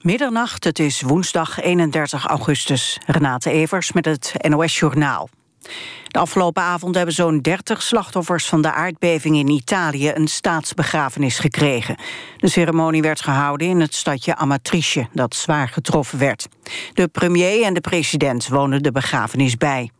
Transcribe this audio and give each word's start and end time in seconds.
Middernacht, 0.00 0.64
het 0.64 0.78
is 0.78 1.00
woensdag 1.00 1.60
31 1.60 2.26
augustus. 2.26 2.98
Renate 3.06 3.50
Evers 3.50 3.92
met 3.92 4.04
het 4.04 4.34
NOS 4.48 4.78
Journaal. 4.78 5.28
De 6.06 6.18
afgelopen 6.18 6.62
avond 6.62 6.94
hebben 6.94 7.14
zo'n 7.14 7.40
30 7.40 7.82
slachtoffers 7.82 8.46
van 8.46 8.62
de 8.62 8.72
aardbeving 8.72 9.36
in 9.36 9.48
Italië 9.48 10.10
een 10.14 10.28
staatsbegrafenis 10.28 11.38
gekregen. 11.38 11.96
De 12.36 12.48
ceremonie 12.48 13.02
werd 13.02 13.20
gehouden 13.20 13.68
in 13.68 13.80
het 13.80 13.94
stadje 13.94 14.36
Amatrice, 14.36 15.08
dat 15.12 15.34
zwaar 15.34 15.68
getroffen 15.68 16.18
werd. 16.18 16.48
De 16.94 17.08
premier 17.08 17.62
en 17.62 17.74
de 17.74 17.80
president 17.80 18.48
woonden 18.48 18.82
de 18.82 18.92
begrafenis 18.92 19.56
bij. 19.56 19.90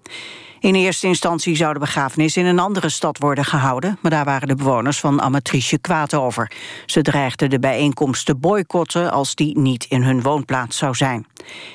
In 0.60 0.74
eerste 0.74 1.06
instantie 1.06 1.56
zou 1.56 1.72
de 1.72 1.78
begrafenis 1.78 2.36
in 2.36 2.46
een 2.46 2.58
andere 2.58 2.88
stad 2.88 3.18
worden 3.18 3.44
gehouden... 3.44 3.98
maar 4.00 4.10
daar 4.10 4.24
waren 4.24 4.48
de 4.48 4.54
bewoners 4.54 5.00
van 5.00 5.22
Amatrice 5.22 5.78
kwaad 5.78 6.14
over. 6.14 6.52
Ze 6.86 7.02
dreigden 7.02 7.50
de 7.50 7.58
bijeenkomst 7.58 8.26
te 8.26 8.34
boycotten 8.34 9.10
als 9.10 9.34
die 9.34 9.58
niet 9.58 9.84
in 9.84 10.02
hun 10.02 10.22
woonplaats 10.22 10.78
zou 10.78 10.94
zijn. 10.94 11.26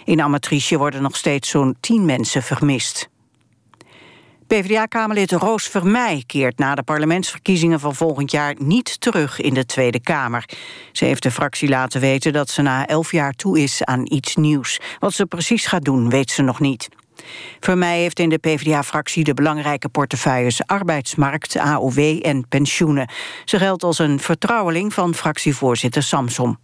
In 0.03 0.21
Amatrice 0.21 0.77
worden 0.77 1.01
nog 1.01 1.15
steeds 1.15 1.49
zo'n 1.49 1.75
tien 1.79 2.05
mensen 2.05 2.43
vermist. 2.43 3.09
PvdA-kamerlid 4.47 5.31
Roos 5.31 5.67
Vermeij 5.67 6.23
keert 6.25 6.57
na 6.57 6.75
de 6.75 6.83
parlementsverkiezingen 6.83 7.79
van 7.79 7.95
volgend 7.95 8.31
jaar 8.31 8.55
niet 8.57 9.01
terug 9.01 9.41
in 9.41 9.53
de 9.53 9.65
Tweede 9.65 9.99
Kamer. 9.99 10.49
Ze 10.91 11.05
heeft 11.05 11.23
de 11.23 11.31
fractie 11.31 11.69
laten 11.69 12.01
weten 12.01 12.33
dat 12.33 12.49
ze 12.49 12.61
na 12.61 12.87
elf 12.87 13.11
jaar 13.11 13.33
toe 13.33 13.59
is 13.59 13.83
aan 13.83 14.11
iets 14.11 14.35
nieuws. 14.35 14.79
Wat 14.99 15.13
ze 15.13 15.25
precies 15.25 15.65
gaat 15.65 15.83
doen, 15.83 16.09
weet 16.09 16.31
ze 16.31 16.41
nog 16.41 16.59
niet. 16.59 16.89
Vermeij 17.59 17.99
heeft 17.99 18.19
in 18.19 18.29
de 18.29 18.37
PvdA-fractie 18.37 19.23
de 19.23 19.33
belangrijke 19.33 19.89
portefeuilles 19.89 20.61
arbeidsmarkt, 20.65 21.57
AOW 21.57 22.19
en 22.21 22.47
pensioenen. 22.47 23.09
Ze 23.45 23.57
geldt 23.57 23.83
als 23.83 23.99
een 23.99 24.19
vertrouweling 24.19 24.93
van 24.93 25.13
fractievoorzitter 25.13 26.03
Samsom. 26.03 26.57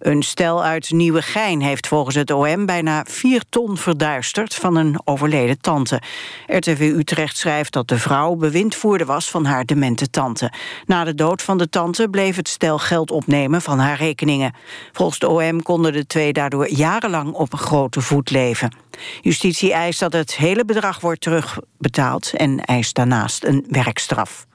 Een 0.00 0.22
stel 0.22 0.64
uit 0.64 0.90
Nieuwegein 0.90 1.60
heeft 1.60 1.86
volgens 1.86 2.14
het 2.14 2.30
OM 2.30 2.66
bijna 2.66 3.04
4 3.08 3.42
ton 3.48 3.76
verduisterd 3.76 4.54
van 4.54 4.76
een 4.76 5.00
overleden 5.04 5.60
tante. 5.60 6.00
RTV 6.46 6.92
Utrecht 6.96 7.36
schrijft 7.36 7.72
dat 7.72 7.88
de 7.88 7.98
vrouw 7.98 8.34
bewindvoerder 8.34 9.06
was 9.06 9.30
van 9.30 9.44
haar 9.44 9.64
demente 9.64 10.10
tante. 10.10 10.52
Na 10.86 11.04
de 11.04 11.14
dood 11.14 11.42
van 11.42 11.58
de 11.58 11.68
tante 11.68 12.08
bleef 12.08 12.36
het 12.36 12.48
stel 12.48 12.78
geld 12.78 13.10
opnemen 13.10 13.62
van 13.62 13.78
haar 13.78 13.96
rekeningen. 13.96 14.54
Volgens 14.92 15.18
de 15.18 15.28
OM 15.28 15.62
konden 15.62 15.92
de 15.92 16.06
twee 16.06 16.32
daardoor 16.32 16.70
jarenlang 16.70 17.32
op 17.32 17.52
een 17.52 17.58
grote 17.58 18.00
voet 18.00 18.30
leven. 18.30 18.74
Justitie 19.20 19.72
eist 19.72 20.00
dat 20.00 20.12
het 20.12 20.36
hele 20.36 20.64
bedrag 20.64 21.00
wordt 21.00 21.20
terugbetaald 21.20 22.32
en 22.34 22.60
eist 22.64 22.94
daarnaast 22.94 23.44
een 23.44 23.66
werkstraf. 23.68 24.46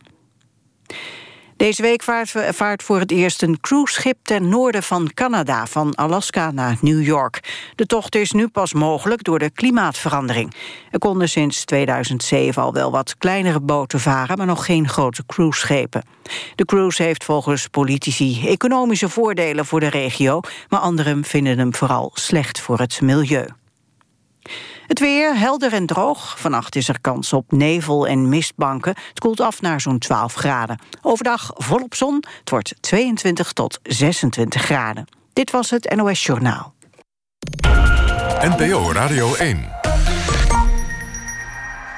Deze 1.58 1.82
week 1.82 2.04
vaart, 2.54 2.84
voor 2.84 3.00
het 3.00 3.12
eerst 3.12 3.42
een 3.42 3.60
cruiseschip 3.60 4.18
ten 4.22 4.50
noorden 4.50 4.84
van 4.84 5.14
Canada, 5.14 5.66
van 5.66 5.96
Alaska 5.96 6.52
naar 6.52 6.78
New 6.82 7.04
York. 7.04 7.54
De 7.76 7.86
tocht 7.86 8.16
is 8.16 8.32
nu 8.32 8.48
pas 8.48 8.74
mogelijk 8.74 9.24
door 9.24 9.40
de 9.40 9.50
klimaatverandering. 9.50 10.54
Er 10.92 11.00
konden 11.00 11.30
sinds 11.30 11.66
2007 11.66 12.64
al 12.64 12.74
wel 12.74 12.92
wat 12.92 13.18
kleinere 13.18 13.60
boten 13.60 14.00
varen, 14.00 14.38
maar 14.38 14.46
nog 14.46 14.66
geen 14.66 14.90
grote 14.90 15.26
cruiseschepen. 15.26 16.04
De 16.56 16.66
cruise 16.66 17.04
heeft 17.04 17.24
volgens 17.24 17.68
politici 17.68 18.48
economische 18.48 19.10
voordelen 19.10 19.66
voor 19.66 19.80
de 19.80 19.90
regio, 19.90 20.40
maar 20.70 20.80
anderen 20.80 21.24
vinden 21.24 21.58
hem 21.58 21.76
vooral 21.76 22.12
slecht 22.14 22.60
voor 22.60 22.80
het 22.80 23.02
milieu. 23.02 23.46
Het 24.88 25.00
weer 25.00 25.38
helder 25.38 25.74
en 25.74 25.86
droog. 25.86 26.40
Vannacht 26.40 26.76
is 26.76 26.88
er 26.88 27.02
kans 27.02 27.34
op 27.34 27.52
nevel 27.52 28.08
en 28.08 28.30
mistbanken. 28.30 28.96
Het 29.10 29.20
koelt 29.20 29.40
af 29.40 29.62
naar 29.62 29.82
zo'n 29.82 30.00
12 30.00 30.34
graden. 30.34 30.80
Overdag 31.02 31.52
volop 31.54 31.96
zon. 31.96 32.24
Het 32.40 32.50
wordt 32.50 32.76
22 32.80 33.54
tot 33.54 33.80
26 33.84 34.62
graden. 34.62 35.08
Dit 35.34 35.52
was 35.52 35.70
het 35.70 35.96
NOS 35.96 36.26
Journaal. 36.26 36.74
NPO 38.40 38.92
Radio 38.92 39.36
1. 39.36 39.70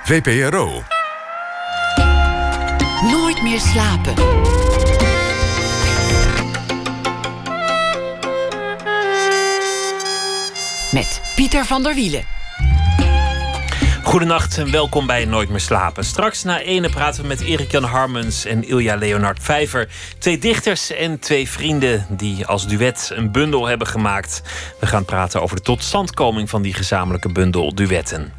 VPRO. 0.04 0.84
Nooit 3.02 3.42
meer 3.44 3.60
slapen. 3.60 4.14
Met 10.92 11.22
Pieter 11.36 11.66
van 11.66 11.84
der 11.84 11.94
Wielen. 11.94 12.37
Goedenacht 14.08 14.58
en 14.58 14.72
welkom 14.72 15.08
bij 15.08 15.26
Nooit 15.26 15.50
meer 15.50 15.60
slapen. 15.60 16.06
Straks 16.06 16.44
na 16.44 16.60
ene 16.60 16.90
praten 16.90 17.22
we 17.22 17.28
met 17.28 17.42
Erik-Jan 17.42 17.84
Harmens 17.84 18.46
en 18.46 18.64
Ilja 18.64 18.96
Leonard 18.96 19.44
Vijver. 19.44 19.88
Twee 20.20 20.38
dichters 20.38 20.92
en 20.92 21.20
twee 21.20 21.50
vrienden 21.50 22.06
die 22.10 22.46
als 22.46 22.68
duet 22.68 23.12
een 23.14 23.32
bundel 23.32 23.66
hebben 23.66 23.88
gemaakt. 23.88 24.42
We 24.80 24.86
gaan 24.86 25.06
praten 25.06 25.42
over 25.42 25.56
de 25.56 25.62
totstandkoming 25.62 26.50
van 26.50 26.62
die 26.62 26.74
gezamenlijke 26.74 27.32
bundel 27.32 27.76
Duetten. 27.76 28.34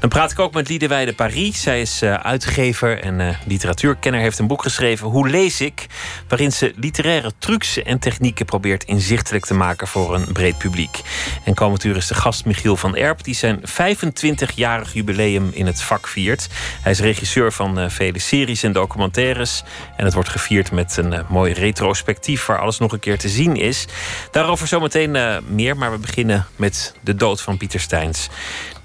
Dan 0.00 0.08
praat 0.08 0.30
ik 0.30 0.38
ook 0.38 0.54
met 0.54 0.68
Liedewijde 0.68 1.12
Paris. 1.14 1.62
Zij 1.62 1.80
is 1.80 2.02
uh, 2.02 2.14
uitgever 2.14 3.02
en 3.02 3.20
uh, 3.20 3.28
literatuurkenner. 3.46 4.20
Heeft 4.20 4.38
een 4.38 4.46
boek 4.46 4.62
geschreven, 4.62 5.08
Hoe 5.08 5.28
lees 5.28 5.60
ik? 5.60 5.86
Waarin 6.28 6.52
ze 6.52 6.72
literaire 6.76 7.32
trucs 7.38 7.82
en 7.82 7.98
technieken 7.98 8.46
probeert 8.46 8.84
inzichtelijk 8.84 9.44
te 9.44 9.54
maken 9.54 9.86
voor 9.86 10.14
een 10.14 10.32
breed 10.32 10.58
publiek. 10.58 11.00
En 11.44 11.54
komend 11.54 11.84
uur 11.84 11.96
is 11.96 12.06
de 12.06 12.14
gast 12.14 12.44
Michiel 12.44 12.76
van 12.76 12.96
Erp, 12.96 13.24
die 13.24 13.34
zijn 13.34 13.60
25-jarig 13.60 14.94
jubileum 15.00 15.50
in 15.52 15.66
het 15.66 15.82
vak 15.82 16.06
viert. 16.06 16.48
Hij 16.82 16.92
is 16.92 17.00
regisseur 17.00 17.52
van 17.52 17.78
uh, 17.78 17.88
vele 17.88 18.18
series 18.18 18.62
en 18.62 18.72
documentaires. 18.72 19.62
En 19.96 20.04
het 20.04 20.14
wordt 20.14 20.28
gevierd 20.28 20.72
met 20.72 20.96
een 20.96 21.24
mooi 21.28 21.52
retrospectief 21.52 22.46
waar 22.46 22.60
alles 22.60 22.78
nog 22.78 22.92
een 22.92 22.98
keer 22.98 23.18
te 23.18 23.28
zien 23.28 23.56
is. 23.56 23.86
Daarover 24.30 24.66
zometeen 24.66 25.42
meer, 25.46 25.76
maar 25.76 25.90
we 25.90 25.98
beginnen 25.98 26.46
met 26.56 26.94
de 27.00 27.14
dood 27.14 27.40
van 27.40 27.56
Pieter 27.56 27.80
Steins. 27.80 28.28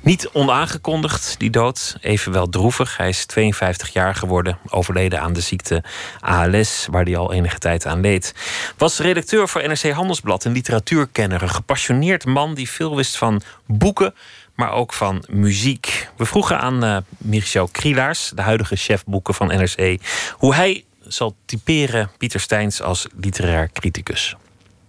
Niet 0.06 0.30
onaangekondigd, 0.34 1.36
die 1.38 1.50
dood. 1.50 1.98
Evenwel 2.02 2.50
droevig. 2.50 2.98
Hij 2.98 3.10
is 3.10 3.26
52 3.26 3.94
jaar 3.94 4.16
geworden. 4.16 4.58
Overleden 4.70 5.22
aan 5.22 5.34
de 5.34 5.42
ziekte 5.42 5.84
ALS, 6.20 6.88
waar 6.92 7.04
hij 7.04 7.18
al 7.18 7.34
enige 7.34 7.58
tijd 7.58 7.86
aan 7.86 8.02
leed. 8.02 8.34
Was 8.78 9.00
redacteur 9.00 9.48
voor 9.48 9.68
NRC 9.68 9.92
Handelsblad. 9.92 10.44
Een 10.44 10.52
literatuurkenner. 10.52 11.42
Een 11.42 11.50
gepassioneerd 11.50 12.26
man 12.26 12.54
die 12.54 12.70
veel 12.70 12.96
wist 12.96 13.18
van 13.18 13.42
boeken. 13.66 14.14
Maar 14.56 14.72
ook 14.72 14.94
van 14.94 15.24
muziek. 15.30 16.10
We 16.18 16.26
vroegen 16.26 16.60
aan 16.60 16.84
uh, 16.84 16.98
Michel 17.18 17.68
Krielaars, 17.72 18.32
de 18.36 18.42
huidige 18.42 18.76
chef 18.76 19.04
boeken 19.06 19.34
van 19.34 19.48
NRC, 19.48 19.98
hoe 20.32 20.56
hij 20.56 20.84
zal 21.00 21.36
typeren 21.46 22.10
Pieter 22.18 22.40
Steins 22.40 22.82
als 22.82 23.08
literair 23.20 23.70
criticus. 23.72 24.36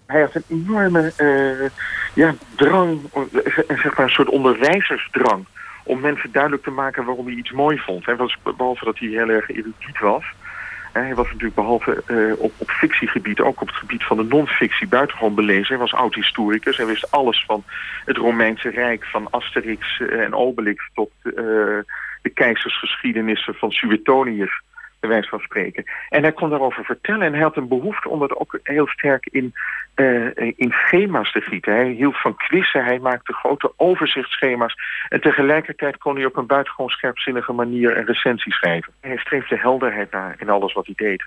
Hij 0.06 0.21
had 0.21 0.34
een 0.34 0.44
enorme 0.49 1.12
uh, 1.19 1.71
ja, 2.15 2.34
drang, 2.56 3.00
zeg 3.69 3.97
maar 3.97 4.06
een 4.06 4.10
soort 4.10 4.28
onderwijzersdrang... 4.28 5.47
om 5.84 6.00
mensen 6.00 6.32
duidelijk 6.32 6.62
te 6.62 6.71
maken 6.71 7.05
waarom 7.05 7.26
hij 7.26 7.34
iets 7.34 7.53
mooi 7.53 7.78
vond. 7.78 8.05
Was, 8.05 8.37
behalve 8.56 8.84
dat 8.84 8.99
hij 8.99 9.09
heel 9.09 9.28
erg 9.28 9.50
erudiet 9.50 9.99
was... 10.00 10.25
Hij 11.03 11.15
was 11.15 11.27
natuurlijk 11.27 11.55
behalve 11.55 12.03
uh, 12.07 12.33
op, 12.39 12.53
op 12.57 12.71
fictiegebied, 12.71 13.41
ook 13.41 13.61
op 13.61 13.67
het 13.67 13.77
gebied 13.77 14.05
van 14.05 14.17
de 14.17 14.25
non-fictie 14.25 14.89
buitengewoon 14.89 15.34
belezen. 15.34 15.67
Hij 15.67 15.79
was 15.79 15.95
oud-historicus. 15.95 16.77
Hij 16.77 16.87
wist 16.87 17.11
alles 17.11 17.45
van 17.47 17.65
het 18.05 18.17
Romeinse 18.17 18.69
Rijk, 18.69 19.05
van 19.05 19.31
Asterix 19.31 20.01
eh, 20.01 20.21
en 20.21 20.35
Obelix 20.35 20.91
tot 20.95 21.11
uh, 21.23 21.35
de 22.23 22.31
keizersgeschiedenissen 22.35 23.55
van 23.55 23.71
Suetonius 23.71 24.62
bij 25.09 25.22
van 25.22 25.41
spreken. 25.41 25.84
En 26.09 26.22
hij 26.22 26.33
kon 26.33 26.50
daarover 26.50 26.84
vertellen 26.84 27.27
en 27.27 27.33
hij 27.33 27.43
had 27.43 27.56
een 27.56 27.69
behoefte 27.69 28.09
om 28.09 28.19
dat 28.19 28.37
ook 28.37 28.59
heel 28.62 28.87
sterk 28.87 29.28
in, 29.31 29.55
uh, 29.94 30.37
in 30.37 30.71
schema's 30.71 31.33
te 31.33 31.41
gieten. 31.41 31.72
Hij 31.72 31.91
hield 31.91 32.21
van 32.21 32.37
quizzen, 32.37 32.84
hij 32.84 32.99
maakte 32.99 33.33
grote 33.33 33.72
overzichtsschema's 33.77 34.75
en 35.09 35.21
tegelijkertijd 35.21 35.99
kon 35.99 36.17
hij 36.17 36.25
op 36.25 36.37
een 36.37 36.47
buitengewoon 36.47 36.91
scherpzinnige 36.91 37.53
manier 37.53 37.97
een 37.97 38.06
recensie 38.06 38.53
schrijven. 38.53 38.93
Hij 39.00 39.17
streefde 39.17 39.56
helderheid 39.56 40.11
naar 40.11 40.34
in 40.39 40.49
alles 40.49 40.72
wat 40.72 40.87
hij 40.87 40.94
deed. 40.97 41.25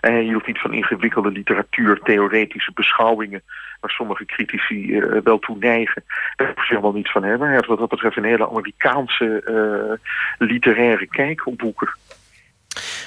En 0.00 0.12
hij 0.12 0.22
hield 0.22 0.46
niet 0.46 0.60
van 0.60 0.72
ingewikkelde 0.72 1.30
literatuur, 1.30 2.00
theoretische 2.02 2.72
beschouwingen... 2.74 3.42
waar 3.80 3.90
sommige 3.90 4.24
critici 4.24 4.98
uh, 4.98 5.20
wel 5.24 5.38
toe 5.38 5.56
neigen. 5.58 6.04
Daar 6.36 6.46
hoef 6.46 6.68
je 6.68 6.68
helemaal 6.68 6.92
niets 6.92 7.12
van 7.12 7.22
hebben. 7.22 7.46
Hij 7.46 7.56
had 7.56 7.66
wat 7.66 7.78
dat 7.78 7.88
betreft 7.88 8.16
een 8.16 8.24
hele 8.24 8.48
Amerikaanse 8.48 9.42
uh, 9.44 10.46
literaire 10.48 11.06
kijk 11.06 11.46
op 11.46 11.58
boeken. 11.58 11.88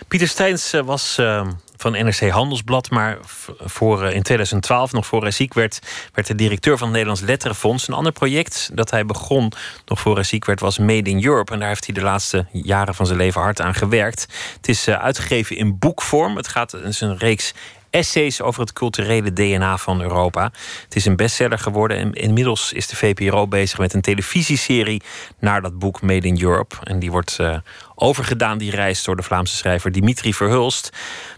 Pieter 0.08 0.28
Steins 0.28 0.74
eh, 0.74 0.82
was 0.82 1.18
uh, 1.20 1.48
van 1.78 1.92
NRC 1.92 2.30
Handelsblad, 2.30 2.90
maar 2.90 3.18
voor, 3.60 4.04
uh, 4.04 4.14
in 4.14 4.24
2012, 4.24 4.92
nog 4.92 5.06
voor 5.06 5.22
hij 5.22 5.32
ziek 5.32 5.54
werd, 5.54 5.80
werd 6.14 6.28
hij 6.28 6.38
directeur 6.38 6.78
van 6.78 6.88
het 6.88 6.96
Nederlands 6.96 7.22
Letterenfonds. 7.22 7.88
Een 7.88 7.94
ander 7.94 8.12
project 8.12 8.70
dat 8.74 8.92
hij 8.92 9.06
begon 9.06 9.52
nog 9.86 10.00
voor 10.00 10.16
hij 10.16 10.24
ziek 10.24 10.46
werd 10.46 10.60
was 10.60 10.78
Made 10.78 11.10
in 11.10 11.26
Europe. 11.26 11.54
En 11.54 11.60
daar 11.60 11.68
heeft 11.68 11.86
hij 11.86 11.94
de 11.94 12.02
laatste 12.02 12.46
jaren 12.52 12.96
van 12.96 13.06
zijn 13.06 13.18
leven 13.18 13.42
hard 13.42 13.62
aan 13.62 13.74
gewerkt. 13.74 14.28
Het 14.56 14.68
is 14.68 14.88
uh, 14.88 14.96
uitgegeven 14.96 15.56
in 15.56 15.80
boekvorm. 15.80 16.36
Het 16.36 16.48
gaat 16.48 16.72
het 16.72 16.84
is 16.84 17.02
een 17.02 17.18
reeks 17.18 17.54
essays 17.90 18.42
over 18.42 18.62
het 18.62 18.74
culturele 18.74 19.34
DNA 19.34 19.78
van 19.78 20.02
Europa. 20.02 20.44
Het 20.84 20.96
is 20.96 21.06
een 21.06 21.16
bestseller 21.16 21.58
geworden 21.58 21.98
en 21.98 22.14
inmiddels 22.14 22.74
is 22.74 22.88
de 22.88 22.96
VPRO 22.96 23.48
bezig 23.48 23.80
met 23.80 23.94
een 23.94 24.02
televisieserie 24.02 25.02
naar 25.40 25.62
dat 25.62 25.80
boek 25.80 26.02
Made 26.02 26.28
in 26.28 26.42
Europe. 26.42 26.76
En 26.84 27.00
die 27.00 27.12
wordt 27.12 27.38
uh, 27.42 27.58
overgedaan, 27.96 28.58
die 28.58 28.72
reis, 28.72 29.04
door 29.04 29.16
de 29.16 29.24
Vlaamse 29.24 29.56
schrijver 29.56 29.92
Dimitri 29.92 30.34
Verhulst. 30.34 30.90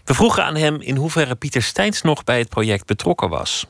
We 0.04 0.14
vroegen 0.14 0.44
aan 0.44 0.56
hem 0.56 0.80
in 0.80 0.96
hoeverre 0.96 1.34
Pieter 1.34 1.62
Steins 1.62 2.02
nog 2.02 2.24
bij 2.24 2.38
het 2.38 2.48
project 2.48 2.86
betrokken 2.86 3.28
was. 3.28 3.66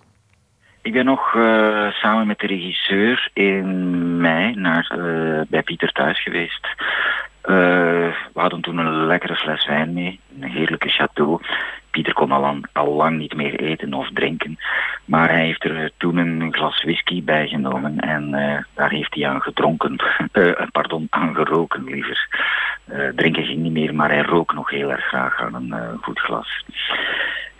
Ik 0.82 0.93
ben 0.93 1.05
nog 1.05 1.35
uh, 1.35 1.90
samen 1.90 2.26
met 2.26 2.38
de 2.38 2.46
regisseur 2.46 3.31
in 3.32 4.20
mei 4.20 4.55
naar, 4.55 4.94
uh, 4.99 5.40
bij 5.49 5.62
Pieter 5.62 5.93
thuis 5.93 6.23
geweest. 6.23 6.69
We 7.43 8.40
hadden 8.40 8.61
toen 8.61 8.78
een 8.78 9.06
lekkere 9.06 9.37
fles 9.37 9.67
wijn 9.67 9.93
mee, 9.93 10.20
een 10.40 10.50
heerlijke 10.50 10.88
chateau. 10.88 11.40
Pieter 11.92 12.12
kon 12.12 12.32
al, 12.32 12.40
lang, 12.40 12.66
al 12.72 12.92
lang 12.92 13.18
niet 13.18 13.34
meer 13.34 13.60
eten 13.60 13.94
of 13.94 14.10
drinken. 14.12 14.58
Maar 15.04 15.28
hij 15.28 15.44
heeft 15.44 15.64
er 15.64 15.90
toen 15.96 16.16
een 16.16 16.54
glas 16.54 16.82
whisky 16.82 17.24
bij 17.24 17.48
genomen 17.48 17.98
en 17.98 18.28
uh, 18.28 18.58
daar 18.74 18.90
heeft 18.90 19.14
hij 19.14 19.28
aan 19.28 19.42
gedronken. 19.42 19.96
Uh, 20.32 20.52
pardon, 20.72 21.06
aan 21.10 21.34
geroken 21.34 21.84
liever. 21.84 22.50
Drinken 23.14 23.44
ging 23.44 23.58
niet 23.58 23.72
meer, 23.72 23.94
maar 23.94 24.10
hij 24.10 24.22
rook 24.22 24.54
nog 24.54 24.70
heel 24.70 24.90
erg 24.90 25.04
graag 25.04 25.40
aan 25.40 25.54
een 25.54 25.98
goed 26.00 26.20
glas. 26.20 26.64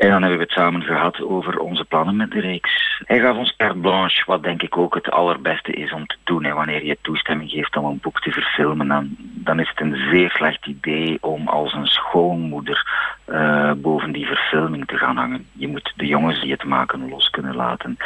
En 0.02 0.11
dan 0.11 0.20
hebben 0.20 0.38
we 0.38 0.44
het 0.44 0.52
samen 0.52 0.82
gehad 0.82 1.23
over 1.23 1.58
onze 1.58 1.84
plannen 1.84 2.17
met 2.17 2.31
de 2.31 2.40
reeks. 2.40 3.02
Hij 3.05 3.20
gaf 3.20 3.37
ons 3.37 3.56
carte 3.56 3.79
blanche, 3.79 4.23
wat 4.26 4.43
denk 4.43 4.62
ik 4.62 4.76
ook 4.76 4.94
het 4.94 5.11
allerbeste 5.11 5.73
is 5.73 5.93
om 5.93 6.06
te 6.06 6.17
doen. 6.25 6.44
En 6.44 6.55
wanneer 6.55 6.84
je 6.84 6.99
toestemming 7.00 7.50
geeft 7.50 7.76
om 7.76 7.84
een 7.84 7.99
boek 8.02 8.20
te 8.20 8.31
verfilmen, 8.31 8.88
dan, 8.88 9.17
dan 9.19 9.61
is 9.61 9.69
het 9.69 9.81
een 9.81 9.96
zeer 10.11 10.31
slecht 10.31 10.67
idee 10.67 11.19
om 11.20 11.49
als 11.49 11.73
een 11.73 11.87
schoonmoeder 11.87 12.87
uh, 13.32 13.73
boven 13.76 14.12
die 14.12 14.26
verfilming 14.26 14.87
te 14.87 14.96
gaan 14.96 15.17
hangen. 15.17 15.46
Je 15.52 15.69
moet 15.69 15.93
de 15.96 16.06
jongens 16.06 16.40
die 16.40 16.52
het 16.52 16.64
maken 16.64 17.08
los 17.08 17.31
kunnen 17.31 17.55
laten. 17.55 17.96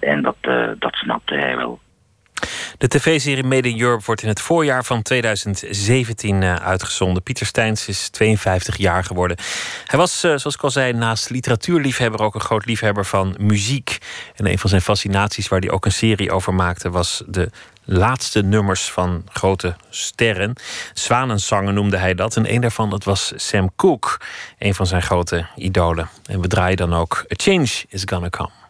En 0.00 0.22
dat, 0.22 0.36
uh, 0.42 0.68
dat 0.78 0.94
snapte 0.94 1.34
hij 1.34 1.56
wel. 1.56 1.80
De 2.78 2.88
tv-serie 2.88 3.44
Made 3.44 3.68
in 3.68 3.80
Europe 3.80 4.02
wordt 4.06 4.22
in 4.22 4.28
het 4.28 4.40
voorjaar 4.40 4.84
van 4.84 5.02
2017 5.02 6.42
uh, 6.42 6.54
uitgezonden. 6.54 7.22
Pieter 7.22 7.46
Steins 7.46 7.88
is 7.88 8.08
52 8.08 8.76
jaar 8.76 9.04
geworden. 9.04 9.36
Hij 9.84 9.98
was, 9.98 10.20
zoals 10.20 10.54
ik 10.54 10.62
al 10.62 10.70
zei, 10.70 10.92
naast 10.92 11.30
literatuurliefhebber 11.30 12.22
ook 12.22 12.34
een 12.34 12.40
groot 12.40 12.66
liefhebber 12.66 13.04
van 13.04 13.36
muziek. 13.38 13.98
En 14.36 14.46
een 14.46 14.58
van 14.58 14.70
zijn 14.70 14.82
fascinaties, 14.82 15.48
waar 15.48 15.60
hij 15.60 15.70
ook 15.70 15.84
een 15.84 15.92
serie 15.92 16.30
over 16.30 16.54
maakte, 16.54 16.90
was 16.90 17.22
de 17.26 17.50
laatste 17.84 18.42
nummers 18.42 18.90
van 18.90 19.24
grote 19.28 19.76
sterren. 19.88 20.54
Zwanenzangen 20.94 21.74
noemde 21.74 21.96
hij 21.96 22.14
dat. 22.14 22.36
En 22.36 22.52
een 22.52 22.60
daarvan 22.60 22.90
dat 22.90 23.04
was 23.04 23.32
Sam 23.36 23.70
Cooke, 23.76 24.18
een 24.58 24.74
van 24.74 24.86
zijn 24.86 25.02
grote 25.02 25.46
idolen. 25.56 26.08
En 26.26 26.40
we 26.40 26.48
draaien 26.48 26.76
dan 26.76 26.94
ook 26.94 27.24
A 27.32 27.34
Change 27.36 27.84
is 27.88 28.02
Gonna 28.04 28.28
Come. 28.28 28.63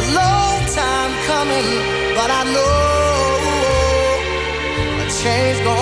a 0.00 0.02
long 0.18 0.56
time 0.80 1.12
coming, 1.30 1.68
but 2.18 2.28
I 2.40 2.42
know 2.54 2.78
a 5.02 5.06
change 5.22 5.58
gonna 5.66 5.81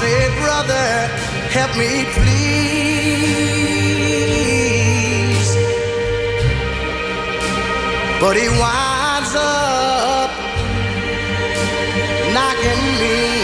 say, 0.00 0.20
Brother, 0.40 0.88
help 1.56 1.72
me 1.76 1.92
please. 2.16 2.40
But 8.22 8.34
he 8.40 8.48
winds 8.62 9.34
up 9.36 10.30
knocking 12.34 12.84
me 13.02 13.39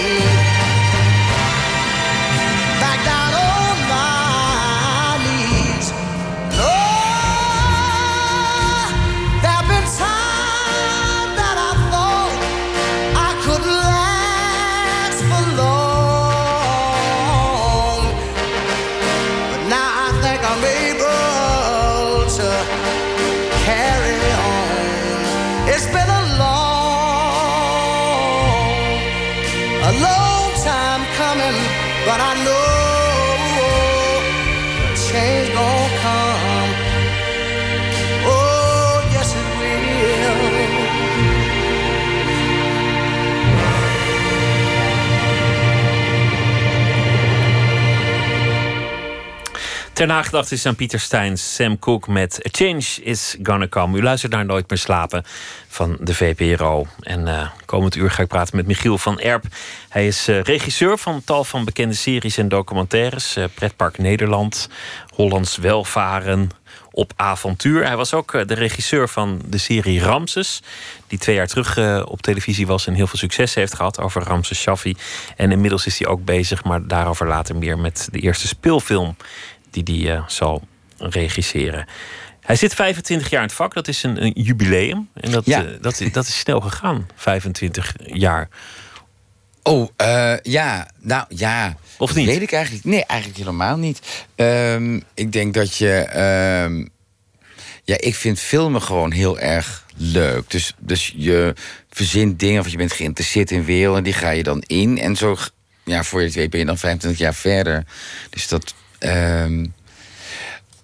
Ter 49.96 50.06
nagedachtenis 50.06 50.66
aan 50.66 50.76
Pieter 50.76 51.00
Steins, 51.00 51.54
Sam 51.54 51.78
Cooke 51.78 52.10
met 52.10 52.40
A 52.46 52.48
Change 52.52 53.02
is 53.02 53.36
Gonna 53.42 53.68
Come. 53.68 53.98
U 53.98 54.02
luistert 54.02 54.32
naar 54.32 54.44
Nooit 54.44 54.68
meer 54.68 54.78
slapen 54.78 55.24
van 55.68 55.96
de 56.00 56.14
VPRO. 56.14 56.86
En 57.00 57.28
eh, 57.28 57.48
komend 57.64 57.94
uur 57.94 58.10
ga 58.10 58.22
ik 58.22 58.28
praten 58.28 58.56
met 58.56 58.66
Michiel 58.66 58.98
van 58.98 59.20
Erp. 59.20 59.44
Hij 59.88 60.06
is 60.06 60.28
eh, 60.28 60.40
regisseur 60.40 60.98
van 60.98 61.22
tal 61.24 61.44
van 61.44 61.64
bekende 61.64 61.94
series 61.94 62.36
en 62.36 62.48
documentaires. 62.48 63.36
eh, 63.36 63.44
Pretpark 63.54 63.98
Nederland, 63.98 64.68
Hollands 65.14 65.56
Welvaren, 65.56 66.50
Op 66.90 67.12
Avontuur. 67.16 67.86
Hij 67.86 67.96
was 67.96 68.14
ook 68.14 68.48
de 68.48 68.54
regisseur 68.54 69.08
van 69.08 69.40
de 69.46 69.58
serie 69.58 70.00
Ramses. 70.00 70.62
Die 71.06 71.18
twee 71.18 71.36
jaar 71.36 71.46
terug 71.46 72.04
op 72.04 72.22
televisie 72.22 72.66
was 72.66 72.86
en 72.86 72.94
heel 72.94 73.06
veel 73.06 73.18
succes 73.18 73.54
heeft 73.54 73.74
gehad 73.74 74.00
over 74.00 74.22
Ramses 74.22 74.60
Shaffi. 74.60 74.96
En 75.36 75.52
inmiddels 75.52 75.86
is 75.86 75.98
hij 75.98 76.08
ook 76.08 76.24
bezig, 76.24 76.64
maar 76.64 76.86
daarover 76.86 77.26
later 77.26 77.56
meer 77.56 77.78
met 77.78 78.08
de 78.12 78.18
eerste 78.18 78.46
speelfilm 78.46 79.16
die 79.84 80.06
hij 80.06 80.16
eh, 80.16 80.22
zal 80.28 80.62
regisseren. 80.98 81.86
Hij 82.40 82.56
zit 82.56 82.74
25 82.74 83.30
jaar 83.30 83.40
in 83.40 83.46
het 83.46 83.56
vak, 83.56 83.74
dat 83.74 83.88
is 83.88 84.02
een, 84.02 84.22
een 84.24 84.32
jubileum. 84.34 85.08
En 85.14 85.30
dat, 85.30 85.44
Ja. 85.46 85.64
eh, 85.64 85.70
dat, 85.80 86.02
dat 86.12 86.26
is 86.26 86.38
snel 86.38 86.60
gegaan, 86.60 87.06
25 87.14 87.94
jaar. 88.06 88.48
Oh, 89.62 89.88
eh, 89.96 90.34
ja. 90.42 90.88
Nou, 91.00 91.24
ja. 91.28 91.76
Of 91.98 92.08
Dat 92.08 92.16
niet? 92.16 92.26
Weet 92.26 92.42
ik 92.42 92.52
eigenlijk. 92.52 92.84
Nee, 92.84 93.04
eigenlijk 93.04 93.38
helemaal 93.40 93.76
niet. 93.76 94.26
Ehm, 94.34 95.00
ik 95.14 95.32
denk 95.32 95.54
dat 95.54 95.76
je. 95.76 95.92
ehm, 95.92 96.86
ja, 97.84 97.96
ik 97.98 98.14
vind 98.14 98.40
filmen 98.40 98.82
gewoon 98.82 99.12
heel 99.12 99.38
erg 99.38 99.84
leuk. 99.96 100.50
Dus, 100.50 100.72
dus 100.78 101.12
je 101.16 101.54
verzint 101.90 102.38
dingen 102.38 102.60
of 102.60 102.68
je 102.68 102.76
bent 102.76 102.92
geïnteresseerd 102.92 103.50
in 103.50 103.64
werelden, 103.64 104.04
die 104.04 104.12
ga 104.12 104.30
je 104.30 104.42
dan 104.42 104.62
in. 104.66 104.98
En 104.98 105.16
zo, 105.16 105.36
ja, 105.84 106.02
voor 106.04 106.20
je 106.20 106.26
het 106.26 106.34
weet 106.34 106.50
ben 106.50 106.60
je 106.60 106.66
dan 106.66 106.78
25 106.78 107.20
jaar 107.20 107.34
verder. 107.34 107.84
Dus 108.30 108.48
dat. 108.48 108.74
Ehm, 109.06 109.66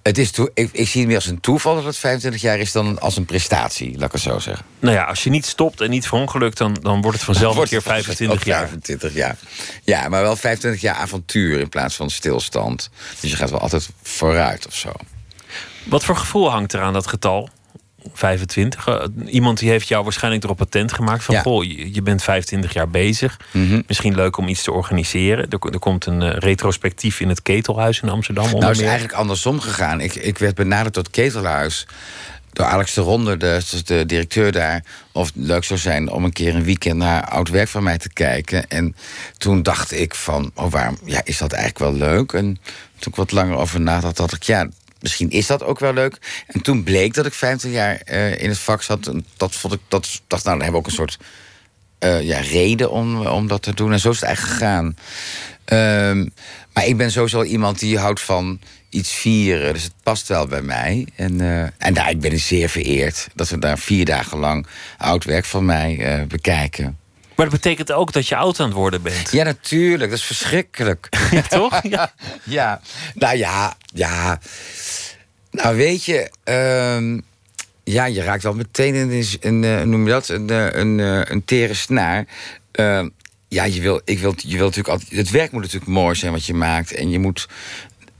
het 0.02 0.18
is 0.18 0.30
ik, 0.54 0.68
ik 0.72 0.88
zie 0.88 1.00
het 1.00 1.06
meer 1.06 1.16
als 1.16 1.26
een 1.26 1.40
toeval 1.40 1.74
dat 1.74 1.84
het 1.84 1.96
25 1.96 2.40
jaar 2.40 2.58
is 2.58 2.72
dan 2.72 3.00
als 3.00 3.16
een 3.16 3.24
prestatie, 3.24 3.98
laat 3.98 4.06
ik 4.06 4.12
het 4.12 4.20
zo 4.20 4.38
zeggen. 4.38 4.64
Nou 4.78 4.94
ja, 4.94 5.04
als 5.04 5.24
je 5.24 5.30
niet 5.30 5.46
stopt 5.46 5.80
en 5.80 5.90
niet 5.90 6.06
verongelukt, 6.06 6.58
dan, 6.58 6.76
dan 6.82 7.00
wordt 7.00 7.16
het 7.16 7.26
vanzelf 7.26 7.56
een 7.56 7.64
keer 7.64 7.78
het 7.78 7.86
ook 7.86 7.92
25 7.92 8.44
jaar. 8.44 8.58
25 8.58 9.14
jaar. 9.14 9.36
Ja, 9.84 10.08
maar 10.08 10.22
wel 10.22 10.36
25 10.36 10.80
jaar 10.80 10.94
avontuur 10.94 11.60
in 11.60 11.68
plaats 11.68 11.94
van 11.94 12.10
stilstand. 12.10 12.90
Dus 13.20 13.30
je 13.30 13.36
gaat 13.36 13.50
wel 13.50 13.60
altijd 13.60 13.88
vooruit 14.02 14.66
of 14.66 14.74
zo. 14.74 14.92
Wat 15.84 16.04
voor 16.04 16.16
gevoel 16.16 16.50
hangt 16.50 16.72
er 16.72 16.80
aan 16.80 16.92
dat 16.92 17.06
getal? 17.06 17.48
25. 18.12 18.86
Eh, 18.86 19.04
Iemand 19.26 19.58
die 19.58 19.68
heeft 19.70 19.88
jou 19.88 20.02
waarschijnlijk 20.02 20.44
erop 20.44 20.56
patent 20.56 20.92
gemaakt 20.92 21.24
van 21.24 21.34
Ja. 21.34 21.40
goh, 21.42 21.64
je, 21.64 21.94
je 21.94 22.02
bent 22.02 22.22
25 22.22 22.72
jaar 22.72 22.88
bezig. 22.88 23.36
Mhm. 23.50 23.80
Misschien 23.86 24.14
leuk 24.14 24.36
om 24.36 24.48
iets 24.48 24.62
te 24.62 24.72
organiseren. 24.72 25.48
Er, 25.50 25.58
er 25.72 25.78
komt 25.78 26.06
een 26.06 26.22
eh, 26.22 26.38
retrospectief 26.38 27.20
in 27.20 27.28
het 27.28 27.42
Ketelhuis 27.42 28.00
in 28.00 28.08
Amsterdam. 28.08 28.44
Nou, 28.44 28.64
het 28.64 28.76
is 28.76 28.82
eigenlijk 28.82 29.14
andersom 29.14 29.60
gegaan. 29.60 30.00
Ik, 30.00 30.14
ik 30.14 30.38
werd 30.38 30.54
benaderd 30.54 30.96
het 30.96 31.10
Ketelhuis. 31.10 31.86
Door 32.52 32.66
Alex 32.66 32.94
de 32.94 33.00
Ronde, 33.00 33.36
de, 33.36 33.60
de 33.84 34.06
directeur 34.06 34.52
daar. 34.52 34.84
Of 35.12 35.26
het 35.26 35.36
leuk 35.36 35.64
zou 35.64 35.78
zijn 35.80 36.10
om 36.10 36.24
een 36.24 36.32
keer 36.32 36.54
een 36.54 36.64
weekend 36.64 36.96
naar 36.96 37.28
oud 37.28 37.48
werk 37.48 37.68
van 37.68 37.82
mij 37.82 37.98
te 37.98 38.12
kijken. 38.12 38.68
En 38.68 38.96
toen 39.38 39.62
dacht 39.62 39.92
ik 39.92 40.14
van, 40.14 40.50
oh 40.54 40.70
waarom, 40.70 40.98
ja, 41.04 41.20
is 41.24 41.38
dat 41.38 41.52
eigenlijk 41.52 41.98
wel 41.98 42.08
leuk? 42.08 42.32
En 42.32 42.58
toen 42.98 43.12
ik 43.12 43.16
wat 43.16 43.32
langer 43.32 43.56
over 43.56 43.80
nadacht, 43.80 44.16
dacht 44.16 44.32
ik, 44.34 44.42
ja, 44.42 44.68
misschien 45.02 45.30
is 45.30 45.46
dat 45.46 45.62
ook 45.62 45.78
wel 45.78 45.92
leuk. 45.92 46.18
En 46.46 46.62
toen 46.62 46.82
bleek 46.82 47.14
dat 47.14 47.26
ik 47.26 47.32
50 47.32 47.70
jaar 47.70 47.96
eh, 47.96 48.42
in 48.42 48.48
het 48.48 48.58
vak 48.58 48.82
zat. 48.82 49.06
En 49.06 49.26
dat 49.36 49.54
vond 49.54 49.74
ik, 49.74 49.80
dat 49.88 50.20
dacht, 50.26 50.44
nou, 50.44 50.58
dan 50.58 50.64
hebben 50.64 50.72
we 50.72 50.78
ook 50.78 50.86
een 50.86 50.92
soort 50.92 51.18
eh, 51.98 52.22
ja, 52.22 52.40
reden 52.40 52.90
om, 52.90 53.26
om 53.26 53.48
dat 53.48 53.62
te 53.62 53.74
doen. 53.74 53.92
En 53.92 54.00
zo 54.00 54.10
is 54.10 54.20
het 54.20 54.24
eigenlijk 54.24 54.56
gegaan. 54.58 54.96
Ehm, 55.64 56.28
maar 56.72 56.86
ik 56.86 56.96
ben 56.96 57.10
sowieso 57.10 57.42
iemand 57.42 57.78
die 57.78 57.98
houdt 57.98 58.20
van 58.20 58.60
iets 58.90 59.12
vieren. 59.12 59.72
Dus 59.72 59.82
het 59.82 59.94
past 60.02 60.28
wel 60.28 60.46
bij 60.46 60.62
mij. 60.62 61.06
En, 61.16 61.40
eh, 61.40 61.62
en 61.78 61.94
daar, 61.94 62.10
ik 62.10 62.20
ben 62.20 62.38
zeer 62.38 62.68
vereerd 62.68 63.28
dat 63.34 63.48
we 63.48 63.58
daar 63.58 63.78
vier 63.78 64.04
dagen 64.04 64.38
lang 64.38 64.66
oud 64.98 65.24
werk 65.24 65.44
van 65.44 65.64
mij 65.64 66.24
bekijken. 66.28 67.00
Maar 67.36 67.50
dat 67.50 67.60
betekent 67.60 67.92
ook 67.92 68.12
dat 68.12 68.28
je 68.28 68.36
oud 68.36 68.60
aan 68.60 68.66
het 68.66 68.74
worden 68.74 69.02
bent. 69.02 69.32
Ja, 69.32 69.44
natuurlijk. 69.44 70.10
Dat 70.10 70.18
is 70.18 70.24
verschrikkelijk. 70.24 71.08
Ja, 71.30 71.42
toch? 71.42 71.80
Ja. 71.88 72.12
ja, 72.44 72.80
nou 73.14 73.36
ja, 73.36 73.76
ja. 73.94 74.40
Nou, 75.50 75.76
weet 75.76 76.04
je, 76.04 76.30
ehm, 76.44 77.18
ja, 77.84 78.04
je 78.04 78.22
raakt 78.22 78.42
wel 78.42 78.54
meteen 78.54 78.94
in 78.94 79.10
een, 79.10 79.24
een, 79.40 79.64
eh, 79.64 79.82
noem 79.82 80.04
je 80.04 80.10
dat, 80.10 80.28
een, 80.28 80.50
eh, 80.50 80.66
een, 80.72 81.00
eh, 81.00 81.20
een 81.24 81.44
tere 81.44 81.74
snaar. 81.74 82.26
Ehm, 82.72 83.08
ja, 83.48 83.64
je 83.64 83.80
wil, 83.80 84.00
ik 84.04 84.18
wil, 84.18 84.34
je 84.36 84.56
wil 84.56 84.66
natuurlijk 84.66 84.88
altijd, 84.88 85.10
het 85.10 85.30
werk 85.30 85.52
moet 85.52 85.62
natuurlijk 85.62 85.90
mooi 85.90 86.14
zijn 86.14 86.32
wat 86.32 86.46
je 86.46 86.54
maakt. 86.54 86.92
En 86.92 87.10
je 87.10 87.18
moet 87.18 87.48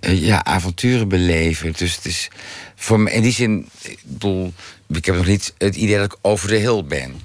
ja, 0.00 0.44
avonturen 0.44 1.08
beleven. 1.08 1.72
Dus 1.76 1.96
het 1.96 2.04
is 2.04 2.28
voor 2.76 3.00
me, 3.00 3.12
in 3.12 3.22
die 3.22 3.32
zin, 3.32 3.68
ik 3.82 3.98
bedoel, 4.02 4.52
ik 4.88 5.04
heb 5.04 5.14
nog 5.14 5.26
niet 5.26 5.54
het 5.58 5.76
idee 5.76 5.96
dat 5.96 6.12
ik 6.12 6.18
over 6.20 6.48
de 6.48 6.56
hill 6.56 6.84
ben. 6.84 7.20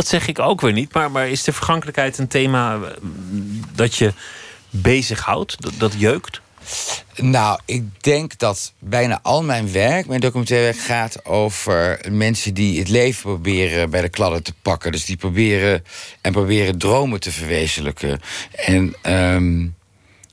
Dat 0.00 0.08
zeg 0.08 0.28
ik 0.28 0.38
ook 0.38 0.60
weer 0.60 0.72
niet. 0.72 0.94
Maar, 0.94 1.10
maar 1.10 1.28
is 1.28 1.44
de 1.44 1.52
vergankelijkheid 1.52 2.18
een 2.18 2.28
thema 2.28 2.74
eh, 2.74 2.80
dat 3.74 3.96
je 3.96 4.12
bezighoudt? 4.70 5.62
Dat, 5.62 5.72
dat 5.78 5.94
jeukt? 5.98 6.40
Nou, 7.16 7.60
ik 7.64 8.02
denk 8.02 8.38
dat 8.38 8.72
bijna 8.78 9.18
al 9.22 9.42
mijn 9.42 9.72
werk, 9.72 10.06
mijn 10.06 10.20
documentaire 10.20 10.66
werk, 10.66 10.78
gaat 10.78 11.24
over 11.24 12.00
mensen 12.10 12.54
die 12.54 12.78
het 12.78 12.88
leven 12.88 13.22
proberen 13.22 13.90
bij 13.90 14.00
de 14.00 14.08
kladden 14.08 14.42
te 14.42 14.52
pakken. 14.62 14.92
Dus 14.92 15.04
die 15.04 15.16
proberen 15.16 15.84
en 16.20 16.32
proberen 16.32 16.78
dromen 16.78 17.20
te 17.20 17.30
verwezenlijken. 17.30 18.20
En 18.52 18.94
ehm, 19.02 19.66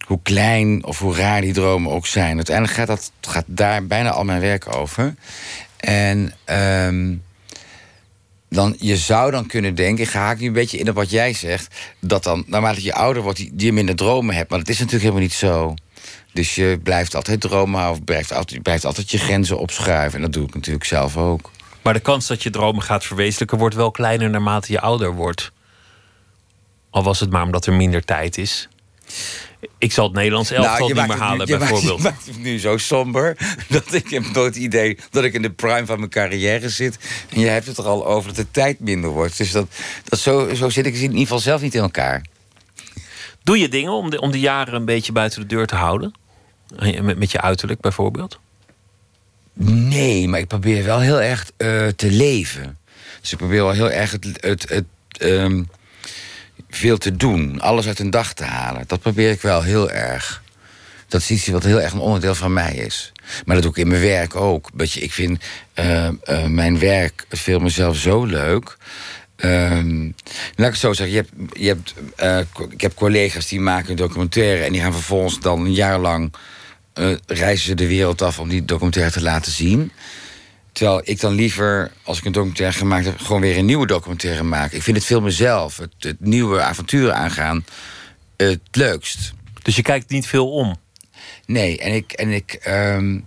hoe 0.06 0.20
klein 0.24 0.86
of 0.86 1.00
hoe 1.00 1.16
raar 1.16 1.42
die 1.42 1.54
dromen 1.54 1.92
ook 1.92 2.08
zijn. 2.08 2.36
Uiteindelijk 2.36 2.78
gaat, 2.78 2.88
dat, 2.88 3.12
gaat 3.22 3.46
daar 3.48 3.86
bijna 3.88 4.10
al 4.10 4.24
mijn 4.24 4.42
werk 4.42 4.76
over. 4.76 5.16
En 5.78 6.34
ehm, 6.46 7.16
dan, 8.50 8.76
je 8.80 8.98
zou 8.98 9.32
dan 9.32 9.48
kunnen 9.48 9.76
denken, 9.76 10.04
ik 10.04 10.12
haak 10.12 10.40
nu 10.40 10.48
een 10.48 10.54
beetje 10.54 10.78
in 10.78 10.90
op 10.90 10.96
wat 10.96 11.10
jij 11.10 11.34
zegt, 11.34 11.76
dat 12.00 12.24
dan 12.24 12.44
naarmate 12.48 12.84
je 12.84 12.94
ouder 12.94 13.22
wordt, 13.22 13.50
je 13.58 13.74
minder 13.74 13.96
dromen 13.96 14.36
hebt. 14.36 14.50
Maar 14.50 14.60
dat 14.60 14.70
is 14.70 14.78
natuurlijk 14.78 15.04
helemaal 15.04 15.24
niet 15.24 15.34
zo. 15.34 15.74
Dus 16.34 16.56
je 16.56 16.80
blijft 16.84 17.16
altijd 17.16 17.42
dromen 17.42 17.80
houden, 17.80 18.04
blijft 18.04 18.32
altijd, 18.32 18.52
je 18.52 18.62
blijft 18.62 18.86
altijd 18.86 19.12
je 19.12 19.18
grenzen 19.18 19.60
opschuiven. 19.60 20.16
En 20.16 20.22
dat 20.22 20.34
doe 20.34 20.48
ik 20.48 20.54
natuurlijk 20.54 20.86
zelf 20.86 21.18
ook. 21.18 21.52
Maar 21.82 21.94
de 21.94 22.00
kans 22.00 22.28
dat 22.28 22.44
je 22.44 22.50
dromen 22.50 22.84
gaat 22.84 23.06
verwezenlijken 23.06 23.58
wordt 23.58 23.76
wel 23.76 23.92
kleiner 23.92 24.30
naarmate 24.30 24.72
je 24.72 24.82
ouder 24.82 25.14
wordt. 25.14 25.52
Al 26.90 27.04
was 27.04 27.20
het 27.20 27.30
maar 27.30 27.44
omdat 27.44 27.66
er 27.66 27.74
minder 27.74 28.06
tijd 28.06 28.38
is. 28.38 28.70
Ik 29.78 29.92
zal 29.92 30.06
het 30.06 30.14
Nederlands 30.14 30.52
elftal 30.52 30.74
Nou, 30.74 30.86
niet 30.86 30.96
meer 30.96 31.10
het 31.10 31.20
halen, 31.20 31.48
je 31.48 31.58
maakt- 31.58 31.72
bijvoorbeeld. 31.72 31.98
Je 32.04 32.04
maakt 32.10 32.26
het 32.26 32.38
nu 32.40 32.60
zo 32.60 32.78
somber 32.78 33.38
dat 33.70 33.94
ik 33.94 34.10
heb 34.10 34.24
nooit 34.34 34.54
het 34.56 34.64
idee 34.64 34.98
dat 35.10 35.24
ik 35.24 35.34
in 35.34 35.42
de 35.42 35.50
prime 35.52 35.86
van 35.86 35.98
mijn 36.00 36.10
carrière 36.12 36.70
zit. 36.70 36.98
En 37.30 37.40
je 37.40 37.48
hebt 37.48 37.66
het 37.66 37.78
er 37.78 37.86
al 37.88 38.06
over 38.08 38.28
dat 38.28 38.36
de 38.36 38.52
tijd 38.52 38.80
minder 38.80 39.10
wordt. 39.10 39.38
Dus 39.38 39.52
dat, 39.52 39.68
dat 40.04 40.20
zo, 40.20 40.54
zo 40.56 40.70
zit 40.70 40.86
ik 40.86 40.94
in 40.96 41.02
ieder 41.02 41.20
geval 41.20 41.40
zelf 41.40 41.62
niet 41.62 41.76
in 41.76 41.82
elkaar. 41.82 42.26
Doe 43.44 43.58
je 43.60 43.70
dingen 43.70 43.92
om 43.92 44.10
de, 44.10 44.22
om 44.22 44.32
de 44.32 44.40
jaren 44.40 44.74
een 44.74 44.86
beetje 44.86 45.12
buiten 45.12 45.42
de 45.42 45.48
deur 45.48 45.68
te 45.68 45.76
houden? 45.76 46.14
En 46.78 47.06
Met, 47.06 47.18
met 47.18 47.32
je 47.32 47.42
uiterlijk 47.42 47.80
bijvoorbeeld? 47.80 48.40
Nee, 49.64 50.28
maar 50.28 50.40
ik 50.40 50.48
probeer 50.48 50.84
wel 50.84 51.00
heel 51.00 51.22
erg 51.22 51.52
eh, 51.58 51.88
te 51.88 52.12
leven. 52.12 52.78
Dus 53.22 53.32
ik 53.32 53.38
probeer 53.38 53.64
wel 53.64 53.72
heel 53.72 53.92
erg 53.92 54.12
het, 54.12 54.26
het, 54.42 54.70
het, 54.70 54.86
ehm, 55.12 55.64
veel 56.70 56.98
te 56.98 57.16
doen. 57.16 57.62
Alles 57.62 57.88
uit 57.88 58.00
een 58.00 58.10
dag 58.10 58.34
te 58.34 58.44
halen. 58.44 58.84
Dat 58.88 59.02
probeer 59.02 59.32
ik 59.32 59.42
wel 59.42 59.62
heel 59.62 59.92
erg. 59.92 60.42
Dat 61.08 61.22
is 61.22 61.32
iets 61.32 61.48
wat 61.48 61.64
heel 61.64 61.82
erg 61.82 61.94
een 61.94 62.00
onderdeel 62.00 62.36
van 62.36 62.54
mij 62.54 62.76
is. 62.76 63.12
Maar 63.46 63.56
dat 63.56 63.64
doe 63.64 63.72
ik 63.72 63.78
in 63.78 63.88
mijn 63.88 64.02
werk 64.02 64.36
ook. 64.36 64.70
Weet 64.74 64.92
je, 64.92 65.00
ik 65.00 65.14
vind 65.14 65.44
eh, 65.74 66.08
eh, 66.08 66.46
mijn 66.46 66.80
werk, 66.80 67.26
film 67.30 67.64
mezelf 67.64 67.98
zo 67.98 68.26
leuk. 68.26 68.78
Ehm, 69.36 70.04
laat 70.56 70.68
ik 70.68 70.74
het 70.74 70.78
zo 70.78 70.94
zeggen. 70.94 71.16
Je 71.16 71.22
hebt, 71.22 71.60
je 71.60 71.68
hebt, 71.68 71.94
eh, 72.16 72.40
ik 72.70 72.82
heb 72.82 72.96
collega's 72.96 73.48
die 73.48 73.60
maken 73.60 73.96
documentaire... 73.96 74.64
en 74.64 74.72
die 74.72 74.82
gaan 74.82 74.94
vervolgens 74.94 75.40
dan 75.40 75.66
een 75.66 75.74
jaar 75.74 76.00
lang... 76.00 76.34
reizen 77.26 77.66
ze 77.66 77.76
de 77.76 77.88
wereld 77.88 78.22
af 78.22 78.40
om 78.40 78.50
die 78.50 78.66
documentaire 78.66 79.12
te 79.12 79.22
laten 79.22 79.52
zien. 79.52 79.92
Terwijl 80.78 81.02
ik 81.04 81.20
dan 81.20 81.34
liever, 81.34 81.92
als 82.04 82.18
ik 82.18 82.26
een 82.26 82.32
documentaire 82.32 82.78
gemaakt 82.78 83.06
heb... 83.06 83.20
gewoon 83.20 83.42
weer 83.42 83.58
een 83.58 83.66
nieuwe 83.66 83.88
documentaire 83.88 84.44
maak. 84.44 84.72
Ik 84.72 84.84
vind 84.84 84.98
het 84.98 85.06
filmen 85.06 85.32
zelf, 85.32 85.78
het, 85.78 85.94
het 86.00 86.20
nieuwe 86.20 86.62
avonturen 86.62 87.16
aangaan... 87.16 87.66
het 88.36 88.60
leukst. 88.72 89.34
Dus 89.62 89.76
je 89.76 89.82
kijkt 89.82 90.10
niet 90.10 90.28
veel 90.28 90.52
om. 90.52 90.76
Nee, 91.46 91.78
en 91.80 91.94
ik, 91.94 92.12
en 92.12 92.30
ik, 92.30 92.54
ehm, 92.54 93.20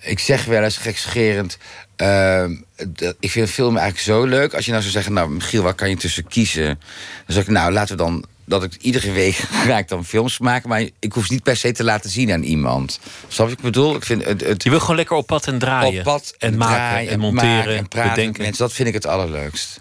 ik 0.00 0.18
zeg 0.18 0.44
wel 0.44 0.62
eens 0.62 0.76
gekscherend... 0.76 1.58
ehm, 1.96 2.54
dat- 2.86 3.16
ik 3.20 3.30
vind 3.30 3.50
filmen 3.50 3.80
eigenlijk 3.80 4.10
zo 4.18 4.24
leuk. 4.24 4.54
Als 4.54 4.64
je 4.64 4.70
nou 4.70 4.82
zou 4.82 4.94
zeggen, 4.94 5.12
nou 5.12 5.30
Michiel, 5.30 5.62
waar 5.62 5.74
kan 5.74 5.88
je 5.90 5.96
tussen 5.96 6.26
kiezen? 6.28 6.66
Dan 6.66 7.34
zeg 7.34 7.42
ik, 7.42 7.50
nou 7.50 7.72
laten 7.72 7.96
we 7.96 8.02
dan... 8.02 8.24
dat 8.46 8.62
ik 8.62 8.74
iedere 8.74 9.12
week 9.12 9.34
ga 9.66 9.78
ik 9.78 9.88
dan 9.88 10.04
films 10.04 10.38
maken... 10.38 10.68
maar 10.68 10.80
ik 10.98 11.12
hoef 11.12 11.26
ze 11.26 11.32
niet 11.32 11.42
per 11.42 11.56
se 11.56 11.72
te 11.72 11.84
laten 11.84 12.10
zien 12.10 12.32
aan 12.32 12.42
iemand. 12.42 13.00
Snap 13.28 13.30
je 13.30 13.42
wat 13.42 13.50
ik 13.52 13.60
bedoel? 13.60 13.94
Ik 13.94 14.04
vind 14.04 14.24
het, 14.24 14.40
het 14.40 14.62
Je 14.62 14.70
wil 14.70 14.80
gewoon 14.80 14.96
lekker 14.96 15.16
op 15.16 15.26
pad 15.26 15.46
en 15.46 15.58
draaien. 15.58 15.98
op 15.98 16.04
pad 16.04 16.34
en 16.38 16.56
maken 16.56 16.74
draaien, 16.76 17.10
en 17.10 17.18
monteren 17.18 17.54
maken 17.56 17.76
en 17.76 17.88
praten 17.88 18.06
met 18.08 18.14
bedenken. 18.16 18.42
mensen. 18.42 18.62
Dat 18.64 18.72
vind 18.72 18.88
ik 18.88 18.94
het 18.94 19.06
allerleukst. 19.06 19.80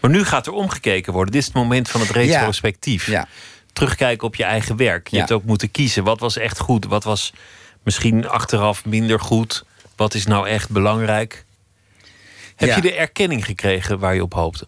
Maar 0.00 0.10
nu 0.10 0.24
gaat 0.24 0.46
er 0.46 0.52
omgekeken 0.52 1.12
worden. 1.12 1.32
Dit 1.32 1.40
is 1.40 1.46
het 1.46 1.56
moment 1.56 1.88
van 1.90 2.00
het 2.00 2.10
retrospectief. 2.10 3.06
Ja. 3.06 3.28
Terugkijken 3.72 4.26
op 4.26 4.34
je 4.34 4.44
eigen 4.44 4.76
werk. 4.76 5.08
Je 5.08 5.14
Ja. 5.16 5.20
hebt 5.22 5.32
ook 5.34 5.44
moeten 5.44 5.70
kiezen. 5.70 6.04
Wat 6.04 6.20
was 6.20 6.36
echt 6.36 6.58
goed? 6.58 6.84
Wat 6.86 7.04
was 7.04 7.32
misschien 7.82 8.28
achteraf 8.28 8.84
minder 8.84 9.20
goed? 9.20 9.64
Wat 9.96 10.14
is 10.14 10.26
nou 10.26 10.48
echt 10.48 10.70
belangrijk? 10.70 11.44
Heb 12.56 12.68
Ja. 12.68 12.74
je 12.76 12.80
de 12.80 12.94
erkenning 12.94 13.44
gekregen 13.44 13.98
waar 13.98 14.14
je 14.14 14.22
op 14.22 14.34
hoopte? 14.34 14.66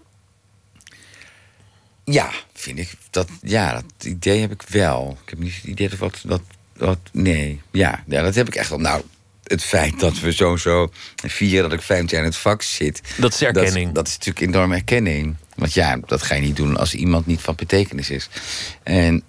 Ja, 2.04 2.30
vind 2.58 2.78
ik. 2.78 2.92
Dat, 3.10 3.28
ja, 3.42 3.72
dat 3.72 4.04
idee 4.04 4.40
heb 4.40 4.52
ik 4.52 4.62
wel. 4.62 5.18
Ik 5.24 5.30
heb 5.30 5.38
niet 5.38 5.54
het 5.54 5.64
idee 5.64 5.88
dat 5.88 5.98
wat... 5.98 6.20
wat, 6.24 6.42
wat 6.76 6.98
nee, 7.12 7.60
ja, 7.70 8.04
ja, 8.06 8.22
dat 8.22 8.34
heb 8.34 8.46
ik 8.46 8.54
echt 8.54 8.68
wel. 8.68 8.78
Nou, 8.78 9.02
het 9.42 9.62
feit 9.62 10.00
dat 10.00 10.20
we 10.20 10.32
zo 10.32 10.56
zo 10.56 10.90
vieren 11.16 11.70
dat 11.70 11.78
ik 11.78 11.84
vijf 11.84 12.10
jaar 12.10 12.20
in 12.20 12.26
het 12.26 12.36
vak 12.36 12.62
zit... 12.62 13.00
Dat 13.16 13.34
is 13.34 13.42
erkenning. 13.42 13.86
Dat, 13.86 13.94
dat 13.94 14.06
is 14.06 14.12
natuurlijk 14.12 14.46
enorm 14.46 14.72
erkenning. 14.72 15.36
Want 15.54 15.74
ja, 15.74 15.96
dat 16.06 16.22
ga 16.22 16.34
je 16.34 16.40
niet 16.40 16.56
doen 16.56 16.76
als 16.76 16.94
iemand 16.94 17.26
niet 17.26 17.40
van 17.40 17.54
betekenis 17.54 18.10
is. 18.10 18.28
En, 18.82 19.22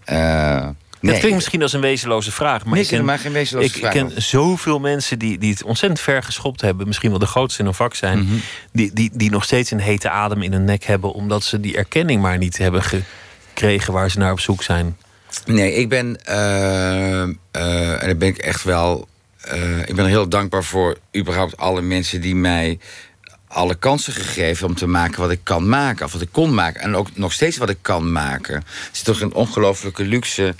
Dat 1.01 1.17
klinkt 1.17 1.35
misschien 1.35 1.61
als 1.61 1.73
een 1.73 1.81
wezenloze 1.81 2.31
vraag. 2.31 2.63
Maar 2.65 2.73
Nee, 2.73 2.83
ik 2.83 2.87
ken, 2.89 3.05
maar 3.05 3.19
geen 3.19 3.31
wezenloze 3.31 3.67
ik 3.69 3.75
vraag. 3.75 3.93
ken 3.93 4.11
zoveel 4.21 4.79
mensen 4.79 5.19
die, 5.19 5.37
die 5.37 5.51
het 5.51 5.63
ontzettend 5.63 6.01
ver 6.01 6.23
geschopt 6.23 6.61
hebben. 6.61 6.87
Misschien 6.87 7.09
wel 7.09 7.19
de 7.19 7.25
grootste 7.25 7.59
in 7.59 7.65
hun 7.65 7.73
vak 7.73 7.95
zijn. 7.95 8.19
Mhm. 8.23 8.35
die, 8.71 8.91
die, 8.93 9.09
die 9.13 9.29
nog 9.29 9.43
steeds 9.43 9.71
een 9.71 9.79
hete 9.79 10.09
adem 10.09 10.41
in 10.41 10.51
hun 10.51 10.63
nek 10.65 10.83
hebben. 10.83 11.13
Omdat 11.13 11.43
ze 11.43 11.59
die 11.59 11.77
erkenning 11.77 12.21
maar 12.21 12.37
niet 12.37 12.57
hebben 12.57 12.83
gekregen 12.83 13.93
waar 13.93 14.11
ze 14.11 14.17
naar 14.19 14.31
op 14.31 14.39
zoek 14.39 14.63
zijn. 14.63 14.97
Nee, 15.45 15.73
ik 15.73 15.89
ben. 15.89 16.25
eh, 16.25 17.21
eh, 17.21 17.29
en 17.51 17.99
daar 18.05 18.17
ben 18.17 18.27
ik 18.27 18.37
echt 18.37 18.63
wel. 18.63 19.07
eh, 19.41 19.79
ik 19.79 19.95
ben 19.95 20.05
heel 20.05 20.29
dankbaar 20.29 20.63
voor 20.63 20.97
überhaupt 21.15 21.57
alle 21.57 21.81
mensen 21.81 22.21
die 22.21 22.35
mij 22.35 22.79
alle 23.47 23.75
kansen 23.75 24.13
gegeven 24.13 24.67
om 24.67 24.75
te 24.75 24.87
maken 24.87 25.19
wat 25.21 25.31
ik 25.31 25.39
kan 25.43 25.69
maken. 25.69 26.05
Of 26.05 26.11
wat 26.11 26.21
ik 26.21 26.31
kon 26.31 26.53
maken. 26.53 26.81
En 26.81 26.95
ook 26.95 27.07
nog 27.13 27.33
steeds 27.33 27.57
wat 27.57 27.69
ik 27.69 27.77
kan 27.81 28.11
maken. 28.11 28.55
Het 28.55 28.89
is 28.93 29.01
toch 29.01 29.21
een 29.21 29.33
ongelofelijke 29.33 30.03
luxe 30.03 30.55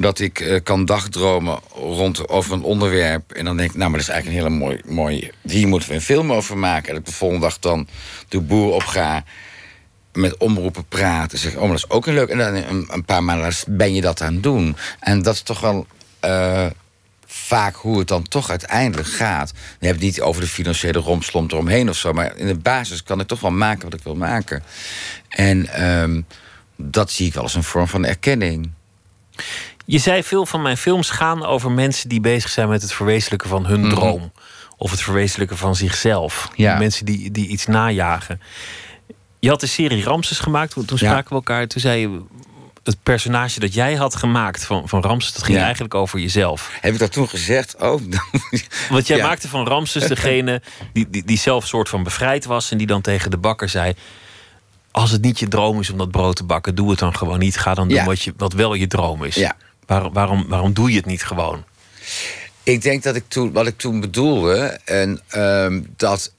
dat 0.00 0.18
ik 0.20 0.40
eh, 0.40 0.60
kan 0.62 0.84
dagdromen 0.84 1.60
rond 1.74 2.28
over 2.28 2.52
een 2.52 2.62
onderwerp. 2.62 3.32
En 3.32 3.44
dan 3.44 3.56
denk 3.56 3.70
ik, 3.70 3.76
nou, 3.76 3.90
maar 3.90 3.98
dat 3.98 4.08
is 4.08 4.14
eigenlijk 4.14 4.44
een 4.44 4.50
hele 4.50 4.64
mooi, 4.64 4.80
mooi... 4.94 5.30
Hier 5.42 5.68
moeten 5.68 5.88
we 5.88 5.94
een 5.94 6.00
film 6.00 6.32
over 6.32 6.58
maken. 6.58 6.90
En 6.90 6.98
ik 6.98 7.06
de 7.06 7.12
volgende 7.12 7.44
dag 7.44 7.58
dan 7.58 7.88
de 8.28 8.40
boer 8.40 8.72
op 8.72 8.82
ga 8.82 9.24
met 10.12 10.36
omroepen 10.36 10.84
praten. 10.84 11.38
Zeg, 11.38 11.54
oh, 11.54 11.60
maar 11.60 11.68
dat 11.68 11.76
is 11.76 11.90
ook 11.90 12.06
een 12.06 12.14
leuk. 12.14 12.28
En 12.28 12.38
dan 12.38 12.54
een, 12.54 12.88
een 12.90 13.04
paar 13.04 13.24
maanden 13.24 13.54
ben 13.66 13.94
je 13.94 14.00
dat 14.00 14.20
aan 14.20 14.34
het 14.34 14.42
doen. 14.42 14.76
En 15.00 15.22
dat 15.22 15.34
is 15.34 15.42
toch 15.42 15.60
wel 15.60 15.86
eh, 16.20 16.66
vaak 17.26 17.74
hoe 17.74 17.98
het 17.98 18.08
dan 18.08 18.28
toch 18.28 18.50
uiteindelijk 18.50 19.08
gaat. 19.08 19.52
Je 19.80 19.86
hebt 19.86 19.98
het 19.98 20.04
niet 20.04 20.20
over 20.20 20.40
de 20.40 20.48
financiële 20.48 20.98
rompslomp 20.98 21.52
eromheen 21.52 21.88
of 21.88 21.96
zo. 21.96 22.12
Maar 22.12 22.36
in 22.36 22.46
de 22.46 22.58
basis 22.58 23.02
kan 23.02 23.20
ik 23.20 23.26
toch 23.26 23.40
wel 23.40 23.50
maken 23.50 23.84
wat 23.84 23.98
ik 23.98 24.04
wil 24.04 24.16
maken. 24.16 24.62
En 25.28 25.66
ehm, 25.66 26.20
dat 26.76 27.10
zie 27.10 27.26
ik 27.26 27.34
wel 27.34 27.42
als 27.42 27.54
een 27.54 27.62
vorm 27.62 27.88
van 27.88 28.04
erkenning. 28.04 28.70
Je 29.90 29.98
zei 29.98 30.22
veel 30.22 30.46
van 30.46 30.62
mijn 30.62 30.76
films 30.76 31.10
gaan 31.10 31.44
over 31.44 31.70
mensen 31.70 32.08
die 32.08 32.20
bezig 32.20 32.50
zijn 32.50 32.68
met 32.68 32.82
het 32.82 32.92
verwezenlijken 32.92 33.48
van 33.48 33.66
hun 33.66 33.80
Mhm. 33.80 33.90
droom. 33.94 34.32
Of 34.76 34.90
het 34.90 35.00
verwezenlijken 35.02 35.56
van 35.56 35.76
zichzelf. 35.76 36.48
Ja. 36.54 36.78
Mensen 36.78 37.04
die, 37.04 37.30
die 37.30 37.48
iets 37.48 37.66
najagen. 37.66 38.40
Je 39.38 39.48
had 39.48 39.60
de 39.60 39.66
serie 39.66 40.04
Ramses 40.04 40.38
gemaakt. 40.38 40.72
Toen 40.72 40.84
Ja. 40.86 40.96
spraken 40.96 41.28
we 41.28 41.34
elkaar. 41.34 41.66
Toen 41.66 41.80
zei 41.80 42.00
je. 42.00 42.20
Het 42.84 43.02
personage 43.02 43.60
dat 43.60 43.74
jij 43.74 43.94
had 43.94 44.16
gemaakt 44.16 44.64
van, 44.64 44.88
van 44.88 45.02
Ramses, 45.02 45.32
dat 45.32 45.42
ging 45.42 45.56
Ja. 45.58 45.62
eigenlijk 45.64 45.94
over 45.94 46.18
jezelf. 46.18 46.70
Heb 46.80 46.92
ik 46.92 46.98
dat 46.98 47.12
toen 47.12 47.28
gezegd? 47.28 47.76
Oh, 47.76 48.00
Want 48.90 49.06
jij 49.06 49.16
Ja. 49.16 49.26
maakte 49.26 49.48
van 49.48 49.66
Ramses 49.66 50.06
degene 50.08 50.62
die, 50.92 51.06
die, 51.10 51.24
die 51.24 51.38
zelf 51.38 51.66
soort 51.66 51.88
van 51.88 52.02
bevrijd 52.02 52.44
was. 52.44 52.70
En 52.70 52.78
die 52.78 52.86
dan 52.86 53.00
tegen 53.00 53.30
de 53.30 53.36
bakker 53.38 53.68
zei. 53.68 53.94
Als 54.90 55.10
het 55.10 55.22
niet 55.22 55.38
je 55.38 55.48
droom 55.48 55.80
is 55.80 55.90
om 55.90 55.98
dat 55.98 56.10
brood 56.10 56.36
te 56.36 56.44
bakken, 56.44 56.74
doe 56.74 56.90
het 56.90 56.98
dan 56.98 57.16
gewoon 57.16 57.38
niet. 57.38 57.58
Ga 57.58 57.74
dan 57.74 57.88
doen 57.88 58.04
wat, 58.04 58.22
je, 58.22 58.34
wat 58.36 58.52
wel 58.52 58.74
je 58.74 58.86
droom 58.86 59.24
is. 59.24 59.34
Ja. 59.34 59.56
Waarom, 59.90 60.12
waarom, 60.12 60.48
waarom 60.48 60.72
doe 60.72 60.90
je 60.90 60.96
het 60.96 61.06
niet 61.06 61.24
gewoon? 61.24 61.64
Ik 62.62 62.82
denk 62.82 63.02
dat 63.02 63.16
ik 63.16 63.24
toen, 63.28 63.52
wat 63.52 63.66
ik 63.66 63.78
toen 63.78 64.00
bedoelde, 64.00 64.80
en 64.84 65.20
ehm, 65.28 65.82
dat 65.96 66.32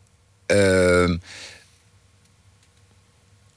ehm, 0.46 1.18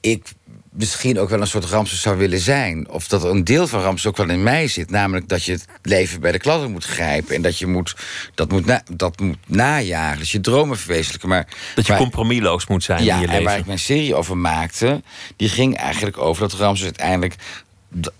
ik 0.01 0.33
misschien 0.75 1.19
ook 1.19 1.29
wel 1.29 1.41
een 1.41 1.47
soort 1.47 1.65
Ramses 1.65 2.01
zou 2.01 2.17
willen 2.17 2.39
zijn. 2.39 2.89
Of 2.89 3.07
dat 3.07 3.23
er 3.23 3.29
een 3.29 3.43
deel 3.43 3.67
van 3.67 3.81
Ramses 3.81 4.05
ook 4.05 4.17
wel 4.17 4.29
in 4.29 4.43
mij 4.43 4.67
zit. 4.67 4.89
Namelijk 4.89 5.27
dat 5.27 5.43
je 5.43 5.51
het 5.51 5.65
leven 5.81 6.19
bij 6.19 6.31
de 6.31 6.37
kladden 6.37 6.71
moet 6.71 6.83
grijpen. 6.83 7.35
En 7.35 7.41
dat 7.41 7.57
je 7.57 7.67
moet, 7.67 7.95
dat 8.33 8.51
moet, 8.51 8.65
na, 8.65 8.83
dat 8.91 9.19
moet 9.19 9.37
najagen. 9.47 10.19
Dus 10.19 10.31
je 10.31 10.39
dromen 10.39 10.77
verwezenlijken. 10.77 11.29
Maar, 11.29 11.47
Dat 11.75 11.87
je 11.87 11.95
compromisloos 11.95 12.67
moet 12.67 12.83
zijn 12.83 13.03
ja, 13.03 13.15
in 13.15 13.21
je 13.21 13.25
en 13.27 13.31
leven. 13.31 13.45
waar 13.45 13.59
ik 13.59 13.65
mijn 13.65 13.79
serie 13.79 14.15
over 14.15 14.37
maakte, 14.37 15.01
die 15.35 15.49
ging 15.49 15.77
eigenlijk 15.77 16.17
over 16.17 16.41
dat 16.41 16.59
Ramses 16.59 16.85
uiteindelijk 16.85 17.35
de 17.35 17.64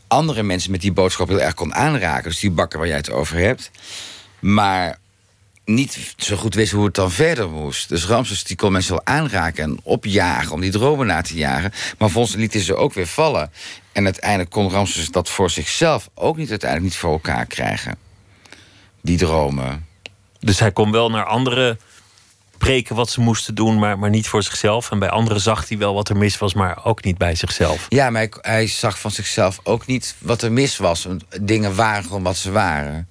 andere 0.08 0.44
mensen 0.44 0.72
met 0.72 0.82
die 0.82 0.91
boodschap 0.91 1.27
heel 1.27 1.41
erg 1.41 1.53
kon 1.53 1.75
aanraken. 1.75 2.29
Dus 2.29 2.39
die 2.39 2.51
bakker 2.51 2.79
waar 2.79 2.88
jij 2.88 2.98
het 2.98 3.12
over 3.12 3.38
hebt. 3.38 3.72
Maar 4.39 4.98
niet 5.65 6.13
zo 6.17 6.36
goed 6.36 6.55
wist 6.55 6.72
hoe 6.72 6.86
het 6.86 6.96
dan 6.96 7.12
verder 7.12 7.50
moest. 7.50 7.89
Dus 7.89 8.05
Ramses 8.05 8.44
die 8.44 8.55
kon 8.55 8.72
mensen 8.72 8.91
wel 8.91 9.05
aanraken 9.05 9.63
en 9.63 9.79
opjagen 9.84 10.51
om 10.51 10.62
die 10.62 10.72
dromen 10.72 11.08
na 11.08 11.22
te 11.22 11.36
jagen. 11.36 11.72
Maar 11.98 12.10
volgens 12.10 12.36
liet 12.36 12.53
hij 12.53 12.62
ze 12.62 12.75
ook 12.75 12.93
weer 12.93 13.08
vallen. 13.08 13.52
En 13.91 14.04
uiteindelijk 14.04 14.50
kon 14.50 14.69
Ramses 14.69 15.12
dat 15.12 15.30
voor 15.30 15.50
zichzelf 15.50 16.10
ook 16.13 16.38
niet 16.38 16.50
uiteindelijk 16.50 16.91
niet 16.91 17.00
voor 17.00 17.12
elkaar 17.12 17.45
krijgen. 17.45 17.97
Die 19.02 19.17
dromen. 19.17 19.86
Dus 20.39 20.60
hij 20.60 20.71
kon 20.71 20.91
wel 20.91 21.10
naar 21.10 21.26
anderen 21.26 21.80
preken 22.58 22.96
wat 22.96 23.10
ze 23.10 23.22
moesten 23.22 23.56
doen, 23.56 23.80
maar, 23.80 24.00
maar 24.00 24.10
niet 24.10 24.28
voor 24.28 24.44
zichzelf. 24.44 24.91
En 24.91 25.00
bij 25.00 25.10
anderen 25.10 25.41
zag 25.41 25.68
hij 25.68 25.78
wel 25.78 25.94
wat 25.94 26.10
er 26.10 26.18
mis 26.18 26.38
was, 26.38 26.54
maar 26.54 26.86
ook 26.86 27.04
niet 27.04 27.18
bij 27.18 27.36
zichzelf. 27.36 27.86
Ja, 27.89 28.10
maar 28.10 28.22
hij, 28.22 28.32
hij 28.41 28.68
zag 28.68 29.00
van 29.00 29.12
zichzelf 29.12 29.60
ook 29.63 29.86
niet 29.86 30.15
wat 30.20 30.41
er 30.41 30.52
mis 30.52 30.78
was. 30.78 31.08
Dingen 31.41 31.76
waren 31.76 32.04
gewoon 32.04 32.24
wat 32.24 32.38
ze 32.38 32.52
waren. 32.52 33.08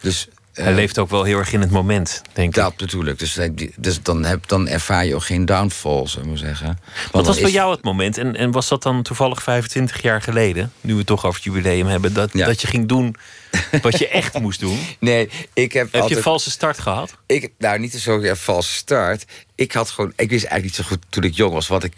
Dus 0.00 0.28
Hij 0.52 0.66
eh, 0.66 0.74
leeft 0.74 0.98
ook 0.98 1.10
wel 1.10 1.22
heel 1.22 1.38
erg 1.38 1.52
in 1.52 1.60
het 1.60 1.70
moment, 1.70 2.22
denk 2.32 2.48
ik. 2.48 2.54
dat 2.62 2.76
bedoel 2.76 3.04
ik. 3.04 3.18
Dus, 3.18 3.38
dus 3.76 4.02
dan, 4.02 4.24
heb, 4.24 4.46
dan 4.48 4.68
ervaar 4.68 5.06
je 5.06 5.14
ook 5.14 5.24
geen 5.24 5.44
downfall, 5.44 6.06
zou 6.06 6.22
ik 6.24 6.28
maar 6.28 6.38
zeggen. 6.38 6.66
Want 6.66 6.78
Wat 7.12 7.26
was 7.26 7.38
voor 7.38 7.46
is- 7.46 7.52
jou 7.52 7.70
het 7.70 7.82
moment? 7.84 8.18
En, 8.18 8.36
en 8.36 8.50
was 8.50 8.68
dat 8.68 8.82
dan 8.82 9.02
toevallig 9.02 9.42
25 9.42 10.02
jaar 10.02 10.22
geleden, 10.22 10.72
nu 10.80 10.92
we 10.92 10.98
het 10.98 11.06
toch 11.06 11.24
over 11.24 11.34
het 11.42 11.44
jubileum 11.52 11.86
hebben, 11.86 12.12
dat, 12.12 12.30
Ja. 12.32 12.46
dat 12.46 12.60
je 12.60 12.66
ging 12.66 12.88
doen 12.88 13.14
wat 13.82 13.98
je 13.98 14.08
echt 14.08 14.38
moest 14.38 14.60
doen? 14.60 14.78
Nee, 14.98 15.28
ik 15.52 15.72
heb, 15.72 15.92
Heb 15.92 16.08
je 16.08 16.16
een 16.16 16.22
valse 16.22 16.50
start 16.50 16.78
gehad? 16.78 17.16
Ik, 17.26 17.50
nou, 17.58 17.78
niet 17.78 17.94
zo 17.94 18.20
een 18.20 18.36
valse 18.36 18.72
start. 18.72 19.24
Ik 19.54 19.72
had 19.72 19.90
gewoon... 19.90 20.12
Ik 20.16 20.30
wist 20.30 20.44
eigenlijk 20.44 20.64
niet 20.64 20.74
zo 20.74 20.94
goed 20.94 21.06
toen 21.08 21.22
ik 21.22 21.34
jong 21.34 21.52
was... 21.52 21.66
wat 21.66 21.84
ik, 21.84 21.92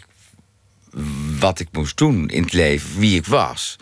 wat 1.39 1.59
ik 1.59 1.67
moest 1.71 1.97
doen 1.97 2.29
in 2.29 2.43
het 2.43 2.53
leven. 2.53 2.99
Wie 2.99 3.17
ik 3.17 3.25
was. 3.25 3.75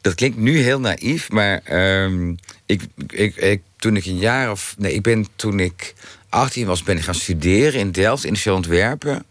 Dat 0.00 0.14
klinkt 0.14 0.36
nu 0.36 0.58
heel 0.58 0.80
naïef, 0.80 1.30
maar... 1.30 1.60
ehm, 1.64 2.34
ik, 2.66 2.82
ik, 3.06 3.36
ik, 3.36 3.62
toen 3.76 3.96
ik 3.96 4.04
een 4.04 4.18
jaar 4.18 4.50
of... 4.50 4.74
Nee, 4.78 4.94
ik 4.94 5.02
ben 5.02 5.26
toen 5.36 5.60
ik 5.60 5.94
18 6.28 6.66
was... 6.66 6.82
ben 6.82 6.96
ik 6.96 7.02
gaan 7.02 7.14
studeren 7.14 7.80
in 7.80 7.90
Delft, 7.90 8.24
industrieel 8.24 8.56
ontwerpen. 8.56 9.24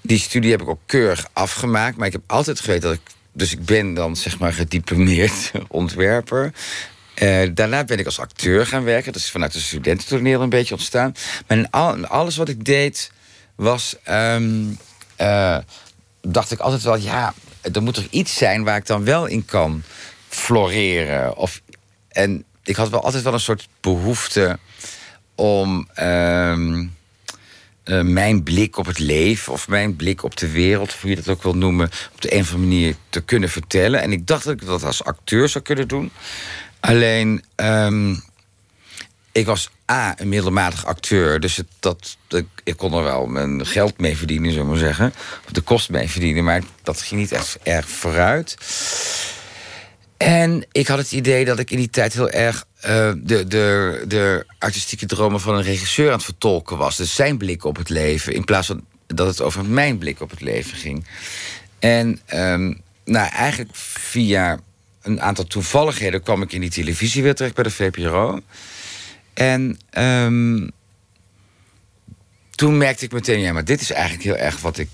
Die 0.00 0.18
studie 0.18 0.50
heb 0.50 0.62
ik 0.62 0.68
ook 0.68 0.80
keurig 0.86 1.28
afgemaakt. 1.32 1.96
Maar 1.96 2.06
ik 2.06 2.12
heb 2.12 2.22
altijd 2.26 2.60
geweten 2.60 2.88
dat 2.88 2.98
ik... 2.98 3.14
Dus 3.36 3.52
ik 3.52 3.64
ben 3.64 3.94
dan 3.94 4.16
zeg 4.16 4.38
maar 4.38 4.52
gediplomeerd 4.52 5.50
ontwerper. 5.68 6.52
Eh, 7.14 7.48
daarna 7.54 7.84
ben 7.84 7.98
ik 7.98 8.06
als 8.06 8.18
acteur 8.18 8.66
gaan 8.66 8.84
werken. 8.84 9.12
Dat 9.12 9.22
is 9.22 9.30
vanuit 9.30 9.52
de 9.52 9.60
studententoneel 9.60 10.42
een 10.42 10.48
beetje 10.48 10.74
ontstaan. 10.74 11.14
Maar 11.46 11.68
alles 12.08 12.36
wat 12.36 12.48
ik 12.48 12.64
deed 12.64 13.10
was... 13.54 13.96
ehm, 14.02 14.64
eh, 15.16 15.58
dacht 16.20 16.50
ik 16.52 16.58
altijd 16.58 16.82
wel, 16.82 16.96
ja, 16.96 17.34
er 17.72 17.82
moet 17.82 17.96
er 17.96 18.06
iets 18.10 18.34
zijn 18.34 18.64
waar 18.64 18.76
ik 18.76 18.86
dan 18.86 19.04
wel 19.04 19.26
in 19.26 19.44
kan 19.44 19.82
floreren. 20.28 21.36
Of, 21.36 21.60
en 22.08 22.44
ik 22.64 22.76
had 22.76 22.88
wel 22.88 23.02
altijd 23.02 23.22
wel 23.22 23.32
een 23.32 23.40
soort 23.40 23.68
behoefte 23.80 24.58
om 25.34 25.88
ehm, 25.94 26.86
eh, 27.86 28.00
mijn 28.00 28.42
blik 28.42 28.76
op 28.76 28.86
het 28.86 28.98
leven 28.98 29.52
of 29.52 29.68
mijn 29.68 29.96
blik 29.96 30.22
op 30.22 30.36
de 30.36 30.50
wereld, 30.50 30.88
of 30.88 31.00
hoe 31.00 31.10
je 31.10 31.16
dat 31.16 31.28
ook 31.28 31.42
wil 31.42 31.56
noemen, 31.56 31.90
op 32.14 32.20
de 32.20 32.34
een 32.34 32.40
of 32.40 32.52
andere 32.52 32.68
manier 32.68 32.94
te 33.08 33.20
kunnen 33.20 33.48
vertellen. 33.48 34.00
En 34.00 34.12
ik 34.12 34.26
dacht 34.26 34.44
dat 34.44 34.52
ik 34.52 34.66
dat 34.66 34.84
als 34.84 35.04
acteur 35.04 35.48
zou 35.48 35.64
kunnen 35.64 35.88
doen. 35.88 36.10
Alleen, 36.80 37.44
ehm, 37.54 38.14
ik 39.32 39.46
was 39.46 39.70
A, 39.90 40.14
een 40.20 40.28
middelmatig 40.28 40.86
acteur. 40.86 41.40
Dus 41.40 41.60
dat, 41.80 42.16
ik 42.64 42.76
kon 42.76 42.92
er 42.92 43.02
wel 43.02 43.26
mijn 43.26 43.66
geld 43.66 43.98
mee 43.98 44.16
verdienen, 44.16 44.50
zullen 44.50 44.66
we 44.66 44.70
maar 44.70 44.80
zeggen. 44.80 45.12
Of 45.44 45.52
de 45.52 45.60
kosten 45.60 45.94
mee 45.94 46.10
verdienen. 46.10 46.44
Maar 46.44 46.62
dat 46.82 47.02
ging 47.02 47.20
niet 47.20 47.32
echt 47.32 47.58
erg 47.62 47.88
vooruit. 47.88 48.56
En 50.16 50.66
ik 50.72 50.86
had 50.86 50.98
het 50.98 51.12
idee 51.12 51.44
dat 51.44 51.58
ik 51.58 51.70
in 51.70 51.76
die 51.76 51.90
tijd 51.90 52.12
heel 52.12 52.30
erg 52.30 52.64
eh, 52.80 53.12
de, 53.16 53.46
de, 53.46 54.04
de 54.08 54.46
artistieke 54.58 55.06
dromen 55.06 55.40
van 55.40 55.54
een 55.54 55.62
regisseur 55.62 56.06
aan 56.06 56.16
het 56.16 56.24
vertolken 56.24 56.76
was. 56.76 56.96
Dus 56.96 57.14
zijn 57.14 57.36
blik 57.36 57.64
op 57.64 57.76
het 57.76 57.88
leven. 57.88 58.32
In 58.32 58.44
plaats 58.44 58.66
van 58.66 58.84
dat 59.06 59.26
het 59.26 59.40
over 59.40 59.64
mijn 59.64 59.98
blik 59.98 60.20
op 60.20 60.30
het 60.30 60.40
leven 60.40 60.76
ging. 60.76 61.06
En 61.78 62.20
ehm, 62.26 62.74
nou, 63.04 63.30
eigenlijk 63.30 63.70
via 63.72 64.58
een 65.02 65.20
aantal 65.20 65.44
toevalligheden 65.44 66.22
kwam 66.22 66.42
ik 66.42 66.52
in 66.52 66.60
die 66.60 66.70
televisie 66.70 67.22
weer 67.22 67.34
terecht 67.34 67.54
bij 67.54 67.64
de 67.64 67.70
VPRO. 67.70 68.40
En 69.34 69.78
ehm, 69.90 70.68
toen 72.50 72.76
merkte 72.76 73.04
ik 73.04 73.12
meteen, 73.12 73.40
ja, 73.40 73.52
maar 73.52 73.64
dit 73.64 73.80
is 73.80 73.90
eigenlijk 73.90 74.24
heel 74.24 74.36
erg 74.36 74.60
wat 74.60 74.78
ik, 74.78 74.88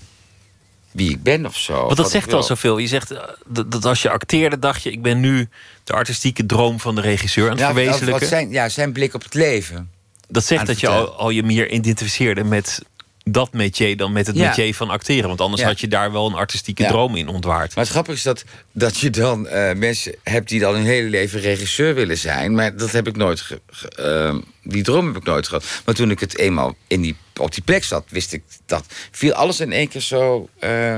wie 0.93 1.09
ik 1.09 1.23
ben 1.23 1.45
of 1.45 1.57
zo. 1.57 1.83
Want 1.85 1.97
dat 1.97 2.11
zegt 2.11 2.33
al 2.33 2.43
zoveel. 2.43 2.77
Je 2.77 2.87
zegt 2.87 3.11
eh, 3.11 3.19
dat, 3.47 3.85
als 3.85 4.01
je 4.01 4.09
acteerde, 4.09 4.59
dacht 4.59 4.83
je: 4.83 4.91
ik 4.91 5.01
ben 5.01 5.19
nu 5.19 5.49
de 5.83 5.93
artistieke 5.93 6.45
droom 6.45 6.79
van 6.79 6.95
de 6.95 7.01
regisseur 7.01 7.43
aan 7.45 7.49
het 7.51 7.59
Ja, 7.59 7.65
wat- 7.65 7.75
verwezenlijken. 7.75 8.19
wat 8.19 8.29
zijn, 8.29 8.49
ja, 8.51 8.69
zijn 8.69 8.91
blik 8.91 9.13
op 9.13 9.23
het 9.23 9.33
leven. 9.33 9.89
dat 10.27 10.45
zegt 10.45 10.67
dat 10.67 10.79
je 10.79 10.87
al, 10.87 11.11
al 11.15 11.29
je 11.29 11.43
meer 11.43 11.69
identificeerde 11.71 12.43
met 12.43 12.81
dat 13.25 13.53
métier 13.53 13.97
dan 13.97 14.11
met 14.11 14.27
het 14.27 14.35
Ja. 14.35 14.47
métier 14.47 14.75
van 14.75 14.89
acteren. 14.89 15.27
Want 15.27 15.41
anders 15.41 15.61
Ja. 15.61 15.67
had 15.67 15.79
je 15.79 15.87
daar 15.87 16.11
wel 16.11 16.27
een 16.27 16.33
artistieke 16.33 16.81
Ja. 16.81 16.87
droom 16.87 17.15
in 17.15 17.27
ontwaard. 17.27 17.75
Maar 17.75 17.83
het 17.83 17.93
grappige 17.93 18.17
is 18.17 18.23
dat, 18.23 18.43
dat 18.71 18.97
je 18.97 19.09
dan 19.09 19.47
eh, 19.47 19.73
mensen 19.75 20.15
hebt 20.23 20.49
die 20.49 20.59
dan 20.59 20.73
hun 20.73 20.83
hele 20.85 21.09
leven 21.09 21.39
regisseur 21.39 21.95
willen 21.95 22.17
zijn. 22.17 22.53
Maar 22.55 22.77
dat 22.77 22.91
heb 22.91 23.07
ik 23.07 23.15
nooit. 23.15 23.41
Ge, 23.41 23.61
ge- 23.67 23.87
ehm, 23.89 24.39
die 24.63 24.83
droom 24.83 25.05
heb 25.07 25.15
ik 25.15 25.23
nooit 25.23 25.47
gehad. 25.47 25.65
Maar 25.85 25.95
toen 25.95 26.11
ik 26.11 26.19
het 26.19 26.37
eenmaal 26.37 26.75
in 26.87 27.01
die, 27.01 27.15
op 27.39 27.53
die 27.53 27.63
plek 27.63 27.83
zat, 27.83 28.05
wist 28.09 28.33
ik 28.33 28.43
dat. 28.65 28.85
viel 29.11 29.33
alles 29.33 29.59
in 29.59 29.71
één 29.71 29.87
keer 29.87 30.01
zo 30.01 30.49
eh, 30.59 30.97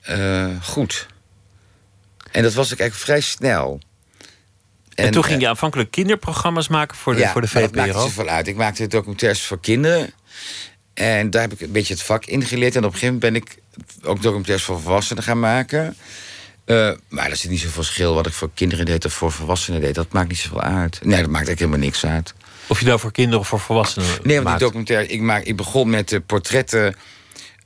eh, 0.00 0.62
goed. 0.62 1.06
En 2.30 2.42
dat 2.42 2.54
was 2.54 2.72
ik 2.72 2.80
eigenlijk 2.80 3.10
vrij 3.10 3.20
snel. 3.20 3.80
En, 4.94 5.10
toen 5.10 5.24
ging 5.24 5.34
eh, 5.34 5.40
je 5.40 5.48
aanvankelijk 5.48 5.90
kinderprogramma's 5.90 6.68
maken 6.68 6.96
voor 6.96 7.14
de, 7.14 7.20
ja, 7.20 7.32
voor 7.32 7.40
de 7.40 7.48
maar 7.52 7.62
dat 7.62 7.74
maakte 7.74 7.92
VPRO. 7.92 8.24
wel 8.24 8.34
uit. 8.34 8.46
Ik 8.46 8.56
maakte 8.56 8.86
documentaires 8.86 9.42
voor 9.42 9.60
kinderen. 9.60 10.12
En 10.94 11.30
daar 11.30 11.42
heb 11.42 11.52
ik 11.52 11.60
een 11.60 11.72
beetje 11.72 11.94
het 11.94 12.02
vak 12.02 12.24
in 12.24 12.42
geleerd. 12.42 12.76
En 12.76 12.84
op 12.84 12.92
een 12.92 12.98
gegeven 12.98 13.14
moment 13.14 13.32
ben 13.32 13.42
ik 13.42 13.62
ook 14.02 14.22
documentaires 14.22 14.66
voor 14.66 14.80
volwassenen 14.80 15.22
gaan 15.22 15.40
maken. 15.40 15.96
Maar 17.08 17.30
er 17.30 17.36
zit 17.36 17.50
niet 17.50 17.60
zoveel 17.60 17.82
verschil 17.82 18.14
wat 18.14 18.26
ik 18.26 18.32
voor 18.32 18.50
kinderen 18.54 18.84
deed 18.84 19.04
of 19.04 19.12
voor 19.12 19.32
volwassenen 19.32 19.80
deed. 19.80 19.94
Dat 19.94 20.12
maakt 20.12 20.28
niet 20.28 20.38
zoveel 20.38 20.60
uit. 20.60 20.98
Nee, 21.02 21.20
dat 21.20 21.30
maakt 21.30 21.46
eigenlijk 21.46 21.58
helemaal 21.58 21.78
niks 21.78 22.06
uit. 22.06 22.34
Of 22.68 22.80
je 22.80 22.86
nou 22.86 22.98
voor 23.00 23.12
kinderen 23.12 23.40
of 23.40 23.48
voor 23.48 23.60
volwassenen 23.60 24.08
Nee, 24.22 24.42
want 24.42 24.58
die 24.58 24.66
documentaire, 24.66 25.06
ik, 25.06 25.20
maak, 25.20 25.42
ik 25.42 25.56
begon 25.56 25.90
met 25.90 26.08
de 26.08 26.20
portretten. 26.20 26.94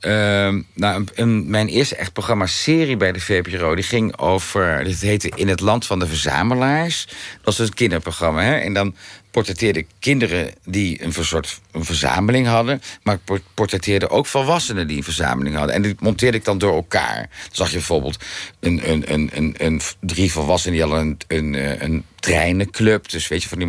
Ehm, 0.01 0.61
nou, 0.73 1.05
mijn 1.25 1.67
eerste 1.67 1.95
echt 1.95 2.13
programma-serie 2.13 2.97
bij 2.97 3.11
de 3.11 3.19
VPRO, 3.19 3.75
die 3.75 3.83
ging 3.83 4.17
over. 4.17 4.83
Dit 4.83 5.01
heette 5.01 5.31
In 5.35 5.47
het 5.47 5.59
Land 5.59 5.85
van 5.85 5.99
de 5.99 6.07
Verzamelaars. 6.07 7.05
Dat 7.05 7.15
was 7.43 7.55
dus 7.55 7.67
een 7.67 7.73
kinderprogramma. 7.73 8.41
Hè? 8.41 8.55
En 8.55 8.73
dan 8.73 8.95
portretteerde 9.31 9.85
kinderen 9.99 10.53
die 10.65 11.03
een 11.03 11.13
soort 11.13 11.59
een 11.71 11.85
verzameling 11.85 12.47
hadden. 12.47 12.81
Maar 13.03 13.15
ik 13.15 13.23
por- 13.23 13.41
portretteerde 13.53 14.09
ook 14.09 14.25
volwassenen 14.25 14.87
die 14.87 14.97
een 14.97 15.03
verzameling 15.03 15.55
hadden. 15.55 15.75
En 15.75 15.81
die 15.81 15.95
monteerde 15.99 16.37
ik 16.37 16.45
dan 16.45 16.57
door 16.57 16.73
elkaar. 16.73 17.17
Dan 17.17 17.49
zag 17.51 17.67
je 17.67 17.75
bijvoorbeeld 17.75 18.23
een, 18.59 18.91
een, 18.91 19.13
een, 19.13 19.29
een, 19.33 19.55
een, 19.57 19.81
drie 19.99 20.31
volwassenen 20.31 20.77
die 20.77 20.87
hadden 20.87 21.07
een, 21.07 21.17
een, 21.27 21.55
eh, 21.55 21.81
een 21.81 22.05
treinenclub. 22.19 23.09
Dus 23.09 23.27
weet 23.27 23.43
je, 23.43 23.49
van 23.49 23.57
die 23.57 23.67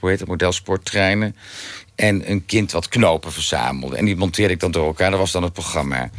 het, 0.00 0.26
modelsporttreinen. 0.26 1.36
En 1.94 2.30
een 2.30 2.46
kind 2.46 2.72
wat 2.72 2.88
knopen 2.88 3.32
verzamelde. 3.32 3.96
En 3.96 4.04
die 4.04 4.16
monteerde 4.16 4.54
ik 4.54 4.60
dan 4.60 4.70
door 4.70 4.86
elkaar. 4.86 5.10
Dat 5.10 5.18
was 5.18 5.32
dan 5.32 5.42
het 5.42 5.52
programma. 5.52 6.10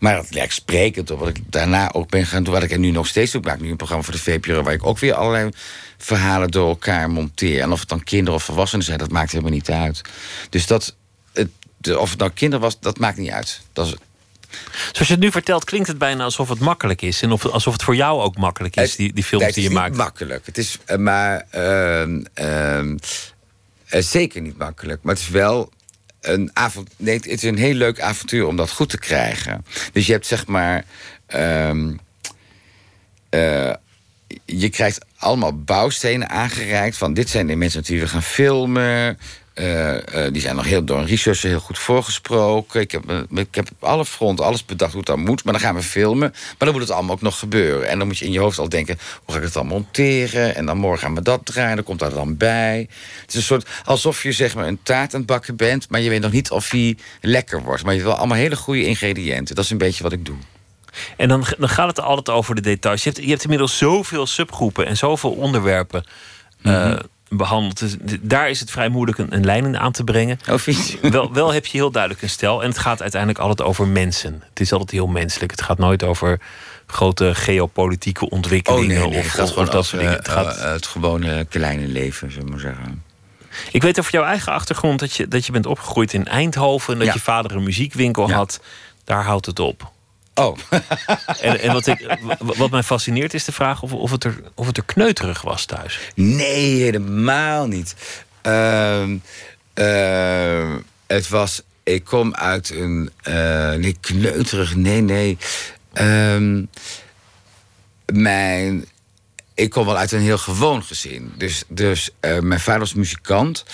Maar 0.00 0.14
dat 0.16 0.34
lijkt 0.34 0.52
sprekend 0.52 1.10
op 1.10 1.18
wat 1.18 1.28
ik 1.28 1.38
daarna 1.46 1.92
ook 1.92 2.10
ben 2.10 2.26
gaan 2.26 2.42
doen. 2.42 2.54
Wat 2.54 2.62
ik 2.62 2.70
er 2.70 2.78
nu 2.78 2.90
nog 2.90 3.06
steeds 3.06 3.32
doe. 3.32 3.40
Ik 3.40 3.46
maak 3.46 3.60
nu 3.60 3.70
een 3.70 3.76
programma 3.76 4.04
voor 4.04 4.14
de 4.14 4.20
VPRO... 4.20 4.62
waar 4.62 4.72
ik 4.72 4.86
ook 4.86 4.98
weer 4.98 5.14
allerlei 5.14 5.50
verhalen 5.98 6.50
door 6.50 6.68
elkaar 6.68 7.10
monteer. 7.10 7.60
En 7.60 7.72
of 7.72 7.80
het 7.80 7.88
dan 7.88 8.04
kinderen 8.04 8.34
of 8.34 8.44
volwassenen 8.44 8.84
zijn, 8.84 8.98
dat 8.98 9.10
maakt 9.10 9.30
helemaal 9.30 9.52
niet 9.52 9.70
uit. 9.70 10.00
Dus 10.50 10.66
dat... 10.66 10.96
Het, 11.32 11.48
de, 11.76 11.98
of 11.98 12.10
het 12.10 12.18
nou 12.18 12.30
kinderen 12.30 12.64
was, 12.64 12.80
dat 12.80 12.98
maakt 12.98 13.16
niet 13.16 13.30
uit. 13.30 13.60
Dat 13.72 13.86
is, 13.86 13.94
Zoals 14.92 15.08
je 15.08 15.14
het 15.14 15.22
nu 15.22 15.30
vertelt, 15.30 15.64
klinkt 15.64 15.88
het 15.88 15.98
bijna 15.98 16.24
alsof 16.24 16.48
het 16.48 16.58
makkelijk 16.58 17.02
is. 17.02 17.22
En 17.22 17.32
of, 17.32 17.46
alsof 17.46 17.72
het 17.72 17.82
voor 17.82 17.96
jou 17.96 18.20
ook 18.20 18.36
makkelijk 18.36 18.76
is, 18.76 18.96
die, 18.96 19.12
die 19.12 19.24
films 19.24 19.54
die 19.54 19.62
je 19.62 19.68
Het 19.68 19.78
maakt. 19.78 19.90
is 19.90 19.96
niet 19.96 20.06
makkelijk. 20.06 20.46
Het 20.46 20.58
is 20.58 20.78
eh, 20.84 20.96
maar 20.96 21.46
ehm, 21.50 22.96
eh, 23.88 24.02
zeker 24.02 24.40
niet 24.40 24.58
makkelijk. 24.58 25.02
Maar 25.02 25.14
het 25.14 25.22
is 25.22 25.30
wel 25.30 25.72
een 26.20 26.50
avond. 26.52 26.90
Nee, 26.96 27.14
het 27.14 27.26
is 27.26 27.42
een 27.42 27.58
heel 27.58 27.74
leuk 27.74 28.00
avontuur 28.00 28.46
om 28.46 28.56
dat 28.56 28.70
goed 28.70 28.88
te 28.88 28.98
krijgen. 28.98 29.64
Dus 29.92 30.06
je 30.06 30.12
hebt 30.12 30.26
zeg 30.26 30.46
maar. 30.46 30.84
ehm, 31.26 31.92
eh, 33.28 33.72
je 34.44 34.68
krijgt 34.68 35.04
allemaal 35.16 35.62
bouwstenen 35.62 36.28
aangereikt. 36.28 36.96
Van 36.96 37.14
dit 37.14 37.28
zijn 37.28 37.46
de 37.46 37.56
mensen 37.56 37.82
die 37.82 38.00
we 38.00 38.08
gaan 38.08 38.22
filmen. 38.22 39.18
Eh, 39.58 40.26
eh, 40.26 40.32
die 40.32 40.42
zijn 40.42 40.56
nog 40.56 40.64
heel 40.64 40.84
door 40.84 40.98
een 40.98 41.06
researcher 41.06 41.48
heel 41.48 41.60
goed 41.60 41.78
voorgesproken. 41.78 42.80
Ik 42.80 42.90
heb, 42.90 43.10
eh, 43.10 43.18
ik 43.34 43.54
heb 43.54 43.68
op 43.70 43.84
alle 43.84 44.04
fronten 44.04 44.44
alles 44.44 44.64
bedacht 44.64 44.90
hoe 44.90 45.00
het 45.00 45.08
dan 45.08 45.20
moet. 45.20 45.44
Maar 45.44 45.52
dan 45.52 45.62
gaan 45.62 45.74
we 45.74 45.82
filmen. 45.82 46.30
Maar 46.30 46.56
dan 46.58 46.72
moet 46.72 46.80
het 46.80 46.90
allemaal 46.90 47.14
ook 47.14 47.20
nog 47.20 47.38
gebeuren. 47.38 47.88
En 47.88 47.98
dan 47.98 48.06
moet 48.06 48.18
je 48.18 48.24
in 48.24 48.32
je 48.32 48.38
hoofd 48.38 48.58
al 48.58 48.68
denken: 48.68 48.98
hoe 49.24 49.32
ga 49.32 49.36
ik 49.36 49.44
het 49.44 49.52
dan 49.52 49.66
monteren? 49.66 50.54
En 50.54 50.66
dan 50.66 50.76
morgen 50.76 51.00
gaan 51.00 51.14
we 51.14 51.22
dat 51.22 51.46
draaien. 51.46 51.76
Dan 51.76 51.84
komt 51.84 51.98
dat 51.98 52.12
dan 52.14 52.36
bij. 52.36 52.88
Het 53.20 53.28
is 53.28 53.34
een 53.34 53.42
soort 53.42 53.68
alsof 53.84 54.22
je 54.22 54.32
zeg 54.32 54.54
maar 54.54 54.66
een 54.66 54.82
taart 54.82 55.14
aan 55.14 55.20
het 55.20 55.28
bakken 55.28 55.56
bent. 55.56 55.90
Maar 55.90 56.00
je 56.00 56.10
weet 56.10 56.20
nog 56.20 56.32
niet 56.32 56.50
of 56.50 56.68
die 56.68 56.98
lekker 57.20 57.62
wordt. 57.62 57.82
Maar 57.82 57.92
je 57.92 57.98
hebt 57.98 58.10
wel 58.10 58.20
allemaal 58.20 58.38
hele 58.38 58.56
goede 58.56 58.84
ingrediënten. 58.84 59.54
Dat 59.54 59.64
is 59.64 59.70
een 59.70 59.78
beetje 59.78 60.02
wat 60.02 60.12
ik 60.12 60.24
doe. 60.24 60.36
En 61.16 61.28
dan, 61.28 61.44
dan 61.58 61.68
gaat 61.68 61.88
het 61.88 62.00
altijd 62.00 62.36
over 62.36 62.54
de 62.54 62.60
details. 62.60 63.02
Je 63.02 63.10
hebt, 63.10 63.22
je 63.22 63.30
hebt 63.30 63.42
inmiddels 63.42 63.78
zoveel 63.78 64.26
subgroepen 64.26 64.86
en 64.86 64.96
zoveel 64.96 65.30
onderwerpen 65.30 66.04
eh, 66.62 66.96
behandeld. 67.28 67.78
Dus 67.78 67.96
daar 68.20 68.50
is 68.50 68.60
het 68.60 68.70
vrij 68.70 68.88
moeilijk 68.88 69.18
een, 69.18 69.34
een 69.34 69.44
lijn 69.44 69.64
in 69.64 69.78
aan 69.78 69.92
te 69.92 70.04
brengen. 70.04 70.38
Oh? 70.50 70.58
Wel, 71.10 71.32
wel 71.32 71.52
heb 71.52 71.66
je 71.66 71.76
heel 71.78 71.90
duidelijk 71.90 72.22
een 72.22 72.28
stijl. 72.30 72.62
En 72.62 72.68
het 72.68 72.78
gaat 72.78 73.00
uiteindelijk 73.02 73.40
altijd 73.40 73.68
over 73.68 73.86
mensen. 73.86 74.42
Het 74.48 74.60
is 74.60 74.72
altijd 74.72 74.90
heel 74.90 75.06
menselijk. 75.06 75.50
Het 75.50 75.62
gaat 75.62 75.78
nooit 75.78 76.02
over 76.02 76.40
grote 76.86 77.34
geopolitieke 77.34 78.30
ontwikkelingen. 78.30 78.96
Oh 78.96 79.02
nee, 79.02 79.08
nee, 79.10 79.18
of, 79.18 79.24
het 79.24 79.32
gaat 79.34 79.44
of- 79.44 79.52
gewoon 79.52 79.66
of 79.66 79.72
dat 79.72 79.90
dingen. 79.90 80.12
Het 80.12 80.28
gaat, 80.28 80.58
het 80.60 80.86
gewone 80.86 81.44
kleine 81.48 81.86
leven, 81.86 82.30
zullen 82.30 82.44
we 82.46 82.50
maar 82.52 82.60
zeggen. 82.60 83.02
Ik 83.72 83.82
weet 83.82 83.98
over 83.98 84.12
jouw 84.12 84.24
eigen 84.24 84.52
achtergrond 84.52 85.00
dat 85.00 85.14
je, 85.14 85.28
dat 85.28 85.46
je 85.46 85.52
bent 85.52 85.66
opgegroeid 85.66 86.12
in 86.12 86.26
Eindhoven. 86.26 86.92
En 86.92 86.98
dat 86.98 87.08
Ja. 87.08 87.14
je 87.14 87.20
vader 87.20 87.56
een 87.56 87.62
muziekwinkel 87.62 88.28
Ja. 88.28 88.34
had. 88.34 88.60
Daar 89.04 89.24
houdt 89.24 89.46
het 89.46 89.58
op. 89.58 89.90
Oh, 90.38 90.58
En, 91.40 91.60
en 91.60 91.72
wat, 91.72 91.86
ik, 91.86 92.18
wat 92.38 92.70
mij 92.70 92.82
fascineert 92.82 93.34
is 93.34 93.44
de 93.44 93.52
vraag 93.52 93.82
of, 93.82 93.92
of, 93.92 94.10
het 94.10 94.24
er, 94.24 94.42
of 94.54 94.66
het 94.66 94.76
er 94.76 94.84
kneuterig 94.84 95.42
was 95.42 95.64
thuis. 95.64 95.98
nee, 96.14 96.82
helemaal 96.82 97.66
niet. 97.66 97.94
Ehm, 98.42 99.16
ehm, 99.74 100.78
het 101.06 101.28
was, 101.28 101.62
ik 101.82 102.04
kom 102.04 102.34
uit 102.34 102.70
een, 102.70 103.10
eh, 103.22 103.72
nee, 103.72 103.96
kneuterig, 104.00 104.74
nee, 104.74 105.00
nee. 105.00 105.38
Ehm, 105.92 106.64
mijn, 108.12 108.86
ik 109.54 109.70
kom 109.70 109.86
wel 109.86 109.96
uit 109.96 110.12
een 110.12 110.20
heel 110.20 110.38
gewoon 110.38 110.84
gezin. 110.84 111.32
Dus, 111.36 111.62
dus 111.68 112.10
eh, 112.20 112.38
mijn 112.38 112.60
vader 112.60 112.80
was 112.80 112.94
muzikant. 112.94 113.64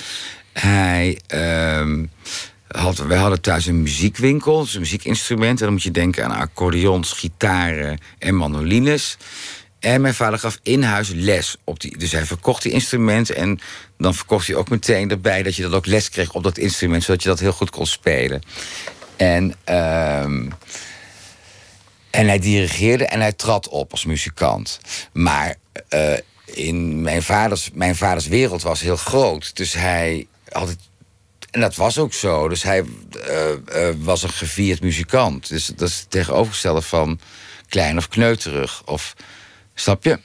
Hij 0.53 1.19
ehm, 1.27 2.05
had, 2.75 2.97
wij 2.97 3.19
hadden 3.19 3.41
thuis 3.41 3.67
een 3.67 3.83
muziekwinkel, 3.83 4.61
dus 4.61 4.75
een 4.75 4.81
muziekinstrument. 4.81 5.59
En 5.59 5.65
dan 5.65 5.73
moet 5.73 5.83
je 5.83 5.91
denken 5.91 6.25
aan 6.25 6.31
accordeons, 6.31 7.13
gitaren 7.13 7.99
en 8.19 8.35
mandolines. 8.35 9.17
En 9.81 10.01
mijn 10.01 10.15
vader 10.15 10.39
gaf 10.39 10.59
in 10.63 10.83
huis 10.83 11.09
les 11.15 11.57
op 11.65 11.81
die. 11.81 11.99
Dus 11.99 12.13
hij 12.13 12.25
verkocht 12.25 12.63
die 12.63 12.73
instrumenten. 12.73 13.37
En 13.37 13.61
dan 13.99 14.15
verkocht 14.15 14.47
hij 14.47 14.57
ook 14.57 14.69
meteen 14.69 15.11
erbij 15.11 15.43
dat 15.43 15.57
je 15.57 15.63
dat 15.63 15.73
ook 15.73 15.87
les 15.87 16.09
kreeg 16.09 16.33
op 16.33 16.43
dat 16.43 16.59
instrument, 16.59 17.03
zodat 17.03 17.23
je 17.23 17.29
dat 17.29 17.41
heel 17.41 17.53
goed 17.53 17.71
kon 17.71 17.87
spelen. 17.87 18.43
En, 19.17 19.55
ehm, 19.65 20.51
en 22.11 22.27
hij 22.27 22.39
dirigeerde 22.39 23.07
en 23.07 23.21
hij 23.21 23.33
trad 23.33 23.69
op 23.69 23.91
als 23.91 24.05
muzikant. 24.05 24.81
Maar 25.13 25.55
eh, 25.89 26.13
in 26.45 27.03
mijn 27.03 27.23
vaders, 27.23 27.71
mijn 27.75 27.97
vaders 27.97 28.27
wereld 28.27 28.63
was 28.63 28.81
heel 28.81 28.97
groot. 28.97 29.57
Dus 29.57 29.73
hij 29.73 30.27
had 30.49 30.69
het. 30.69 30.79
En 31.55 31.61
dat 31.61 31.75
was 31.75 31.99
ook 31.99 32.13
zo. 32.13 32.49
Dus 32.49 32.63
hij 32.63 32.85
eh, 33.27 33.51
eh, 33.89 33.95
was 33.99 34.23
een 34.23 34.29
gevierd 34.31 34.81
muzikant. 34.81 35.49
Dus 35.49 35.67
dat 35.67 35.89
is 35.89 35.99
het 36.01 36.11
tegenovergestelde 36.11 36.83
van 36.83 37.19
klein 37.69 37.97
of 37.97 38.09
kneuterig. 38.09 38.83
Of, 38.85 39.15
snap 39.75 40.05
je? 40.05 40.19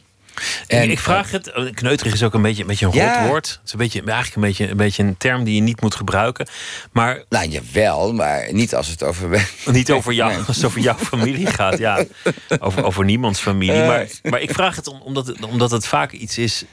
En, 0.68 0.92
ik 0.92 1.00
vraag 1.00 1.32
het, 1.32 1.52
kneuterig 1.74 2.14
is 2.14 2.24
ook 2.24 2.34
een 2.34 2.42
beetje, 2.42 2.62
een 2.62 2.68
beetje 2.68 2.86
een 2.86 2.92
Ja. 2.94 3.20
rot 3.20 3.28
woord. 3.28 3.48
Het 3.50 3.60
is 3.66 3.72
een 3.72 3.78
beetje, 3.78 4.02
eigenlijk 4.04 4.36
een 4.36 4.42
beetje, 4.42 4.70
een 4.70 4.78
beetje 4.78 5.04
een 5.04 5.18
term 5.18 5.44
die 5.44 5.56
je 5.56 5.62
niet 5.62 5.82
moet 5.82 5.96
gebruiken. 5.96 6.48
Maar 6.92 7.24
Nou, 7.30 7.48
jawel, 7.48 8.14
maar 8.14 8.54
niet 8.54 8.76
als 8.76 8.88
het 8.88 9.04
over... 9.04 9.50
niet 9.66 9.92
over 9.92 10.14
jou, 10.14 10.32
Nee. 10.34 10.42
als 10.48 10.56
het 10.56 10.66
over 10.66 10.80
jouw 10.82 10.98
familie 10.98 11.48
gaat. 11.48 11.78
Ja, 11.78 12.04
over, 12.60 12.84
over 12.84 13.06
niemands 13.06 13.40
familie. 13.40 13.84
Maar, 13.84 14.08
maar 14.24 14.42
ik 14.42 14.52
vraag 14.54 14.76
het 14.76 14.88
om- 14.88 15.02
omdat, 15.02 15.28
het 15.28 15.46
omdat 15.46 15.72
het 15.72 15.88
vaak 15.88 16.12
iets 16.12 16.38
is... 16.38 16.64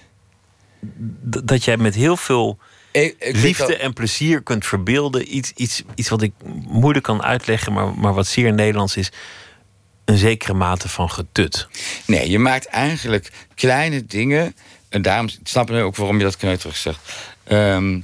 dat 1.45 1.64
jij 1.64 1.77
met 1.77 1.95
heel 1.95 2.16
veel 2.16 2.59
Ik, 3.03 3.15
ik 3.19 3.19
vind 3.19 3.37
liefde 3.37 3.67
dat- 3.67 3.77
en 3.77 3.93
plezier 3.93 4.43
kunt 4.43 4.67
verbeelden. 4.67 5.37
Iets, 5.37 5.53
iets, 5.57 5.83
iets 5.95 6.09
wat 6.09 6.23
ik 6.23 6.33
moeilijk 6.69 7.05
kan 7.05 7.23
uitleggen, 7.23 7.73
maar, 7.73 7.95
maar 7.95 8.15
wat 8.15 8.27
zeer 8.27 8.53
Nederlands 8.53 8.97
is. 8.97 9.11
Een 10.05 10.19
zekere 10.19 10.55
mate 10.55 10.89
van 10.89 11.11
getut. 11.11 11.67
Nee, 12.07 12.31
je 12.31 12.39
maakt 12.39 12.67
eigenlijk 12.67 13.31
kleine 13.55 14.07
dingen. 14.07 14.57
En 14.89 15.03
daarom 15.03 15.29
snap 15.43 15.71
ik 15.71 15.83
ook 15.83 15.97
waarom 15.97 16.19
je 16.19 16.25
dat 16.25 16.37
kneuterig 16.37 16.77
zegt. 16.77 17.01
Ehm, 17.45 18.01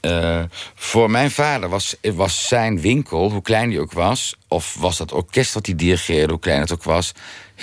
eh, 0.00 0.42
voor 0.74 1.10
mijn 1.10 1.30
vader 1.30 1.68
was, 1.68 1.94
was 2.14 2.48
zijn 2.48 2.80
winkel, 2.80 3.30
hoe 3.30 3.42
klein 3.42 3.68
die 3.68 3.80
ook 3.80 3.92
was... 3.92 4.36
of 4.48 4.74
was 4.78 4.96
dat 4.96 5.12
orkest 5.12 5.54
wat 5.54 5.66
hij 5.66 5.74
dirigeerde, 5.74 6.32
hoe 6.32 6.40
klein 6.40 6.60
het 6.60 6.72
ook 6.72 6.82
was... 6.82 7.12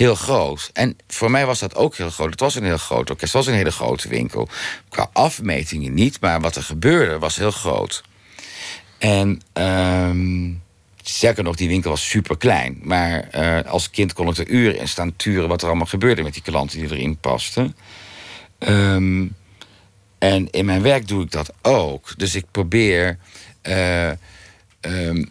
heel 0.00 0.14
groot. 0.14 0.70
En 0.72 0.98
voor 1.08 1.30
mij 1.30 1.46
was 1.46 1.58
dat 1.58 1.74
ook 1.74 1.96
heel 1.96 2.10
groot. 2.10 2.30
Het 2.30 2.40
was 2.40 2.54
een 2.54 2.64
heel 2.64 2.78
groot 2.78 3.10
orkest, 3.10 3.32
het 3.32 3.44
was 3.44 3.46
een 3.46 3.58
hele 3.58 3.72
grote 3.72 4.08
winkel. 4.08 4.48
Qua 4.88 5.10
afmetingen 5.12 5.94
niet, 5.94 6.20
maar 6.20 6.40
wat 6.40 6.56
er 6.56 6.62
gebeurde 6.62 7.18
was 7.18 7.36
heel 7.36 7.50
groot. 7.50 8.02
En... 8.98 9.40
ehm, 9.52 10.52
Sterker 11.02 11.44
nog, 11.44 11.56
die 11.56 11.68
winkel 11.68 11.90
was 11.90 12.08
super 12.08 12.36
klein. 12.36 12.78
Maar 12.82 13.28
eh, 13.30 13.70
als 13.70 13.90
kind 13.90 14.12
kon 14.12 14.28
ik 14.28 14.36
er 14.36 14.48
uren 14.48 14.78
in 14.78 14.88
staan 14.88 15.16
turen 15.16 15.48
wat 15.48 15.62
er 15.62 15.68
allemaal 15.68 15.86
gebeurde 15.86 16.22
met 16.22 16.32
die 16.32 16.42
klanten 16.42 16.78
die 16.78 16.90
erin 16.90 17.18
pasten. 17.18 17.76
Ehm, 18.58 19.26
en 20.18 20.50
in 20.50 20.64
mijn 20.64 20.82
werk 20.82 21.08
doe 21.08 21.22
ik 21.22 21.30
dat 21.30 21.52
ook. 21.62 22.18
Dus 22.18 22.34
ik 22.34 22.44
probeer 22.50 23.18
eh, 23.62 24.10
ehm, 24.80 25.24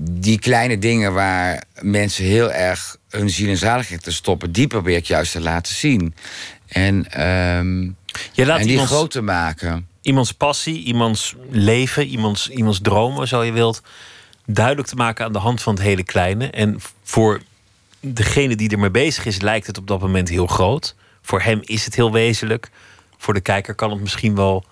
die 0.00 0.38
kleine 0.38 0.78
dingen 0.78 1.12
waar 1.12 1.62
mensen 1.80 2.24
heel 2.24 2.52
erg 2.52 2.96
hun 3.08 3.30
ziel 3.30 3.48
en 3.48 3.56
zaligheid 3.56 4.02
te 4.02 4.12
stoppen, 4.12 4.52
die 4.52 4.66
probeer 4.66 4.96
ik 4.96 5.04
juist 5.04 5.32
te 5.32 5.40
laten 5.40 5.74
zien. 5.74 6.14
En, 6.66 7.10
ehm, 7.10 7.82
Je 8.32 8.46
laat 8.46 8.58
en 8.58 8.62
die 8.62 8.70
iemands, 8.70 8.92
groot 8.92 9.10
te 9.10 9.20
maken. 9.20 9.86
iemands 10.02 10.32
passie, 10.32 10.84
iemands 10.84 11.34
leven, 11.50 12.06
iemands, 12.06 12.48
iemands 12.48 12.80
dromen, 12.82 13.28
zo 13.28 13.42
je 13.42 13.52
wilt, 13.52 13.82
duidelijk 14.46 14.88
te 14.88 14.96
maken 14.96 15.24
aan 15.24 15.32
de 15.32 15.38
hand 15.38 15.62
van 15.62 15.74
het 15.74 15.82
hele 15.82 16.04
kleine. 16.04 16.50
En 16.50 16.80
voor 17.02 17.42
degene 18.00 18.56
die 18.56 18.70
ermee 18.70 18.90
bezig 18.90 19.24
is, 19.24 19.40
lijkt 19.40 19.66
het 19.66 19.78
op 19.78 19.86
dat 19.86 20.00
moment 20.00 20.28
heel 20.28 20.46
groot. 20.46 20.94
Voor 21.22 21.42
hem 21.42 21.60
is 21.62 21.84
het 21.84 21.94
heel 21.94 22.12
wezenlijk. 22.12 22.70
Voor 23.18 23.34
de 23.34 23.40
kijker 23.40 23.74
kan 23.74 23.90
het 23.90 24.00
misschien 24.00 24.34
wel 24.34 24.64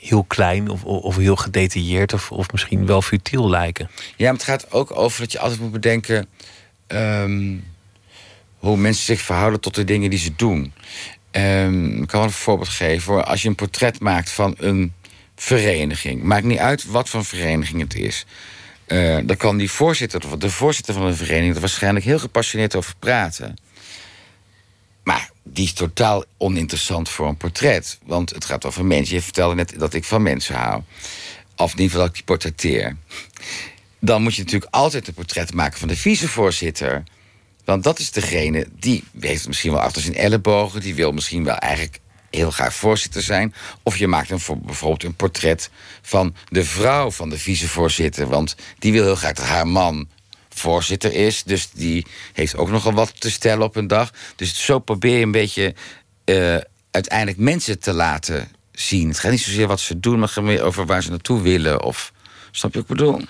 heel 0.00 0.24
klein 0.24 0.68
of, 0.68 0.84
of 0.84 1.16
heel 1.16 1.36
gedetailleerd 1.36 2.12
of, 2.12 2.32
of 2.32 2.52
misschien 2.52 2.86
wel 2.86 3.02
futiel 3.02 3.50
lijken. 3.50 3.90
Ja, 4.16 4.24
maar 4.24 4.34
het 4.34 4.42
gaat 4.42 4.72
ook 4.72 4.96
over 4.96 5.20
dat 5.20 5.32
je 5.32 5.38
altijd 5.38 5.60
moet 5.60 5.72
bedenken 5.72 6.26
ehm, 6.86 7.56
hoe 8.58 8.76
mensen 8.76 9.04
zich 9.04 9.20
verhouden 9.20 9.60
tot 9.60 9.74
de 9.74 9.84
dingen 9.84 10.10
die 10.10 10.18
ze 10.18 10.32
doen. 10.36 10.72
Ehm, 11.30 12.02
ik 12.02 12.06
kan 12.08 12.20
wel 12.20 12.28
een 12.28 12.34
voorbeeld 12.34 12.68
geven. 12.68 13.26
Als 13.26 13.42
je 13.42 13.48
een 13.48 13.54
portret 13.54 14.00
maakt 14.00 14.30
van 14.30 14.54
een 14.58 14.92
vereniging, 15.36 16.22
maakt 16.22 16.44
niet 16.44 16.58
uit 16.58 16.84
wat 16.84 17.08
voor 17.08 17.24
vereniging 17.24 17.80
het 17.80 17.94
is. 17.94 18.26
Uh, 18.86 19.18
dan 19.24 19.36
kan 19.36 19.56
die 19.56 19.70
voorzitter, 19.70 20.38
de 20.38 20.50
voorzitter 20.50 20.94
van 20.94 21.02
een 21.02 21.16
vereniging, 21.16 21.54
er 21.54 21.60
waarschijnlijk 21.60 22.04
heel 22.04 22.18
gepassioneerd 22.18 22.76
over 22.76 22.94
praten. 22.98 23.56
Maar 25.10 25.30
die 25.42 25.64
is 25.64 25.72
totaal 25.72 26.24
oninteressant 26.36 27.08
voor 27.08 27.28
een 27.28 27.36
portret. 27.36 27.98
Want 28.04 28.30
het 28.30 28.44
gaat 28.44 28.64
over 28.64 28.84
mensen. 28.84 29.14
Je 29.14 29.22
vertelde 29.22 29.54
net 29.54 29.74
dat 29.78 29.94
ik 29.94 30.04
van 30.04 30.22
mensen 30.22 30.54
hou. 30.54 30.82
Of 31.56 31.72
in 31.72 31.78
ieder 31.78 31.84
geval 31.84 32.00
dat 32.00 32.08
ik 32.08 32.14
die 32.14 32.24
portretteer. 32.24 32.96
Dan 33.98 34.22
moet 34.22 34.34
je 34.34 34.42
natuurlijk 34.42 34.74
altijd 34.74 35.08
een 35.08 35.14
portret 35.14 35.54
maken 35.54 35.78
van 35.78 35.88
de 35.88 35.96
vicevoorzitter. 35.96 37.02
Want 37.64 37.82
dat 37.84 37.98
is 37.98 38.10
degene 38.10 38.66
die 38.78 39.04
heeft 39.20 39.46
misschien 39.46 39.72
wel 39.72 39.80
achter 39.80 40.02
zijn 40.02 40.14
ellebogen. 40.14 40.80
Die 40.80 40.94
wil 40.94 41.12
misschien 41.12 41.44
wel 41.44 41.56
eigenlijk 41.56 42.00
heel 42.30 42.50
graag 42.50 42.74
voorzitter 42.74 43.22
zijn. 43.22 43.54
Of 43.82 43.96
je 43.96 44.06
maakt 44.06 44.30
een, 44.30 44.40
bijvoorbeeld 44.62 45.04
een 45.04 45.14
portret 45.14 45.70
van 46.02 46.34
de 46.48 46.64
vrouw 46.64 47.10
van 47.10 47.28
de 47.28 47.38
vicevoorzitter. 47.38 48.26
Want 48.26 48.56
die 48.78 48.92
wil 48.92 49.04
heel 49.04 49.16
graag 49.16 49.32
dat 49.32 49.46
haar 49.46 49.68
man 49.68 50.08
voorzitter 50.60 51.14
is. 51.14 51.42
Dus 51.42 51.70
die 51.70 52.06
heeft 52.32 52.56
ook 52.56 52.70
nogal 52.70 52.92
wat 52.92 53.20
te 53.20 53.30
stellen 53.30 53.66
op 53.66 53.76
een 53.76 53.86
dag. 53.86 54.10
Dus 54.36 54.64
zo 54.64 54.78
probeer 54.78 55.16
je 55.16 55.24
een 55.24 55.30
beetje 55.30 55.74
uh, 56.24 56.56
uiteindelijk 56.90 57.38
mensen 57.38 57.78
te 57.78 57.92
laten 57.92 58.48
zien. 58.72 59.08
Het 59.08 59.18
gaat 59.18 59.30
niet 59.30 59.40
zozeer 59.40 59.66
wat 59.66 59.80
ze 59.80 60.00
doen, 60.00 60.18
maar 60.18 60.32
meer 60.42 60.62
over 60.62 60.86
waar 60.86 61.02
ze 61.02 61.10
naartoe 61.10 61.42
willen. 61.42 61.82
Of 61.82 62.12
snap 62.50 62.74
je 62.74 62.80
wat 62.80 62.90
ik 62.90 62.96
bedoel? 62.96 63.20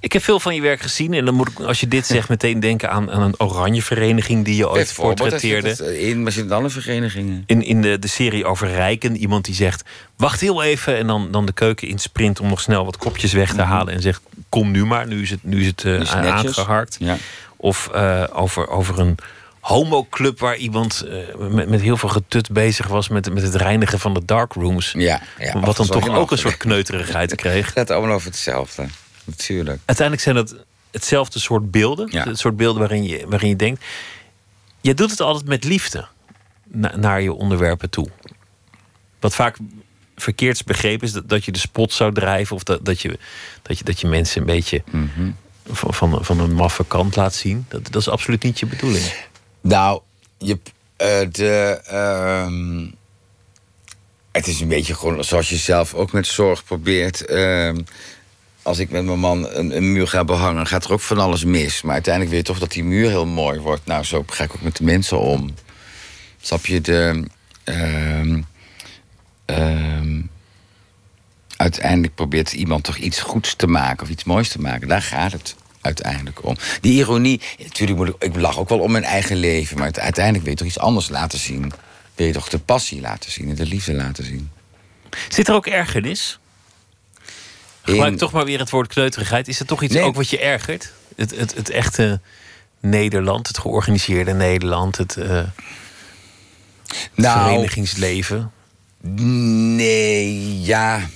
Ik 0.00 0.12
heb 0.12 0.22
veel 0.22 0.40
van 0.40 0.54
je 0.54 0.60
werk 0.60 0.80
gezien 0.80 1.14
en 1.14 1.24
dan 1.24 1.34
moet 1.34 1.48
ik, 1.48 1.60
als 1.60 1.80
je 1.80 1.88
dit 1.88 2.06
zegt, 2.06 2.28
meteen 2.36 2.60
denken 2.60 2.90
aan, 2.90 3.10
aan 3.10 3.22
een 3.22 3.40
oranje 3.40 3.82
vereniging 3.82 4.44
die 4.44 4.56
je 4.56 4.68
ooit 4.68 4.94
portretteerde. 4.96 6.00
In, 6.00 6.22
maar 6.22 6.32
zitten 6.32 6.56
alle 6.56 6.70
verenigingen. 6.70 7.42
In, 7.46 7.62
in 7.62 7.82
de, 7.82 7.98
de 7.98 8.08
serie 8.08 8.44
over 8.44 8.68
Rijken, 8.68 9.16
iemand 9.16 9.44
die 9.44 9.54
zegt: 9.54 9.82
Wacht 10.16 10.40
heel 10.40 10.62
even. 10.62 10.96
En 10.96 11.06
dan, 11.06 11.30
dan 11.30 11.46
de 11.46 11.52
keuken 11.52 11.88
in 11.88 11.98
sprint 11.98 12.40
om 12.40 12.48
nog 12.48 12.60
snel 12.60 12.84
wat 12.84 12.96
kopjes 12.96 13.32
weg 13.32 13.48
te 13.48 13.54
mhm. 13.54 13.70
halen. 13.70 13.94
En 13.94 14.02
zegt: 14.02 14.22
Kom 14.48 14.70
nu 14.70 14.84
maar, 14.84 15.06
nu 15.06 15.22
is 15.22 15.30
het, 15.30 15.44
nu 15.44 15.60
is 15.60 15.66
het 15.66 15.82
uh, 15.84 16.14
aangeharkt. 16.14 16.96
Ja. 16.98 17.16
Of 17.56 17.90
uh, 17.94 18.24
over, 18.32 18.68
over 18.68 18.98
een 18.98 19.18
homoclub 19.60 20.38
waar 20.38 20.56
iemand 20.56 21.04
uh, 21.06 21.48
met, 21.50 21.68
met 21.68 21.80
heel 21.80 21.96
veel 21.96 22.08
getut 22.08 22.50
bezig 22.50 22.86
was 22.86 23.08
met, 23.08 23.32
met 23.32 23.42
het 23.42 23.54
reinigen 23.54 24.00
van 24.00 24.14
de 24.14 24.24
darkrooms. 24.24 24.94
Ja, 24.96 25.22
ja, 25.38 25.60
wat 25.60 25.76
dan 25.76 25.86
toch 25.86 26.08
ook 26.08 26.30
een 26.30 26.38
soort 26.38 26.56
kneuterigheid 26.56 27.34
kreeg. 27.42 27.64
Het 27.66 27.74
gaat 27.74 27.90
allemaal 27.90 28.14
over 28.14 28.28
hetzelfde 28.28 28.86
natuurlijk. 29.24 29.80
Uiteindelijk 29.84 30.26
zijn 30.26 30.36
dat 30.36 30.56
hetzelfde 30.90 31.38
soort 31.38 31.70
beelden. 31.70 32.08
Ja. 32.10 32.24
Het 32.24 32.38
soort 32.38 32.56
beelden 32.56 32.80
waarin 32.80 33.04
je, 33.04 33.24
waarin 33.28 33.48
je 33.48 33.56
denkt. 33.56 33.84
Je 34.80 34.94
doet 34.94 35.10
het 35.10 35.20
altijd 35.20 35.46
met 35.46 35.64
liefde 35.64 36.06
naar 36.96 37.20
je 37.20 37.32
onderwerpen 37.32 37.90
toe. 37.90 38.08
Wat 39.20 39.34
vaak 39.34 39.56
verkeerd 40.16 40.64
begrepen 40.64 41.06
is 41.06 41.12
dat, 41.12 41.28
dat 41.28 41.44
je 41.44 41.52
de 41.52 41.58
spot 41.58 41.92
zou 41.92 42.12
drijven. 42.12 42.56
Of 42.56 42.62
dat, 42.62 42.84
dat, 42.84 43.00
je, 43.00 43.18
dat, 43.62 43.78
je, 43.78 43.84
dat 43.84 44.00
je 44.00 44.06
mensen 44.06 44.40
een 44.40 44.46
beetje 44.46 44.82
mhm. 44.90 45.30
van, 45.66 45.94
van, 45.94 46.24
van 46.24 46.40
een 46.40 46.54
maffe 46.54 46.84
kant 46.86 47.16
laat 47.16 47.34
zien. 47.34 47.66
Dat, 47.68 47.84
dat 47.84 48.00
is 48.00 48.08
absoluut 48.08 48.42
niet 48.42 48.58
je 48.58 48.66
bedoeling. 48.66 49.04
Nou, 49.60 50.00
je, 50.38 50.58
uh, 51.02 51.28
de. 51.30 51.80
Uh, 51.92 52.88
het 54.32 54.46
is 54.46 54.60
een 54.60 54.68
beetje 54.68 54.94
gewoon 54.94 55.24
zoals 55.24 55.48
je 55.48 55.56
zelf 55.56 55.94
ook 55.94 56.12
met 56.12 56.26
zorg 56.26 56.64
probeert. 56.64 57.30
Uh, 57.30 57.72
als 58.62 58.78
ik 58.78 58.90
met 58.90 59.04
mijn 59.04 59.18
man 59.18 59.48
een, 59.50 59.76
een, 59.76 59.92
muur 59.92 60.08
ga 60.08 60.24
behangen, 60.24 60.66
gaat 60.66 60.84
er 60.84 60.92
ook 60.92 61.00
van 61.00 61.18
alles 61.18 61.44
mis. 61.44 61.82
Maar 61.82 61.92
uiteindelijk 61.92 62.34
wil 62.34 62.42
je 62.42 62.48
toch 62.48 62.58
dat 62.58 62.72
die 62.72 62.84
muur 62.84 63.08
heel 63.08 63.26
mooi 63.26 63.60
wordt. 63.60 63.86
Nou, 63.86 64.04
zo 64.04 64.24
ga 64.26 64.44
ik 64.44 64.54
ook 64.54 64.62
met 64.62 64.76
de 64.76 64.84
mensen 64.84 65.18
om. 65.18 65.54
Snap 66.40 66.66
je 66.66 66.80
de. 66.80 67.24
Uh, 67.64 68.42
uh, 69.46 70.24
uiteindelijk 71.56 72.14
probeert 72.14 72.52
iemand 72.52 72.84
toch 72.84 72.96
iets 72.96 73.20
goeds 73.20 73.54
te 73.56 73.66
maken 73.66 74.02
of 74.02 74.08
iets 74.08 74.24
moois 74.24 74.48
te 74.48 74.60
maken. 74.60 74.88
Daar 74.88 75.02
gaat 75.02 75.32
het 75.32 75.56
uiteindelijk 75.80 76.44
om. 76.44 76.56
Die 76.80 76.92
ironie, 76.92 77.40
natuurlijk 77.58 77.98
moet 77.98 78.08
ik, 78.08 78.14
ik 78.18 78.36
lach 78.36 78.58
ook 78.58 78.68
wel 78.68 78.80
om 78.80 78.92
mijn 78.92 79.04
eigen 79.04 79.36
leven, 79.36 79.78
maar 79.78 79.92
uiteindelijk 79.92 80.44
wil 80.44 80.52
je 80.52 80.58
toch 80.58 80.68
iets 80.68 80.78
anders 80.78 81.08
laten 81.08 81.38
zien. 81.38 81.72
Wil 82.14 82.26
je 82.26 82.32
toch 82.32 82.48
de 82.48 82.58
passie 82.58 83.00
laten 83.00 83.30
zien 83.30 83.48
en 83.48 83.54
de 83.54 83.66
liefde 83.66 83.94
laten 83.94 84.24
zien. 84.24 84.50
Zit 85.28 85.48
er 85.48 85.54
ook 85.54 85.66
ergernis? 85.66 86.38
Gebruik 87.82 88.18
toch 88.18 88.32
maar 88.32 88.44
weer 88.44 88.58
het 88.58 88.70
woord 88.70 88.88
kleuterigheid. 88.88 89.48
Is 89.48 89.60
er 89.60 89.66
toch 89.66 89.82
iets 89.82 89.96
ook 89.96 90.14
wat 90.14 90.30
je 90.30 90.38
ergert? 90.38 90.92
Het, 91.16 91.36
het, 91.36 91.54
het 91.54 91.70
echte 91.70 92.20
Nederland, 92.80 93.48
het 93.48 93.58
georganiseerde 93.58 94.32
Nederland, 94.32 94.96
het 94.96 95.16
uh, 95.16 95.42
nou, 97.14 97.44
verenigingsleven? 97.44 98.52
Nee, 99.00 100.60
ja. 100.62 101.08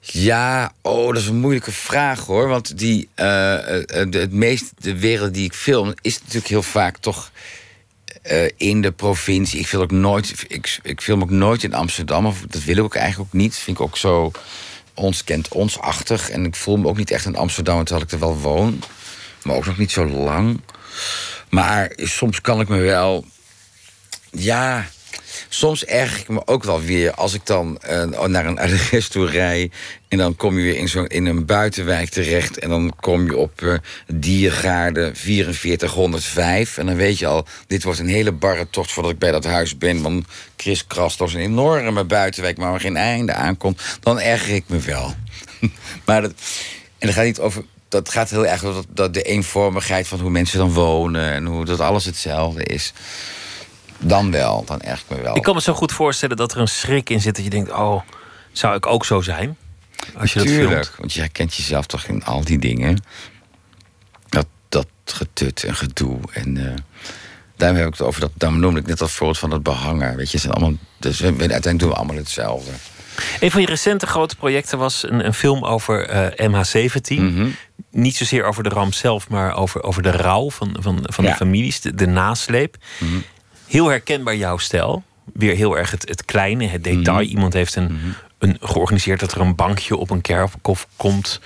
Ja, 0.00 0.72
oh, 0.82 1.06
dat 1.06 1.22
is 1.22 1.28
een 1.28 1.40
moeilijke 1.40 1.72
vraag 1.72 2.20
hoor. 2.26 2.48
Want 2.48 2.78
die, 2.78 3.08
uh, 3.16 3.16
de, 3.16 4.06
het 4.10 4.32
meest, 4.32 4.72
de 4.78 4.98
wereld 4.98 5.34
die 5.34 5.44
ik 5.44 5.54
film, 5.54 5.94
is 6.00 6.18
natuurlijk 6.18 6.48
heel 6.48 6.62
vaak 6.62 6.96
toch 6.96 7.30
in 8.56 8.80
de 8.80 8.92
provincie. 8.92 9.60
Ik 9.60 9.66
film 9.66 9.82
ook 9.82 9.90
nooit, 9.90 10.44
ik, 10.48 10.78
ik 10.82 11.00
film 11.00 11.22
ook 11.22 11.30
nooit 11.30 11.62
in 11.62 11.74
Amsterdam. 11.74 12.26
Of 12.26 12.40
dat 12.48 12.64
wil 12.64 12.76
ik 12.76 12.82
ook 12.82 12.94
eigenlijk 12.94 13.28
ook 13.34 13.40
niet. 13.40 13.56
Vind 13.56 13.76
ik 13.76 13.82
ook 13.82 13.96
zo 13.96 14.32
ons 14.94 15.24
kent 15.24 15.48
ons-achtig. 15.48 16.30
En 16.30 16.44
ik 16.44 16.56
voel 16.56 16.76
me 16.76 16.88
ook 16.88 16.96
niet 16.96 17.10
echt 17.10 17.24
in 17.24 17.36
Amsterdam, 17.36 17.84
terwijl 17.84 18.06
ik 18.06 18.12
er 18.12 18.18
wel 18.18 18.38
woon. 18.38 18.82
Maar 19.42 19.56
ook 19.56 19.66
nog 19.66 19.78
niet 19.78 19.92
zo 19.92 20.06
lang. 20.06 20.60
Maar 21.48 21.92
soms 21.96 22.40
kan 22.40 22.60
ik 22.60 22.68
me 22.68 22.78
wel. 22.78 23.24
Ja, 24.30 24.86
soms 25.48 25.84
erg 25.84 26.20
ik 26.20 26.28
me 26.28 26.46
ook 26.46 26.64
wel 26.64 26.82
weer 26.82 27.14
als 27.14 27.34
ik 27.34 27.46
dan 27.46 27.78
uh, 27.90 28.26
naar 28.26 28.46
een 28.46 28.58
adres 28.66 29.08
toe 29.08 29.26
rij. 29.26 29.70
En 30.08 30.18
dan 30.18 30.36
kom 30.36 30.58
je 30.58 30.64
weer 30.64 30.76
in, 30.76 30.88
zo, 30.88 31.02
in 31.02 31.26
een 31.26 31.46
buitenwijk 31.46 32.08
terecht. 32.08 32.58
En 32.58 32.68
dan 32.68 32.92
kom 33.00 33.24
je 33.24 33.36
op 33.36 33.60
uh, 33.60 33.74
Diergaarde 34.06 35.10
4405. 35.14 36.78
En 36.78 36.86
dan 36.86 36.96
weet 36.96 37.18
je 37.18 37.26
al, 37.26 37.46
dit 37.66 37.82
wordt 37.82 37.98
een 37.98 38.08
hele 38.08 38.32
barre 38.32 38.66
tocht 38.70 38.92
voordat 38.92 39.12
ik 39.12 39.18
bij 39.18 39.30
dat 39.30 39.44
huis 39.44 39.78
ben. 39.78 40.02
Want 40.02 40.26
Chris 40.56 40.86
Krast 40.86 41.18
was 41.18 41.34
een 41.34 41.40
enorme 41.40 42.04
buitenwijk 42.04 42.56
waar 42.56 42.80
geen 42.80 42.96
einde 42.96 43.32
aankomt. 43.32 43.82
Dan 44.00 44.20
erger 44.20 44.54
ik 44.54 44.64
me 44.66 44.78
wel. 44.78 45.14
maar 46.06 46.22
dat, 46.22 46.32
en 46.98 47.06
dat 47.06 47.16
gaat 47.16 47.24
niet 47.24 47.40
over 47.40 47.64
dat 47.94 48.08
gaat 48.08 48.30
heel 48.30 48.46
erg 48.46 48.64
over 48.64 48.84
dat 48.88 49.14
de 49.14 49.22
eenvormigheid 49.22 50.08
van 50.08 50.20
hoe 50.20 50.30
mensen 50.30 50.58
dan 50.58 50.72
wonen 50.72 51.32
en 51.32 51.44
hoe 51.44 51.64
dat 51.64 51.80
alles 51.80 52.04
hetzelfde 52.04 52.64
is. 52.64 52.92
Dan 54.06 54.30
wel, 54.30 54.64
dan 54.64 54.80
erg 54.80 55.04
me 55.08 55.20
wel. 55.20 55.36
Ik 55.36 55.42
kan 55.42 55.54
me 55.54 55.60
zo 55.60 55.74
goed 55.74 55.92
voorstellen 55.92 56.36
dat 56.36 56.52
er 56.52 56.60
een 56.60 56.68
schrik 56.68 57.10
in 57.10 57.20
zit 57.20 57.34
dat 57.34 57.44
je 57.44 57.50
denkt: 57.50 57.70
oh, 57.70 58.00
zou 58.52 58.76
ik 58.76 58.86
ook 58.86 59.04
zo 59.04 59.20
zijn? 59.20 59.56
Als 60.16 60.32
je 60.32 60.40
Tuurlijk, 60.40 60.70
dat 60.70 60.84
filmt. 60.84 60.98
want 60.98 61.12
je 61.12 61.20
herkent 61.20 61.54
jezelf 61.54 61.86
toch 61.86 62.04
in 62.04 62.24
al 62.24 62.44
die 62.44 62.58
dingen. 62.58 63.02
Dat, 64.28 64.46
dat 64.68 64.86
getut 65.04 65.64
en 65.64 65.74
gedoe. 65.74 66.18
En 66.32 66.56
uh, 66.56 66.72
daarom 67.56 67.78
heb 67.78 67.86
ik 67.86 67.92
het 67.92 68.02
over 68.02 68.20
dat. 68.20 68.30
Daarom 68.34 68.60
noemde 68.60 68.80
ik 68.80 68.86
net 68.86 68.98
dat 68.98 69.10
voorbeeld 69.10 69.38
van 69.38 69.50
het 69.50 69.62
behangen. 69.62 70.16
Weet 70.16 70.30
je, 70.30 70.38
zijn 70.38 70.52
allemaal. 70.52 70.78
Dus 70.98 71.20
we, 71.20 71.26
uiteindelijk 71.26 71.78
doen 71.78 71.88
we 71.88 71.94
allemaal 71.94 72.16
hetzelfde. 72.16 72.70
Een 73.40 73.50
van 73.50 73.60
je 73.60 73.66
recente 73.66 74.06
grote 74.06 74.36
projecten 74.36 74.78
was 74.78 75.08
een, 75.08 75.26
een 75.26 75.34
film 75.34 75.64
over 75.64 76.10
uh, 76.38 76.50
MH17. 76.50 77.14
Mm 77.14 77.54
Niet 77.90 78.16
zozeer 78.16 78.44
over 78.44 78.62
de 78.62 78.68
ramp 78.68 78.94
zelf, 78.94 79.28
maar 79.28 79.54
over, 79.54 79.82
over 79.82 80.02
de 80.02 80.10
rouw 80.10 80.50
van, 80.50 80.76
van, 80.80 80.98
van 81.02 81.24
de 81.24 81.34
families, 81.34 81.80
de, 81.80 81.94
de 81.94 82.06
nasleep. 82.06 82.76
Mm 82.98 83.24
Heel 83.74 83.88
herkenbaar 83.88 84.36
jouw 84.36 84.58
stijl. 84.58 85.02
Weer 85.32 85.54
heel 85.54 85.78
erg 85.78 85.90
het, 85.90 86.08
het 86.08 86.24
kleine, 86.24 86.66
het 86.66 86.84
detail. 86.84 87.20
Mhm. 87.20 87.28
Iemand 87.28 87.52
heeft 87.52 87.76
een, 87.76 87.92
mhm. 87.92 88.08
een, 88.38 88.56
georganiseerd 88.60 89.20
dat 89.20 89.32
er 89.32 89.40
een 89.40 89.54
bankje 89.54 89.96
op 89.96 90.10
een 90.10 90.20
kerkhof 90.20 90.86
komt. 90.96 91.40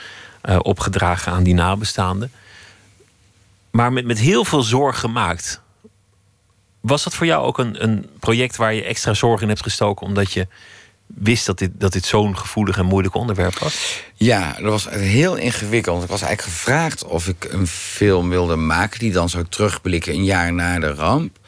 Uh, 0.49 0.57
opgedragen 0.63 1.33
aan 1.33 1.43
die 1.43 1.55
nabestaanden. 1.55 2.31
Maar 3.71 3.93
met, 3.93 4.05
met 4.05 4.19
heel 4.19 4.45
veel 4.45 4.63
zorg 4.63 4.99
gemaakt. 4.99 5.61
Was 6.81 7.05
dat 7.05 7.15
voor 7.15 7.27
jou 7.27 7.47
ook 7.47 7.59
een, 7.59 7.83
een 7.83 8.07
project 8.21 8.57
waar 8.57 8.75
je 8.75 8.85
extra 8.85 9.15
zorg 9.15 9.41
in 9.41 9.49
hebt 9.49 9.63
gestoken, 9.63 10.07
omdat 10.07 10.33
je 10.33 10.47
wist 11.07 11.47
dat 11.47 11.59
dit, 11.59 11.71
dat 11.75 11.93
dit 11.93 12.05
zo'n 12.05 12.39
gevoelig 12.39 12.79
en 12.79 12.87
moeilijk 12.87 13.15
onderwerp 13.15 13.59
was? 13.59 14.03
Ja, 14.15 14.53
dat 14.53 14.71
was 14.71 14.89
heel 14.89 15.37
ingewikkeld. 15.37 16.03
Ik 16.03 16.09
was 16.09 16.23
eigenlijk 16.23 16.55
gevraagd 16.55 17.05
of 17.05 17.29
ik 17.29 17.47
een 17.51 17.67
film 17.67 18.29
wilde 18.29 18.57
maken 18.57 18.99
die 18.99 19.13
dan 19.13 19.29
zou 19.29 19.45
terugblikken 19.49 20.13
een 20.13 20.25
jaar 20.25 20.53
na 20.53 20.79
de 20.79 20.95
ramp. 20.95 21.39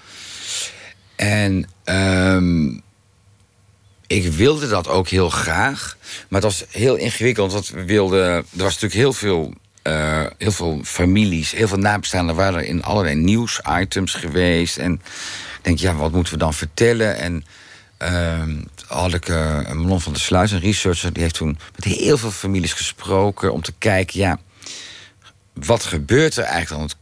En 1.20 1.68
um, 1.84 2.82
ik 4.06 4.32
wilde 4.32 4.68
dat 4.68 4.88
ook 4.88 5.08
heel 5.08 5.30
graag. 5.30 5.96
Maar 6.28 6.42
het 6.42 6.52
was 6.52 6.64
heel 6.70 6.96
ingewikkeld. 6.96 7.52
Want 7.52 7.68
we 7.68 7.84
wilden, 7.84 8.28
er 8.28 8.44
was 8.50 8.80
natuurlijk 8.80 8.94
heel 8.94 9.12
veel 9.12 9.54
eh, 9.82 10.26
heel 10.38 10.52
veel 10.52 10.80
families, 10.84 11.50
heel 11.50 11.68
veel 11.68 11.78
nabestaanden 11.78 12.36
waren 12.36 12.66
in 12.66 12.82
allerlei 12.82 13.14
nieuwsitems 13.14 14.14
geweest. 14.14 14.76
En 14.76 14.92
ik 14.92 15.60
denk, 15.62 15.78
ja, 15.78 15.94
wat 15.94 16.12
moeten 16.12 16.32
we 16.32 16.38
dan 16.38 16.54
vertellen? 16.54 17.16
En 17.16 17.44
uh, 18.02 18.42
had 18.86 19.14
ik 19.14 19.28
uh, 19.28 19.72
Manon 19.72 20.00
van 20.00 20.12
der 20.12 20.22
Sluis, 20.22 20.50
een 20.50 20.60
researcher, 20.60 21.12
die 21.12 21.22
heeft 21.22 21.34
toen 21.34 21.58
met 21.74 21.84
heel 21.84 22.18
veel 22.18 22.30
families 22.30 22.72
gesproken 22.72 23.52
om 23.52 23.62
te 23.62 23.72
kijken, 23.78 24.20
ja, 24.20 24.38
wat 25.54 25.84
gebeurt 25.84 26.36
er 26.36 26.44
eigenlijk 26.44 26.88
dan 26.88 26.98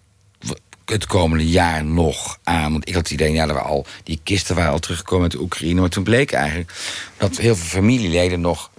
het, 0.89 1.07
komende 1.07 1.49
jaar 1.49 1.85
nog 1.85 2.39
aan? 2.43 2.73
Want 2.73 2.89
ik 2.89 2.95
had 2.95 3.03
het 3.03 3.13
idee, 3.13 3.33
ja, 3.33 3.49
er 3.49 3.61
al, 3.61 3.87
die 4.03 4.21
kisten 4.23 4.57
waren 4.57 4.73
al 4.73 4.79
teruggekomen 4.79 5.23
uit 5.23 5.33
de 5.33 5.41
Oekraïne, 5.41 5.81
maar 5.81 5.89
toen 5.89 6.03
bleek 6.03 6.33
eigenlijk 6.33 6.73
dat 7.17 7.37
heel 7.37 7.57
veel 7.57 7.81
familieleden 7.81 8.41
nog 8.41 8.71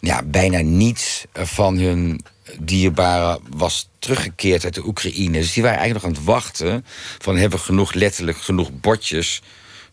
ja, 0.00 0.22
bijna 0.22 0.60
niets 0.60 1.24
van 1.32 1.78
hun 1.78 2.20
dierbare 2.60 3.40
was 3.50 3.88
teruggekeerd 3.98 4.64
uit 4.64 4.74
de 4.74 4.86
Oekraïne. 4.86 5.38
Dus 5.38 5.52
die 5.52 5.62
waren 5.62 5.78
eigenlijk 5.78 6.06
nog 6.06 6.16
aan 6.16 6.22
het 6.22 6.32
wachten 6.32 6.84
van 7.18 7.36
hebben 7.36 7.58
we 7.58 7.64
genoeg, 7.64 7.92
letterlijk 7.92 8.38
genoeg 8.38 8.70
bordjes 8.80 9.42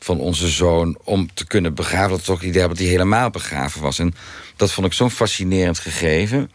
van 0.03 0.19
onze 0.19 0.47
zoon 0.47 0.97
om 1.03 1.33
te 1.33 1.47
kunnen 1.47 1.73
begraven. 1.73 2.09
Dat 2.09 2.23
toch 2.23 2.39
het 2.39 2.49
idee 2.49 2.67
dat 2.67 2.77
hij 2.77 2.87
helemaal 2.87 3.29
begraven 3.29 3.81
was. 3.81 3.99
En 3.99 4.15
dat 4.55 4.71
vond 4.71 4.87
ik 4.87 4.93
zo'n 4.93 5.11
fascinerend 5.11 5.79
gegeven. 5.79 6.51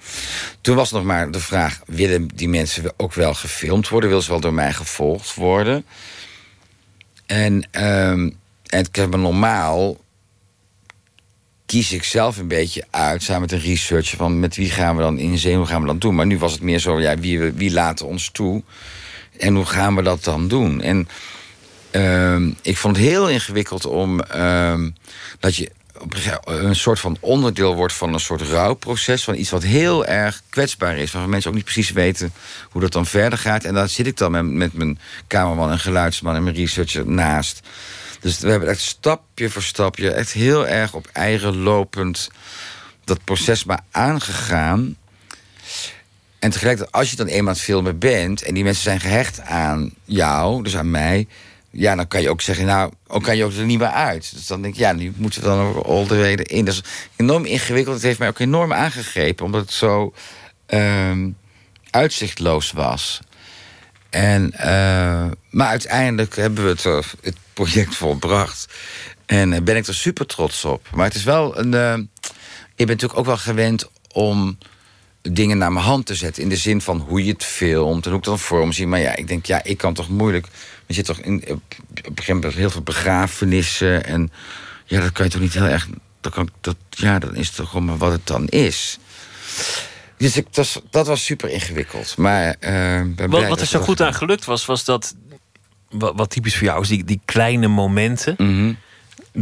Toen 0.60 0.76
was 0.76 0.90
nog 0.90 1.04
maar 1.04 1.30
de 1.30 1.40
vraag: 1.40 1.80
willen 1.86 2.28
die 2.34 2.48
mensen 2.48 2.92
ook 2.96 3.14
wel 3.14 3.34
gefilmd 3.34 3.88
worden? 3.88 4.08
Willen 4.08 4.24
ze 4.24 4.30
wel 4.30 4.40
door 4.40 4.54
mij 4.54 4.72
gevolgd 4.72 5.34
worden? 5.34 5.84
En, 7.26 7.52
um, 7.54 8.36
en 8.66 8.84
ik 8.84 8.96
heb 8.96 9.10
me 9.10 9.16
normaal 9.16 10.04
kies 11.66 11.92
ik 11.92 12.04
zelf 12.04 12.36
een 12.36 12.48
beetje 12.48 12.84
uit, 12.90 13.22
samen 13.22 13.40
met 13.40 13.52
een 13.52 13.60
researcher, 13.60 14.16
van 14.16 14.40
met 14.40 14.56
wie 14.56 14.70
gaan 14.70 14.96
we 14.96 15.02
dan 15.02 15.18
in 15.18 15.38
zee, 15.38 15.56
hoe 15.56 15.66
gaan 15.66 15.80
we 15.80 15.86
dat 15.86 16.00
doen. 16.00 16.14
Maar 16.14 16.26
nu 16.26 16.38
was 16.38 16.52
het 16.52 16.62
meer 16.62 16.78
zo, 16.78 17.00
ja, 17.00 17.18
wie, 17.18 17.40
wie 17.40 17.72
laat 17.72 18.02
ons 18.02 18.30
toe 18.30 18.62
en 19.38 19.54
hoe 19.54 19.64
gaan 19.64 19.94
we 19.94 20.02
dat 20.02 20.24
dan 20.24 20.48
doen? 20.48 20.80
En 20.80 21.08
uh, 21.96 22.52
ik 22.62 22.76
vond 22.76 22.96
het 22.96 23.06
heel 23.06 23.28
ingewikkeld 23.28 23.86
om 23.86 24.20
uh, 24.36 24.74
dat 25.38 25.56
je 25.56 25.70
een 26.44 26.76
soort 26.76 27.00
van 27.00 27.16
onderdeel 27.20 27.74
wordt 27.74 27.92
van 27.92 28.12
een 28.12 28.20
soort 28.20 28.42
rouwproces. 28.42 29.24
Van 29.24 29.34
iets 29.34 29.50
wat 29.50 29.62
heel 29.62 30.06
erg 30.06 30.42
kwetsbaar 30.48 30.96
is. 30.96 31.12
Waarvan 31.12 31.30
mensen 31.30 31.50
ook 31.50 31.56
niet 31.56 31.64
precies 31.64 31.90
weten 31.90 32.32
hoe 32.70 32.80
dat 32.80 32.92
dan 32.92 33.06
verder 33.06 33.38
gaat. 33.38 33.64
En 33.64 33.74
daar 33.74 33.88
zit 33.88 34.06
ik 34.06 34.16
dan 34.16 34.30
met, 34.30 34.44
met 34.44 34.72
mijn 34.72 34.98
cameraman 35.26 35.70
en 35.70 35.78
geluidsman 35.78 36.34
en 36.34 36.42
mijn 36.42 36.56
researcher 36.56 37.08
naast. 37.08 37.60
Dus 38.20 38.38
we 38.38 38.50
hebben 38.50 38.68
echt 38.68 38.80
stapje 38.80 39.50
voor 39.50 39.62
stapje, 39.62 40.10
echt 40.10 40.32
heel 40.32 40.66
erg 40.66 40.94
op 40.94 41.08
eigen 41.12 41.56
lopend 41.56 42.30
dat 43.04 43.24
proces 43.24 43.64
maar 43.64 43.80
aangegaan. 43.90 44.96
En 46.38 46.50
tegelijkertijd, 46.50 46.94
als 46.94 47.10
je 47.10 47.16
dan 47.16 47.26
eenmaal 47.26 47.52
het 47.52 47.62
filmen 47.62 47.98
bent 47.98 48.42
en 48.42 48.54
die 48.54 48.64
mensen 48.64 48.82
zijn 48.82 49.00
gehecht 49.00 49.40
aan 49.40 49.94
jou, 50.04 50.62
dus 50.62 50.76
aan 50.76 50.90
mij, 50.90 51.26
ja, 51.78 51.94
dan 51.94 52.08
kan 52.08 52.22
je 52.22 52.30
ook 52.30 52.40
zeggen, 52.40 52.66
nou, 52.66 52.92
ook 53.06 53.22
kan 53.22 53.36
je 53.36 53.44
ook 53.44 53.52
er 53.52 53.64
niet 53.64 53.78
meer 53.78 53.88
uit. 53.88 54.30
Dus 54.34 54.46
dan 54.46 54.62
denk 54.62 54.74
ik, 54.74 54.80
ja, 54.80 54.92
nu 54.92 55.12
moeten 55.16 55.40
we 55.40 55.46
dan 55.46 55.84
all 55.84 56.06
the 56.06 56.16
way 56.16 56.32
in. 56.32 56.64
Dat 56.64 56.74
is 56.74 56.82
enorm 57.16 57.44
ingewikkeld. 57.44 57.94
Het 57.94 58.04
heeft 58.04 58.18
mij 58.18 58.28
ook 58.28 58.38
enorm 58.38 58.72
aangegrepen, 58.72 59.44
omdat 59.44 59.60
het 59.60 59.72
zo 59.72 60.14
uh, 60.68 61.26
uitzichtloos 61.90 62.72
was. 62.72 63.20
En, 64.10 64.52
uh, 64.54 65.26
maar 65.50 65.68
uiteindelijk 65.68 66.36
hebben 66.36 66.64
we 66.64 66.70
het, 66.70 66.84
uh, 66.84 66.98
het 67.20 67.36
project 67.52 67.94
volbracht. 67.94 68.74
En 69.26 69.52
uh, 69.52 69.60
ben 69.60 69.76
ik 69.76 69.86
er 69.86 69.94
super 69.94 70.26
trots 70.26 70.64
op. 70.64 70.88
Maar 70.94 71.06
het 71.06 71.14
is 71.14 71.24
wel 71.24 71.58
een. 71.58 72.10
ik 72.74 72.86
ben 72.86 72.86
natuurlijk 72.86 73.18
ook 73.18 73.26
wel 73.26 73.36
gewend 73.36 73.88
om 74.12 74.58
dingen 75.32 75.58
naar 75.58 75.72
mijn 75.72 75.84
hand 75.84 76.06
te 76.06 76.14
zetten. 76.14 76.42
In 76.42 76.48
de 76.48 76.56
zin 76.56 76.80
van 76.80 76.98
hoe 77.08 77.24
je 77.24 77.32
het 77.32 77.44
filmt 77.44 78.04
en 78.04 78.10
hoe 78.10 78.18
ik 78.18 78.24
dan 78.24 78.38
vorm 78.38 78.72
zie. 78.72 78.86
Maar 78.86 79.00
ja, 79.00 79.16
ik 79.16 79.28
denk, 79.28 79.46
ja, 79.46 79.64
ik 79.64 79.78
kan 79.78 79.94
toch 79.94 80.08
moeilijk. 80.08 80.46
Je 80.86 80.94
zit 80.94 81.04
toch 81.04 81.18
in, 81.18 81.34
op, 81.48 81.48
een 81.48 81.60
gegeven 82.04 82.34
moment 82.34 82.54
heel 82.54 82.70
veel 82.70 82.82
begrafenissen. 82.82 84.04
En 84.04 84.30
ja, 84.84 85.00
dat 85.00 85.12
kan 85.12 85.24
je 85.24 85.30
toch 85.30 85.40
niet 85.40 85.54
heel 85.54 85.64
erg. 85.64 85.88
Dat 86.20 86.32
kan, 86.32 86.48
dat, 86.60 86.76
ja, 86.90 87.18
dan 87.18 87.36
is 87.36 87.46
het 87.46 87.56
toch 87.56 87.68
gewoon 87.68 87.84
maar 87.84 87.96
wat 87.96 88.12
het 88.12 88.26
dan 88.26 88.46
is. 88.46 88.98
Dus 90.16 90.36
ik, 90.36 90.54
dat, 90.54 90.82
dat 90.90 91.06
was 91.06 91.24
super 91.24 91.50
ingewikkeld. 91.50 92.16
Maar, 92.16 92.56
uh, 92.60 93.28
wat, 93.28 93.48
wat 93.48 93.60
er 93.60 93.66
zo 93.66 93.80
goed 93.80 94.02
aan 94.02 94.14
gelukt 94.14 94.44
was, 94.44 94.66
was 94.66 94.84
dat. 94.84 95.14
Wat, 95.90 96.12
wat 96.16 96.30
typisch 96.30 96.56
voor 96.56 96.66
jou 96.66 96.82
is, 96.82 96.88
die, 96.88 97.04
die 97.04 97.20
kleine 97.24 97.68
momenten 97.68 98.34
mm 98.38 98.46
-hmm. 98.46 98.76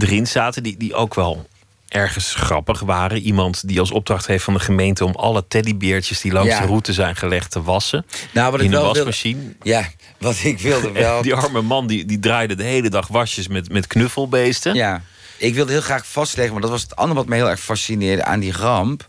erin 0.01 0.27
zaten, 0.27 0.63
die, 0.63 0.77
die 0.77 0.95
ook 0.95 1.15
wel 1.15 1.49
ergens 1.95 2.35
grappig 2.35 2.81
waren. 2.81 3.19
Iemand 3.19 3.69
die 3.69 3.81
als 3.81 3.91
opdracht 3.91 4.27
heeft 4.27 4.45
van 4.45 4.55
de 4.55 4.61
gemeente 4.61 5.05
om 5.05 5.15
alle 5.15 5.45
teddybeertjes 5.49 6.21
die 6.21 6.33
langs 6.33 6.49
Ja. 6.51 6.61
de 6.61 6.67
route 6.67 6.93
zijn 6.93 7.17
gelegd 7.17 7.51
te 7.51 7.63
wassen. 7.63 8.07
Nou, 8.33 8.51
wat 8.51 8.61
ik 8.61 8.67
in 8.67 8.73
een 8.73 8.79
wel 8.79 8.83
wilde- 8.93 8.99
wasmachine. 8.99 9.55
Ja, 9.63 9.89
wat 10.19 10.37
ik 10.45 10.59
wilde 10.61 10.93
wel. 11.03 11.23
Die 11.23 11.35
arme 11.35 11.63
man 11.63 11.87
die, 11.87 12.05
die 12.05 12.19
draaide 12.19 12.55
de 12.55 12.63
hele 12.63 12.89
dag 12.89 13.09
wasjes 13.09 13.49
met, 13.49 13.69
met 13.73 13.87
knuffelbeesten. 13.87 14.75
Ja, 14.75 15.03
ik 15.37 15.55
wilde 15.55 15.73
heel 15.73 15.81
graag 15.81 16.07
vastleggen, 16.07 16.53
maar 16.53 16.63
dat 16.63 16.71
was 16.71 16.83
het 16.83 16.97
andere 16.97 17.21
wat 17.21 17.29
me 17.29 17.35
heel 17.35 17.51
erg 17.51 17.61
fascineerde 17.61 18.25
aan 18.25 18.41
die 18.41 18.53
ramp. 18.53 19.09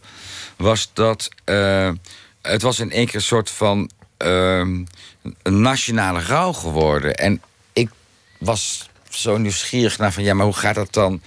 Was 0.57 0.89
dat 0.93 1.29
eh, 1.43 1.89
het 2.41 2.61
was 2.61 2.79
in 2.79 2.91
één 2.91 3.05
keer 3.05 3.15
een 3.15 3.21
soort 3.21 3.49
van 3.49 3.89
ehm, 4.17 4.83
een 5.43 5.61
nationale 5.61 6.19
rouw 6.21 6.51
geworden. 6.53 7.15
En 7.15 7.41
ik 7.73 7.89
was 8.39 8.89
zo 9.09 9.37
nieuwsgierig 9.37 9.97
naar 9.97 10.13
van 10.13 10.23
ja, 10.23 10.33
maar 10.33 10.45
hoe 10.45 10.55
gaat 10.55 10.75
dat 10.75 10.93
dan? 10.93 11.21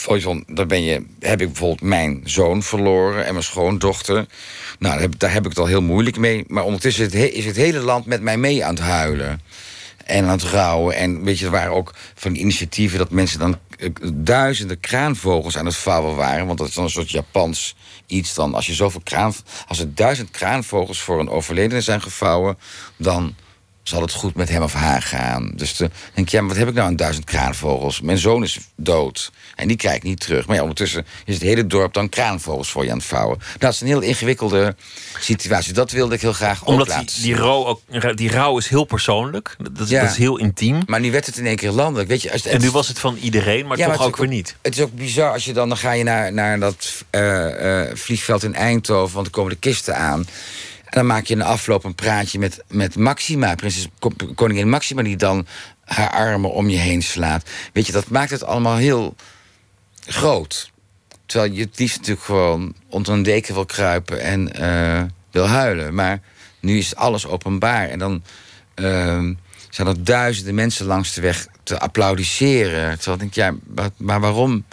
Van, 0.00 0.44
dan 0.46 0.68
ben 0.68 0.82
je, 0.82 1.04
heb 1.18 1.40
ik 1.40 1.46
bijvoorbeeld 1.46 1.80
mijn 1.80 2.20
zoon 2.24 2.62
verloren 2.62 3.26
en 3.26 3.32
mijn 3.32 3.44
schoondochter. 3.44 4.14
Nou, 4.14 4.26
daar 4.78 5.00
heb, 5.00 5.18
daar 5.18 5.32
heb 5.32 5.42
ik 5.44 5.48
het 5.48 5.58
al 5.58 5.66
heel 5.66 5.82
moeilijk 5.82 6.16
mee. 6.16 6.44
Maar 6.48 6.64
ondertussen 6.64 7.06
is 7.06 7.12
het, 7.12 7.22
he- 7.22 7.28
is 7.38 7.44
het 7.44 7.56
hele 7.56 7.78
land 7.80 8.06
met 8.06 8.22
mij 8.22 8.36
mee 8.36 8.64
aan 8.64 8.74
het 8.74 8.84
huilen 8.84 9.40
en 10.04 10.24
aan 10.24 10.30
het 10.30 10.42
rouwen. 10.42 10.96
En 10.96 11.24
weet 11.24 11.38
je, 11.38 11.44
er 11.44 11.50
waren 11.50 11.72
ook 11.72 11.94
van 12.14 12.34
initiatieven 12.34 12.98
dat 12.98 13.10
mensen 13.10 13.38
dan 13.38 13.58
eh, 13.78 13.88
duizenden 14.12 14.80
kraanvogels 14.80 15.58
aan 15.58 15.66
het 15.66 15.76
vouwen 15.76 16.16
waren. 16.16 16.46
Want 16.46 16.58
dat 16.58 16.68
is 16.68 16.74
dan 16.74 16.84
een 16.84 16.90
soort 16.90 17.10
Japans 17.10 17.76
iets. 18.06 18.34
Dan 18.34 18.54
als 18.54 18.66
je 18.66 18.74
zoveel 18.74 19.00
kraan, 19.04 19.34
als 19.66 19.78
er 19.78 19.94
duizend 19.94 20.30
kraanvogels 20.30 21.00
voor 21.00 21.20
een 21.20 21.30
overledene 21.30 21.80
zijn 21.80 22.02
gevouwen, 22.02 22.58
dan 22.96 23.34
zal 23.90 24.00
het 24.00 24.12
goed 24.12 24.34
met 24.34 24.48
hem 24.48 24.62
of 24.62 24.72
haar 24.72 25.02
gaan. 25.02 25.52
Dus 25.54 25.76
dan 25.76 25.90
denk 26.14 26.26
ik, 26.26 26.32
ja, 26.32 26.40
maar 26.40 26.48
wat 26.48 26.58
heb 26.58 26.68
ik 26.68 26.74
nou 26.74 26.86
aan 26.86 26.96
duizend 26.96 27.24
kraanvogels? 27.24 28.00
Mijn 28.00 28.18
zoon 28.18 28.42
is 28.42 28.58
dood 28.76 29.30
en 29.56 29.68
die 29.68 29.76
krijg 29.76 29.96
ik 29.96 30.02
niet 30.02 30.20
terug. 30.20 30.46
Maar 30.46 30.56
ja, 30.56 30.60
ondertussen 30.62 31.06
is 31.24 31.34
het 31.34 31.42
hele 31.42 31.66
dorp 31.66 31.92
dan 31.94 32.08
kraanvogels 32.08 32.70
voor 32.70 32.84
je 32.84 32.90
aan 32.90 32.96
het 32.96 33.06
vouwen. 33.06 33.38
Dat 33.58 33.72
is 33.72 33.80
een 33.80 33.86
heel 33.86 34.00
ingewikkelde 34.00 34.76
situatie. 35.18 35.72
Dat 35.72 35.90
wilde 35.90 36.14
ik 36.14 36.20
heel 36.20 36.32
graag 36.32 36.60
ook 36.62 36.68
Omdat 36.68 36.88
laten 36.88 37.06
die, 37.06 37.22
die, 37.22 37.34
rouw 37.34 37.66
ook, 37.66 37.80
die 38.16 38.30
rouw 38.30 38.58
is 38.58 38.68
heel 38.68 38.84
persoonlijk. 38.84 39.56
Dat, 39.58 39.80
is- 39.84 39.88
Ja. 39.88 40.00
dat 40.02 40.10
is 40.10 40.16
heel 40.16 40.36
intiem. 40.38 40.82
Maar 40.86 41.00
nu 41.00 41.10
werd 41.12 41.26
het 41.26 41.36
in 41.36 41.46
één 41.46 41.56
keer 41.56 41.70
landelijk. 41.70 42.08
Weet 42.08 42.22
je, 42.22 42.32
als 42.32 42.46
En 42.46 42.60
nu 42.60 42.70
was 42.70 42.88
het 42.88 42.98
van 42.98 43.16
iedereen, 43.16 43.66
maar 43.66 43.78
Ja, 43.78 43.84
toch 43.84 43.92
het 43.96 44.02
ook 44.06 44.16
weer 44.16 44.28
niet. 44.28 44.56
Het 44.62 44.76
is 44.76 44.82
ook 44.82 44.94
bizar 44.94 45.32
als 45.32 45.44
je 45.44 45.52
dan, 45.52 45.68
dan 45.68 45.78
ga 45.78 45.92
je 45.92 46.04
naar, 46.04 46.32
naar 46.32 46.60
dat 46.60 47.04
eh, 47.10 47.82
eh, 47.90 47.96
vliegveld 47.96 48.42
in 48.42 48.54
Eindhoven, 48.54 49.14
want 49.14 49.26
er 49.26 49.32
komen 49.32 49.50
de 49.50 49.58
kisten 49.58 49.96
aan. 49.96 50.26
En 50.90 50.96
dan 50.98 51.06
maak 51.06 51.24
je 51.24 51.32
in 51.32 51.38
de 51.38 51.44
afloop 51.44 51.84
een 51.84 51.94
praatje 51.94 52.38
met, 52.38 52.62
met 52.68 52.96
Maxima, 52.96 53.54
prinses 53.54 53.88
ko- 53.98 54.12
koningin 54.34 54.68
Maxima, 54.68 55.02
die 55.02 55.16
dan 55.16 55.46
haar 55.84 56.10
armen 56.10 56.52
om 56.52 56.68
je 56.68 56.76
heen 56.76 57.02
slaat. 57.02 57.48
Weet 57.72 57.86
je, 57.86 57.92
dat 57.92 58.08
maakt 58.08 58.30
het 58.30 58.44
allemaal 58.44 58.76
heel 58.76 59.14
groot. 60.06 60.70
Terwijl 61.26 61.52
je 61.52 61.60
het 61.60 61.78
liefst 61.78 61.96
natuurlijk 61.96 62.24
gewoon 62.26 62.74
onder 62.88 63.12
een 63.12 63.22
deken 63.22 63.54
wil 63.54 63.66
kruipen 63.66 64.20
en 64.20 64.52
eh, 64.52 65.02
wil 65.30 65.46
huilen. 65.46 65.94
Maar 65.94 66.20
nu 66.60 66.78
is 66.78 66.96
alles 66.96 67.26
openbaar. 67.26 67.88
En 67.88 67.98
dan 67.98 68.22
ehm, 68.74 69.34
zijn 69.70 69.86
er 69.88 70.04
duizenden 70.04 70.54
mensen 70.54 70.86
langs 70.86 71.14
de 71.14 71.20
weg 71.20 71.46
te 71.62 71.78
applaudisseren. 71.78 72.98
Terwijl 72.98 73.22
ik 73.22 73.34
denk, 73.34 73.34
ja, 73.34 73.54
maar 73.96 74.20
waarom? 74.20 74.64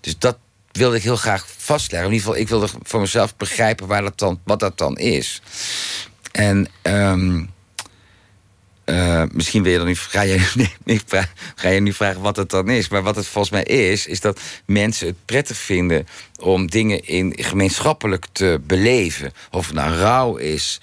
Dus 0.00 0.18
dat 0.18 0.38
wilde 0.72 0.96
ik 0.96 1.02
heel 1.02 1.16
graag 1.16 1.46
vastleggen. 1.56 2.08
In 2.08 2.14
ieder 2.14 2.26
geval, 2.28 2.42
ik 2.42 2.48
wilde 2.48 2.68
voor 2.82 3.00
mezelf 3.00 3.36
begrijpen 3.36 3.86
waar 3.86 4.02
dat 4.02 4.18
dan, 4.18 4.40
wat 4.44 4.60
dat 4.60 4.78
dan 4.78 4.98
is. 4.98 5.42
En 6.32 6.68
ehm, 6.82 7.44
eh, 8.84 9.22
misschien 9.32 9.62
wil 9.62 9.72
je 9.72 9.78
dan 9.78 9.86
niet, 9.86 9.98
ga, 9.98 10.22
je, 10.22 10.50
nee, 10.54 10.74
nee, 10.84 11.00
vra- 11.06 11.28
ga 11.54 11.68
je 11.68 11.80
nu 11.80 11.92
vragen 11.92 12.20
wat 12.20 12.36
het 12.36 12.50
dan 12.50 12.70
is. 12.70 12.88
Maar 12.88 13.02
wat 13.02 13.16
het 13.16 13.26
volgens 13.26 13.52
mij 13.52 13.62
is, 13.62 14.06
is 14.06 14.20
dat 14.20 14.40
mensen 14.66 15.06
het 15.06 15.16
prettig 15.24 15.56
vinden 15.56 16.06
om 16.40 16.70
dingen 16.70 17.04
in, 17.04 17.32
gemeenschappelijk 17.36 18.26
te 18.32 18.60
beleven. 18.66 19.32
Of 19.50 19.66
het 19.66 19.74
nou 19.74 19.94
rouw 19.94 20.36
is. 20.36 20.80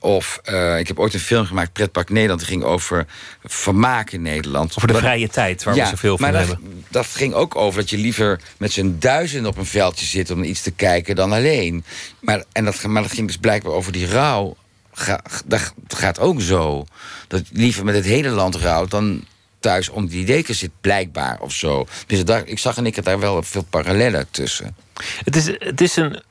Of 0.00 0.40
eh, 0.44 0.78
ik 0.78 0.88
heb 0.88 0.98
ooit 0.98 1.14
een 1.14 1.20
film 1.20 1.46
gemaakt, 1.46 1.72
Pretpark 1.72 2.08
Nederland. 2.08 2.40
Die 2.40 2.48
ging 2.48 2.62
over 2.62 3.06
vermaak 3.44 4.10
in 4.10 4.22
Nederland. 4.22 4.74
Over 4.76 4.88
de 4.88 4.94
vrije 4.94 5.28
tijd, 5.28 5.64
waar 5.64 5.74
we 5.74 5.86
zoveel 5.86 6.18
van 6.18 6.30
maar 6.30 6.40
dat, 6.40 6.48
hebben. 6.48 6.84
dat 6.88 7.06
ging 7.06 7.34
ook 7.34 7.56
over 7.56 7.80
dat 7.80 7.90
je 7.90 7.98
liever 7.98 8.40
met 8.56 8.72
z'n 8.72 8.96
duizend 8.98 9.46
op 9.46 9.56
een 9.56 9.66
veldje 9.66 10.06
zit 10.06 10.30
om 10.30 10.42
iets 10.42 10.62
te 10.62 10.70
kijken 10.70 11.14
dan 11.14 11.32
alleen. 11.32 11.84
Maar, 12.20 12.44
en 12.52 12.64
dat, 12.64 12.82
maar 12.82 13.02
dat 13.02 13.12
ging 13.12 13.26
dus 13.26 13.36
blijkbaar 13.36 13.72
over 13.72 13.92
die 13.92 14.06
rouw. 14.06 14.56
Ga, 14.92 15.20
dat 15.44 15.72
gaat 15.88 16.18
ook 16.18 16.40
zo. 16.40 16.86
Dat 17.28 17.48
je 17.48 17.58
liever 17.58 17.84
met 17.84 17.94
het 17.94 18.04
hele 18.04 18.28
land 18.28 18.54
rouwt 18.54 18.90
dan 18.90 19.24
thuis 19.60 19.88
om 19.88 20.06
die 20.06 20.24
deken 20.24 20.54
zit, 20.54 20.70
blijkbaar 20.80 21.40
of 21.40 21.52
zo. 21.52 21.86
Dus 22.06 22.24
daar, 22.24 22.46
ik 22.46 22.58
zag 22.58 22.76
en 22.76 22.86
ik 22.86 22.96
had 22.96 23.04
daar 23.04 23.20
wel 23.20 23.42
veel 23.42 23.64
parallellen 23.70 24.26
tussen. 24.30 24.76
Het 25.24 25.36
is, 25.36 25.46
het 25.58 25.80
is 25.80 25.96
een, 25.96 26.22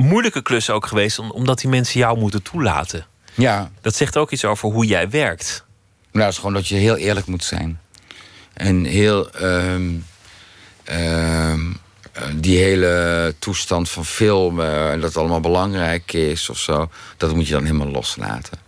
moeilijke 0.00 0.42
klus 0.42 0.70
ook 0.70 0.86
geweest, 0.86 1.18
omdat 1.18 1.58
die 1.60 1.70
mensen 1.70 2.00
jou 2.00 2.18
moeten 2.18 2.42
toelaten. 2.42 3.06
Ja. 3.34 3.70
Dat 3.80 3.94
zegt 3.94 4.16
ook 4.16 4.30
iets 4.30 4.44
over 4.44 4.68
hoe 4.70 4.86
jij 4.86 5.10
werkt. 5.10 5.64
Nou, 6.12 6.24
het 6.24 6.32
is 6.34 6.38
gewoon 6.38 6.54
dat 6.54 6.68
je 6.68 6.74
heel 6.74 6.96
eerlijk 6.96 7.26
moet 7.26 7.44
zijn. 7.44 7.80
En 8.52 8.84
heel. 8.84 9.30
ehm, 9.30 9.90
ehm, 10.84 11.60
eh, 12.12 12.22
die 12.34 12.58
hele 12.58 13.34
toestand 13.38 13.90
van 13.90 14.04
filmen 14.04 14.90
en 14.90 15.00
dat 15.00 15.08
het 15.08 15.16
allemaal 15.18 15.40
belangrijk 15.40 16.12
is 16.12 16.48
of 16.50 16.58
zo, 16.58 16.90
dat 17.16 17.34
moet 17.34 17.46
je 17.46 17.52
dan 17.52 17.64
helemaal 17.64 17.90
loslaten. 17.90 18.58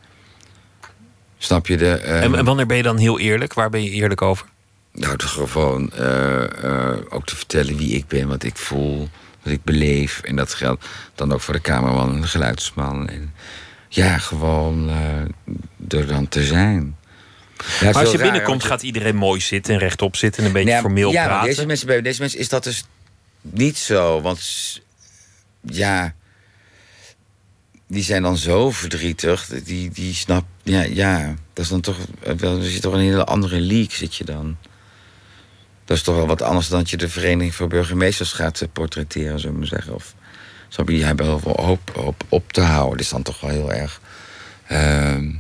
Snap 1.39 1.66
je 1.66 1.76
de. 1.76 1.91
ehm, 1.95 2.22
En, 2.22 2.35
en 2.35 2.45
wanneer 2.45 2.66
ben 2.66 2.76
je 2.76 2.83
dan 2.83 2.97
heel 2.97 3.18
eerlijk? 3.18 3.55
Waar 3.55 3.70
ben 3.70 3.83
je 3.83 3.91
eerlijk 3.91 4.22
over? 4.22 4.47
Nou, 4.93 5.16
gewoon 5.20 5.93
eh, 5.93 6.64
eh, 6.64 6.99
ook 7.09 7.26
te 7.26 7.37
vertellen 7.37 7.76
wie 7.76 7.95
ik 7.97 8.07
ben, 8.07 8.28
wat 8.28 8.43
ik 8.43 8.57
voel, 8.57 9.09
wat 9.43 9.53
ik 9.53 9.64
beleef. 9.64 10.20
En 10.20 10.36
dat 10.36 10.55
geldt 10.55 10.86
dan 11.14 11.32
ook 11.32 11.40
voor 11.40 11.55
de 11.55 11.61
cameraman 11.61 12.14
en 12.14 12.20
de 12.20 12.26
geluidsman. 12.26 13.09
En 13.09 13.34
ja, 13.88 14.18
gewoon 14.18 14.88
eh, 14.88 15.99
er 15.99 16.07
dan 16.07 16.28
te 16.28 16.43
zijn. 16.45 16.97
Ja, 17.80 17.84
maar 17.84 17.95
als 17.95 18.11
je 18.11 18.16
raar, 18.18 18.30
binnenkomt, 18.30 18.62
je- 18.62 18.68
gaat 18.68 18.82
iedereen 18.82 19.16
mooi 19.16 19.40
zitten 19.40 19.74
en 19.74 19.80
rechtop 19.80 20.16
zitten 20.16 20.40
en 20.43 20.47
een 20.49 20.53
beetje 20.64 20.78
formeel 20.80 21.11
ja, 21.12 21.26
praten. 21.26 21.49
Deze 21.49 21.66
mensen, 21.66 21.86
bij 21.86 22.03
deze 22.03 22.20
mensen 22.20 22.38
is 22.38 22.49
dat 22.49 22.64
dus 22.64 22.84
niet 23.40 23.78
zo. 23.78 24.20
Want 24.20 24.40
ja, 25.61 26.14
die 27.86 28.03
zijn 28.03 28.22
dan 28.22 28.36
zo 28.36 28.70
verdrietig. 28.70 29.47
Die, 29.64 29.90
die 29.90 30.14
snap, 30.14 30.45
ja, 30.62 30.82
ja, 30.82 31.34
dat 31.53 31.64
is 31.64 31.70
dan 31.70 31.80
toch 31.80 31.97
wel, 32.36 32.59
er 32.59 32.70
zit 32.70 32.82
toch 32.82 32.93
een 32.95 33.01
hele 33.01 33.24
andere 33.24 33.61
league 33.61 33.97
zit 33.97 34.16
je 34.16 34.24
dan. 34.24 34.57
Dat 35.85 35.97
is 35.97 36.03
toch 36.03 36.16
wel 36.16 36.26
wat 36.26 36.43
anders 36.43 36.68
dan 36.68 36.78
dat 36.78 36.91
je 36.91 36.97
de 36.97 37.09
Vereniging 37.09 37.55
voor 37.55 37.68
Burgemeesters 37.68 38.33
gaat 38.33 38.61
eh, 38.61 38.68
portretteren, 38.72 39.39
zullen 39.39 39.55
we 39.55 39.59
maar 39.59 39.68
zeggen. 39.68 39.95
Of 39.95 40.14
je, 40.87 41.05
hebben 41.05 41.26
heel 41.26 41.39
veel 41.39 41.57
hoop 41.64 41.97
op, 41.97 42.24
op 42.28 42.53
te 42.53 42.61
houden. 42.61 42.97
Dat 42.97 43.01
is 43.01 43.09
dan 43.09 43.22
toch 43.22 43.41
wel 43.41 43.51
heel 43.51 43.72
erg. 43.72 44.01
ehm, 44.66 45.30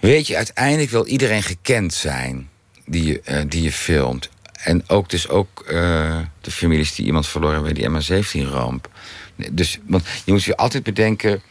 Weet 0.00 0.26
je, 0.26 0.36
uiteindelijk 0.36 0.90
wil 0.90 1.06
iedereen 1.06 1.42
gekend 1.42 1.94
zijn 1.94 2.48
die 2.86 3.04
je, 3.04 3.20
eh, 3.20 3.42
die 3.48 3.62
je 3.62 3.72
filmt. 3.72 4.30
En 4.52 4.88
ook 4.88 5.10
dus 5.10 5.28
ook 5.28 5.60
eh, 5.60 6.18
de 6.40 6.50
families 6.50 6.94
die 6.94 7.06
iemand 7.06 7.26
verloren 7.26 7.62
bij 7.62 7.72
die 7.72 7.88
MH17-ramp. 7.88 8.88
Dus, 9.50 9.78
want 9.86 10.04
je 10.24 10.32
moet 10.32 10.42
je 10.44 10.56
altijd 10.56 10.82
bedenken... 10.82 11.42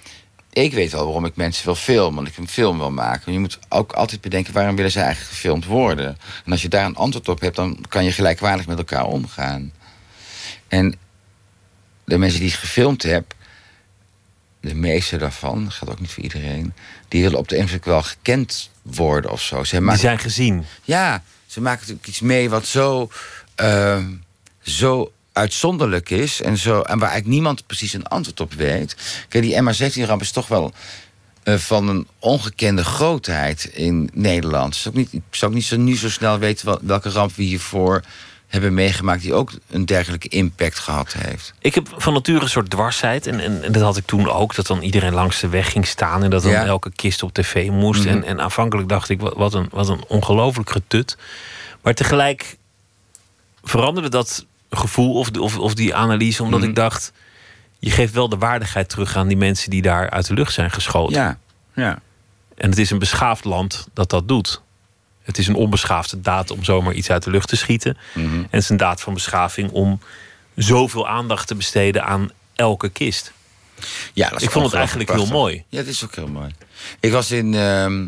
Ik 0.54 0.74
weet 0.74 0.91
wel 0.91 1.04
waarom 1.04 1.26
ik 1.26 1.36
mensen 1.36 1.66
wil 1.66 1.76
filmen, 1.76 2.16
want 2.16 2.28
ik 2.28 2.38
een 2.38 2.47
film 2.47 2.78
wil 2.78 2.91
maken. 2.91 3.22
Maar 3.26 3.34
je 3.34 3.39
moet 3.39 3.60
ook 3.70 3.91
altijd 3.91 4.22
bedenken 4.22 4.54
waarom 4.54 4.76
willen 4.76 4.91
ze 4.91 4.99
eigenlijk 4.99 5.30
gefilmd 5.30 5.66
worden. 5.66 6.18
En 6.45 6.52
als 6.52 6.62
je 6.62 6.70
daar 6.70 6.86
een 6.86 6.95
antwoord 6.95 7.30
op 7.30 7.39
hebt, 7.41 7.56
dan 7.56 7.86
kan 7.89 8.04
je 8.04 8.12
gelijkwaardig 8.12 8.68
met 8.68 8.78
elkaar 8.78 9.06
omgaan. 9.06 9.74
En 10.68 10.95
de 12.06 12.18
mensen 12.18 12.39
die 12.39 12.49
ik 12.49 12.56
gefilmd 12.56 13.04
heb, 13.04 13.34
de 14.62 14.76
meeste 14.76 15.18
daarvan, 15.18 15.64
dat 15.64 15.74
gaat 15.74 15.89
ook 15.89 15.99
niet 15.99 16.12
voor 16.12 16.24
iedereen, 16.24 16.74
die 17.08 17.22
willen 17.22 17.38
op 17.38 17.47
de 17.47 17.58
een 17.58 17.64
of 17.64 17.86
wel 17.86 18.04
gekend 18.04 18.70
worden 18.82 19.32
of 19.32 19.41
zo. 19.41 19.64
Ze 19.64 19.80
Die 19.80 19.95
zijn 19.95 20.20
gezien. 20.20 20.66
ja, 20.84 21.24
ze 21.45 21.62
maken 21.62 21.80
natuurlijk 21.80 22.08
iets 22.08 22.20
mee 22.20 22.49
wat 22.49 22.66
zo, 22.66 23.10
ehm, 23.56 24.10
zo 24.62 25.12
uitzonderlijk 25.34 26.10
is 26.10 26.42
en, 26.42 26.58
zo, 26.58 26.72
en 26.82 27.00
waar 27.00 27.10
eigenlijk 27.10 27.28
niemand 27.28 27.66
precies 27.68 27.94
een 27.94 28.08
antwoord 28.08 28.40
op 28.40 28.54
weet. 28.54 28.96
Kijk, 29.30 29.44
die 29.44 29.62
MH17-ramp 29.62 30.22
is 30.22 30.32
toch 30.32 30.48
wel 30.48 30.74
eh, 31.44 31.56
van 31.56 31.88
een 31.88 32.08
ongekende 32.20 32.84
grootheid 32.84 33.64
in 33.66 34.10
Nederland. 34.14 34.76
Zou 34.76 34.96
ik, 34.96 35.00
niet, 35.12 35.14
ik 35.24 35.36
zou 35.36 35.52
ook 35.52 35.58
niet 35.58 35.66
zo, 35.68 35.78
nu 35.78 35.98
zo 35.98 36.10
snel 36.10 36.38
weten 36.40 36.66
wel- 36.66 36.80
welke 36.82 37.10
ramp 37.10 37.36
we 37.36 37.44
hiervoor 37.44 38.02
hebben 38.48 38.74
meegemaakt... 38.74 39.22
die 39.22 39.34
ook 39.34 39.52
een 39.70 39.86
dergelijke 39.86 40.28
impact 40.28 40.80
gehad 40.80 41.14
heeft. 41.18 41.54
Ik 41.60 41.76
heb 41.76 41.94
van 41.98 42.14
nature 42.14 42.42
een 42.42 42.50
soort 42.50 42.70
dwarsheid. 42.70 43.28
En, 43.28 43.40
en, 43.40 43.64
en 43.64 43.72
dat 43.72 43.82
had 43.82 43.98
ik 43.98 44.06
toen 44.06 44.30
ook. 44.30 44.56
Dat 44.56 44.68
dan 44.68 44.82
iedereen 44.82 45.14
langs 45.14 45.40
de 45.40 45.48
weg 45.50 45.72
ging 45.72 45.88
staan. 45.88 46.24
En 46.24 46.30
dat 46.30 46.44
dan 46.44 46.52
Ja. 46.52 46.66
elke 46.66 46.92
kist 46.96 47.24
op 47.24 47.34
tv 47.34 47.70
moest. 47.70 48.00
Mhm. 48.06 48.10
en, 48.10 48.24
en 48.24 48.42
aanvankelijk 48.42 48.90
dacht 48.90 49.10
ik, 49.10 49.20
wat, 49.22 49.34
wat 49.36 49.54
een, 49.54 49.68
wat 49.72 49.90
een 49.90 50.04
ongelooflijk 50.08 50.70
getut. 50.70 51.18
Maar 51.82 51.94
tegelijk 51.94 52.58
veranderde 53.64 54.10
dat 54.10 54.46
gevoel 54.78 55.13
of, 55.13 55.30
of, 55.38 55.57
of 55.57 55.74
die 55.74 55.95
analyse. 55.95 56.43
Omdat 56.43 56.59
Mhm. 56.59 56.69
ik 56.69 56.76
dacht, 56.76 57.11
je 57.80 57.91
geeft 57.91 58.13
wel 58.13 58.30
de 58.30 58.38
waardigheid 58.38 58.89
terug 58.89 59.15
aan 59.15 59.28
die 59.28 59.38
mensen 59.38 59.69
die 59.69 59.82
daar 59.82 60.09
uit 60.09 60.28
de 60.28 60.34
lucht 60.34 60.53
zijn 60.53 60.72
geschoten. 60.72 61.15
Ja, 61.15 61.38
ja. 61.76 61.99
En 62.57 62.69
het 62.69 62.78
is 62.80 62.89
een 62.89 62.99
beschaafd 62.99 63.43
land 63.45 63.88
dat 63.93 64.09
dat 64.09 64.28
doet. 64.28 64.61
Het 65.24 65.38
is 65.38 65.47
een 65.47 65.55
onbeschaafde 65.55 66.22
daad 66.22 66.51
om 66.51 66.63
zomaar 66.63 66.93
iets 66.93 67.09
uit 67.09 67.24
de 67.24 67.32
lucht 67.32 67.47
te 67.47 67.55
schieten. 67.55 67.97
Mhm. 68.13 68.36
En 68.36 68.47
het 68.49 68.61
is 68.63 68.69
een 68.69 68.78
daad 68.78 69.01
van 69.01 69.13
beschaving 69.13 69.72
om 69.72 69.99
zoveel 70.55 71.07
aandacht 71.07 71.47
te 71.47 71.55
besteden 71.55 72.03
aan 72.05 72.30
elke 72.55 72.89
kist. 72.89 73.32
Ja, 74.13 74.30
dat 74.30 74.39
is 74.39 74.45
Ik 74.45 74.51
vond 74.51 74.65
het 74.65 74.74
eigenlijk 74.74 75.11
heel 75.11 75.26
mooi. 75.26 75.63
Ja, 75.69 75.78
het 75.78 75.88
is 75.88 76.03
ook 76.03 76.15
heel 76.15 76.28
mooi. 76.28 76.51
Ik 76.99 77.11
was 77.11 77.32
in 77.32 77.53
ehm, 77.53 78.07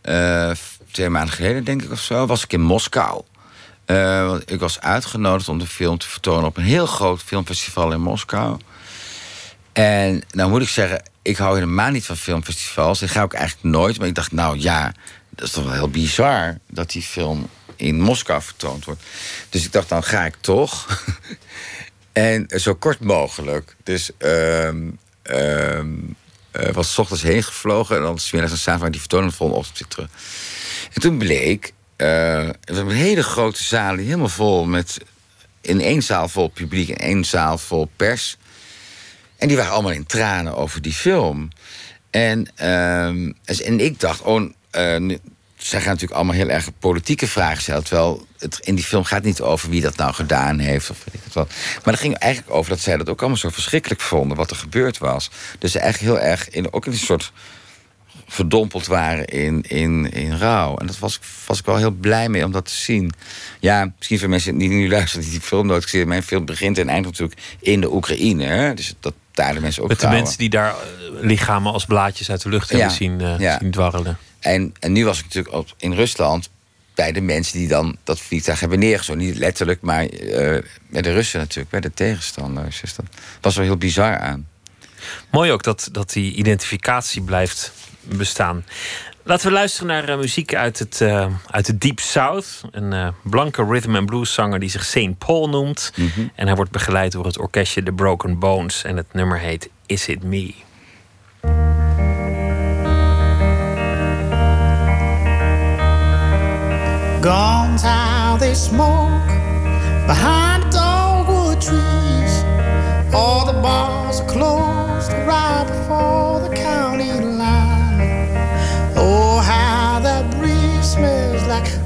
eh, 0.00 0.50
twee 0.90 1.08
maanden 1.08 1.34
geleden, 1.34 1.64
denk 1.64 1.82
ik 1.82 1.90
of 1.90 2.00
zo, 2.00 2.26
was 2.26 2.42
ik 2.44 2.52
in 2.52 2.60
Moskou. 2.60 3.22
Eh, 3.84 4.34
ik 4.44 4.60
was 4.60 4.80
uitgenodigd 4.80 5.48
om 5.48 5.58
de 5.58 5.66
film 5.66 5.98
te 5.98 6.08
vertonen 6.08 6.44
op 6.44 6.56
een 6.56 6.64
heel 6.64 6.86
groot 6.86 7.22
filmfestival 7.22 7.92
in 7.92 8.00
Moskou. 8.00 8.58
En 9.72 10.22
nou 10.30 10.50
moet 10.50 10.62
ik 10.62 10.68
zeggen, 10.68 11.02
ik 11.22 11.36
hou 11.36 11.54
helemaal 11.54 11.90
niet 11.90 12.04
van 12.04 12.16
filmfestivals. 12.16 13.02
Ik 13.02 13.10
ga 13.10 13.22
ook 13.22 13.32
eigenlijk 13.32 13.74
nooit. 13.74 13.98
Maar 13.98 14.08
ik 14.08 14.14
dacht, 14.14 14.32
nou 14.32 14.58
ja, 14.58 14.94
dat 15.30 15.46
is 15.46 15.52
toch 15.52 15.64
wel 15.64 15.72
heel 15.72 15.90
bizar 15.90 16.58
dat 16.68 16.90
die 16.90 17.02
film 17.02 17.48
in 17.76 18.00
Moskou 18.00 18.42
vertoond 18.42 18.84
wordt. 18.84 19.02
Dus 19.48 19.64
ik 19.64 19.72
dacht, 19.72 19.88
dan 19.88 20.04
ga 20.04 20.24
ik 20.24 20.34
toch. 20.40 21.02
en 22.12 22.46
zo 22.48 22.74
kort 22.74 23.00
mogelijk. 23.00 23.76
Dus 23.82 24.10
eh, 24.18 24.68
was 26.72 26.92
's 26.92 26.98
ochtends 26.98 27.22
heen 27.22 27.42
gevlogen 27.42 27.96
en 27.96 28.02
dan 28.02 28.18
smiddags 28.18 28.52
en 28.52 28.58
s'avonds 28.58 28.90
die 28.90 29.00
vertoning 29.00 29.30
de 29.30 29.36
volgende 29.36 29.60
ochtend 29.60 29.78
weer 29.78 29.88
terug. 29.88 30.08
En 30.92 31.00
toen 31.00 31.18
bleek, 31.18 31.72
we 32.04 32.74
hebben 32.74 32.94
een 32.94 33.00
hele 33.00 33.22
grote 33.22 33.64
zaal 33.64 33.96
helemaal 33.96 34.28
vol 34.28 34.64
met, 34.64 34.98
in 35.60 35.80
één 35.80 36.02
zaal 36.02 36.28
vol 36.28 36.48
publiek 36.48 36.88
en 36.88 36.98
één 36.98 37.24
zaal 37.24 37.58
vol 37.58 37.90
pers. 37.96 38.36
En 39.36 39.48
die 39.48 39.56
waren 39.56 39.72
allemaal 39.72 39.92
in 39.92 40.06
tranen 40.06 40.56
over 40.56 40.82
die 40.82 40.92
film. 40.92 41.48
En, 42.10 42.48
ehm, 42.54 43.32
en 43.44 43.80
ik 43.80 44.00
dacht, 44.00 44.22
oh, 44.22 44.50
eh, 44.70 44.96
nu- 44.96 45.18
zij 45.56 45.80
gaan 45.80 45.88
natuurlijk 45.88 46.16
allemaal 46.16 46.34
heel 46.34 46.48
erg 46.48 46.68
politieke 46.78 47.26
vragen 47.26 47.62
stellen. 47.62 47.84
Terwijl 47.84 48.26
het 48.38 48.58
in 48.58 48.74
die 48.74 48.84
film 48.84 49.04
gaat 49.04 49.22
niet 49.22 49.40
over 49.40 49.70
wie 49.70 49.80
dat 49.80 49.96
nou 49.96 50.12
gedaan 50.14 50.58
heeft. 50.58 50.90
Of 50.90 51.04
weet 51.04 51.22
ik 51.26 51.32
wat. 51.32 51.48
Maar 51.84 51.92
het 51.92 52.02
ging 52.02 52.14
eigenlijk 52.14 52.54
over 52.54 52.70
dat 52.70 52.80
zij 52.80 52.96
dat 52.96 53.08
ook 53.08 53.18
allemaal 53.20 53.38
zo 53.38 53.48
verschrikkelijk 53.48 54.00
vonden. 54.00 54.36
Wat 54.36 54.50
er 54.50 54.56
gebeurd 54.56 54.98
was. 54.98 55.30
Dus 55.58 55.74
eigenlijk 55.74 56.12
heel 56.12 56.28
erg 56.30 56.48
in, 56.50 56.72
ook 56.72 56.86
in 56.86 56.92
een 56.92 56.98
soort 56.98 57.32
verdompeld 58.26 58.86
waren 58.86 59.24
in, 59.24 59.62
in, 59.62 60.10
in 60.12 60.36
rouw. 60.36 60.76
En 60.76 60.86
dat 60.86 60.98
was, 60.98 61.20
was 61.46 61.58
ik 61.58 61.64
wel 61.64 61.76
heel 61.76 61.90
blij 61.90 62.28
mee 62.28 62.44
om 62.44 62.52
dat 62.52 62.64
te 62.64 62.74
zien. 62.74 63.12
Ja, 63.60 63.92
misschien 63.96 64.18
voor 64.18 64.28
mensen 64.28 64.58
die 64.58 64.68
nu 64.68 64.88
luisteren 64.88 65.22
die 65.22 65.30
die 65.30 65.40
film 65.40 65.66
nooit 65.66 65.82
gezien. 65.82 66.08
Mijn 66.08 66.22
film 66.22 66.44
begint 66.44 66.78
en 66.78 66.88
eindigt 66.88 67.18
natuurlijk 67.18 67.56
in 67.60 67.80
de 67.80 67.92
Oekraïne. 67.92 68.44
Hè? 68.44 68.74
Dus 68.74 68.94
dat 69.00 69.14
daar 69.32 69.54
de 69.54 69.60
mensen 69.60 69.82
ook 69.82 69.88
Met 69.88 70.00
de 70.00 70.08
mensen 70.08 70.38
die 70.38 70.50
daar 70.50 70.70
eh, 70.70 70.76
lichamen 71.20 71.72
als 71.72 71.84
blaadjes 71.84 72.30
uit 72.30 72.42
de 72.42 72.48
lucht 72.48 72.70
hebben 72.70 72.88
Ja, 72.88 72.94
zien, 72.94 73.20
ja. 73.38 73.58
zien 73.58 73.70
dwarrelen. 73.70 74.18
En, 74.40 74.74
en 74.80 74.92
nu 74.92 75.04
was 75.04 75.18
ik 75.18 75.24
natuurlijk 75.24 75.54
op, 75.54 75.74
in 75.78 75.92
Rusland 75.92 76.50
bij 76.94 77.12
de 77.12 77.20
mensen 77.20 77.58
die 77.58 77.68
dan 77.68 77.96
dat 78.04 78.20
vliegtuig 78.20 78.60
hebben 78.60 78.78
neergezogen. 78.78 79.22
Niet 79.22 79.36
letterlijk, 79.36 79.80
maar 79.80 80.06
eh, 80.06 80.62
bij 80.88 81.02
de 81.02 81.12
Russen 81.12 81.40
natuurlijk, 81.40 81.70
bij 81.70 81.80
de 81.80 81.92
tegenstanders. 81.94 82.80
Dus 82.80 82.94
dat 82.94 83.06
was 83.40 83.56
wel 83.56 83.64
heel 83.64 83.76
bizar 83.76 84.18
aan. 84.18 84.48
Mooi 85.30 85.52
ook 85.52 85.62
dat, 85.62 85.88
dat 85.92 86.12
die 86.12 86.34
identificatie 86.34 87.22
blijft 87.22 87.72
bestaan. 88.04 88.64
Laten 89.26 89.46
we 89.46 89.52
luisteren 89.52 89.88
naar 89.88 90.08
eh, 90.08 90.16
muziek 90.16 90.54
uit 90.54 90.78
het, 90.78 91.00
eh, 91.00 91.26
uit 91.50 91.66
de 91.66 91.78
Deep 91.78 92.00
South. 92.00 92.60
Een 92.70 92.92
eh, 92.92 93.08
blanke 93.22 93.64
rhythm 93.64 93.96
and 93.96 94.06
blues 94.06 94.34
zanger 94.34 94.58
die 94.58 94.70
zich 94.70 94.84
St. 94.84 95.18
Paul 95.18 95.48
noemt. 95.48 95.92
En 96.34 96.46
hij 96.46 96.56
wordt 96.56 96.70
begeleid 96.70 97.12
door 97.12 97.24
het 97.24 97.38
orkestje 97.38 97.82
The 97.82 97.92
Broken 97.92 98.38
Bones. 98.38 98.84
En 98.84 98.96
het 98.96 99.12
nummer 99.12 99.38
heet 99.38 99.68
Is 99.86 100.08
It 100.08 100.22
Me? 100.22 100.54
Guns 107.20 107.82
how 107.82 108.38
they 108.38 108.54
smoke 108.54 109.26
behind 110.06 110.62
the 110.62 110.78
dogwood 110.78 111.60
trees. 111.60 112.42
All 113.12 113.46
the 113.46 113.58
bars 113.62 114.20
are 114.20 114.26
closed 114.26 115.12
right 115.26 115.66
before 115.66 116.23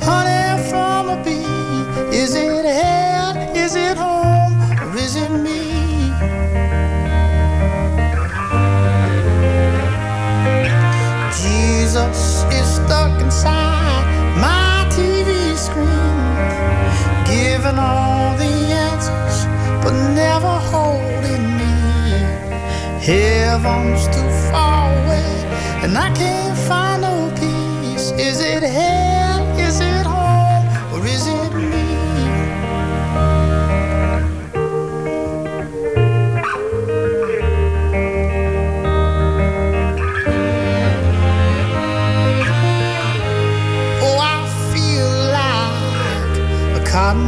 honey 0.08 0.46
from 0.70 1.10
a 1.10 1.16
bee. 1.24 2.16
Is 2.22 2.34
it 2.34 2.64
head? 2.64 3.56
Is 3.56 3.74
it 3.76 3.96
home? 4.04 4.54
Or 4.82 4.90
is 5.04 5.14
it 5.24 5.32
me? 5.46 5.60
Jesus 11.42 12.26
is 12.58 12.68
stuck 12.78 13.14
inside 13.24 14.04
my 14.46 14.72
TV 14.96 15.30
screen, 15.66 16.28
giving 17.32 17.78
all 17.90 18.36
the 18.42 18.54
answers, 18.86 19.36
but 19.82 19.94
never 20.22 20.54
holding 20.72 21.46
me. 21.60 21.76
Heaven's 23.10 24.04
too 24.14 24.30
far 24.50 24.84
away, 25.00 25.32
and 25.84 25.92
I 26.06 26.08
can't 26.20 26.58
find 26.68 27.02
no 27.08 27.16
peace. 27.40 28.06
Is 28.28 28.40
it 28.40 28.62
hell? 28.62 28.97
Cotton 46.98 47.27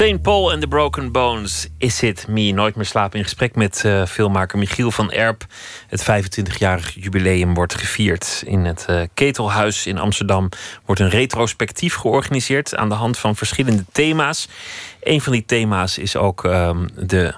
St. 0.00 0.22
Paul 0.22 0.52
and 0.52 0.60
the 0.60 0.68
Broken 0.68 1.12
Bones, 1.12 1.68
Is 1.78 2.02
It 2.02 2.28
Me? 2.28 2.52
Nooit 2.52 2.74
meer 2.74 2.84
slapen 2.84 3.18
in 3.18 3.24
gesprek 3.24 3.54
met 3.54 3.84
eh, 3.84 4.06
filmmaker 4.06 4.58
Michiel 4.58 4.90
van 4.90 5.12
Erp. 5.12 5.46
Het 5.88 6.02
25-jarig 6.02 6.94
jubileum 6.94 7.54
wordt 7.54 7.74
gevierd. 7.74 8.42
In 8.46 8.64
het 8.64 8.84
eh, 8.88 9.02
Ketelhuis 9.14 9.86
in 9.86 9.98
Amsterdam 9.98 10.48
wordt 10.84 11.00
een 11.00 11.08
retrospectief 11.08 11.94
georganiseerd... 11.94 12.76
aan 12.76 12.88
de 12.88 12.94
hand 12.94 13.18
van 13.18 13.36
verschillende 13.36 13.84
thema's. 13.92 14.48
Een 15.02 15.20
van 15.20 15.32
die 15.32 15.44
thema's 15.46 15.98
is 15.98 16.16
ook 16.16 16.44
ehm, 16.44 16.86
de... 16.94 17.34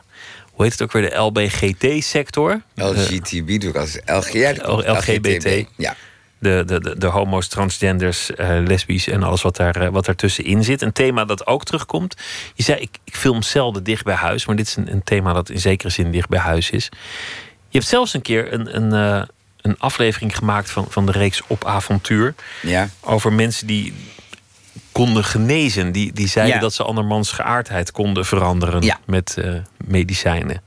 Hoe 0.53 0.65
heet 0.65 0.73
het 0.73 0.83
ook 0.83 0.93
weer? 0.93 1.11
De 1.11 1.17
LBGT-sector. 1.17 2.63
LGTB 2.75 3.61
doe 3.61 3.71
ik 3.71 3.77
als 3.77 3.99
LG, 4.05 4.61
Oh, 4.65 4.79
LGBT. 4.79 5.67
Ja. 5.77 5.97
De, 6.43 6.63
de, 6.67 6.81
de, 6.81 6.99
de 6.99 7.07
homo's, 7.07 7.49
transgenders, 7.49 8.35
eh, 8.35 8.49
lesbisch 8.67 9.09
en 9.09 9.23
alles 9.23 9.43
wat, 9.43 9.57
daar, 9.57 9.77
eh, 9.77 9.89
wat 9.89 10.05
daartussenin 10.05 10.65
zit. 10.65 10.83
Een 10.83 10.93
thema 10.93 11.25
dat 11.25 11.47
ook 11.47 11.65
terugkomt. 11.65 12.17
Je 12.55 12.63
zei, 12.63 12.81
ik, 12.81 12.99
ik 13.05 13.17
film 13.17 13.43
zelden 13.43 13.85
dicht 13.85 14.05
bij 14.05 14.15
huis, 14.15 14.47
maar 14.47 14.57
dit 14.57 14.67
is 14.67 14.77
een, 14.77 14.93
een 14.93 15.03
thema 15.03 15.33
dat 15.33 15.51
in 15.51 15.61
zekere 15.61 15.91
zin 15.91 16.11
dicht 16.11 16.29
bij 16.29 16.39
huis 16.39 16.71
is. 16.71 16.89
Je 17.69 17.79
hebt 17.79 17.91
zelfs 17.91 18.15
een 18.15 18.23
keer 18.23 18.53
een, 18.53 18.77
een, 18.77 18.93
eh, 18.93 19.29
een 19.61 19.79
aflevering 19.79 20.37
gemaakt 20.37 20.71
van, 20.71 20.87
van 20.89 21.07
de 21.07 21.13
reeks 21.13 21.43
Op 21.47 21.65
Avontuur. 21.65 22.35
Ja. 22.63 22.89
Over 23.01 23.33
mensen 23.33 23.67
die 23.67 23.95
konden 24.93 25.25
genezen. 25.25 25.93
Die, 25.93 26.13
die 26.13 26.29
zeiden 26.29 26.55
Ja. 26.55 26.61
dat 26.61 26.75
ze 26.75 26.83
andermans 26.83 27.33
geaardheid 27.33 27.91
konden 27.93 28.25
veranderen 28.25 28.83
Ja. 28.83 28.99
met 29.07 29.37
medicijnen. 29.85 30.63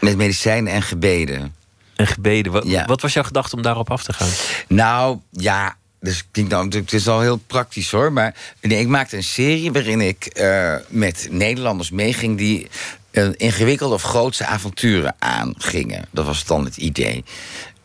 Met 0.00 0.16
medicijnen 0.16 0.72
en 0.72 0.82
gebeden. 0.82 1.54
En 1.96 2.06
gebeden. 2.06 2.52
Wat, 2.52 2.64
Ja. 2.66 2.84
wat 2.84 3.00
was 3.00 3.12
jouw 3.12 3.22
gedachte 3.22 3.56
om 3.56 3.62
daarop 3.62 3.90
af 3.90 4.02
te 4.02 4.12
gaan? 4.12 4.28
Nou, 4.68 5.18
ja. 5.30 5.76
Dus 6.00 6.24
klinkt 6.30 6.50
nou, 6.52 6.68
het 6.76 6.92
is 6.92 7.08
al 7.08 7.20
heel 7.20 7.36
praktisch 7.36 7.90
hoor. 7.90 8.12
Maar 8.12 8.34
nee, 8.60 8.80
ik 8.80 8.88
maakte 8.88 9.16
een 9.16 9.22
serie 9.22 9.72
waarin 9.72 10.00
ik 10.00 10.24
eh, 10.26 10.74
met 10.88 11.28
Nederlanders 11.30 11.90
meeging 11.90 12.38
die 12.38 12.68
eh, 13.10 13.28
ingewikkelde 13.36 13.94
of 13.94 14.02
grootse 14.02 14.46
avonturen 14.46 15.14
aangingen. 15.18 16.04
Dat 16.10 16.24
was 16.26 16.44
dan 16.44 16.64
het 16.64 16.76
idee. 16.76 17.24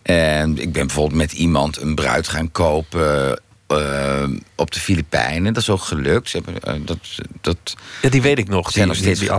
En 0.01 0.57
ik 0.57 0.71
ben 0.71 0.85
bijvoorbeeld 0.87 1.21
met 1.21 1.31
iemand 1.31 1.77
een 1.81 1.95
bruid 1.95 2.27
gaan 2.27 2.51
kopen 2.51 3.39
eh, 3.71 4.23
op 4.55 4.71
de 4.71 4.79
Filipijnen. 4.79 5.53
Dat 5.53 5.61
is 5.61 5.69
ook 5.69 5.81
gelukt. 5.81 6.29
Ze 6.29 6.41
hebben, 6.43 6.61
eh, 6.61 6.81
dat, 6.85 6.97
dat, 7.41 7.75
Ja, 8.01 8.09
die 8.09 8.21
weet 8.21 8.37
ik 8.37 8.47
nog. 8.47 8.71
Zijn 8.71 8.87
nog 8.87 8.97
steeds 8.97 9.19
die. 9.19 9.31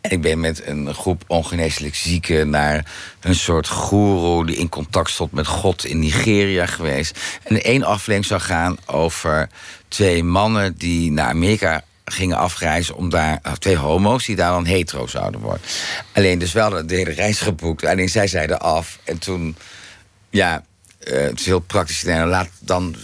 En 0.00 0.10
ik 0.10 0.20
ben 0.20 0.40
met 0.40 0.66
een 0.66 0.94
groep 0.94 1.24
ongeneeslijk 1.26 1.94
zieken 1.94 2.50
naar 2.50 2.86
een 3.20 3.34
soort 3.34 3.68
goeroe 3.68 4.46
die 4.46 4.56
in 4.56 4.68
contact 4.68 5.10
stond 5.10 5.32
met 5.32 5.46
God 5.46 5.84
in 5.84 5.98
Nigeria 5.98 6.66
geweest. 6.66 7.18
En 7.42 7.62
één 7.62 7.82
aflevering 7.82 8.24
zou 8.24 8.40
gaan 8.40 8.76
over 8.86 9.48
twee 9.88 10.24
mannen 10.24 10.74
die 10.76 11.10
naar 11.10 11.28
Amerika 11.28 11.84
gingen 12.04 12.36
afreizen 12.36 12.96
om 12.96 13.10
daar 13.10 13.40
twee 13.58 13.76
homo's 13.76 14.26
die 14.26 14.36
daar 14.36 14.50
dan 14.50 14.66
hetero 14.66 15.06
zouden 15.06 15.40
worden. 15.40 15.62
Alleen 16.12 16.38
dus 16.38 16.52
wel 16.52 16.86
de 16.86 16.94
hele 16.94 17.10
reis 17.10 17.40
geboekt. 17.40 17.84
Alleen 17.84 18.08
zij 18.08 18.26
zeiden 18.26 18.60
af 18.60 18.98
en 19.04 19.18
toen 19.18 19.56
ja, 20.30 20.64
eh, 20.98 21.20
het 21.20 21.40
is 21.40 21.46
heel 21.46 21.60
praktisch. 21.60 22.02
Nee, 22.02 22.24
laat, 22.24 22.48
dan 22.60 22.96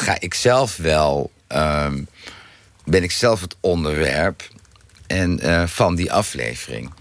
ga 0.00 0.16
ik 0.20 0.34
zelf 0.34 0.76
wel. 0.76 1.30
ehm, 1.46 2.02
ben 2.84 3.02
ik 3.02 3.10
zelf 3.10 3.40
het 3.40 3.56
onderwerp 3.60 4.48
en, 5.06 5.40
eh, 5.40 5.62
van 5.66 5.94
die 5.94 6.12
aflevering. 6.12 6.92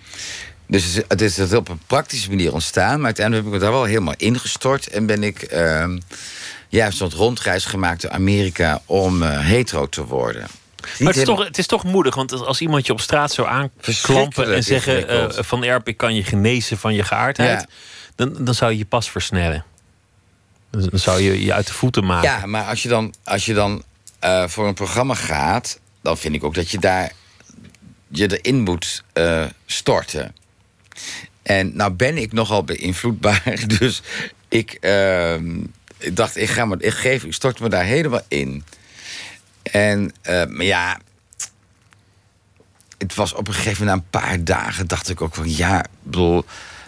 Dus 0.67 0.83
het 1.07 1.21
is- 1.21 1.37
het 1.37 1.49
het 1.49 1.59
op 1.59 1.69
een 1.69 1.79
praktische 1.87 2.29
manier 2.29 2.53
ontstaan. 2.53 2.95
Maar 2.97 3.05
uiteindelijk 3.05 3.45
heb 3.45 3.53
ik 3.55 3.59
me 3.59 3.65
daar 3.65 3.75
wel 3.79 3.87
helemaal 3.87 4.13
ingestort. 4.17 4.87
En 4.87 5.05
ben 5.05 5.23
ik 5.23 5.41
ehm 5.41 5.97
ja, 6.69 6.91
zo'n 6.91 7.11
rondreis 7.11 7.65
gemaakt 7.65 8.01
door 8.01 8.11
Amerika 8.11 8.81
om 8.85 9.21
eh, 9.23 9.39
hetero 9.39 9.87
te 9.89 10.05
worden. 10.05 10.41
Maar 10.41 10.49
het 10.89 10.99
is, 10.99 11.15
helemaal- 11.15 11.35
toch, 11.35 11.45
het 11.45 11.57
is 11.57 11.67
toch 11.67 11.83
moedig, 11.83 12.15
want 12.15 12.31
als 12.45 12.61
iemand 12.61 12.85
je 12.85 12.91
op 12.93 13.01
straat 13.01 13.31
zou 13.31 13.47
aanklampen 13.47 14.55
en 14.55 14.63
zeggen: 14.63 15.07
eh, 15.07 15.43
Van 15.43 15.63
Erp, 15.63 15.87
ik 15.87 15.97
kan 15.97 16.15
je 16.15 16.23
genezen 16.23 16.77
van 16.77 16.93
je 16.93 17.03
geaardheid, 17.03 17.59
Ja. 17.59 17.67
dan, 18.15 18.45
dan 18.45 18.53
zou 18.53 18.71
je 18.71 18.77
je 18.77 18.85
pas 18.85 19.11
versnellen. 19.11 19.65
Dan 20.75 20.99
zou 20.99 21.21
je 21.21 21.43
je 21.43 21.53
uit 21.53 21.67
de 21.67 21.73
voeten 21.73 22.05
maken. 22.05 22.29
Ja, 22.29 22.45
maar 22.45 22.63
als 22.63 22.83
je 22.83 22.89
dan, 22.89 23.13
als 23.23 23.45
je 23.45 23.53
dan 23.53 23.83
eh, 24.19 24.47
voor 24.47 24.67
een 24.67 24.73
programma 24.73 25.13
gaat, 25.13 25.79
dan 26.01 26.17
vind 26.17 26.35
ik 26.35 26.43
ook 26.43 26.55
dat 26.55 26.71
je 26.71 26.79
daar 26.79 27.11
je 28.07 28.39
erin 28.39 28.61
moet 28.61 29.03
eh, 29.13 29.45
storten. 29.65 30.35
En 31.43 31.75
nou 31.75 31.91
ben 31.91 32.17
ik 32.17 32.33
nogal 32.33 32.63
beïnvloedbaar, 32.63 33.63
dus 33.79 34.01
ik, 34.47 34.71
ehm, 34.71 35.57
ik 35.97 36.15
dacht, 36.15 36.37
ik, 36.37 36.49
ga 36.49 36.65
me, 36.65 36.75
ik, 36.79 36.93
geef, 36.93 37.25
stort 37.29 37.59
me 37.59 37.69
daar 37.69 37.83
helemaal 37.83 38.25
in. 38.27 38.63
En, 39.63 40.13
eh, 40.21 40.45
maar 40.45 40.65
ja, 40.65 40.99
het 42.97 43.15
was 43.15 43.33
op 43.33 43.47
een 43.47 43.53
gegeven 43.53 43.85
moment 43.85 44.11
na 44.13 44.19
een 44.19 44.27
paar 44.27 44.43
dagen 44.43 44.87
dacht 44.87 45.09
ik 45.09 45.21
ook 45.21 45.35
van 45.35 45.55
ja, 45.55 45.85
bedoel, 46.03 46.45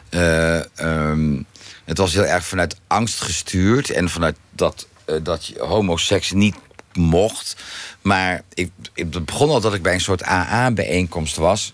ehm, 0.10 1.42
het 1.88 1.98
was 1.98 2.14
heel 2.14 2.26
erg 2.26 2.46
vanuit 2.46 2.76
angst 2.88 3.22
gestuurd 3.22 3.90
en 3.90 4.10
vanuit 4.10 4.36
dat, 4.52 4.88
eh, 5.06 5.16
dat 5.24 5.46
je 5.46 5.60
homoseks 5.60 6.32
niet 6.32 6.56
mocht. 6.94 7.56
Maar 8.02 8.42
ik, 8.54 8.72
het 8.94 9.26
begon 9.26 9.50
al 9.50 9.62
dat 9.62 9.74
ik 9.74 9.82
bij 9.82 9.94
een 9.94 10.02
soort 10.02 10.24
AA-bijeenkomst 10.24 11.36
was. 11.36 11.74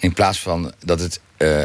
In 0.00 0.12
plaats 0.12 0.40
van 0.40 0.72
dat 0.84 1.00
het 1.00 1.20
eh 1.36 1.62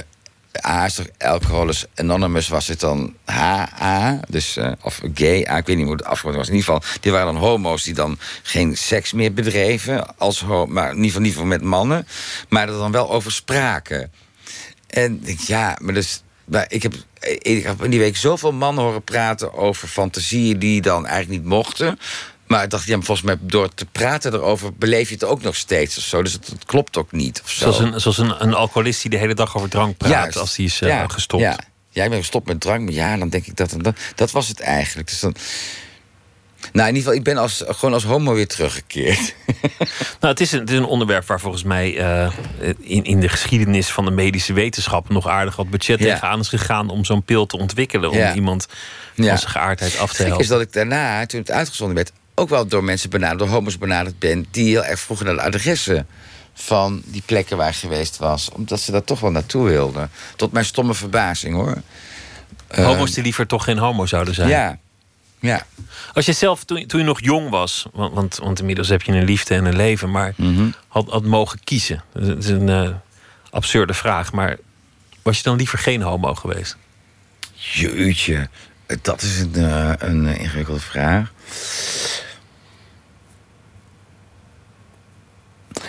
A 0.66 0.86
is 0.86 0.94
toch 0.94 1.08
Alcoholics 1.18 1.86
Anonymous 1.96 2.48
was 2.48 2.68
het 2.68 2.80
dan 2.80 3.16
HA, 3.26 4.20
dus, 4.30 4.58
eh, 4.58 4.72
of 4.82 5.02
gay, 5.14 5.48
A, 5.50 5.58
ik 5.58 5.66
weet 5.66 5.76
niet 5.76 5.86
hoe 5.86 5.96
het 5.96 6.06
afgerond 6.06 6.38
was. 6.38 6.48
In 6.48 6.56
ieder 6.56 6.74
geval, 6.74 6.98
die 7.02 7.12
waren 7.12 7.34
dan 7.34 7.42
homo's 7.42 7.84
die 7.84 7.94
dan 7.94 8.18
geen 8.44 8.78
seks 8.78 9.14
meer 9.14 9.34
bedreven, 9.34 10.18
als 10.18 10.44
maar 10.68 10.90
in 10.90 11.04
ieder 11.04 11.22
geval 11.22 11.22
niet 11.22 11.44
met 11.44 11.62
mannen, 11.62 12.08
maar 12.50 12.70
er 12.70 12.78
dan 12.78 12.92
wel 12.92 13.12
over 13.12 13.32
spraken. 13.32 14.12
En 14.88 15.22
ja, 15.48 15.78
maar 15.82 15.94
dus, 15.94 16.24
ik, 16.68 16.84
heb, 16.84 16.94
ik 17.42 17.64
heb 17.64 17.84
in 17.84 17.90
die 17.90 18.00
week 18.00 18.18
zoveel 18.18 18.52
mannen 18.54 18.84
horen 18.84 19.04
praten 19.04 19.54
over 19.54 19.88
fantasieën 19.88 20.60
die 20.60 20.82
dan 20.82 21.06
eigenlijk 21.06 21.42
niet 21.42 21.50
mochten. 21.50 22.00
Maar 22.48 22.64
ik 22.64 22.70
dacht, 22.70 22.86
ja, 22.86 22.96
volgens 22.96 23.22
mij 23.22 23.38
door 23.40 23.74
te 23.74 23.86
praten 23.86 24.34
erover 24.34 24.74
beleef 24.74 25.08
je 25.08 25.14
het 25.14 25.24
ook 25.24 25.42
nog 25.42 25.56
steeds 25.56 25.98
of 25.98 26.04
zo. 26.04 26.24
Dus 26.24 26.34
het, 26.34 26.48
het 26.48 26.66
klopt 26.66 26.98
ook 26.98 27.12
niet. 27.12 27.42
Of 27.44 27.50
zo. 27.50 27.60
Zoals, 27.60 27.80
een, 27.80 28.02
zoals 28.02 28.18
een, 28.18 28.44
een 28.44 28.54
alcoholist 28.54 29.02
die 29.02 29.12
de 29.12 29.18
hele 29.18 29.34
dag 29.34 29.56
over 29.56 29.70
drank 29.70 29.98
praat 29.98 30.12
Juist. 30.12 30.38
als 30.38 30.56
die 30.56 30.66
is 30.66 30.82
eh, 30.82 30.90
Ja, 30.90 31.08
gestopt. 31.08 31.44
Ja. 31.44 31.60
ja, 31.90 32.04
ik 32.04 32.10
ben 32.10 32.20
gestopt 32.20 32.48
met 32.48 32.60
drank. 32.60 32.84
Maar 32.84 32.94
ja, 32.94 33.18
dan 33.18 33.30
denk 33.30 33.46
ik 33.46 33.56
dat 33.56 33.72
en 33.72 33.82
dat. 33.82 33.96
Dat 34.16 34.32
was 34.32 34.48
het 34.48 34.60
eigenlijk. 34.60 35.08
Dus 35.10 35.20
dan, 35.20 35.36
Nou, 36.74 36.88
in 36.90 36.96
ieder 36.96 36.98
geval, 36.98 37.14
ik 37.14 37.24
ben 37.24 37.38
als, 37.38 37.64
gewoon 37.68 37.94
als 37.94 38.04
homo 38.04 38.34
weer 38.34 38.48
teruggekeerd. 38.48 39.36
Nou, 40.20 40.34
het 40.34 40.40
is 40.42 40.52
een, 40.52 40.60
het 40.60 40.70
is 40.70 40.78
een 40.78 40.86
onderwerp 40.86 41.26
waar 41.28 41.40
volgens 41.40 41.64
mij 41.64 41.98
eh, 41.98 42.32
in, 42.80 43.04
in 43.04 43.20
de 43.20 43.30
geschiedenis 43.30 43.88
van 43.92 44.06
de 44.06 44.12
medische 44.12 44.54
wetenschap 44.54 45.10
nog 45.10 45.28
aardig 45.28 45.56
wat 45.56 45.70
budget 45.70 46.00
Ja. 46.00 46.06
tegenaan 46.14 46.40
is 46.40 46.48
gegaan 46.50 46.90
om 46.90 47.06
zo'n 47.06 47.24
pil 47.24 47.46
te 47.46 47.58
ontwikkelen. 47.58 48.10
Om 48.10 48.18
Ja. 48.18 48.34
iemand 48.36 48.68
Ja. 49.16 49.28
van 49.28 49.38
zijn 49.38 49.52
geaardheid 49.52 49.98
af 49.98 50.14
te 50.14 50.22
helpen. 50.24 50.42
is 50.42 50.48
dat 50.48 50.62
ik 50.62 50.74
daarna, 50.74 51.26
toen 51.26 51.40
het 51.40 51.52
uitgezonden 51.52 51.96
werd... 51.96 52.12
ook 52.36 52.50
wel 52.50 52.68
door 52.68 52.84
mensen 52.84 53.10
benaderd, 53.10 53.40
door 53.40 53.48
homo's 53.48 53.78
benaderd 53.78 54.20
ben... 54.20 54.46
die 54.52 54.68
heel 54.70 54.86
erg 54.86 55.00
vroegen 55.00 55.26
naar 55.26 55.36
de 55.36 55.42
adressen 55.42 56.08
van 56.54 57.02
die 57.06 57.24
plekken 57.26 57.58
waar 57.58 57.70
ik 57.70 57.76
geweest 57.76 58.18
was. 58.18 58.50
Omdat 58.52 58.80
ze 58.80 58.92
daar 58.92 59.04
toch 59.04 59.20
wel 59.20 59.32
naartoe 59.32 59.68
wilden. 59.68 60.10
Tot 60.36 60.52
mijn 60.52 60.66
stomme 60.66 60.94
verbazing, 60.94 61.56
hoor. 61.56 61.82
Eh, 62.68 62.86
Homo's 62.86 63.12
die 63.12 63.24
liever 63.24 63.48
toch 63.48 63.64
geen 63.64 63.78
homo 63.78 64.06
zouden 64.06 64.34
zijn. 64.34 64.50
Ja, 64.50 64.78
ja. 65.40 65.66
Als 66.14 66.26
je 66.26 66.34
zelf, 66.34 66.64
toen, 66.64 66.86
toen 66.86 67.00
je 67.00 67.06
nog 67.06 67.22
jong 67.22 67.50
was, 67.50 67.86
want, 67.94 68.14
want, 68.14 68.38
want 68.38 68.60
inmiddels 68.60 68.88
heb 68.88 69.02
je 69.02 69.12
een 69.12 69.24
liefde 69.24 69.56
en 69.56 69.66
een 69.66 69.76
leven, 69.76 70.12
maar 70.12 70.34
Mhm. 70.38 70.70
had, 70.88 71.10
had 71.10 71.24
mogen 71.24 71.60
kiezen. 71.64 72.04
Dat 72.14 72.38
is 72.38 72.48
een 72.50 72.70
eh, 72.70 72.90
absurde 73.50 73.94
vraag, 73.94 74.32
maar 74.34 74.58
was 75.22 75.38
je 75.38 75.44
dan 75.44 75.58
liever 75.58 75.78
geen 75.80 76.02
homo 76.02 76.34
geweest? 76.34 76.78
Jeetje, 77.54 78.50
dat 79.02 79.22
is 79.22 79.40
een, 79.40 79.56
eh, 79.56 79.92
een 79.98 80.26
ingewikkelde 80.38 80.80
vraag. 80.80 81.32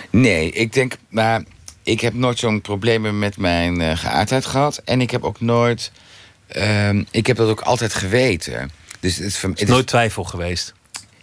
Nee, 0.09 0.51
ik 0.51 0.73
denk, 0.73 0.93
maar 1.09 1.43
ik 1.83 2.01
heb 2.01 2.13
nooit 2.13 2.39
zo'n 2.39 2.61
problemen 2.61 3.19
met 3.19 3.37
mijn 3.37 3.81
eh, 3.81 3.97
geaardheid 3.97 4.45
gehad. 4.45 4.77
En 4.85 5.01
ik 5.01 5.11
heb 5.11 5.23
ook 5.23 5.41
nooit, 5.41 5.91
ehm, 6.47 7.03
ik 7.11 7.27
heb 7.27 7.37
dat 7.37 7.49
ook 7.49 7.61
altijd 7.61 7.93
geweten. 7.93 8.71
Dus 8.99 9.15
het 9.15 9.25
is, 9.25 9.41
het 9.41 9.61
is 9.61 9.67
nooit 9.67 9.87
twijfel 9.87 10.23
geweest. 10.23 10.73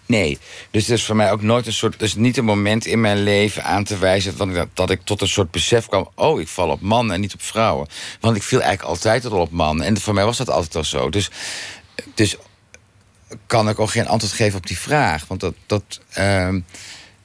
Nee, 0.07 0.39
dus 0.71 0.87
het 0.87 0.99
is 0.99 1.05
voor 1.05 1.17
mij 1.17 1.33
ook 1.33 1.43
nooit 1.43 1.67
een 1.67 1.73
soort. 1.73 1.99
Dus 1.99 2.15
niet 2.15 2.37
een 2.37 2.45
moment 2.45 2.87
in 2.87 3.01
mijn 3.01 3.23
leven 3.23 3.65
aan 3.65 3.85
te 3.85 3.99
wijzen. 3.99 4.37
Dat 4.37 4.49
ik, 4.49 4.69
dat 4.75 4.91
ik 4.91 5.01
tot 5.05 5.21
een 5.21 5.29
soort 5.29 5.51
besef 5.51 5.87
kwam. 5.87 6.11
Oh, 6.15 6.41
ik 6.41 6.49
val 6.49 6.71
op 6.71 6.81
mannen 6.81 7.15
en 7.15 7.21
niet 7.21 7.35
op 7.35 7.43
vrouwen. 7.43 7.89
Want 8.21 8.37
ik 8.37 8.43
viel 8.43 8.61
eigenlijk 8.61 8.89
altijd 8.89 9.27
al 9.27 9.41
op 9.41 9.51
mannen. 9.51 9.87
En 9.87 10.01
voor 10.01 10.15
mij 10.15 10.25
was 10.25 10.37
dat 10.37 10.51
altijd 10.51 10.77
al 10.77 10.85
zo. 10.85 11.11
Dus, 11.11 11.31
dus 12.15 12.37
kan 13.47 13.69
ik 13.69 13.79
ook 13.79 13.91
geen 13.91 14.09
antwoord 14.09 14.35
geven 14.35 14.59
op 14.59 14.67
die 14.67 14.79
vraag. 14.79 15.27
Want 15.27 15.41
dat, 15.41 15.55
dat, 15.67 16.01
ehm, 16.13 16.61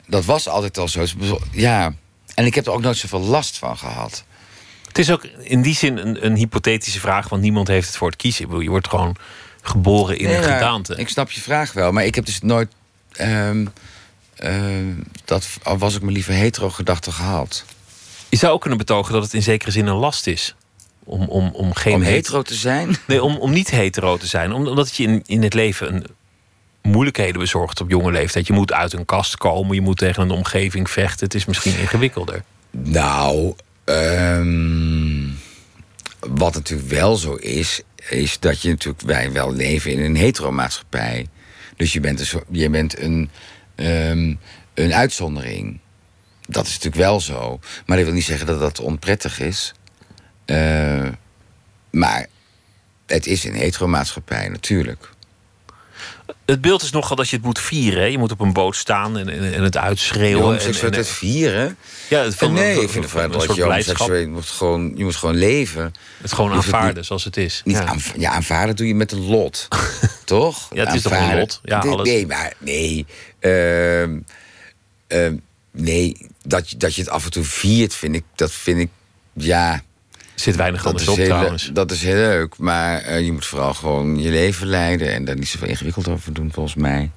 dat 0.07 0.25
was 0.25 0.47
altijd 0.47 0.77
al 0.77 0.87
zo. 0.87 0.99
Dus, 0.99 1.15
Ja. 1.51 1.93
En 2.35 2.45
ik 2.45 2.55
heb 2.55 2.65
er 2.65 2.71
ook 2.71 2.81
nooit 2.81 2.97
zoveel 2.97 3.19
last 3.19 3.57
van 3.57 3.77
gehad. 3.77 4.23
Het 4.87 4.97
is 4.97 5.11
ook 5.11 5.23
in 5.23 5.61
die 5.61 5.75
zin 5.75 5.97
een, 5.97 6.25
een 6.25 6.35
hypothetische 6.35 6.99
vraag, 6.99 7.29
want 7.29 7.41
niemand 7.41 7.67
heeft 7.67 7.87
het 7.87 7.97
voor 7.97 8.07
het 8.07 8.17
kiezen. 8.17 8.61
Je 8.61 8.69
wordt 8.69 8.87
gewoon 8.87 9.15
geboren 9.61 10.17
in 10.17 10.25
Nee, 10.27 10.35
een 10.37 10.43
gedaante. 10.43 10.95
Ik 10.95 11.09
snap 11.09 11.31
je 11.31 11.41
vraag 11.41 11.73
wel, 11.73 11.91
maar 11.91 12.05
ik 12.05 12.15
heb 12.15 12.25
dus 12.25 12.41
nooit. 12.41 12.69
ehm, 13.11 13.65
ehm, 14.35 14.93
dat, 15.25 15.47
al 15.63 15.77
was 15.77 15.95
ik 15.95 16.01
me 16.01 16.11
liever 16.11 16.33
hetero 16.33 16.69
gedachte 16.69 17.11
gehad. 17.11 17.65
Je 18.29 18.37
zou 18.37 18.53
ook 18.53 18.59
kunnen 18.61 18.77
betogen 18.79 19.13
dat 19.13 19.23
het 19.23 19.33
in 19.33 19.41
zekere 19.43 19.71
zin 19.71 19.87
een 19.87 19.95
last 19.95 20.27
is. 20.27 20.55
Om, 21.03 21.21
om, 21.27 21.49
om 21.53 21.73
geen 21.73 21.93
Om 21.93 22.01
het- 22.01 22.09
hetero 22.09 22.41
te 22.41 22.53
zijn? 22.55 22.95
Nee, 23.07 23.23
om, 23.23 23.35
om 23.37 23.51
niet 23.51 23.69
hetero 23.71 24.17
te 24.17 24.27
zijn. 24.27 24.51
Om- 24.53 24.67
Omdat 24.67 24.85
het 24.87 24.95
je 24.95 25.03
in, 25.03 25.21
in 25.25 25.43
het 25.43 25.53
leven 25.53 25.93
een 25.93 26.05
moeilijkheden 26.81 27.39
bezorgt 27.39 27.81
op 27.81 27.89
jonge 27.89 28.11
leeftijd. 28.11 28.47
Je 28.47 28.53
moet 28.53 28.73
uit 28.73 28.93
een 28.93 29.05
kast 29.05 29.37
komen, 29.37 29.75
je 29.75 29.81
moet 29.81 29.97
tegen 29.97 30.23
een 30.23 30.31
omgeving 30.31 30.89
vechten. 30.89 31.25
Het 31.25 31.35
is 31.35 31.45
misschien 31.45 31.77
ingewikkelder. 31.79 32.43
Nou, 32.71 33.53
ehm, 33.83 35.27
wat 36.19 36.53
natuurlijk 36.53 36.89
wel 36.89 37.15
zo 37.15 37.33
is, 37.35 37.81
is 38.11 38.39
dat 38.39 38.61
je 38.61 38.69
natuurlijk 38.69 39.03
wij 39.03 39.31
wel 39.31 39.53
leven 39.53 39.91
in 39.91 39.99
een 39.99 40.15
heteromaatschappij. 40.15 41.27
Dus 41.75 41.93
je 41.93 41.99
bent 41.99 42.33
een, 42.33 42.43
je 42.49 42.69
bent 42.69 42.99
een, 42.99 43.29
ehm, 43.75 44.33
een 44.73 44.93
uitzondering. 44.93 45.79
Dat 46.47 46.65
is 46.65 46.71
natuurlijk 46.71 47.03
wel 47.03 47.19
zo. 47.19 47.59
Maar 47.85 47.97
dat 47.97 48.05
wil 48.05 48.15
niet 48.15 48.23
zeggen 48.23 48.47
dat 48.47 48.59
dat 48.59 48.79
onprettig 48.79 49.39
is. 49.39 49.73
Eh, 50.45 51.07
maar 51.91 52.27
het 53.05 53.27
is 53.27 53.43
een 53.43 53.53
heteromaatschappij, 53.53 54.49
natuurlijk. 54.49 55.09
Het 56.51 56.61
beeld 56.61 56.81
is 56.81 56.91
nogal 56.91 57.15
dat 57.15 57.29
je 57.29 57.35
het 57.35 57.45
moet 57.45 57.59
vieren. 57.59 57.99
hè. 57.99 58.05
Je 58.05 58.17
moet 58.17 58.31
op 58.31 58.39
een 58.39 58.53
boot 58.53 58.75
staan 58.75 59.17
en, 59.17 59.29
en, 59.29 59.53
en 59.53 59.63
het 59.63 59.77
uitschreeuwen. 59.77 60.37
En, 60.37 60.43
homoseksualiteit 60.43 61.07
vieren? 61.07 61.77
ja, 62.09 62.23
het 62.23 62.35
van, 62.35 62.53
nee, 62.53 62.81
ik 62.81 62.89
vind 62.89 63.03
het 63.03 63.13
van- 63.13 63.31
dat 63.31 63.55
je 63.55 63.63
homoseksueel 63.63 64.19
je 64.19 64.27
moet 64.27 64.45
gewoon, 64.45 64.91
je 64.95 65.03
moet 65.03 65.15
gewoon 65.15 65.35
leven. 65.35 65.93
Het 66.21 66.33
gewoon 66.33 66.51
het 66.51 66.63
aanvaarden 66.65 66.95
niet- 66.95 67.05
zoals 67.05 67.23
het 67.23 67.37
is. 67.37 67.61
Niet 67.65 67.75
Ja. 67.77 67.95
ja, 68.17 68.31
aanvaarden 68.31 68.75
doe 68.75 68.87
je 68.87 68.95
met 68.95 69.11
een 69.11 69.25
lot. 69.25 69.67
toch? 70.25 70.67
Ja, 70.73 70.85
het 70.85 70.93
is 70.93 71.01
toch 71.01 71.11
een 71.11 71.37
lot? 71.39 71.59
Ja, 71.63 71.83
nee, 71.83 71.91
alles. 71.93 72.07
nee, 72.07 72.27
maar 72.27 72.53
nee. 72.57 73.05
Ehm, 73.39 74.19
ehm, 75.07 75.35
nee, 75.71 76.27
dat, 76.43 76.73
dat 76.77 76.95
je 76.95 77.01
het 77.01 77.09
af 77.11 77.25
en 77.25 77.31
toe 77.31 77.43
viert, 77.43 77.95
vind 77.95 78.15
ik, 78.15 78.23
dat 78.35 78.51
vind 78.51 78.79
ik, 78.79 78.89
ja... 79.33 79.83
Zit 80.41 80.55
weinig 80.55 80.81
dat 80.81 80.91
anders 80.91 81.09
op 81.09 81.17
heel, 81.17 81.25
trouwens. 81.25 81.69
Dat 81.73 81.91
is 81.91 82.01
heel 82.01 82.15
leuk, 82.15 82.57
maar 82.57 83.01
eh, 83.01 83.25
je 83.25 83.31
moet 83.31 83.45
vooral 83.45 83.73
gewoon 83.73 84.19
je 84.21 84.29
leven 84.29 84.67
leiden... 84.67 85.13
en 85.13 85.25
daar 85.25 85.35
niet 85.35 85.47
zoveel 85.47 85.67
ingewikkeld 85.67 86.07
over 86.07 86.33
doen, 86.33 86.51
volgens 86.53 86.75
mij. 86.75 87.11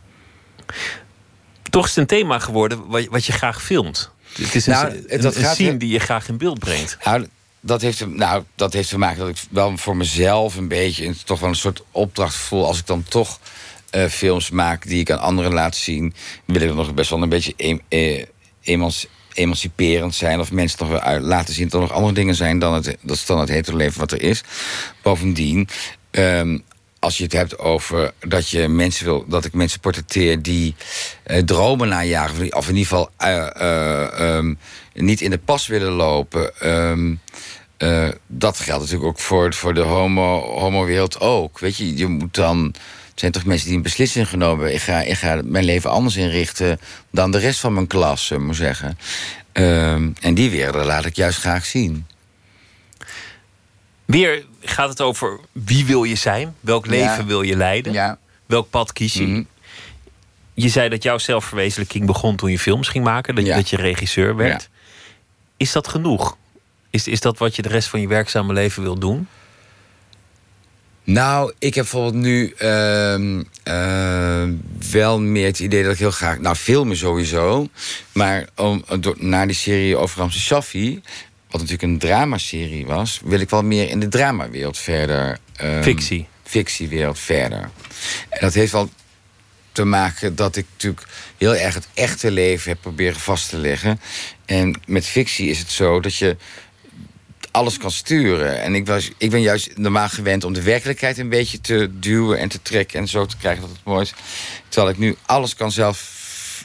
Toch 1.71 1.85
is 1.85 1.91
het 1.91 1.99
een 1.99 2.19
thema 2.19 2.39
geworden 2.39 2.87
wat, 2.87 3.07
wat 3.11 3.25
je 3.25 3.33
graag 3.33 3.63
filmt. 3.63 4.11
Het 4.33 4.55
is 4.55 4.67
een, 4.67 4.73
Nou, 4.73 5.05
een, 5.09 5.21
dat 5.21 5.37
een 5.37 5.43
gaat 5.43 5.55
scene 5.55 5.69
heel- 5.69 5.79
die 5.79 5.89
je 5.89 5.99
graag 5.99 6.29
in 6.29 6.37
beeld 6.37 6.59
brengt. 6.59 6.97
Nou, 7.05 7.27
dat 7.61 7.81
heeft, 7.81 7.99
te- 7.99 8.09
nou, 8.09 8.43
dat 8.55 8.73
heeft 8.73 8.89
te 8.89 8.99
maken 8.99 9.19
dat 9.19 9.29
ik 9.29 9.37
wel 9.51 9.77
voor 9.77 9.97
mezelf 9.97 10.57
een 10.57 10.69
beetje... 10.69 11.07
een- 11.07 11.17
toch 11.25 11.41
wel 11.41 11.49
een 11.49 11.55
soort 11.55 11.83
opdracht 11.91 12.35
voel... 12.35 12.67
als 12.67 12.79
ik 12.79 12.87
dan 12.87 13.03
toch 13.09 13.39
eh, 13.91 14.07
films 14.07 14.51
maak 14.51 14.87
die 14.87 15.01
ik 15.01 15.11
aan 15.11 15.21
anderen 15.21 15.53
laat 15.53 15.77
zien... 15.77 16.15
wil 16.45 16.61
ik 16.61 16.75
nog 16.75 16.95
best 16.95 17.11
wel 17.11 17.23
een 17.23 17.29
beetje 17.29 17.53
em- 17.57 17.81
eh, 17.89 18.25
emans- 18.63 19.07
emanciperend 19.35 20.15
zijn... 20.15 20.41
of 20.41 20.53
mensen 20.53 20.79
toch 20.79 20.99
uit, 21.01 21.23
laten 21.23 21.55
zien 21.55 21.65
dat 21.69 21.75
er 21.75 21.81
nog 21.81 21.93
andere 21.97 22.15
dingen 22.15 22.35
zijn... 22.35 22.59
dan 22.59 22.75
het, 22.75 22.97
dat 23.01 23.17
standaard 23.17 23.49
hetero 23.49 23.77
leven 23.77 24.01
wat 24.01 24.13
er 24.13 24.23
is. 24.23 24.43
Bovendien... 25.03 25.69
ehm, 26.11 26.59
als 26.99 27.17
je 27.19 27.25
het 27.25 27.33
hebt 27.33 27.59
over 27.59 28.13
dat 28.21 28.49
je 28.49 28.69
mensen 28.69 29.05
wil, 29.05 29.25
dat 29.29 29.45
ik 29.45 29.53
mensen 29.53 29.81
portretteer 29.81 30.43
die 30.43 30.75
eh, 31.23 31.43
dromen 31.43 31.89
najagen, 31.89 32.55
of 32.57 32.69
in- 32.69 32.77
ieder 32.77 32.89
geval 32.91 33.11
eh, 33.17 33.47
eh, 33.61 34.37
ehm, 34.37 34.55
niet 34.95 35.21
in 35.21 35.31
de 35.31 35.39
pas 35.39 35.67
willen 35.67 35.93
lopen. 35.93 36.61
ehm, 36.61 37.15
eh, 37.77 38.09
dat 38.27 38.59
geldt 38.61 38.83
natuurlijk 38.83 39.09
ook 39.11 39.19
voor, 39.19 39.55
voor 39.55 39.75
de 39.75 39.81
homo, 39.81 40.41
homo-wereld 40.59 41.21
ook. 41.21 41.59
Weet 41.59 41.77
je, 41.77 41.97
je 41.97 42.07
moet 42.07 42.35
dan. 42.35 42.75
Zijn 43.15 43.33
toch 43.33 43.45
mensen 43.45 43.67
die 43.67 43.77
een 43.77 43.83
beslissing 43.83 44.29
genomen 44.29 44.57
hebben. 44.59 44.75
Ik 44.75 44.81
ga, 44.83 45.01
ik 45.01 45.17
ga 45.17 45.41
mijn 45.45 45.65
leven 45.65 45.91
anders 45.91 46.17
inrichten 46.17 46.81
dan 47.11 47.31
de 47.31 47.39
rest 47.39 47.61
van 47.61 47.73
mijn 47.75 47.87
klas, 47.87 48.27
zullen 48.27 48.43
we 48.43 48.47
maar 48.49 48.57
zeggen. 48.57 48.99
Ehm, 49.53 50.11
en 50.21 50.35
die 50.35 50.51
wereld 50.51 50.85
laat 50.85 51.05
ik 51.05 51.17
juist 51.17 51.39
graag 51.39 51.65
zien. 51.65 52.07
Weer 54.05 54.45
gaat 54.61 54.89
het 54.89 55.01
over 55.01 55.41
wie 55.53 55.85
wil 55.87 56.05
je 56.05 56.15
zijn? 56.15 56.55
Welk 56.61 56.87
leven 56.87 57.17
Ja. 57.17 57.25
wil 57.25 57.43
je 57.43 57.57
leiden? 57.57 57.93
Ja. 57.93 58.19
Welk 58.47 58.71
pad 58.71 58.93
kies 58.93 59.15
je? 59.15 59.27
Mhm. 59.27 59.43
Je 60.55 60.69
zei 60.69 60.89
dat 60.89 61.03
jouw 61.03 61.19
zelfverwezenlijking 61.19 62.07
begon 62.07 62.37
toen 62.37 62.51
je 62.51 62.59
films 62.59 62.89
ging 62.89 63.05
maken. 63.05 63.35
Dat, 63.35 63.45
je- 63.45 63.51
Ja. 63.51 63.57
dat 63.57 63.71
je 63.71 63.77
regisseur 63.77 64.37
werd. 64.37 64.69
Is 65.57 65.73
dat 65.73 65.89
genoeg? 65.89 66.37
Is, 66.91 67.09
is 67.09 67.21
dat 67.21 67.39
wat 67.39 67.57
je 67.57 67.63
de 67.63 67.69
rest 67.69 67.89
van 67.89 68.01
je 68.01 68.09
werkzame 68.09 68.53
leven 68.53 68.83
wil 68.83 68.99
doen? 68.99 69.29
Nou, 71.05 71.53
ik 71.59 71.75
heb 71.75 71.85
bijvoorbeeld 71.91 72.23
nu 72.23 72.53
ehm, 72.59 73.43
ehm, 73.63 74.53
wel 74.91 75.21
meer 75.21 75.47
het 75.47 75.59
idee 75.59 75.83
dat 75.83 75.93
ik 75.93 75.99
heel 75.99 76.11
graag... 76.11 76.39
Nou, 76.39 76.57
filmen 76.57 76.97
sowieso. 76.97 77.69
Maar 78.13 78.47
om, 78.57 78.85
door, 79.01 79.17
na 79.19 79.47
die 79.47 79.55
serie 79.55 79.97
over 79.97 80.19
Ramse 80.19 80.41
Shaffi... 80.41 81.01
wat 81.51 81.61
natuurlijk 81.61 81.83
een 81.83 81.99
dramaserie 81.99 82.87
was... 82.87 83.21
wil 83.25 83.41
ik 83.41 83.51
wel 83.51 83.63
meer 83.63 83.89
in 83.89 84.01
de 84.01 84.09
dramawereld 84.09 84.79
verder... 84.79 85.39
ehm, 85.57 85.83
Fictie. 85.83 86.27
Fictiewereld 86.43 87.19
verder. 87.19 87.71
En 88.29 88.41
dat 88.41 88.55
heeft 88.55 88.73
wel 88.73 88.91
te 89.73 89.85
maken 89.85 90.35
dat 90.35 90.57
ik 90.57 90.67
natuurlijk 90.73 91.07
heel 91.39 91.57
erg 91.57 91.75
het 91.75 91.89
echte 91.95 92.31
leven 92.31 92.71
heb 92.71 92.81
proberen 92.81 93.21
vast 93.21 93.49
te 93.49 93.57
leggen. 93.57 94.01
En 94.45 94.81
met 94.87 95.07
fictie 95.07 95.49
is 95.49 95.59
het 95.59 95.71
zo 95.71 96.01
dat 96.01 96.17
je 96.17 96.37
alles 97.55 97.77
kan 97.79 97.91
sturen. 97.91 98.63
En 98.63 98.75
ik, 98.75 98.87
was, 98.87 99.11
ik 99.19 99.31
ben 99.31 99.41
juist 99.41 99.77
normaal 99.77 100.09
gewend 100.09 100.45
om 100.45 100.53
de 100.53 100.63
werkelijkheid 100.63 101.19
een 101.19 101.29
beetje 101.29 101.61
te 101.61 101.91
duwen 101.93 102.39
en 102.39 102.49
te 102.49 102.63
trekken 102.63 103.01
en 103.01 103.09
zo 103.09 103.27
te 103.27 103.37
krijgen 103.37 103.61
dat 103.63 103.71
het 103.71 103.85
mooi 103.85 104.03
is. 104.03 104.13
Terwijl 104.69 104.93
ik 104.93 104.99
nu 104.99 105.17
alles 105.27 105.55
kan 105.55 105.73
zelf 105.73 106.23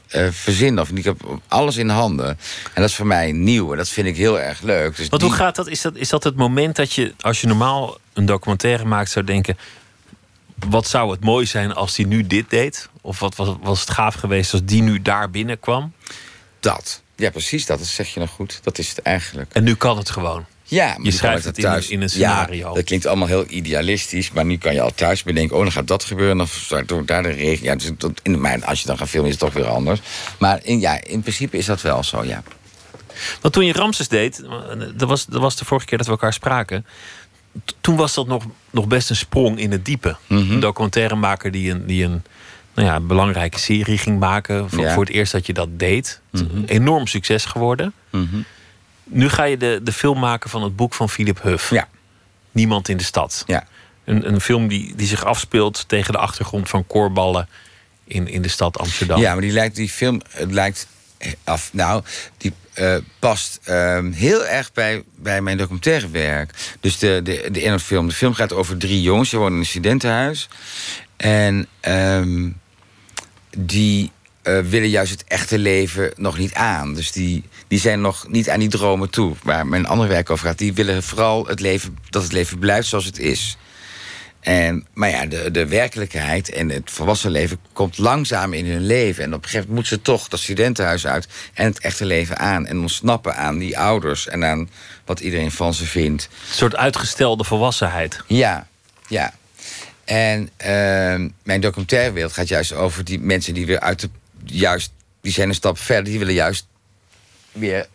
eh, 0.07 0.27
verzinnen. 0.31 0.83
Of 0.83 0.89
ik 0.89 1.03
heb 1.03 1.39
alles 1.47 1.77
in 1.77 1.89
handen. 1.89 2.27
En 2.73 2.81
dat 2.81 2.89
is 2.89 2.95
voor 2.95 3.07
mij 3.07 3.31
nieuw. 3.31 3.71
En 3.71 3.77
dat 3.77 3.89
vind 3.89 4.07
ik 4.07 4.15
heel 4.17 4.39
erg 4.39 4.61
leuk. 4.61 4.95
Dus 4.95 5.09
Want 5.09 5.21
die- 5.21 5.29
hoe 5.31 5.39
gaat 5.39 5.55
dat? 5.55 5.67
Is, 5.67 5.81
dat? 5.81 5.95
is 5.95 6.09
dat 6.09 6.23
het 6.23 6.35
moment 6.35 6.75
dat 6.75 6.93
je, 6.93 7.13
als 7.21 7.41
je 7.41 7.47
normaal 7.47 7.97
een 8.13 8.25
documentaire 8.25 8.85
maakt, 8.85 9.11
zou 9.11 9.25
denken: 9.25 9.57
wat 10.67 10.87
zou 10.87 11.11
het 11.11 11.23
mooi 11.23 11.45
zijn 11.45 11.73
als 11.73 11.95
die 11.95 12.07
nu 12.07 12.27
dit 12.27 12.49
deed? 12.49 12.89
Of 13.01 13.19
wat 13.19 13.35
was, 13.35 13.55
was 13.61 13.79
het 13.79 13.89
gaaf 13.89 14.15
geweest 14.15 14.53
als 14.53 14.63
die 14.65 14.81
nu 14.81 15.01
daar 15.01 15.29
binnenkwam? 15.29 15.93
Dat. 16.59 17.01
Ja, 17.15 17.29
precies 17.29 17.65
dat. 17.65 17.77
Dat 17.77 17.87
zeg 17.87 18.13
je 18.13 18.19
nou 18.19 18.31
goed. 18.31 18.59
Dat 18.63 18.77
is 18.77 18.89
het 18.89 19.01
eigenlijk. 19.01 19.53
En 19.53 19.63
nu 19.63 19.75
kan 19.75 19.97
het 19.97 20.09
gewoon. 20.09 20.45
Ja, 20.69 20.85
maar 20.85 21.05
je 21.05 21.11
schrijft 21.11 21.45
het 21.45 21.57
in, 21.57 21.63
thuis. 21.63 21.89
in 21.89 22.01
een 22.01 22.09
scenario. 22.09 22.67
Ja, 22.67 22.73
dat 22.73 22.83
klinkt 22.83 23.05
allemaal 23.05 23.27
heel 23.27 23.45
idealistisch. 23.47 24.31
Maar 24.31 24.45
nu 24.45 24.57
kan 24.57 24.73
je 24.73 24.81
al 24.81 24.91
thuis 24.95 25.23
bedenken... 25.23 25.55
oh, 25.55 25.61
dan 25.61 25.71
gaat 25.71 25.87
dat 25.87 26.03
gebeuren. 26.03 26.37
Dan 26.37 26.47
start 26.47 26.91
ook 26.91 27.07
daar 27.07 27.23
de 27.23 27.29
regen. 27.29 27.63
Ja, 27.65 27.75
dus 27.75 27.91
dat, 27.97 28.11
in, 28.23 28.41
maar 28.41 28.65
als 28.65 28.81
je 28.81 28.87
dan 28.87 28.97
gaat 28.97 29.09
filmen 29.09 29.31
is 29.31 29.39
het 29.39 29.43
toch 29.53 29.63
weer 29.63 29.71
anders. 29.71 30.01
Maar 30.39 30.59
in, 30.63 30.79
ja, 30.79 31.03
in 31.03 31.21
principe 31.21 31.57
is 31.57 31.65
dat 31.65 31.81
wel 31.81 32.03
zo, 32.03 32.23
ja. 32.23 32.43
Want 33.41 33.53
toen 33.53 33.65
je 33.65 33.73
Ramses 33.73 34.07
deed, 34.07 34.43
dat 34.95 35.09
was, 35.09 35.25
dat 35.25 35.41
was 35.41 35.55
de 35.55 35.65
vorige 35.65 35.85
keer 35.85 35.97
dat 35.97 36.07
we 36.07 36.13
elkaar 36.13 36.33
spraken. 36.33 36.85
Toen 37.81 37.95
was 37.95 38.13
dat 38.13 38.27
nog, 38.27 38.43
nog 38.69 38.87
best 38.87 39.09
een 39.09 39.15
sprong 39.15 39.59
in 39.59 39.71
het 39.71 39.85
diepe. 39.85 40.15
Mhm. 40.27 40.51
Een 40.51 40.59
documentairemaker 40.59 41.51
die 41.51 41.71
een, 41.71 41.85
die 41.85 42.03
een 42.03 42.23
nou 42.73 42.87
ja, 42.87 42.99
belangrijke 42.99 43.59
serie 43.59 43.97
ging 43.97 44.19
maken. 44.19 44.69
Voor, 44.69 44.83
Ja. 44.83 44.93
voor 44.93 45.05
het 45.05 45.13
eerst 45.13 45.31
dat 45.31 45.45
je 45.45 45.53
dat 45.53 45.79
deed. 45.79 46.21
Mhm. 46.31 46.63
Enorm 46.65 47.07
succes 47.07 47.45
geworden. 47.45 47.93
Mhm. 48.09 48.35
Nu 49.09 49.29
ga 49.29 49.43
je 49.43 49.57
de, 49.57 49.79
de 49.83 49.91
film 49.91 50.19
maken 50.19 50.49
van 50.49 50.63
het 50.63 50.75
boek 50.75 50.93
van 50.93 51.09
Philip 51.09 51.41
Huff. 51.41 51.69
Ja. 51.69 51.87
Niemand 52.51 52.89
in 52.89 52.97
de 52.97 53.03
stad. 53.03 53.43
Ja. 53.47 53.67
Een, 54.05 54.27
een 54.27 54.41
film 54.41 54.67
die, 54.67 54.95
die 54.95 55.07
zich 55.07 55.25
afspeelt 55.25 55.87
tegen 55.87 56.13
de 56.13 56.19
achtergrond 56.19 56.69
van 56.69 56.87
koorballen 56.87 57.47
in, 58.03 58.27
in 58.27 58.41
de 58.41 58.47
stad 58.47 58.77
Amsterdam. 58.77 59.19
Ja, 59.19 59.31
maar 59.31 59.41
die 59.41 59.51
lijkt, 59.51 59.75
die 59.75 59.89
film 59.89 60.21
het 60.29 60.51
lijkt 60.51 60.87
af. 61.43 61.69
Nou, 61.73 62.03
die 62.37 62.53
eh, 62.73 62.95
past 63.19 63.59
ehm, 63.63 64.11
heel 64.11 64.45
erg 64.45 64.71
bij, 64.71 65.03
bij 65.15 65.41
mijn 65.41 65.57
documentaire 65.57 66.09
werk. 66.09 66.77
Dus 66.79 66.97
de, 66.97 67.19
de, 67.23 67.49
de 67.51 67.79
film. 67.79 68.07
De 68.07 68.13
film 68.13 68.33
gaat 68.33 68.53
over 68.53 68.77
drie 68.77 69.01
jongens. 69.01 69.29
Die 69.29 69.39
wonen 69.39 69.53
in 69.53 69.59
een 69.59 69.65
studentenhuis. 69.65 70.47
En 71.17 71.67
ehm, 71.79 72.49
die 73.57 74.11
eh, 74.57 74.63
willen 74.63 74.89
juist 74.89 75.11
het 75.11 75.23
echte 75.27 75.57
leven 75.57 76.11
nog 76.15 76.37
niet 76.37 76.53
aan. 76.53 76.93
Dus 76.93 77.11
die, 77.11 77.43
die 77.67 77.79
zijn 77.79 78.01
nog 78.01 78.27
niet 78.27 78.49
aan 78.49 78.59
die 78.59 78.69
dromen 78.69 79.09
toe. 79.09 79.35
Waar 79.43 79.67
mijn 79.67 79.85
andere 79.85 80.09
werk 80.09 80.29
over 80.29 80.47
gaat. 80.47 80.57
Die 80.57 80.73
willen 80.73 81.03
vooral 81.03 81.47
het 81.47 81.59
leven, 81.59 81.97
dat 82.09 82.23
het 82.23 82.31
leven 82.31 82.59
blijft 82.59 82.87
zoals 82.87 83.05
het 83.05 83.19
is. 83.19 83.57
En, 84.39 84.87
maar 84.93 85.09
ja, 85.09 85.25
de, 85.25 85.51
de 85.51 85.67
werkelijkheid 85.67 86.49
en 86.49 86.69
het 86.69 86.91
volwassen 86.91 87.31
leven 87.31 87.59
komt 87.73 87.97
langzaam 87.97 88.53
in 88.53 88.65
hun 88.65 88.85
leven. 88.85 89.23
En 89.23 89.33
op 89.33 89.43
een 89.43 89.49
gegeven 89.49 89.67
moment 89.67 89.75
moeten 89.75 89.95
ze 89.95 90.01
toch 90.01 90.27
dat 90.27 90.39
studentenhuis 90.39 91.07
uit 91.07 91.27
en 91.53 91.65
het 91.65 91.79
echte 91.79 92.05
leven 92.05 92.37
aan. 92.37 92.65
En 92.65 92.79
ontsnappen 92.79 93.35
aan 93.35 93.57
die 93.57 93.79
ouders 93.79 94.27
en 94.27 94.45
aan 94.45 94.69
wat 95.05 95.19
iedereen 95.19 95.51
van 95.51 95.73
ze 95.73 95.85
vindt. 95.85 96.29
Een 96.31 96.53
soort 96.55 96.75
uitgestelde 96.75 97.43
volwassenheid. 97.43 98.23
Ja, 98.27 98.67
ja. 99.07 99.33
En 100.05 100.49
ehm, 100.57 101.29
mijn 101.43 101.61
documentaire 101.61 102.29
gaat 102.29 102.47
juist 102.47 102.73
over 102.73 103.03
die 103.03 103.19
mensen 103.19 103.53
die 103.53 103.65
weer 103.65 103.79
uit 103.79 103.99
de. 103.99 104.09
Juist, 104.45 104.91
die 105.21 105.31
zijn 105.31 105.49
een 105.49 105.55
stap 105.55 105.77
verder, 105.77 106.03
die 106.03 106.19
willen 106.19 106.33
juist 106.33 106.67
weer 107.51 107.87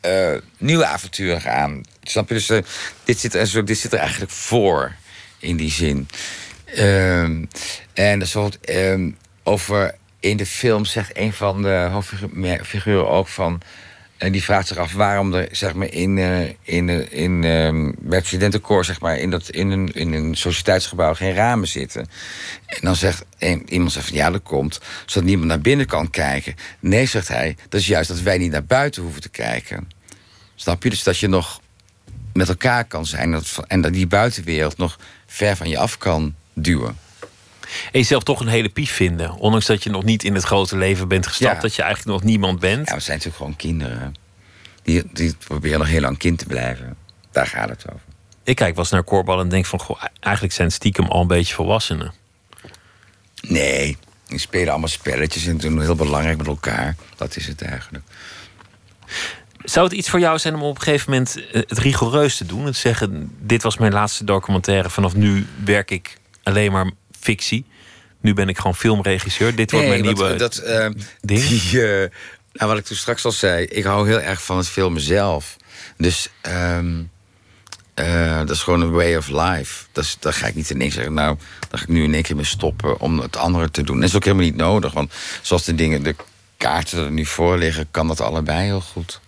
eh, 0.00 0.34
nieuwe 0.58 0.86
avonturen 0.86 1.40
gaan. 1.40 1.82
Snap 2.02 2.28
je? 2.28 2.34
Dus 2.34 2.50
eh, 2.50 2.62
dit, 3.04 3.18
zit 3.18 3.34
er, 3.34 3.64
dit 3.64 3.78
zit 3.78 3.92
er 3.92 3.98
eigenlijk 3.98 4.30
voor 4.30 4.94
in 5.38 5.56
die 5.56 5.70
zin. 5.70 6.08
Ehm, 6.64 7.44
en 7.92 8.18
dat 8.18 8.18
bijvoorbeeld, 8.18 8.64
ehm, 8.64 9.10
over 9.42 9.94
in 10.20 10.36
de 10.36 10.46
film 10.46 10.84
zegt 10.84 11.16
een 11.16 11.32
van 11.32 11.62
de 11.62 11.88
hoofdfiguren 11.90 13.08
ook 13.08 13.28
van. 13.28 13.60
En 14.18 14.32
die 14.32 14.42
vraagt 14.42 14.68
zich 14.68 14.76
af 14.76 14.92
waarom 14.92 15.34
er 15.34 15.48
zeg 15.52 15.74
maar, 15.74 15.92
in, 15.92 16.18
eh, 16.18 16.40
in, 16.62 16.88
eh, 16.88 17.12
in, 17.22 17.44
ehm, 17.44 17.92
het 18.14 18.26
studentenkoor 18.26 18.84
zeg 18.84 19.00
maar, 19.00 19.18
in, 19.18 19.30
dat, 19.30 19.48
in, 19.48 19.70
een, 19.70 19.92
in 19.94 20.12
een 20.12 20.36
sociëteitsgebouw 20.36 21.14
geen 21.14 21.34
ramen 21.34 21.68
zitten. 21.68 22.00
En 22.66 22.78
dan 22.80 22.96
zegt 22.96 23.24
iemand 23.66 23.92
zegt 23.92 24.06
van 24.06 24.16
ja, 24.16 24.30
dat 24.30 24.42
komt 24.42 24.80
zodat 25.06 25.28
niemand 25.28 25.48
naar 25.48 25.60
binnen 25.60 25.86
kan 25.86 26.10
kijken. 26.10 26.54
Nee, 26.80 27.06
zegt 27.06 27.28
hij, 27.28 27.56
dat 27.68 27.80
is 27.80 27.86
juist 27.86 28.08
dat 28.08 28.20
wij 28.20 28.38
niet 28.38 28.50
naar 28.50 28.64
buiten 28.64 29.02
hoeven 29.02 29.20
te 29.20 29.28
kijken. 29.28 29.88
Snap 30.54 30.82
je? 30.82 30.90
Dus 30.90 31.02
dat 31.02 31.18
je 31.18 31.28
nog 31.28 31.60
met 32.32 32.48
elkaar 32.48 32.84
kan 32.84 33.06
zijn 33.06 33.30
dat, 33.30 33.58
en 33.66 33.80
dat 33.80 33.92
die 33.92 34.06
buitenwereld 34.06 34.76
nog 34.76 34.98
ver 35.26 35.56
van 35.56 35.68
je 35.68 35.78
af 35.78 35.98
kan 35.98 36.34
duwen. 36.52 36.96
En 37.92 37.98
jezelf 37.98 38.22
toch 38.22 38.40
een 38.40 38.48
hele 38.48 38.68
pief 38.68 38.92
vinden. 38.92 39.34
Ondanks 39.34 39.66
dat 39.66 39.82
je 39.82 39.90
nog 39.90 40.04
niet 40.04 40.24
in 40.24 40.34
het 40.34 40.44
grote 40.44 40.76
leven 40.76 41.08
bent 41.08 41.26
gestapt. 41.26 41.54
Ja. 41.54 41.60
Dat 41.60 41.74
je 41.74 41.82
eigenlijk 41.82 42.20
nog 42.20 42.30
niemand 42.30 42.60
bent. 42.60 42.88
Ja, 42.88 42.94
we 42.94 43.00
zijn 43.00 43.16
natuurlijk 43.16 43.36
gewoon 43.36 43.56
kinderen. 43.56 44.14
Die, 44.82 45.02
die 45.12 45.34
proberen 45.46 45.78
nog 45.78 45.88
heel 45.88 46.00
lang 46.00 46.18
kind 46.18 46.38
te 46.38 46.46
blijven. 46.46 46.96
Daar 47.30 47.46
gaat 47.46 47.68
het 47.68 47.84
over. 47.88 48.00
Ik 48.44 48.56
kijk 48.56 48.74
wel 48.74 48.82
eens 48.84 48.92
naar 48.92 49.02
koorbal 49.02 49.40
en 49.40 49.48
denk 49.48 49.66
van... 49.66 49.80
Goh, 49.80 50.02
eigenlijk 50.20 50.54
zijn 50.54 50.70
stiekem 50.70 51.06
al 51.06 51.20
een 51.20 51.26
beetje 51.26 51.54
volwassenen. 51.54 52.12
Nee, 53.40 53.96
die 54.26 54.38
spelen 54.38 54.68
allemaal 54.68 54.88
spelletjes 54.88 55.46
en 55.46 55.58
doen 55.58 55.80
heel 55.80 55.94
belangrijk 55.94 56.38
met 56.38 56.46
elkaar. 56.46 56.96
Dat 57.16 57.36
is 57.36 57.46
het 57.46 57.62
eigenlijk. 57.62 58.04
Zou 59.64 59.86
het 59.86 59.94
iets 59.94 60.10
voor 60.10 60.20
jou 60.20 60.38
zijn 60.38 60.54
om 60.54 60.62
op 60.62 60.76
een 60.76 60.82
gegeven 60.82 61.10
moment 61.10 61.36
eh, 61.36 61.62
het 61.66 61.78
rigoureus 61.78 62.36
te 62.36 62.46
doen? 62.46 62.64
Het 62.64 62.76
zeggen, 62.76 63.36
dit 63.40 63.62
was 63.62 63.78
mijn 63.78 63.92
laatste 63.92 64.24
documentaire. 64.24 64.90
Vanaf 64.90 65.14
nu 65.14 65.46
werk 65.64 65.90
ik 65.90 66.18
alleen 66.42 66.72
maar 66.72 66.90
fictie. 67.20 67.64
Nu 68.20 68.34
ben 68.34 68.48
ik 68.48 68.56
gewoon 68.56 68.74
filmregisseur. 68.74 69.54
Dit 69.54 69.70
wordt 69.70 69.86
mijn 69.86 70.02
nieuwe 70.02 70.28
want, 70.28 70.38
dat, 70.38 70.56
eh, 70.56 70.88
ding. 71.20 71.48
Die, 71.48 71.86
eh, 71.86 72.10
nou, 72.52 72.70
wat 72.70 72.78
ik 72.78 72.84
toen 72.84 72.96
straks 72.96 73.24
al 73.24 73.32
zei, 73.32 73.64
ik 73.64 73.84
hou 73.84 74.08
heel 74.08 74.20
erg 74.20 74.42
van 74.42 74.56
het 74.56 74.68
filmen 74.68 75.00
zelf. 75.00 75.56
Dus 75.96 76.28
ehm, 76.40 77.02
eh, 77.94 78.38
dat 78.38 78.50
is 78.50 78.62
gewoon 78.62 78.80
een 78.80 78.90
way 78.90 79.16
of 79.16 79.28
life. 79.28 79.84
Dat 79.92 80.04
is, 80.04 80.16
daar 80.20 80.32
ga 80.32 80.46
ik 80.46 80.54
niet 80.54 80.70
ineens 80.70 80.94
zeggen, 80.94 81.14
nou, 81.14 81.36
daar 81.68 81.78
ga 81.78 81.84
ik 81.84 81.88
nu 81.92 82.02
in 82.02 82.14
één 82.14 82.22
keer 82.22 82.36
mee 82.36 82.44
stoppen 82.44 83.00
om 83.00 83.18
het 83.18 83.36
andere 83.36 83.70
te 83.70 83.82
doen. 83.82 84.00
Dat 84.00 84.08
is 84.08 84.16
ook 84.16 84.24
helemaal 84.24 84.46
niet 84.46 84.56
nodig, 84.56 84.92
want 84.92 85.12
zoals 85.42 85.64
de 85.64 85.74
dingen, 85.74 86.02
de 86.02 86.14
kaarten 86.56 87.04
er 87.04 87.10
nu 87.10 87.26
voor 87.26 87.58
liggen, 87.58 87.88
kan 87.90 88.08
dat 88.08 88.20
allebei 88.20 88.64
heel 88.64 88.80
goed. 88.80 89.20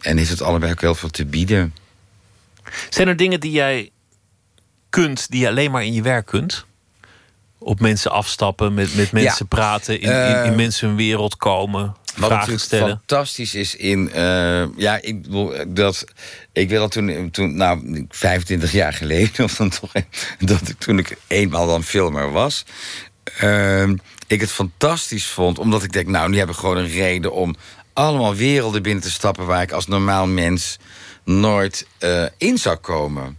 En 0.00 0.16
heeft 0.16 0.30
het 0.30 0.42
allebei 0.42 0.72
ook 0.72 0.80
heel 0.80 0.94
veel 0.94 1.10
te 1.10 1.26
bieden. 1.26 1.74
Zijn 2.88 3.08
er 3.08 3.16
dingen 3.16 3.40
die 3.40 3.52
jij 3.52 3.90
kunt, 4.90 5.30
die 5.30 5.40
je 5.40 5.48
alleen 5.48 5.70
maar 5.70 5.84
in 5.84 5.92
je 5.92 6.02
werk 6.02 6.26
kunt? 6.26 6.66
Op 7.62 7.80
mensen 7.80 8.10
afstappen, 8.10 8.74
met, 8.74 8.94
met 8.94 9.12
mensen 9.12 9.48
praten, 9.48 10.00
in, 10.00 10.08
in, 10.10 10.44
in 10.44 10.50
Eh, 10.50 10.54
mensen 10.56 10.88
hun 10.88 10.96
wereld 10.96 11.36
komen, 11.36 11.94
Wat 12.16 12.30
natuurlijk 12.30 12.60
stellen. 12.60 12.88
fantastisch 13.06 13.54
is 13.54 13.76
in. 13.76 14.12
eh, 14.12 14.76
ja, 14.76 14.98
ik 15.02 15.22
bedoel, 15.22 15.52
dat. 15.68 16.04
Ik 16.52 16.68
wil 16.68 16.80
dat 16.80 16.90
toen, 16.92 17.30
toen, 17.30 17.56
nou, 17.56 18.06
25 18.08 18.72
jaar 18.72 18.92
geleden, 18.92 19.44
of 19.44 19.56
dan 19.56 19.70
toch, 19.70 19.92
dat 20.38 20.68
ik 20.68 20.78
toen 20.78 20.98
ik 20.98 21.16
eenmaal 21.26 21.66
dan 21.66 21.82
filmer 21.82 22.30
was. 22.32 22.64
ehm, 23.38 23.96
ik 24.26 24.40
het 24.40 24.50
fantastisch 24.52 25.26
vond, 25.26 25.58
omdat 25.58 25.82
ik 25.82 25.92
denk, 25.92 26.06
nou, 26.06 26.30
nu 26.30 26.38
heb 26.38 26.48
ik 26.48 26.56
gewoon 26.56 26.76
een 26.76 26.90
reden 26.90 27.32
om 27.32 27.54
allemaal 27.92 28.34
werelden 28.34 28.82
binnen 28.82 29.02
te 29.02 29.10
stappen 29.10 29.46
waar 29.46 29.62
ik 29.62 29.72
als 29.72 29.86
normaal 29.86 30.26
mens 30.26 30.78
nooit 31.24 31.86
eh, 31.98 32.24
in 32.38 32.58
zou 32.58 32.76
komen. 32.76 33.38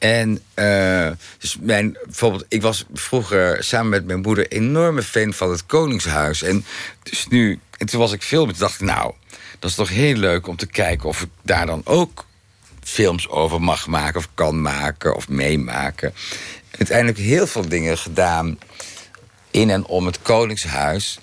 En 0.00 0.42
eh, 0.54 1.10
dus 1.38 1.56
mijn, 1.60 1.98
bijvoorbeeld, 2.04 2.44
ik 2.48 2.62
was 2.62 2.84
vroeger 2.92 3.64
samen 3.64 3.88
met 3.88 4.06
mijn 4.06 4.20
moeder 4.20 4.48
enorme 4.48 5.02
fan 5.02 5.32
van 5.32 5.50
het 5.50 5.66
Koningshuis. 5.66 6.42
En 6.42 6.64
dus 7.02 7.26
nu, 7.26 7.60
en 7.78 7.86
toen 7.86 8.00
was 8.00 8.12
ik 8.12 8.22
filmen, 8.22 8.50
toen 8.50 8.62
dacht 8.62 8.80
ik, 8.80 8.86
nou, 8.86 9.12
dat 9.58 9.70
is 9.70 9.76
toch 9.76 9.88
heel 9.88 10.14
leuk 10.14 10.46
om 10.46 10.56
te 10.56 10.66
kijken 10.66 11.08
of 11.08 11.20
ik 11.20 11.28
daar 11.42 11.66
dan 11.66 11.82
ook 11.84 12.26
films 12.82 13.28
over 13.28 13.62
mag 13.62 13.86
maken, 13.86 14.20
of 14.20 14.28
kan 14.34 14.62
maken, 14.62 15.16
of 15.16 15.28
meemaken. 15.28 16.14
Uiteindelijk 16.78 17.18
heel 17.18 17.46
veel 17.46 17.68
dingen 17.68 17.98
gedaan 17.98 18.58
in 19.50 19.70
en 19.70 19.84
om 19.84 20.06
het 20.06 20.22
Koningshuis. 20.22 21.18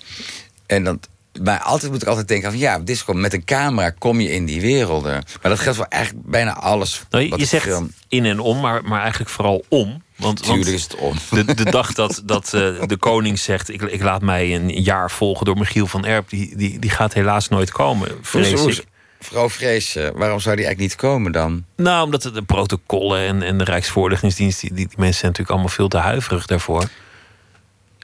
En 0.66 0.84
dat, 0.84 1.08
maar 1.42 1.60
altijd 1.60 1.92
moet 1.92 2.02
ik 2.02 2.08
altijd 2.08 2.28
denken 2.28 2.50
van 2.50 2.58
ja, 2.58 2.82
met 3.06 3.32
een 3.32 3.44
camera 3.44 3.90
kom 3.90 4.20
je 4.20 4.30
in 4.30 4.44
die 4.44 4.60
werelden. 4.60 5.12
Maar 5.12 5.50
dat 5.50 5.58
geldt 5.58 5.76
voor 5.76 5.86
eigenlijk 5.88 6.26
bijna 6.26 6.54
alles. 6.54 7.02
Nou, 7.10 7.36
je 7.36 7.44
zegt 7.44 7.64
film. 7.64 7.92
in 8.08 8.24
en 8.24 8.40
om, 8.40 8.60
maar, 8.60 8.84
maar 8.84 9.00
eigenlijk 9.00 9.30
vooral 9.30 9.64
om. 9.68 10.02
Want, 10.16 10.42
Tuurlijk 10.42 10.64
want 10.64 10.76
is 10.76 10.82
het 10.82 10.94
om. 10.94 11.14
De, 11.30 11.54
de 11.54 11.70
dag 11.78 11.92
dat, 11.92 12.22
dat 12.24 12.44
eh, 12.44 12.86
de 12.86 12.96
koning 12.98 13.38
zegt: 13.38 13.68
ik, 13.68 13.82
ik 13.82 14.02
laat 14.02 14.22
mij 14.22 14.54
een 14.54 14.82
jaar 14.82 15.10
volgen 15.10 15.46
door 15.46 15.58
Michiel 15.58 15.86
van 15.86 16.04
Erp, 16.04 16.28
die, 16.28 16.56
die, 16.56 16.78
die 16.78 16.90
gaat 16.90 17.12
helaas 17.14 17.48
nooit 17.48 17.70
komen. 17.70 18.08
Vrees 18.22 18.78
ik. 18.78 18.84
Mevrouw 19.18 19.50
Vrees, 19.50 19.96
eh, 19.96 20.08
waarom 20.14 20.40
zou 20.40 20.56
die 20.56 20.64
eigenlijk 20.64 20.78
niet 20.78 21.10
komen 21.10 21.32
dan? 21.32 21.64
Nou, 21.76 22.04
omdat 22.04 22.22
de 22.22 22.42
protocollen 22.42 23.20
en, 23.20 23.42
en 23.42 23.58
de 23.58 23.64
Rijksvoorlichtingsdienst, 23.64 24.60
die, 24.60 24.74
die, 24.74 24.86
die 24.86 24.98
mensen 24.98 25.18
zijn 25.18 25.30
natuurlijk 25.32 25.50
allemaal 25.50 25.76
veel 25.76 25.88
te 25.88 25.96
huiverig 25.96 26.46
daarvoor. 26.46 26.88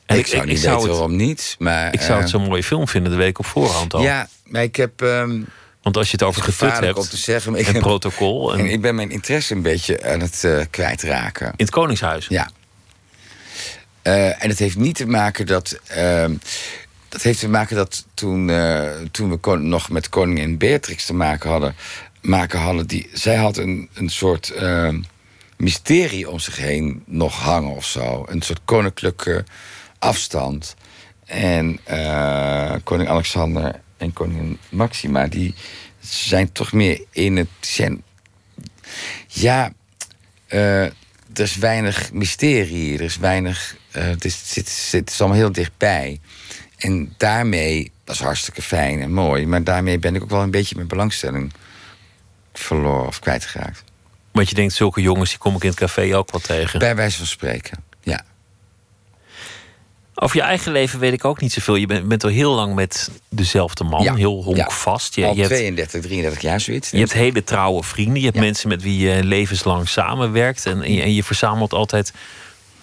En 0.07 0.18
ik, 0.18 0.26
zou 0.26 0.46
niet 0.46 0.61
weten 0.61 0.72
het, 0.78 0.86
waarom 0.86 1.16
niet. 1.16 1.57
Maar, 1.59 1.92
ik 1.94 2.00
zou 2.00 2.12
het 2.14 2.24
eh, 2.24 2.30
zo'n 2.30 2.42
mooie 2.48 2.62
film 2.64 2.88
vinden 2.88 3.11
de 3.12 3.18
week 3.18 3.38
op 3.38 3.46
voorhand 3.46 3.94
al. 3.94 4.02
Ja, 4.02 4.28
maar 4.44 4.62
ik 4.62 4.76
heb... 4.76 5.02
ehm, 5.02 5.40
Want 5.82 5.96
als 5.96 6.07
je 6.07 6.12
het 6.12 6.22
over 6.22 6.42
getut 6.42 6.78
hebt 6.78 6.98
om 6.98 7.05
te 7.09 7.16
zeggen, 7.16 7.55
ik 7.55 7.66
en 7.66 7.72
heb- 7.72 7.82
protocol 7.82 8.52
en 8.52 8.59
en 8.59 8.66
in 8.66 8.72
ik 8.72 8.80
ben 8.80 8.94
mijn 8.94 9.11
interesse 9.11 9.55
een 9.55 9.62
beetje 9.62 10.05
aan 10.05 10.20
het 10.20 10.44
eh, 10.44 10.61
kwijtraken. 10.70 11.52
het 11.57 11.70
Koningshuis. 11.70 12.26
Ja. 12.28 12.50
Eh, 14.02 14.42
en 14.42 14.48
het 14.48 14.59
heeft 14.59 14.76
niet 14.76 14.96
te 14.96 15.07
maken 15.07 15.46
dat. 15.46 15.78
ehm, 15.86 16.34
dat 17.09 17.22
heeft 17.22 17.40
te 17.40 17.48
maken 17.48 17.76
dat 17.76 18.05
toen, 18.14 18.50
toen 19.11 19.30
we 19.30 19.36
kon- 19.36 19.68
nog 19.68 19.88
met 19.90 20.09
koningin 20.09 20.59
Beatrix 20.59 21.05
te 21.07 21.14
maken 21.14 21.50
hadden. 21.50 21.74
Maken 22.20 22.59
hadden 22.61 22.86
die, 22.86 23.11
zij 23.12 23.36
had 23.36 23.57
een, 23.57 23.88
een 23.94 24.09
soort 24.09 24.50
ehm, 24.50 25.00
mysterie 25.57 26.30
om 26.30 26.38
zich 26.38 26.57
heen 26.57 27.02
nog 27.07 27.34
hangen 27.40 27.70
of 27.76 27.84
zo. 27.84 28.24
Een 28.28 28.42
soort 28.42 28.61
koninklijke 28.64 29.44
afstand. 30.05 30.74
En 31.24 31.78
eh, 31.84 32.74
koning 32.84 33.09
Alexander 33.09 33.80
en 33.96 34.12
koningin 34.12 34.59
Maxima, 34.68 35.26
die 35.26 35.55
zijn 36.00 36.52
toch 36.52 36.72
meer 36.72 37.05
in 37.11 37.36
het. 37.36 37.48
Zijn, 37.61 38.02
Ja, 39.28 39.72
eh, 40.46 40.84
er 40.84 40.92
is 41.42 41.57
weinig 41.57 42.12
mysterie. 42.12 42.94
Er 42.94 43.00
is 43.05 43.16
weinig. 43.16 43.76
eh, 43.92 44.05
het, 44.05 44.24
is, 44.24 44.57
het, 44.90 45.11
is 45.11 45.20
allemaal 45.20 45.38
heel 45.38 45.52
dichtbij. 45.52 46.20
En 46.76 47.14
daarmee, 47.16 47.92
dat 48.05 48.14
is 48.14 48.20
hartstikke 48.20 48.62
fijn 48.62 49.00
en 49.00 49.12
mooi. 49.12 49.46
Maar 49.46 49.64
daarmee 49.64 49.98
ben 49.98 50.14
ik 50.14 50.22
ook 50.22 50.30
wel 50.30 50.42
een 50.42 50.50
beetje 50.50 50.74
mijn 50.74 50.88
belangstelling 50.88 51.52
verloren 52.52 53.07
of 53.07 53.18
kwijtgeraakt. 53.18 53.84
Want 54.32 54.48
je 54.48 54.55
denkt, 54.55 54.74
zulke 54.74 55.00
jongens 55.00 55.30
die 55.30 55.38
kom 55.38 55.57
ik 55.57 55.62
in 55.62 55.68
het 55.68 55.78
café 55.78 56.16
ook 56.16 56.30
wel 56.30 56.40
tegen. 56.40 56.78
Bij 56.78 56.96
wijze 56.96 57.16
van 57.16 57.26
spreken. 57.26 57.84
Over 60.14 60.36
je 60.36 60.42
eigen 60.42 60.72
leven 60.72 60.98
weet 60.98 61.12
ik 61.12 61.24
ook 61.24 61.40
niet 61.40 61.52
zoveel. 61.52 61.74
Je 61.74 61.86
bent, 61.86 62.08
bent 62.08 62.24
al 62.24 62.30
heel 62.30 62.54
lang 62.54 62.74
met 62.74 63.10
dezelfde 63.28 63.84
man, 63.84 64.02
Ja. 64.02 64.14
heel 64.14 64.42
honkvast. 64.42 65.14
Je, 65.14 65.24
Al 65.26 65.34
je 65.34 65.40
hebt, 65.40 65.52
32, 65.54 66.00
33 66.02 66.40
jaar 66.42 66.60
zoiets. 66.60 66.90
je 66.90 66.98
hebt 66.98 67.12
hele 67.12 67.44
trouwe 67.44 67.82
vrienden. 67.82 68.18
Je 68.20 68.26
hebt 68.26 68.38
mensen 68.38 68.68
met 68.68 68.82
wie 68.82 68.98
je 68.98 69.24
levenslang 69.24 69.88
samenwerkt. 69.88 70.66
En, 70.66 70.82
en, 70.82 70.92
je, 70.92 71.02
en 71.02 71.14
je 71.14 71.24
verzamelt 71.24 71.72
altijd 71.72 72.12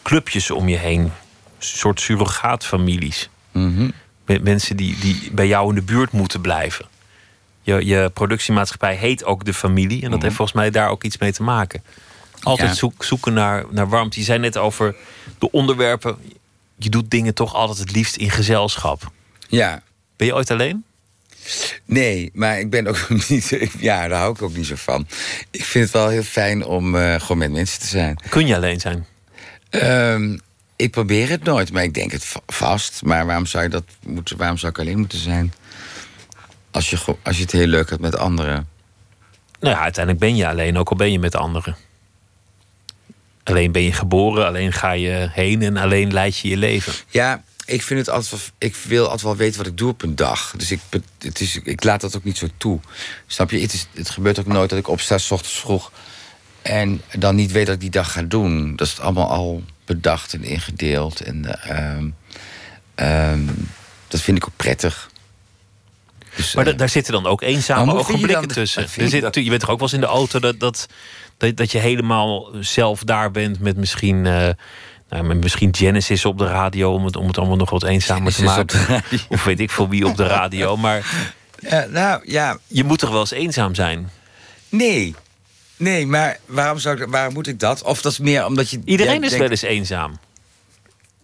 clubjes 0.03 0.51
om 0.51 0.67
je 0.69 0.77
heen. 0.77 0.99
Een 1.01 1.11
soort 1.59 2.01
surrogaatfamilies. 2.01 3.29
Mhm. 3.51 3.89
Met 4.25 4.43
mensen 4.43 4.75
die, 4.77 4.97
die 4.99 5.29
bij 5.32 5.47
jou 5.47 5.69
in 5.69 5.75
de 5.75 5.82
buurt 5.82 6.11
moeten 6.11 6.41
blijven. 6.41 6.86
Je, 7.61 7.86
je 7.86 8.09
productiemaatschappij 8.13 8.95
heet 8.95 9.23
ook 9.25 9.45
De 9.45 9.53
Familie. 9.53 10.03
En 10.03 10.11
dat 10.11 10.21
heeft 10.21 10.36
volgens 10.36 10.57
mij 10.57 10.69
daar 10.69 10.89
ook 10.89 11.03
iets 11.03 11.17
mee 11.17 11.32
te 11.32 11.43
maken. 11.43 11.84
Altijd 12.43 12.69
Ja. 12.69 12.75
zoek, 12.75 13.03
zoeken 13.03 13.34
naar, 13.34 13.65
naar 13.69 13.89
warmte. 13.89 14.19
Je 14.19 14.25
zei 14.25 14.39
net 14.39 14.57
over 14.57 14.95
de 15.39 15.51
onderwerpen. 15.51 16.17
Je 16.84 16.89
doet 16.89 17.11
dingen 17.11 17.34
toch 17.34 17.53
altijd 17.53 17.77
het 17.77 17.91
liefst 17.91 18.15
in 18.15 18.29
gezelschap. 18.29 19.11
Ja. 19.47 19.84
Ben 20.15 20.27
je 20.27 20.36
ooit 20.36 20.51
alleen? 20.51 20.84
Nee, 21.86 22.29
maar 22.34 22.59
ik 22.59 22.69
ben 22.69 22.88
ook 22.88 23.07
niet. 23.29 23.57
Ja, 23.79 24.07
daar 24.07 24.19
hou 24.19 24.34
ik 24.34 24.41
ook 24.41 24.55
niet 24.55 24.65
zo 24.65 24.75
van. 24.75 25.07
Ik 25.51 25.65
vind 25.65 25.84
het 25.84 25.93
wel 25.93 26.07
heel 26.09 26.23
fijn 26.23 26.65
om 26.65 26.95
eh, 26.95 27.19
gewoon 27.19 27.38
met 27.38 27.51
mensen 27.51 27.79
te 27.79 27.88
zijn. 27.88 28.15
Kun 28.29 28.47
je 28.47 28.55
alleen 28.55 28.79
zijn? 28.79 29.05
Ehm, 29.69 30.38
ik 30.75 30.91
probeer 30.91 31.29
het 31.29 31.43
nooit, 31.43 31.71
maar 31.71 31.84
ik 31.84 31.93
denk 31.93 32.11
het 32.11 32.25
va- 32.25 32.41
vast. 32.47 33.01
Maar 33.03 33.25
waarom 33.25 33.45
zou, 33.45 33.63
je 33.63 33.69
dat 33.69 33.84
moeten, 34.05 34.38
waarom 34.38 34.57
zou 34.57 34.71
ik 34.71 34.79
alleen 34.79 34.97
moeten 34.97 35.19
zijn? 35.19 35.53
Als 36.71 36.89
je, 36.89 37.15
als 37.23 37.36
je 37.38 37.41
het 37.43 37.51
heel 37.51 37.67
leuk 37.67 37.89
hebt 37.89 38.01
met 38.01 38.17
anderen. 38.17 38.67
Nou 39.59 39.75
ja, 39.75 39.82
uiteindelijk 39.82 40.23
ben 40.25 40.36
je 40.36 40.47
alleen, 40.47 40.77
ook 40.77 40.89
al 40.89 40.95
ben 40.95 41.11
je 41.11 41.19
met 41.19 41.36
anderen. 41.36 41.75
Alleen 43.43 43.71
ben 43.71 43.81
je 43.81 43.93
geboren, 43.93 44.45
alleen 44.45 44.73
ga 44.73 44.91
je 44.91 45.29
heen 45.31 45.61
en 45.61 45.77
alleen 45.77 46.13
leid 46.13 46.37
je 46.37 46.49
je 46.49 46.57
leven. 46.57 46.93
Ja, 47.07 47.43
ik 47.65 47.81
vind 47.81 47.99
het 47.99 48.09
altijd 48.09 48.51
ik 48.57 48.75
wil 48.75 49.03
altijd 49.03 49.21
wel 49.21 49.35
weten 49.35 49.57
wat 49.57 49.67
ik 49.67 49.77
doe 49.77 49.89
op 49.89 50.01
een 50.01 50.15
dag. 50.15 50.53
Dus 50.57 50.71
ik, 50.71 50.79
het 51.19 51.39
is, 51.39 51.59
ik 51.63 51.83
laat 51.83 52.01
dat 52.01 52.15
ook 52.15 52.23
niet 52.23 52.37
zo 52.37 52.47
toe. 52.57 52.79
Snap 53.27 53.51
je? 53.51 53.59
Het, 53.61 53.73
is, 53.73 53.87
het 53.93 54.09
gebeurt 54.09 54.39
ook 54.39 54.45
nooit 54.45 54.69
dat 54.69 54.79
ik 54.79 54.87
opsta 54.87 55.17
s 55.17 55.31
ochtends 55.31 55.59
vroeg 55.59 55.91
en 56.61 57.01
dan 57.17 57.35
niet 57.35 57.51
weet 57.51 57.65
dat 57.65 57.75
ik 57.75 57.81
die 57.81 57.89
dag 57.89 58.11
ga 58.11 58.21
doen. 58.21 58.75
Dat 58.75 58.87
is 58.87 58.99
allemaal 58.99 59.29
al 59.29 59.63
bedacht 59.85 60.33
en 60.33 60.43
ingedeeld. 60.43 61.21
En 61.21 61.61
ehm, 61.63 62.09
ehm, 62.95 63.45
dat 64.07 64.21
vind 64.21 64.37
ik 64.37 64.47
ook 64.47 64.55
prettig. 64.55 65.11
Dus, 66.36 66.53
Maar 66.53 66.65
eh, 66.65 66.71
da- 66.71 66.77
daar 66.77 66.89
zitten 66.89 67.13
dan 67.13 67.25
ook 67.27 67.41
eenzame 67.41 67.93
ogenblikken 67.93 68.47
tussen. 68.47 68.82
Er 68.97 69.09
zit, 69.09 69.21
dat- 69.21 69.36
je 69.36 69.49
bent 69.49 69.59
toch 69.61 69.69
ook 69.69 69.79
wel 69.79 69.88
eens 69.88 69.93
in 69.95 69.99
de 70.01 70.05
auto 70.05 70.39
dat, 70.39 70.59
dat, 70.59 70.88
dat, 71.38 71.57
dat 71.57 71.71
je 71.71 71.77
helemaal 71.77 72.49
zelf 72.59 73.03
daar 73.03 73.32
bent 73.32 73.59
met 73.59 73.77
misschien, 73.77 74.25
eh, 74.25 74.49
nou, 75.09 75.23
met 75.23 75.41
misschien 75.41 75.75
Genesis 75.75 76.25
op 76.25 76.38
de 76.38 76.45
radio 76.47 76.93
om 76.93 77.05
het, 77.05 77.15
om 77.15 77.27
het 77.27 77.38
allemaal 77.38 77.55
nog 77.57 77.69
wat 77.69 77.84
eenzamer 77.84 78.34
te 78.34 78.47
Genesis 78.47 78.88
maken. 78.88 79.03
Of 79.29 79.43
weet 79.43 79.59
ik 79.59 79.71
veel 79.71 79.89
wie 79.89 80.05
op 80.07 80.17
de 80.17 80.27
radio. 80.27 80.77
Maar 80.77 81.29
Ja, 81.59 81.86
nou 81.89 82.21
ja, 82.25 82.57
je 82.67 82.84
moet 82.84 82.99
toch 82.99 83.09
wel 83.09 83.19
eens 83.19 83.32
eenzaam 83.32 83.75
zijn? 83.75 84.09
nee. 84.69 85.15
Nee, 85.77 86.05
maar 86.07 86.38
waarom, 86.45 86.79
zou 86.79 87.01
ik, 87.01 87.07
waarom 87.09 87.34
moet 87.34 87.47
ik 87.47 87.59
dat? 87.59 87.82
Of 87.84 88.01
dat 88.01 88.11
is 88.11 88.19
meer 88.19 88.45
omdat 88.45 88.69
je. 88.69 88.82
Iedereen 88.86 89.23
is 89.23 89.38
wel 89.38 89.49
eens 89.49 89.61
eenzaam. 89.61 90.19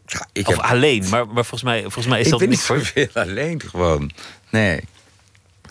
Ja, 0.06 0.28
ik 0.34 0.48
Of 0.48 0.56
heb- 0.56 0.64
alleen, 0.66 1.10
maar, 1.10 1.26
maar 1.26 1.34
volgens, 1.46 1.64
mij, 1.64 1.82
volgens 1.82 2.06
mij 2.06 2.20
is 2.20 2.26
ik 2.26 2.32
dat 2.32 2.40
ben 2.40 2.50
niet 2.50 2.60
voor... 2.62 2.78
zoveel 2.78 3.08
alleen 3.14 3.62
gewoon. 3.68 4.12
Nee. 4.50 4.80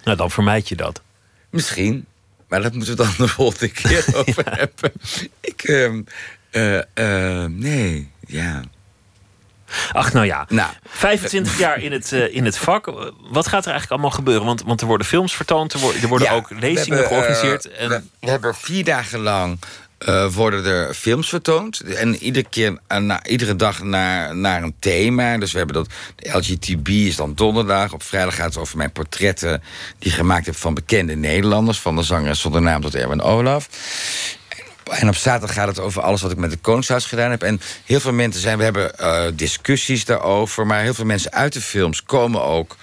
Nou, 0.07 0.19
dan 0.19 0.31
vermijd 0.31 0.69
je 0.69 0.77
dat. 0.77 1.03
Misschien. 1.51 2.07
Maar 2.49 2.63
dat 2.63 2.73
moeten 2.73 2.97
we 2.97 3.03
dan 3.03 3.15
de 3.27 3.29
volgende 3.29 3.69
keer 3.69 4.05
over 4.27 4.45
hebben. 4.59 4.93
Ik, 5.41 5.63
ehm, 5.63 6.03
eh, 6.51 6.79
eh, 7.43 7.51
nee, 7.51 8.11
ja. 8.27 8.63
Ach, 9.93 10.13
nou 10.13 10.27
ja. 10.27 10.47
Nou, 10.49 10.71
25 10.85 11.59
jaar 11.59 11.79
in 11.79 11.93
het, 11.93 12.13
eh, 12.13 12.35
in 12.35 12.45
het 12.45 12.59
vak. 12.59 12.87
Wat 13.31 13.47
gaat 13.47 13.65
er 13.65 13.71
eigenlijk 13.71 13.91
allemaal 13.91 14.11
gebeuren? 14.11 14.47
Want, 14.47 14.63
want 14.63 14.81
er 14.81 14.87
worden 14.87 15.07
films 15.07 15.35
vertoond, 15.35 15.73
er 15.73 15.79
worden, 15.79 16.03
er 16.03 16.09
worden 16.09 16.29
ja, 16.29 16.35
ook 16.35 16.51
lezingen 16.51 16.99
hebben, 16.99 17.07
georganiseerd. 17.07 17.71
en... 17.71 17.89
we, 17.89 18.03
we 18.21 18.31
hebben 18.31 18.55
vier 18.55 18.85
dagen 18.85 19.19
lang 19.19 19.59
eh, 19.99 20.26
worden 20.26 20.64
er 20.64 20.94
films 20.94 21.28
vertoond. 21.28 21.80
En 21.80 22.16
iedere, 22.16 22.49
keer, 22.49 22.78
eh, 22.86 22.99
na, 22.99 23.26
iedere 23.26 23.57
dag 23.57 23.82
naar, 23.82 24.36
naar 24.36 24.62
een 24.62 24.74
thema. 24.78 25.38
Dus 25.38 25.53
we 25.53 25.59
hebben 25.59 25.76
dat. 25.76 25.88
De 26.16 26.30
LGTB 26.38 26.88
is 26.88 27.16
dan 27.16 27.34
donderdag. 27.34 27.92
Op 27.92 28.03
vrijdag 28.03 28.34
gaat 28.34 28.47
het 28.47 28.59
over 28.59 28.76
mijn 28.76 28.92
portretten. 28.92 29.62
die 29.99 30.11
ik 30.11 30.16
gemaakt 30.16 30.47
heb 30.47 30.57
van 30.57 30.74
bekende 30.74 31.14
Nederlanders. 31.14 31.78
Van 31.78 31.97
de 31.97 32.03
zanger 32.03 32.36
zonder 32.36 32.62
naam 32.62 32.80
tot 32.80 32.94
Erwin 32.94 33.22
Olaf. 33.22 33.68
En 34.90 35.09
op 35.09 35.16
zaterdag 35.16 35.57
gaat 35.57 35.68
het 35.68 35.78
over 35.78 36.03
alles 36.03 36.22
wat 36.22 36.30
ik 36.30 36.36
met 36.36 36.51
het 36.51 36.61
Koningshuis 36.61 37.05
gedaan 37.05 37.30
heb. 37.30 37.42
En 37.42 37.61
heel 37.84 38.01
veel 38.01 38.12
mensen 38.12 38.42
zijn, 38.42 38.59
we 38.59 38.64
hebben 38.64 38.99
eh, 38.99 39.24
discussies 39.34 40.05
daarover. 40.05 40.66
Maar 40.66 40.82
heel 40.82 40.94
veel 40.94 41.05
mensen 41.05 41.32
uit 41.32 41.53
de 41.53 41.61
films 41.61 42.03
komen 42.03 42.42
ook 42.42 42.76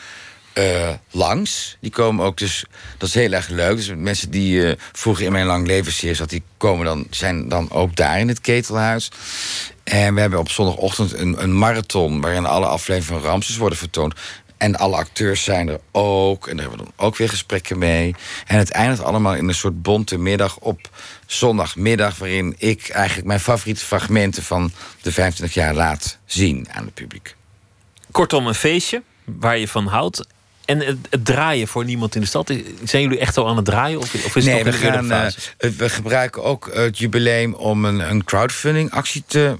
eh, 0.53 0.89
langs. 1.11 1.77
Die 1.79 1.91
komen 1.91 2.25
ook, 2.25 2.37
dus 2.37 2.65
dat 2.97 3.07
is 3.07 3.15
heel 3.15 3.31
erg 3.31 3.47
leuk. 3.47 3.75
Dus 3.75 3.91
mensen 3.95 4.31
die 4.31 4.67
eh, 4.67 4.77
vroeger 4.91 5.25
in 5.25 5.31
mijn 5.31 5.45
lang 5.45 5.67
leven 5.67 6.15
zat, 6.15 6.29
die 6.29 6.43
komen 6.57 6.85
dan, 6.85 7.07
zijn 7.09 7.49
dan 7.49 7.71
ook 7.71 7.95
daar 7.95 8.19
in 8.19 8.27
het 8.27 8.41
ketelhuis. 8.41 9.11
En 9.83 10.13
we 10.13 10.21
hebben 10.21 10.39
op 10.39 10.49
zondagochtend 10.49 11.13
een, 11.13 11.43
een 11.43 11.57
marathon 11.57 12.21
waarin 12.21 12.45
alle 12.45 12.65
afleveringen 12.65 13.21
van 13.21 13.29
Ramses 13.29 13.57
worden 13.57 13.77
vertoond. 13.77 14.13
En 14.57 14.75
alle 14.75 14.95
acteurs 14.95 15.43
zijn 15.43 15.67
er 15.67 15.79
ook. 15.91 16.47
En 16.47 16.57
daar 16.57 16.65
hebben 16.65 16.85
we 16.85 16.91
dan 16.91 17.05
ook 17.05 17.17
weer 17.17 17.29
gesprekken 17.29 17.77
mee. 17.77 18.15
En 18.45 18.57
het 18.57 18.71
eindigt 18.71 19.03
allemaal 19.03 19.35
in 19.35 19.47
een 19.47 19.55
soort 19.55 19.81
bonte 19.81 20.17
middag 20.17 20.57
op 20.57 20.89
zondagmiddag... 21.25 22.17
waarin 22.17 22.55
ik 22.57 22.89
eigenlijk 22.89 23.27
mijn 23.27 23.39
favoriete 23.39 23.85
fragmenten 23.85 24.43
van 24.43 24.71
de 25.01 25.11
25 25.11 25.55
jaar 25.55 25.73
laat 25.73 26.17
zien 26.25 26.67
aan 26.71 26.85
het 26.85 26.93
publiek. 26.93 27.35
Kortom, 28.11 28.47
een 28.47 28.55
feestje 28.55 29.01
waar 29.23 29.57
je 29.57 29.67
van 29.67 29.87
houdt. 29.87 30.25
En 30.65 30.79
het, 30.79 30.97
het 31.09 31.25
draaien 31.25 31.67
voor 31.67 31.85
niemand 31.85 32.15
in 32.15 32.21
de 32.21 32.27
stad. 32.27 32.53
Zijn 32.83 33.01
jullie 33.01 33.19
echt 33.19 33.37
al 33.37 33.47
aan 33.47 33.55
het 33.55 33.65
draaien? 33.65 33.99
Of, 33.99 34.13
of 34.13 34.35
is 34.35 34.45
het 34.45 34.53
nee, 34.53 34.63
nog 34.63 34.79
we, 34.79 34.91
gaan, 34.91 35.11
eh, 35.11 35.69
we 35.77 35.89
gebruiken 35.89 36.43
ook 36.43 36.69
het 36.73 36.97
jubileum 36.97 37.53
om 37.53 37.85
een, 37.85 38.09
een 38.09 38.23
crowdfunding 38.23 38.91
actie 38.91 39.23
te 39.27 39.55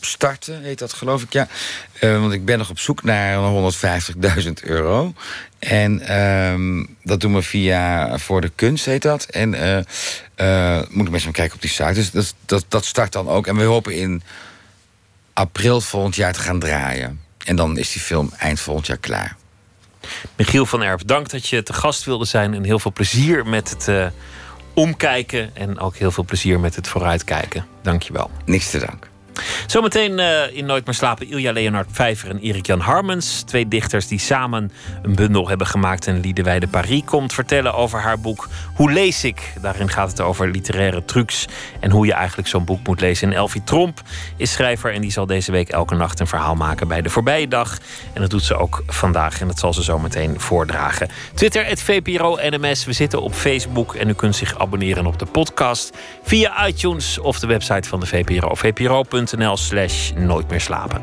starten, 0.00 0.62
heet 0.62 0.78
dat 0.78 0.92
geloof 0.92 1.22
ik, 1.22 1.32
ja. 1.32 1.48
Eh, 1.92 2.20
want 2.20 2.32
ik 2.32 2.44
ben 2.44 2.58
nog 2.58 2.70
op 2.70 2.78
zoek 2.78 3.02
naar 3.02 3.38
150.000 3.38 4.52
euro. 4.62 5.14
En 5.58 6.00
ehm, 6.00 6.84
dat 7.02 7.20
doen 7.20 7.34
we 7.34 7.42
via 7.42 8.18
Voor 8.18 8.40
de 8.40 8.52
Kunst, 8.54 8.84
heet 8.84 9.02
dat. 9.02 9.24
En 9.24 9.54
eh, 9.54 10.76
moeten 10.88 11.10
mensen 11.10 11.24
maar 11.24 11.32
kijken 11.32 11.54
op 11.54 11.60
die 11.60 11.70
site. 11.70 11.92
Dus 11.92 12.10
dat, 12.10 12.34
dat, 12.44 12.64
dat 12.68 12.84
start 12.84 13.12
dan 13.12 13.28
ook. 13.28 13.46
En 13.46 13.56
we 13.56 13.62
hopen 13.62 13.94
in 13.94 14.22
april 15.32 15.80
volgend 15.80 16.16
jaar 16.16 16.32
te 16.32 16.40
gaan 16.40 16.58
draaien. 16.58 17.20
En 17.44 17.56
dan 17.56 17.78
is 17.78 17.92
die 17.92 18.02
film 18.02 18.30
eind 18.38 18.60
volgend 18.60 18.86
jaar 18.86 18.96
klaar. 18.96 19.36
Michiel 20.36 20.66
van 20.66 20.82
Erp, 20.82 21.06
dank 21.06 21.30
dat 21.30 21.48
je 21.48 21.62
te 21.62 21.72
gast 21.72 22.04
wilde 22.04 22.24
zijn. 22.24 22.54
En 22.54 22.64
heel 22.64 22.78
veel 22.78 22.92
plezier 22.92 23.46
met 23.46 23.70
het 23.70 23.88
eh, 23.88 24.06
omkijken. 24.74 25.56
En 25.56 25.78
ook 25.78 25.96
heel 25.96 26.10
veel 26.10 26.24
plezier 26.24 26.60
met 26.60 26.76
het 26.76 26.88
vooruitkijken. 26.88 27.66
Dank 27.82 28.02
je 28.02 28.12
wel. 28.12 28.30
Niks 28.44 28.70
te 28.70 28.78
danken. 28.78 29.15
Zometeen 29.66 30.18
eh, 30.18 30.56
in 30.56 30.66
Nooit 30.66 30.86
meer 30.86 30.94
slapen 30.94 31.30
Ilja 31.30 31.52
Leonard 31.52 31.88
Vijver 31.92 32.30
en 32.30 32.38
Erik 32.38 32.66
Jan 32.66 32.80
Harmens. 32.80 33.42
Twee 33.42 33.68
dichters 33.68 34.08
die 34.08 34.18
samen 34.18 34.72
een 35.02 35.14
bundel 35.14 35.48
hebben 35.48 35.66
gemaakt. 35.66 36.06
En 36.06 36.20
Liedewij 36.20 36.58
de 36.58 36.68
Paris 36.68 37.02
komt 37.04 37.32
vertellen 37.32 37.74
over 37.74 38.00
haar 38.00 38.20
boek 38.20 38.48
Hoe 38.74 38.92
lees 38.92 39.24
ik? 39.24 39.52
Daarin 39.60 39.90
gaat 39.90 40.10
het 40.10 40.20
over 40.20 40.50
literaire 40.50 41.04
trucs 41.04 41.46
en 41.80 41.90
hoe 41.90 42.06
je 42.06 42.12
eigenlijk 42.12 42.48
zo'n 42.48 42.64
boek 42.64 42.86
moet 42.86 43.00
lezen. 43.00 43.28
En 43.28 43.36
Elfie 43.36 43.64
Tromp 43.64 44.02
is 44.36 44.52
schrijver 44.52 44.92
en 44.92 45.00
die 45.00 45.10
zal 45.10 45.26
deze 45.26 45.52
week 45.52 45.68
elke 45.68 45.94
nacht 45.94 46.20
een 46.20 46.26
verhaal 46.26 46.54
maken 46.54 46.88
bij 46.88 47.02
de 47.02 47.10
voorbije 47.10 47.48
dag. 47.48 47.78
En 48.12 48.20
dat 48.20 48.30
doet 48.30 48.44
ze 48.44 48.56
ook 48.56 48.82
vandaag 48.86 49.40
en 49.40 49.46
dat 49.46 49.58
zal 49.58 49.74
ze 49.74 49.82
zo 49.82 49.98
meteen 49.98 50.40
voordragen. 50.40 51.08
Twitter, 51.34 51.66
het 51.66 51.82
VPRO 51.82 52.38
NMS. 52.50 52.84
We 52.84 52.92
zitten 52.92 53.22
op 53.22 53.34
Facebook 53.34 53.94
en 53.94 54.08
u 54.08 54.12
kunt 54.12 54.36
zich 54.36 54.58
abonneren 54.58 55.06
op 55.06 55.18
de 55.18 55.26
podcast 55.26 55.96
via 56.22 56.66
iTunes 56.66 57.18
of 57.18 57.38
de 57.38 57.46
website 57.46 57.88
van 57.88 58.00
de 58.00 58.06
VPRO. 58.06 58.54
VPRO.nl 58.54 59.25
slash 59.56 60.12
nooit 60.12 60.50
meer 60.50 60.60
slapen. 60.60 61.02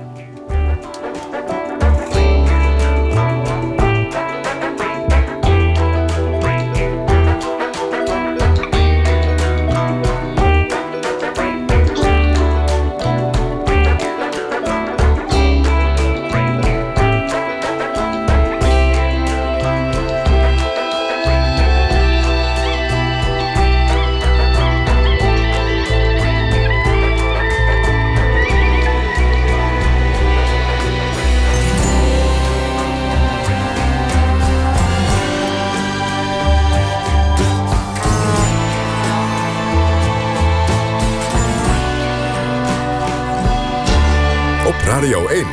Radio 45.04 45.28
1. 45.28 45.46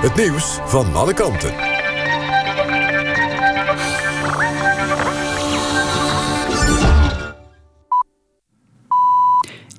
Het 0.00 0.14
nieuws 0.14 0.58
van 0.64 0.94
alle 0.94 1.14
kanten. 1.14 1.54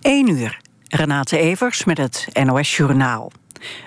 1 0.02 0.30
uur. 0.30 0.60
Renate 0.88 1.38
Evers 1.38 1.84
met 1.84 1.98
het 1.98 2.28
NOS 2.44 2.78
Journaal. 2.78 3.32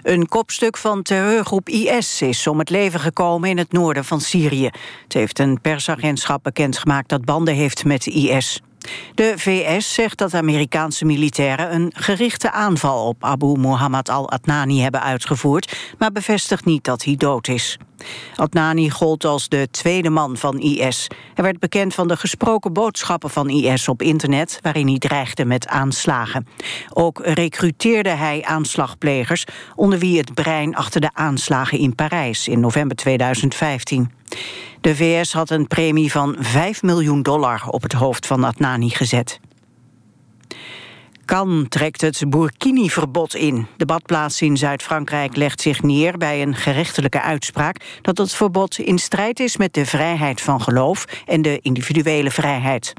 Een 0.03 0.29
kopstuk 0.29 0.77
van 0.77 1.03
terreurgroep 1.03 1.69
IS 1.69 2.23
is 2.23 2.47
om 2.47 2.59
het 2.59 2.71
leven 2.71 3.01
gekomen 3.01 3.51
in 3.51 3.59
het 3.59 3.73
noorden 3.73 4.05
van 4.05 4.21
Syrië. 4.21 4.71
Het 5.03 5.13
heeft 5.13 5.39
een 5.39 5.61
persagentschap 5.61 6.43
bekendgemaakt 6.43 7.09
dat 7.09 7.25
banden 7.25 7.55
heeft 7.55 7.85
met 7.85 8.07
IS. 8.07 8.63
De 9.15 9.33
VS 9.37 9.95
zegt 9.95 10.19
dat 10.19 10.35
Amerikaanse 10.35 11.05
militairen 11.05 11.75
een 11.75 11.93
gerichte 11.97 12.51
aanval 12.51 13.07
op 13.07 13.25
Abu 13.25 13.59
Muhammad 13.59 14.09
al-Adnani 14.09 14.81
hebben 14.81 15.03
uitgevoerd, 15.03 15.77
maar 15.99 16.13
bevestigt 16.13 16.65
niet 16.65 16.85
dat 16.85 17.05
hij 17.05 17.17
dood 17.17 17.49
is. 17.49 17.79
Adnani 18.37 18.91
gold 18.91 19.25
als 19.25 19.49
de 19.49 19.69
tweede 19.71 20.11
man 20.11 20.37
van 20.37 20.59
IS. 20.59 21.07
Hij 21.35 21.45
werd 21.45 21.59
bekend 21.59 21.95
van 21.95 22.09
de 22.09 22.17
gesproken 22.17 22.73
boodschappen 22.73 23.31
van 23.31 23.49
IS 23.49 23.89
op 23.89 24.03
internet... 24.03 24.59
waarin 24.63 24.89
hij 24.89 24.99
dreigde 24.99 25.45
met 25.45 25.69
aanslagen. 25.69 26.47
Ook 26.93 27.21
recruteerde 27.25 28.11
hij 28.11 28.43
aanslagplegers... 28.45 29.45
onder 29.75 29.99
wie 29.99 30.19
het 30.19 30.35
brein 30.35 30.77
achter 30.77 31.01
de 31.01 31.11
aanslagen 31.13 31.79
in 31.79 31.95
Parijs 31.95 32.49
in 32.49 32.61
november 32.61 32.97
2015. 32.97 34.11
De 34.81 34.97
VS 34.97 35.33
had 35.33 35.51
een 35.51 35.67
premie 35.67 36.13
van 36.13 36.37
5 36.39 36.83
miljoen 36.83 37.23
dollar 37.23 37.63
op 37.69 37.83
het 37.83 37.93
hoofd 37.93 38.27
van 38.27 38.45
Adnani 38.45 38.89
gezet. 38.89 39.41
Kan 41.25 41.67
trekt 41.69 42.01
het 42.01 42.23
Burkini-verbod 42.29 43.35
in. 43.35 43.67
De 43.77 43.85
badplaats 43.85 44.43
in 44.43 44.57
Zuid-Frankrijk 44.57 45.37
legt 45.37 45.61
zich 45.61 45.83
neer 45.83 46.19
bij 46.19 46.43
een 46.43 46.55
gerechtelijke 46.55 47.21
uitspraak... 47.21 47.77
dat 48.03 48.19
het 48.19 48.33
verbod 48.33 48.79
in 48.79 48.99
strijd 48.99 49.41
is 49.41 49.57
met 49.57 49.75
de 49.75 49.87
vrijheid 49.87 50.41
van 50.41 50.63
geloof 50.63 51.05
en 51.27 51.43
de 51.43 51.59
individuele 51.63 52.31
vrijheid. 52.31 52.93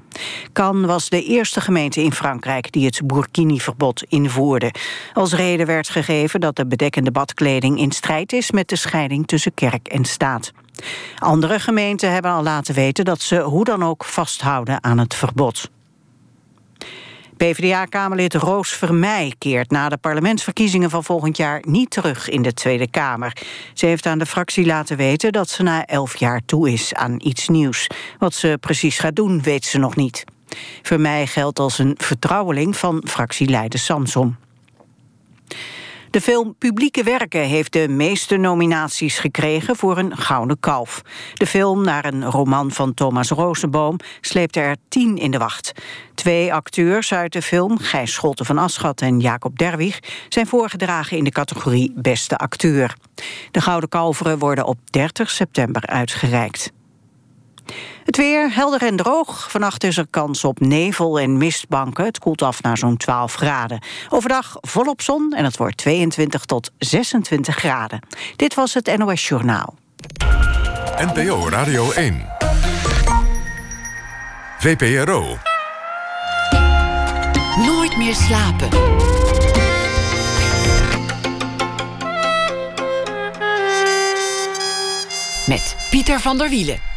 Cannes 0.53 0.85
was 0.85 1.09
de 1.09 1.23
eerste 1.23 1.61
gemeente 1.61 2.01
in 2.03 2.13
Frankrijk 2.13 2.71
die 2.71 2.85
het 2.85 3.07
Burkini-verbod 3.07 4.03
invoerde. 4.03 4.73
Als 5.13 5.33
reden 5.33 5.65
werd 5.65 5.89
gegeven 5.89 6.39
dat 6.39 6.55
de 6.55 6.67
bedekkende 6.67 7.11
badkleding 7.11 7.79
in 7.79 7.91
strijd 7.91 8.33
is... 8.33 8.51
met 8.51 8.69
de 8.69 8.75
scheiding 8.75 9.27
tussen 9.27 9.53
kerk 9.53 9.87
en 9.87 10.05
staat. 10.05 10.51
Andere 11.17 11.59
gemeenten 11.59 12.11
hebben 12.11 12.31
al 12.31 12.43
laten 12.43 12.75
weten 12.75 13.05
dat 13.05 13.21
ze 13.21 13.39
hoe 13.39 13.63
dan 13.63 13.83
ook 13.83 14.03
vasthouden 14.03 14.83
aan 14.83 14.97
het 14.97 15.15
verbod. 15.15 15.69
PvdA-kamerlid 17.43 18.33
Roos 18.33 18.69
Vermeij 18.69 19.33
keert 19.37 19.71
na 19.71 19.89
de 19.89 19.97
parlementsverkiezingen 19.97 20.89
van 20.89 21.03
volgend 21.03 21.37
jaar 21.37 21.61
niet 21.67 21.89
terug 21.89 22.29
in 22.29 22.41
de 22.41 22.53
Tweede 22.53 22.89
Kamer. 22.89 23.37
Ze 23.73 23.85
heeft 23.85 24.05
aan 24.05 24.19
de 24.19 24.25
fractie 24.25 24.65
laten 24.65 24.97
weten 24.97 25.31
dat 25.31 25.49
ze 25.49 25.63
na 25.63 25.85
elf 25.85 26.17
jaar 26.17 26.41
toe 26.45 26.71
is 26.71 26.93
aan 26.93 27.15
iets 27.23 27.47
nieuws. 27.47 27.87
Wat 28.19 28.33
ze 28.33 28.57
precies 28.59 28.99
gaat 28.99 29.15
doen, 29.15 29.41
weet 29.41 29.65
ze 29.65 29.77
nog 29.77 29.95
niet. 29.95 30.23
Vermeij 30.81 31.27
geldt 31.27 31.59
als 31.59 31.77
een 31.77 31.95
vertrouweling 31.97 32.77
van 32.77 33.03
fractieleider 33.07 33.79
Samson. 33.79 34.35
De 36.13 36.21
film 36.21 36.55
Publieke 36.57 37.03
Werken 37.03 37.41
heeft 37.41 37.73
de 37.73 37.87
meeste 37.87 38.37
nominaties 38.37 39.19
gekregen 39.19 39.75
voor 39.75 39.97
een 39.97 40.17
Gouden 40.17 40.59
Kalf. 40.59 41.01
De 41.33 41.47
film, 41.47 41.83
naar 41.83 42.05
een 42.05 42.25
roman 42.25 42.71
van 42.71 42.93
Thomas 42.93 43.29
Rosenboom, 43.29 43.97
sleepte 44.21 44.59
er 44.59 44.75
tien 44.89 45.17
in 45.17 45.31
de 45.31 45.37
wacht. 45.37 45.71
Twee 46.15 46.53
acteurs 46.53 47.13
uit 47.13 47.33
de 47.33 47.41
film, 47.41 47.77
Gijs 47.77 48.13
Scholte 48.13 48.45
van 48.45 48.57
Aschat 48.57 49.01
en 49.01 49.19
Jacob 49.19 49.57
Derwig... 49.57 49.99
zijn 50.29 50.47
voorgedragen 50.47 51.17
in 51.17 51.23
de 51.23 51.31
categorie 51.31 51.93
Beste 51.95 52.37
Acteur. 52.37 52.95
De 53.51 53.61
Gouden 53.61 53.89
Kalveren 53.89 54.39
worden 54.39 54.65
op 54.65 54.77
30 54.89 55.29
september 55.29 55.87
uitgereikt. 55.87 56.71
Het 58.03 58.17
weer 58.17 58.53
helder 58.55 58.81
en 58.81 58.95
droog. 58.95 59.51
Vannacht 59.51 59.83
is 59.83 59.97
er 59.97 60.07
kans 60.09 60.43
op 60.43 60.59
nevel 60.59 61.19
en 61.19 61.37
mistbanken. 61.37 62.05
Het 62.05 62.19
koelt 62.19 62.41
af 62.41 62.61
naar 62.61 62.77
zo'n 62.77 62.97
12 62.97 63.33
graden. 63.33 63.79
Overdag 64.09 64.57
volop 64.61 65.01
zon 65.01 65.33
en 65.33 65.43
het 65.43 65.57
wordt 65.57 65.77
22 65.77 66.45
tot 66.45 66.71
26 66.77 67.55
graden. 67.55 67.99
Dit 68.35 68.53
was 68.53 68.73
het 68.73 68.97
NOS 68.97 69.27
Journaal. 69.27 69.75
NPO 70.97 71.49
Radio 71.49 71.91
1. 71.91 72.25
VPRO. 74.59 75.37
Nooit 77.65 77.97
meer 77.97 78.15
slapen. 78.15 78.69
Met 85.47 85.75
Pieter 85.89 86.19
van 86.19 86.37
der 86.37 86.49
Wielen. 86.49 86.92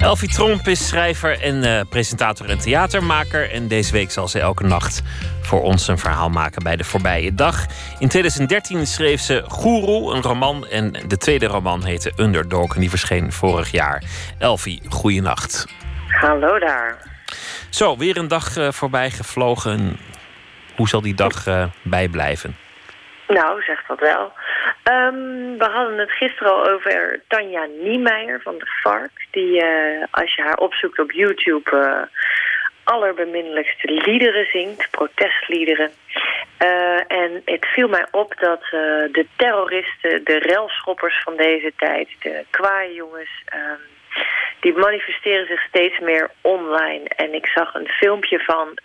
Elfie 0.00 0.28
Tromp 0.28 0.68
is 0.68 0.88
schrijver 0.88 1.40
en 1.40 1.64
uh, 1.64 1.80
presentator 1.88 2.48
en 2.48 2.58
theatermaker. 2.58 3.50
En 3.50 3.68
deze 3.68 3.92
week 3.92 4.10
zal 4.10 4.28
ze 4.28 4.40
elke 4.40 4.64
nacht 4.64 5.02
voor 5.42 5.62
ons 5.62 5.88
een 5.88 5.98
verhaal 5.98 6.30
maken 6.30 6.62
bij 6.62 6.76
de 6.76 6.84
voorbije 6.84 7.34
dag. 7.34 7.66
In 7.98 8.08
2013 8.08 8.86
schreef 8.86 9.20
ze 9.20 9.44
Guru, 9.48 10.14
een 10.14 10.22
roman. 10.22 10.66
En 10.66 10.92
de 11.06 11.16
tweede 11.16 11.46
roman 11.46 11.84
heette 11.84 12.12
Underdog 12.16 12.74
en 12.74 12.80
die 12.80 12.90
verscheen 12.90 13.32
vorig 13.32 13.70
jaar. 13.70 14.02
Elfie, 14.38 14.82
goeienacht. 14.88 15.66
Hallo 16.20 16.58
daar. 16.58 16.96
Zo, 17.70 17.96
weer 17.96 18.16
een 18.16 18.28
dag 18.28 18.56
uh, 18.56 18.72
voorbij 18.72 19.10
gevlogen. 19.10 19.98
Hoe 20.76 20.88
zal 20.88 21.00
die 21.00 21.14
dag 21.14 21.46
uh, 21.46 21.64
bijblijven? 21.82 22.56
Nou, 23.30 23.62
zegt 23.62 23.88
dat 23.88 24.00
wel. 24.00 24.32
Um, 24.84 25.58
we 25.58 25.64
hadden 25.64 25.98
het 25.98 26.10
gisteren 26.10 26.52
al 26.52 26.68
over 26.68 27.20
Tanja 27.28 27.66
Niemeyer 27.82 28.40
van 28.42 28.58
de 28.58 28.66
FARC. 28.66 29.10
Die, 29.30 29.64
uh, 29.64 30.04
als 30.10 30.34
je 30.34 30.42
haar 30.42 30.56
opzoekt 30.56 30.98
op 30.98 31.12
YouTube, 31.12 31.70
uh, 31.74 32.02
allerbeminnelijkste 32.84 33.92
liederen 33.92 34.46
zingt. 34.46 34.90
Protestliederen. 34.90 35.90
Uh, 36.64 37.00
en 37.06 37.42
het 37.44 37.66
viel 37.66 37.88
mij 37.88 38.06
op 38.10 38.34
dat 38.38 38.62
de 39.12 39.26
terroristen, 39.36 40.24
de 40.24 40.38
relschoppers 40.38 41.22
van 41.22 41.36
deze 41.36 41.72
tijd... 41.76 42.08
de 42.20 42.44
kwaaie 42.50 42.94
jongens... 42.94 43.42
Um, 43.54 43.80
die 44.60 44.76
manifesteren 44.76 45.46
zich 45.46 45.60
steeds 45.60 45.98
meer 45.98 46.30
online. 46.40 47.08
En 47.08 47.34
ik 47.34 47.46
zag 47.46 47.74
een 47.74 47.88
filmpje 47.88 48.38
van 48.38 48.78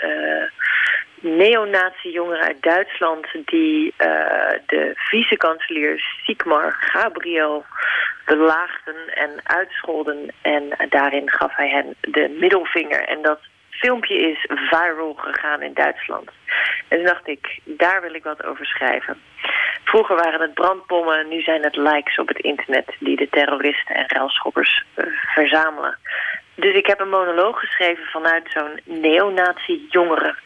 neonazi-jongeren 1.25 2.43
uit 2.43 2.61
Duitsland... 2.61 3.27
die 3.45 3.93
uh, 3.97 4.07
de 4.65 4.91
vice-kanselier 4.95 5.99
Sigmar 6.23 6.71
Gabriel 6.79 7.65
belaagden 8.25 8.95
en 9.13 9.31
uitscholden. 9.43 10.33
En 10.41 10.63
daarin 10.89 11.29
gaf 11.29 11.55
hij 11.55 11.69
hen 11.69 11.95
de 12.01 12.35
middelvinger. 12.39 13.07
En 13.07 13.21
dat 13.21 13.39
filmpje 13.69 14.15
is 14.15 14.45
viral 14.47 15.13
gegaan 15.13 15.61
in 15.61 15.73
Duitsland. 15.73 16.29
En 16.87 16.97
toen 16.97 17.05
dacht 17.05 17.27
ik, 17.27 17.59
daar 17.63 18.01
wil 18.01 18.13
ik 18.13 18.23
wat 18.23 18.45
over 18.45 18.65
schrijven. 18.65 19.21
Vroeger 19.83 20.15
waren 20.15 20.41
het 20.41 20.53
brandbommen, 20.53 21.27
nu 21.27 21.41
zijn 21.41 21.63
het 21.63 21.75
likes 21.75 22.17
op 22.17 22.27
het 22.27 22.39
internet... 22.39 22.95
die 22.99 23.15
de 23.15 23.29
terroristen 23.29 23.95
en 23.95 24.05
ruilschoppers 24.07 24.83
uh, 24.95 25.05
verzamelen. 25.33 25.97
Dus 26.55 26.75
ik 26.75 26.85
heb 26.85 26.99
een 26.99 27.09
monoloog 27.09 27.59
geschreven 27.59 28.05
vanuit 28.05 28.43
zo'n 28.53 28.79
neonazi-jongeren 28.83 30.37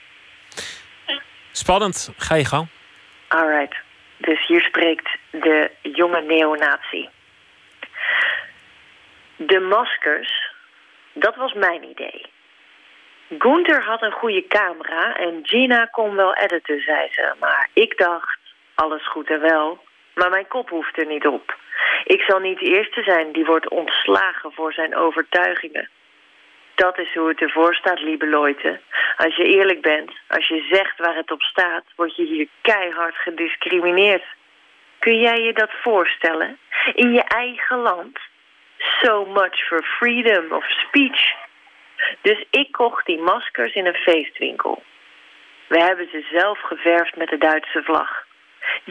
Spannend, 1.52 2.14
ga 2.18 2.36
je 2.36 2.45
gang. 2.45 2.68
Alright, 3.28 3.76
dus 4.18 4.47
hier 4.47 4.62
spreekt 4.62 5.18
de 5.32 5.72
jonge 5.82 6.22
neonazi. 6.22 7.10
De 9.36 9.60
maskers, 9.60 10.54
dat 11.14 11.36
was 11.36 11.54
mijn 11.54 11.84
idee. 11.84 12.26
Gunther 13.38 13.84
had 13.84 14.02
een 14.02 14.12
goede 14.12 14.47
camera 14.47 15.16
en 15.18 15.39
Gina 15.43 15.86
kon 15.86 16.16
wel 16.16 16.36
editen, 16.36 16.82
zei 16.82 17.08
ze. 17.12 17.34
Maar 17.39 17.70
ik 17.74 17.97
dacht, 17.97 18.39
alles 18.76 19.08
goed 19.08 19.30
en 19.30 19.41
wel, 19.41 19.84
maar 20.14 20.30
mijn 20.30 20.47
kop 20.47 20.70
hoeft 20.70 20.97
er 20.97 21.06
niet 21.06 21.28
op. 21.28 21.58
Ik 22.04 22.22
zal 22.22 22.39
niet 22.39 22.60
de 22.60 22.66
eerste 22.66 23.04
zijn 23.04 23.32
die 23.32 23.45
wordt 23.45 23.70
ontslagen 23.70 24.52
voor 24.52 24.74
zijn 24.74 24.95
overtuigingen. 24.95 25.89
Dat 26.86 26.98
is 26.98 27.14
hoe 27.14 27.28
het 27.28 27.42
ervoor 27.42 27.76
staat, 27.76 28.02
lieve 28.02 28.26
Leute. 28.26 28.80
Als 29.18 29.36
je 29.36 29.44
eerlijk 29.44 29.82
bent, 29.82 30.12
als 30.28 30.48
je 30.48 30.68
zegt 30.72 30.98
waar 30.98 31.16
het 31.16 31.32
op 31.32 31.42
staat... 31.42 31.84
word 31.96 32.16
je 32.16 32.24
hier 32.26 32.48
keihard 32.62 33.16
gediscrimineerd. 33.16 34.24
Kun 35.00 35.20
jij 35.20 35.42
je 35.42 35.54
dat 35.54 35.72
voorstellen? 35.82 36.58
In 36.94 37.14
je 37.14 37.24
eigen 37.24 37.78
land? 37.78 38.20
So 39.02 39.26
much 39.26 39.68
for 39.68 39.84
freedom 39.84 40.52
of 40.52 40.66
speech. 40.70 41.34
Dus 42.22 42.46
ik 42.50 42.72
kocht 42.72 43.06
die 43.06 43.20
maskers 43.20 43.74
in 43.74 43.86
een 43.86 44.04
feestwinkel. 44.10 44.84
We 45.68 45.80
hebben 45.80 46.10
ze 46.12 46.28
zelf 46.32 46.60
geverfd 46.62 47.16
met 47.16 47.30
de 47.30 47.38
Duitse 47.38 47.84
vlag. 47.84 48.26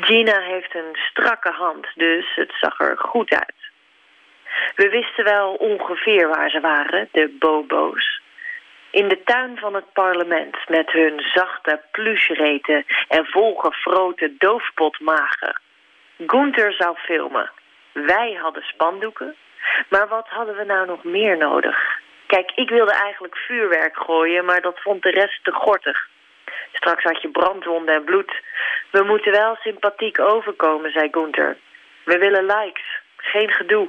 Gina 0.01 0.41
heeft 0.41 0.74
een 0.74 0.97
strakke 1.11 1.51
hand, 1.51 1.86
dus 1.95 2.34
het 2.34 2.53
zag 2.61 2.80
er 2.80 2.99
goed 2.99 3.32
uit. 3.32 3.57
We 4.74 4.88
wisten 4.88 5.24
wel 5.24 5.55
ongeveer 5.55 6.28
waar 6.28 6.51
ze 6.51 6.61
waren, 6.61 7.09
de 7.12 7.36
bobo's. 7.38 8.20
In 8.90 9.09
de 9.09 9.22
tuin 9.22 9.59
van 9.59 9.74
het 9.74 9.92
parlement 9.92 10.57
met 10.68 10.90
hun 10.90 11.20
zachte 11.34 11.80
plushireten 11.92 12.84
en 13.09 13.26
volgefroten 13.26 14.34
doofpotmagen. 14.38 15.61
Gunther 16.26 16.72
zou 16.72 16.96
filmen. 16.96 17.51
Wij 17.92 18.38
hadden 18.42 18.62
spandoeken. 18.62 19.36
Maar 19.88 20.09
wat 20.09 20.28
hadden 20.28 20.57
we 20.57 20.64
nou 20.64 20.86
nog 20.86 21.05
meer 21.05 21.36
nodig? 21.36 22.01
Kijk, 22.26 22.53
ik 22.55 22.68
wilde 22.68 22.92
eigenlijk 22.92 23.36
vuurwerk 23.36 23.96
gooien, 23.96 24.44
maar 24.44 24.61
dat 24.61 24.80
vond 24.80 25.03
de 25.03 25.11
rest 25.11 25.44
te 25.44 25.53
gortig. 25.53 26.09
Straks 26.72 27.03
had 27.03 27.22
je 27.22 27.28
brandwonden 27.28 27.94
en 27.94 28.05
bloed. 28.05 28.42
We 28.90 29.03
moeten 29.03 29.32
wel 29.32 29.57
sympathiek 29.61 30.20
overkomen, 30.20 30.90
zei 30.90 31.09
Gunther. 31.11 31.57
We 32.05 32.18
willen 32.18 32.44
likes, 32.44 33.01
geen 33.16 33.51
gedoe. 33.51 33.88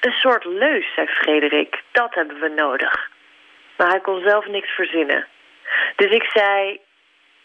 Een 0.00 0.12
soort 0.12 0.44
leus, 0.44 0.94
zei 0.94 1.06
Frederik. 1.06 1.82
Dat 1.92 2.14
hebben 2.14 2.40
we 2.40 2.48
nodig. 2.48 3.10
Maar 3.76 3.88
hij 3.88 4.00
kon 4.00 4.22
zelf 4.26 4.46
niks 4.46 4.70
verzinnen. 4.70 5.26
Dus 5.96 6.10
ik 6.10 6.30
zei, 6.34 6.80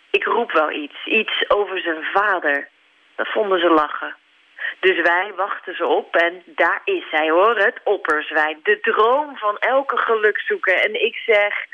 ik 0.10 0.24
roep 0.24 0.52
wel 0.52 0.72
iets. 0.72 1.06
Iets 1.06 1.50
over 1.50 1.80
zijn 1.80 2.04
vader. 2.04 2.70
Dat 3.16 3.28
vonden 3.28 3.60
ze 3.60 3.70
lachen. 3.70 4.16
Dus 4.80 5.02
wij 5.02 5.32
wachten 5.36 5.76
ze 5.76 5.86
op 5.86 6.16
en 6.16 6.44
daar 6.46 6.82
is 6.84 7.04
hij 7.12 7.30
hoor, 7.30 7.58
het 7.58 7.80
opperzwijn. 7.84 8.60
De 8.64 8.80
droom 8.80 9.38
van 9.38 9.58
elke 9.58 9.98
gelukzoeker. 9.98 10.76
En 10.76 11.04
ik 11.06 11.16
zeg, 11.16 11.66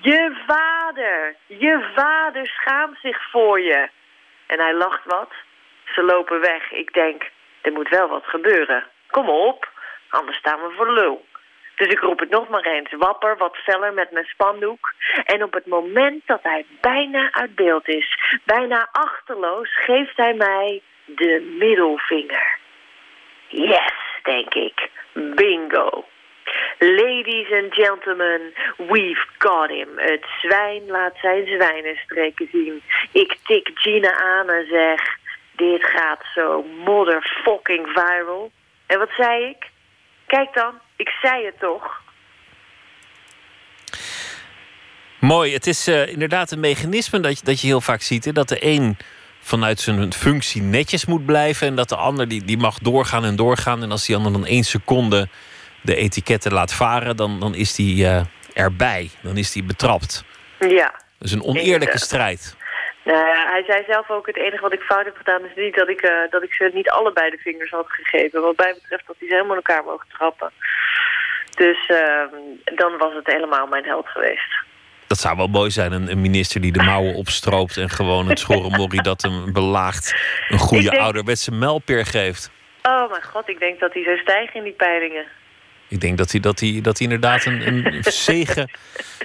je 0.00 0.36
vader, 0.46 1.36
je 1.46 1.90
vader 1.94 2.46
schaamt 2.46 2.98
zich 3.02 3.30
voor 3.30 3.60
je. 3.60 3.88
En 4.46 4.60
hij 4.60 4.74
lacht 4.74 5.04
wat. 5.04 5.32
Ze 5.84 6.02
lopen 6.02 6.40
weg. 6.40 6.72
Ik 6.72 6.92
denk, 6.92 7.30
er 7.60 7.72
moet 7.72 7.88
wel 7.88 8.08
wat 8.08 8.24
gebeuren. 8.24 8.86
Kom 9.10 9.28
op, 9.28 9.68
anders 10.08 10.38
staan 10.38 10.60
we 10.60 10.74
voor 10.76 10.92
lul. 10.92 11.26
Dus 11.76 11.86
ik 11.86 12.00
roep 12.00 12.18
het 12.18 12.30
nog 12.30 12.48
maar 12.48 12.64
eens. 12.64 12.92
Wapper, 12.98 13.36
wat 13.36 13.56
feller 13.56 13.92
met 13.92 14.10
mijn 14.10 14.24
spandoek. 14.24 14.92
En 15.24 15.42
op 15.42 15.52
het 15.52 15.66
moment 15.66 16.22
dat 16.26 16.42
hij 16.42 16.66
bijna 16.80 17.32
uit 17.32 17.54
beeld 17.54 17.88
is, 17.88 18.18
bijna 18.44 18.88
achterloos, 18.92 19.68
geeft 19.84 20.16
hij 20.16 20.34
mij 20.34 20.82
de 21.04 21.56
middelvinger. 21.58 22.58
Yes, 23.48 23.92
denk 24.22 24.54
ik. 24.54 24.90
Bingo. 25.12 26.04
Ladies 26.78 27.52
and 27.52 27.74
gentlemen, 27.74 28.54
we've 28.76 29.26
got 29.38 29.68
him. 29.68 29.88
Het 29.96 30.26
zwijn 30.40 30.86
laat 30.86 31.16
zijn 31.20 31.46
zwijnenstreken 31.46 32.48
zien. 32.52 32.82
Ik 33.12 33.36
tik 33.44 33.70
Gina 33.74 34.12
aan 34.12 34.50
en 34.50 34.66
zeg... 34.66 35.16
Dit 35.58 35.84
gaat 35.84 36.24
zo 36.34 36.62
motherfucking 36.62 37.88
viral. 37.88 38.50
En 38.86 38.98
wat 38.98 39.10
zei 39.16 39.44
ik? 39.44 39.70
Kijk 40.28 40.54
dan, 40.54 40.74
ik 40.96 41.08
zei 41.08 41.44
het 41.44 41.58
toch. 41.58 42.00
Mooi, 45.20 45.52
het 45.52 45.66
is 45.66 45.88
uh, 45.88 46.08
inderdaad 46.08 46.50
een 46.50 46.60
mechanisme 46.60 47.20
dat 47.20 47.38
je, 47.38 47.44
dat 47.44 47.60
je 47.60 47.66
heel 47.66 47.80
vaak 47.80 48.02
ziet. 48.02 48.24
Hè? 48.24 48.32
Dat 48.32 48.48
de 48.48 48.64
een 48.64 48.96
vanuit 49.40 49.80
zijn 49.80 50.12
functie 50.12 50.62
netjes 50.62 51.06
moet 51.06 51.26
blijven. 51.26 51.66
En 51.66 51.74
dat 51.74 51.88
de 51.88 51.96
ander 51.96 52.28
die, 52.28 52.44
die 52.44 52.58
mag 52.58 52.78
doorgaan 52.78 53.24
en 53.24 53.36
doorgaan. 53.36 53.82
En 53.82 53.90
als 53.90 54.06
die 54.06 54.16
ander 54.16 54.32
dan 54.32 54.46
één 54.46 54.64
seconde 54.64 55.28
de 55.82 55.96
etiketten 55.96 56.52
laat 56.52 56.74
varen, 56.74 57.16
dan, 57.16 57.40
dan 57.40 57.54
is 57.54 57.74
die 57.74 58.04
uh, 58.04 58.20
erbij. 58.54 59.10
Dan 59.22 59.36
is 59.36 59.52
die 59.52 59.62
betrapt. 59.64 60.24
Ja. 60.58 60.92
Dat 61.18 61.28
is 61.28 61.32
een 61.32 61.44
oneerlijke 61.44 61.98
strijd. 61.98 62.56
Nou 63.12 63.26
ja, 63.26 63.50
hij 63.50 63.64
zei 63.66 63.84
zelf 63.88 64.10
ook, 64.10 64.26
het 64.26 64.36
enige 64.36 64.62
wat 64.62 64.72
ik 64.72 64.80
fout 64.80 65.04
heb 65.04 65.16
gedaan... 65.16 65.44
is 65.44 65.54
niet 65.56 65.74
dat 65.74 65.88
ik, 65.88 66.02
uh, 66.02 66.10
dat 66.30 66.42
ik 66.42 66.52
ze 66.52 66.70
niet 66.74 66.90
allebei 66.90 67.30
de 67.30 67.36
vingers 67.38 67.70
had 67.70 67.86
gegeven. 67.88 68.40
Wat 68.40 68.56
mij 68.56 68.74
betreft 68.74 69.06
dat 69.06 69.16
hij 69.18 69.28
ze 69.28 69.34
helemaal 69.34 69.56
in 69.56 69.62
elkaar 69.64 69.84
mogen 69.84 70.06
trappen. 70.08 70.50
Dus 71.54 71.88
uh, 71.88 71.98
dan 72.64 72.98
was 72.98 73.14
het 73.14 73.26
helemaal 73.26 73.66
mijn 73.66 73.84
held 73.84 74.08
geweest. 74.08 74.64
Dat 75.06 75.18
zou 75.18 75.36
wel 75.36 75.46
mooi 75.46 75.70
zijn, 75.70 75.92
een, 75.92 76.10
een 76.10 76.20
minister 76.20 76.60
die 76.60 76.72
de 76.72 76.82
mouwen 76.82 77.14
opstroopt... 77.22 77.76
en 77.76 77.88
gewoon 77.90 78.28
het 78.28 78.38
schorrenmorrie 78.38 79.02
dat 79.02 79.22
hem 79.22 79.52
belaagt... 79.52 80.14
een 80.48 80.58
goede 80.58 80.90
denk... 80.90 81.02
ouderwetse 81.02 81.50
melpeer 81.50 82.06
geeft. 82.06 82.50
Oh 82.82 83.10
mijn 83.10 83.22
god, 83.22 83.48
ik 83.48 83.58
denk 83.58 83.80
dat 83.80 83.94
hij 83.94 84.02
zou 84.02 84.16
stijgen 84.16 84.54
in 84.54 84.62
die 84.62 84.72
peilingen. 84.72 85.24
Ik 85.88 86.00
denk 86.00 86.18
dat 86.18 86.30
hij, 86.30 86.40
dat 86.40 86.60
hij, 86.60 86.78
dat 86.82 86.98
hij 86.98 87.06
inderdaad 87.06 87.44
een, 87.44 87.66
een 87.66 88.02
zegen 88.28 88.70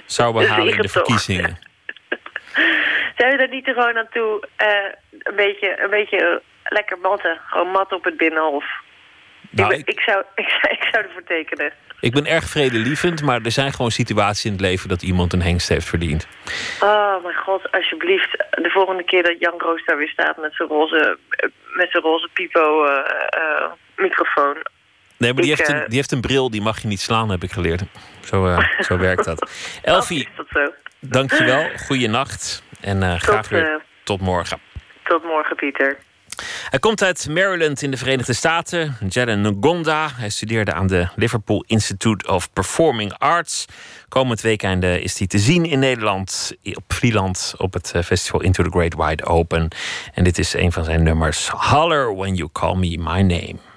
zou 0.06 0.32
behalen 0.32 0.74
in 0.74 0.82
de 0.82 0.88
verkiezingen. 0.88 1.58
Zijn 3.16 3.36
we 3.36 3.42
er 3.42 3.48
niet 3.48 3.64
gewoon 3.64 3.96
aan 3.96 4.08
toe 4.10 4.48
uh, 4.62 4.68
een, 5.22 5.36
beetje, 5.36 5.82
een 5.82 5.90
beetje 5.90 6.42
lekker 6.64 6.98
matten? 6.98 7.40
Gewoon 7.46 7.70
mat 7.70 7.92
op 7.92 8.04
het 8.04 8.16
binnenhof. 8.16 8.64
Nou, 9.50 9.74
ik, 9.74 9.88
ik, 9.88 10.00
zou, 10.00 10.22
ik, 10.42 10.48
zou, 10.48 10.74
ik 10.74 10.88
zou 10.90 11.04
ervoor 11.04 11.24
tekenen. 11.24 11.72
Ik 12.00 12.12
ben 12.12 12.26
erg 12.26 12.44
vredelievend, 12.44 13.22
maar 13.22 13.40
er 13.42 13.50
zijn 13.50 13.72
gewoon 13.72 13.90
situaties 13.90 14.44
in 14.44 14.52
het 14.52 14.60
leven 14.60 14.88
dat 14.88 15.02
iemand 15.02 15.32
een 15.32 15.42
hengst 15.42 15.68
heeft 15.68 15.86
verdiend. 15.86 16.26
Oh 16.80 17.22
mijn 17.22 17.34
god, 17.34 17.72
alsjeblieft. 17.72 18.44
De 18.50 18.70
volgende 18.70 19.04
keer 19.04 19.22
dat 19.22 19.38
Jan 19.38 19.58
Roos 19.58 19.84
daar 19.84 19.96
weer 19.96 20.08
staat 20.08 20.36
met 20.36 20.54
zijn 20.54 20.68
roze, 20.68 21.18
met 21.74 21.90
zijn 21.90 22.02
roze 22.02 22.28
pipo 22.32 22.84
uh, 22.84 22.90
uh, 23.38 23.72
microfoon. 23.96 24.56
Nee, 25.16 25.32
maar 25.32 25.42
die, 25.42 25.52
ik, 25.52 25.58
heeft 25.58 25.70
een, 25.70 25.84
die 25.86 25.96
heeft 25.96 26.12
een 26.12 26.20
bril, 26.20 26.50
die 26.50 26.62
mag 26.62 26.82
je 26.82 26.88
niet 26.88 27.00
slaan, 27.00 27.30
heb 27.30 27.42
ik 27.42 27.52
geleerd. 27.52 27.82
Zo, 28.24 28.58
zo 28.80 28.98
werkt 28.98 29.24
dat. 29.24 29.50
Elfie, 29.82 30.28
oh, 30.30 30.36
dat 30.36 30.46
zo? 30.52 30.72
dankjewel. 31.00 31.68
Goeienacht. 31.86 32.63
En 32.84 33.02
uh, 33.02 33.14
graag 33.14 33.48
weer 33.48 33.82
tot 34.02 34.20
morgen. 34.20 34.58
Tot 35.04 35.24
morgen, 35.24 35.56
Pieter. 35.56 35.98
Hij 36.70 36.78
komt 36.78 37.02
uit 37.02 37.28
Maryland 37.30 37.82
in 37.82 37.90
de 37.90 37.96
Verenigde 37.96 38.32
Staten. 38.32 38.96
Jalen 39.08 39.40
Ngonda. 39.40 40.08
Hij 40.14 40.30
studeerde 40.30 40.72
aan 40.72 40.86
de 40.86 41.08
Liverpool 41.16 41.64
Institute 41.66 42.32
of 42.32 42.52
Performing 42.52 43.14
Arts. 43.18 43.64
Komend 44.08 44.40
weekend 44.40 44.84
is 44.84 45.18
hij 45.18 45.26
te 45.26 45.38
zien 45.38 45.64
in 45.64 45.78
Nederland 45.78 46.56
op 46.74 46.92
Vlieland 46.92 47.54
op 47.58 47.72
het 47.72 47.92
festival 48.04 48.40
Into 48.40 48.62
the 48.62 48.70
Great 48.70 48.94
Wide 48.94 49.24
Open. 49.24 49.68
En 50.14 50.24
dit 50.24 50.38
is 50.38 50.54
een 50.54 50.72
van 50.72 50.84
zijn 50.84 51.02
nummers. 51.02 51.48
Holler 51.48 52.16
when 52.16 52.34
you 52.34 52.48
call 52.52 52.74
me 52.74 52.98
my 52.98 53.20
name. 53.20 53.73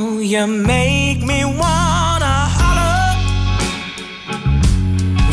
You 0.00 0.46
make 0.46 1.20
me 1.22 1.44
wanna 1.44 2.36
holler 2.56 3.16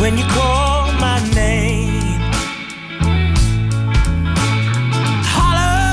when 0.02 0.18
you 0.18 0.26
call 0.26 0.92
my 0.94 1.20
name. 1.34 2.20
Holler, 5.34 5.88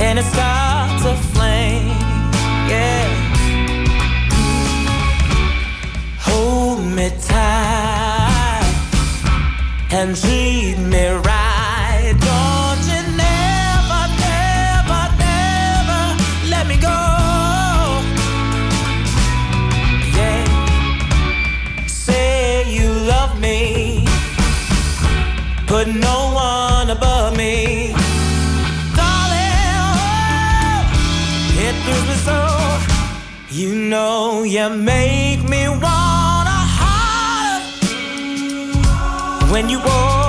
and 0.00 0.18
it 0.18 0.24
starts 0.24 1.04
a 1.04 1.16
flame, 1.32 1.96
yeah. 2.72 3.06
Hold 6.18 6.84
me 6.84 7.10
tight 7.28 8.64
and 9.92 10.16
treat 10.16 10.78
me 10.78 11.06
right. 11.06 11.39
Put 25.70 25.86
no 25.86 26.32
one 26.34 26.90
above 26.90 27.36
me. 27.36 27.92
Darling, 28.96 29.76
oh, 29.86 30.82
it 31.64 31.74
thrills 31.84 32.06
me 32.08 32.16
so. 32.28 32.40
You 33.50 33.76
know 33.76 34.42
you 34.42 34.68
make 34.68 35.48
me 35.48 35.68
wanna 35.68 36.60
holler 36.76 37.62
when 39.52 39.68
you 39.68 39.78
walk 39.78 40.19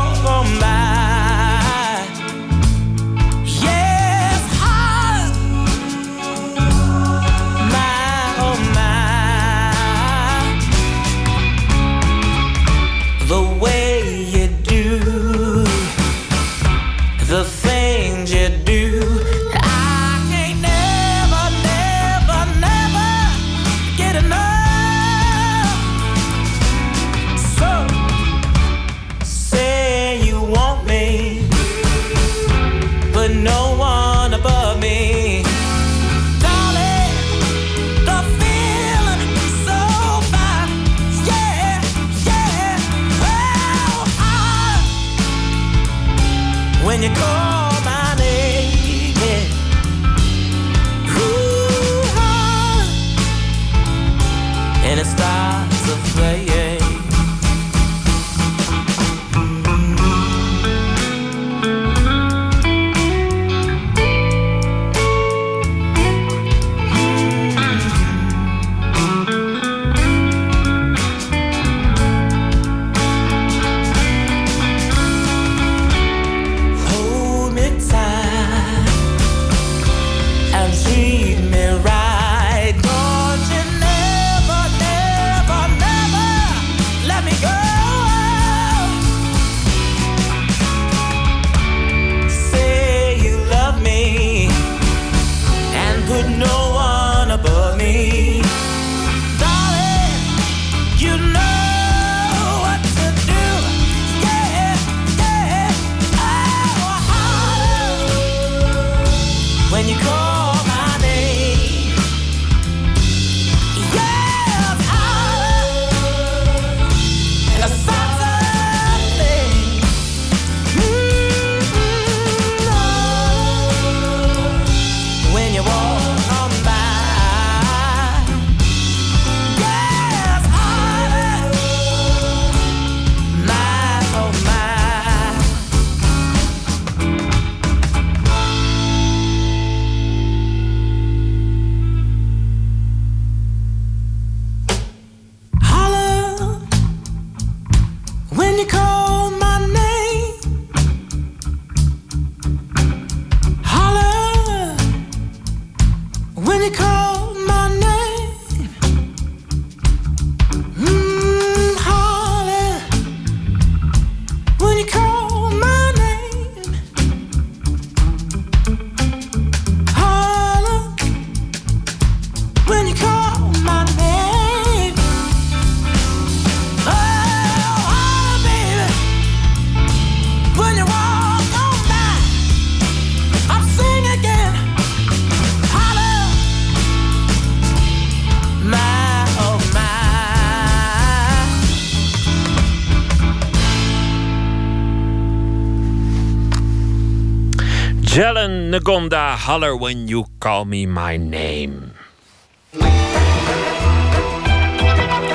Nagonda, 198.81 199.37
Holler 199.37 199.77
When 199.77 200.07
You 200.07 200.25
Call 200.39 200.65
Me 200.65 200.87
My 200.87 201.15
Name. 201.15 201.71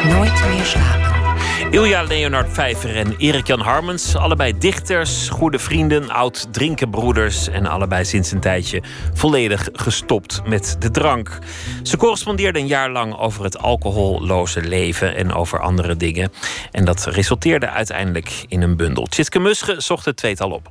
Nooit 0.09 0.47
meer 0.49 0.65
slapen. 0.65 1.71
Ilja 1.71 2.03
Leonard 2.03 2.53
Vijver 2.53 2.97
en 2.97 3.17
Erik-Jan 3.17 3.61
Harmens. 3.61 4.17
Allebei 4.17 4.59
dichters, 4.59 5.29
goede 5.29 5.59
vrienden, 5.59 6.11
oud 6.11 6.47
drinkenbroeders... 6.51 7.49
en 7.49 7.67
allebei 7.67 8.05
sinds 8.05 8.33
een 8.33 8.41
tijdje 8.41 8.83
volledig 9.15 9.69
gestopt 9.73 10.43
met 10.47 10.77
de 10.79 10.91
drank. 10.91 11.39
Ze 11.83 11.97
correspondeerden 11.97 12.63
een 12.63 12.69
jaar 12.69 12.91
lang 12.91 13.19
over 13.19 13.45
het 13.45 13.59
alcoholloze 13.59 14.61
leven... 14.61 15.17
en 15.17 15.33
over 15.33 15.61
andere 15.61 15.97
dingen. 15.97 16.33
En 16.71 16.85
dat 16.85 17.05
resulteerde 17.05 17.69
uiteindelijk 17.69 18.45
in 18.49 18.63
een 18.63 18.77
bundel. 18.77 19.07
Tjitske 19.07 19.39
Musche 19.39 19.81
zocht 19.81 20.05
het 20.05 20.17
tweetal 20.17 20.51
op. 20.51 20.71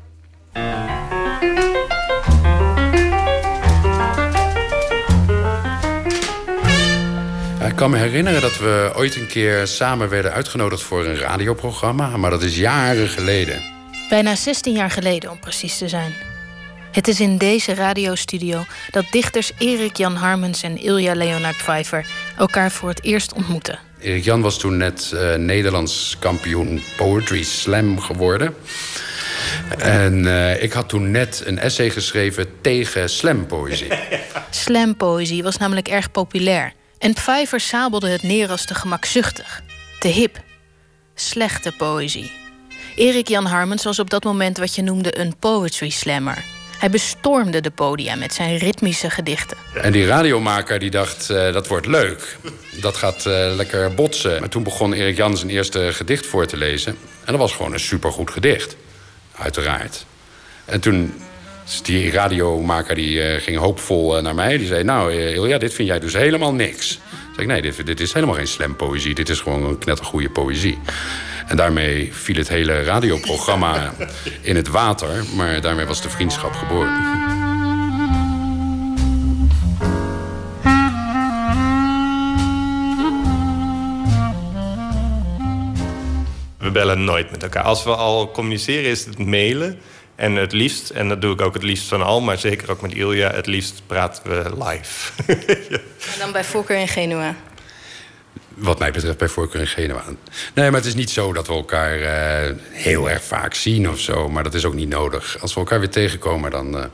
Ik 7.76 7.82
kan 7.82 7.90
me 7.90 7.98
herinneren 7.98 8.42
dat 8.42 8.58
we 8.58 8.92
ooit 8.96 9.16
een 9.16 9.28
keer 9.28 9.68
samen 9.68 10.10
werden 10.10 10.32
uitgenodigd 10.32 10.82
voor 10.82 11.06
een 11.06 11.18
radioprogramma, 11.18 12.18
maar 12.18 12.30
dat 12.30 12.44
is 12.44 12.58
jaren 12.58 13.08
geleden. 13.08 13.62
Bijna 14.10 14.36
16 14.36 14.74
jaar 14.74 14.92
geleden, 14.92 15.32
om 15.32 15.40
precies 15.40 15.78
te 15.78 15.88
zijn. 15.88 16.14
Het 16.92 17.08
is 17.08 17.20
in 17.20 17.38
deze 17.38 17.74
radiostudio 17.74 18.66
dat 18.92 19.06
dichters 19.12 19.52
Erik 19.58 19.98
Jan 19.98 20.16
Harmens 20.16 20.64
en 20.64 20.78
Ilja 20.78 21.16
Leonard 21.16 21.58
Pfeiffer 21.58 22.06
elkaar 22.38 22.72
voor 22.72 22.90
het 22.90 23.04
eerst 23.04 23.34
ontmoeten. 23.34 23.80
Erik 24.00 24.24
Jan 24.24 24.42
was 24.42 24.60
toen 24.60 24.78
net 24.78 25.12
eh, 25.12 25.36
Nederlands 25.36 26.16
kampioen 26.20 26.82
Poetry 26.98 27.44
Slam 27.44 28.00
geworden. 28.00 28.56
En 29.78 30.28
eh, 30.28 30.64
ik 30.64 30.74
had 30.74 30.90
toen 30.90 31.12
net 31.12 31.44
een 31.46 31.60
essay 31.60 31.90
geschreven 31.90 32.48
tegen 32.62 33.10
slampoëzie. 33.10 33.88
Slampoëzie 34.50 35.44
was 35.44 35.58
namelijk 35.58 35.88
erg 35.88 36.12
populair. 36.12 36.74
En 36.98 37.14
Pfeiffer 37.14 37.60
sabelde 37.60 38.10
het 38.10 38.24
neer 38.24 38.50
als 38.50 38.66
te 38.66 38.76
gemakzuchtig, 38.76 39.62
te 40.00 40.08
hip. 40.08 40.44
Slechte 41.16 41.72
poëzie. 41.72 42.32
Erik 42.96 43.28
Jan 43.28 43.46
Harmens 43.46 43.84
was 43.84 44.00
op 44.00 44.10
dat 44.10 44.24
moment 44.24 44.58
wat 44.58 44.76
je 44.76 44.82
noemde 44.82 45.20
een 45.20 45.36
poetry 45.40 45.90
slammer. 45.90 46.44
Hij 46.78 46.90
bestormde 46.90 47.62
de 47.62 47.72
podia 47.72 48.16
met 48.16 48.34
zijn 48.34 48.58
ritmische 48.58 49.10
gedichten. 49.10 49.58
En 49.74 49.92
die 49.92 50.06
radiomaker 50.06 50.80
die 50.80 50.90
dacht, 50.90 51.30
eh, 51.30 51.54
dat 51.54 51.68
wordt 51.68 51.86
leuk. 51.86 52.38
Dat 52.82 52.98
gaat 52.98 53.26
eh, 53.26 53.52
lekker 53.56 53.94
botsen. 53.94 54.40
Maar 54.40 54.50
toen 54.50 54.64
begon 54.64 54.94
Erik 54.94 55.18
Jan 55.18 55.38
zijn 55.38 55.50
eerste 55.50 55.94
gedicht 55.94 56.26
voor 56.26 56.46
te 56.46 56.58
lezen. 56.58 56.98
En 57.26 57.32
dat 57.32 57.38
was 57.42 57.54
gewoon 57.54 57.74
een 57.74 57.80
supergoed 57.80 58.32
gedicht. 58.32 58.76
Uiteraard. 59.36 60.06
En 60.66 60.80
toen, 60.80 61.14
die 61.84 62.12
radiomaker 62.12 62.96
die, 62.96 63.22
eh, 63.22 63.42
ging 63.42 63.58
hoopvol 63.58 64.18
eh, 64.18 64.24
naar 64.24 64.36
mij. 64.36 64.58
Die 64.58 64.68
zei, 64.68 64.84
nou 64.84 65.12
eh, 65.12 65.34
Ilja, 65.34 65.58
dit 65.58 65.74
vind 65.74 65.88
jij 65.88 66.00
dus 66.00 66.14
helemaal 66.14 66.54
niks. 66.54 66.88
Toen 66.88 67.34
zei 67.36 67.48
ik, 67.48 67.54
nee, 67.54 67.62
dit, 67.62 67.86
dit 67.86 68.00
is 68.00 68.14
helemaal 68.14 68.36
geen 68.36 68.48
slampoëzie. 68.48 69.16
Dit 69.16 69.30
is 69.30 69.40
gewoon 69.40 69.64
een 69.64 69.78
knettergoeie 69.78 70.30
poëzie. 70.30 70.80
En 71.48 71.58
daarmee 71.58 72.14
viel 72.14 72.36
het 72.36 72.48
hele 72.48 72.84
radioprogramma 72.84 73.94
in 74.42 74.56
het 74.56 74.68
water. 74.68 75.24
Maar 75.36 75.62
daarmee 75.62 75.86
was 75.86 76.02
de 76.02 76.10
vriendschap 76.10 76.54
geboren. 76.54 77.24
We 86.58 86.72
bellen 86.72 87.04
nooit 87.04 87.32
met 87.32 87.44
elkaar. 87.44 87.64
Als 87.64 87.84
we 87.84 87.96
al 87.96 88.32
communiceren 88.32 88.90
is 88.90 89.06
het 89.06 89.18
mailen. 89.18 89.80
En 90.16 90.36
het 90.36 90.52
liefst, 90.52 90.90
en 90.90 91.10
dat 91.10 91.22
doe 91.22 91.34
ik 91.34 91.42
ook 91.42 91.54
het 91.54 91.64
liefst 91.64 91.88
van 91.88 92.02
al... 92.02 92.22
maar 92.22 92.38
zeker 92.38 92.72
ook 92.72 92.82
met 92.82 92.94
Ilja, 92.94 93.32
het 93.32 93.48
liefst 93.48 93.82
praten 93.88 94.24
we 94.24 94.64
live. 94.64 95.12
En 96.14 96.20
dan 96.20 96.32
bij 96.32 96.44
voorkeur 96.44 96.78
in 96.78 96.88
Genua. 96.88 97.36
Wat 98.56 98.80
mij 98.80 98.92
betreft 98.92 99.18
bij 99.18 99.28
voorkeur 99.28 99.62
in 99.62 99.68
Genua. 99.68 100.04
Nee, 100.54 100.72
maar 100.72 100.80
het 100.80 100.86
is 100.86 100.96
niet 100.96 101.10
zo 101.10 101.34
dat 101.34 101.48
we 101.48 101.54
elkaar 101.54 102.00
eh, 102.00 102.56
heel 102.72 103.10
erg 103.10 103.24
vaak 103.24 103.54
zien 103.54 103.90
of 103.90 104.00
zo. 104.00 104.30
Maar 104.30 104.44
dat 104.44 104.54
is 104.54 104.66
ook 104.66 104.74
niet 104.74 104.90
nodig. 104.90 105.38
Als 105.42 105.54
we 105.54 105.60
elkaar 105.60 105.80
weer 105.80 105.90
tegenkomen, 105.90 106.52
dan 106.52 106.78
eh, 106.78 106.86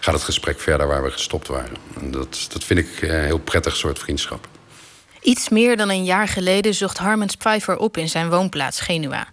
gaat 0.00 0.14
het 0.14 0.22
gesprek 0.22 0.60
verder 0.60 0.86
waar 0.86 1.02
we 1.02 1.10
gestopt 1.10 1.48
waren. 1.48 1.76
En 2.00 2.10
dat, 2.10 2.46
dat 2.52 2.64
vind 2.64 2.80
ik 2.80 3.02
een 3.02 3.24
heel 3.24 3.38
prettig 3.38 3.76
soort 3.76 3.98
vriendschap. 3.98 4.48
Iets 5.20 5.48
meer 5.48 5.76
dan 5.76 5.90
een 5.90 6.04
jaar 6.04 6.28
geleden 6.28 6.74
zocht 6.74 6.98
Harmens 6.98 7.36
Pfeiffer 7.36 7.76
op 7.76 7.96
in 7.96 8.08
zijn 8.08 8.30
woonplaats 8.30 8.80
Genua. 8.80 9.26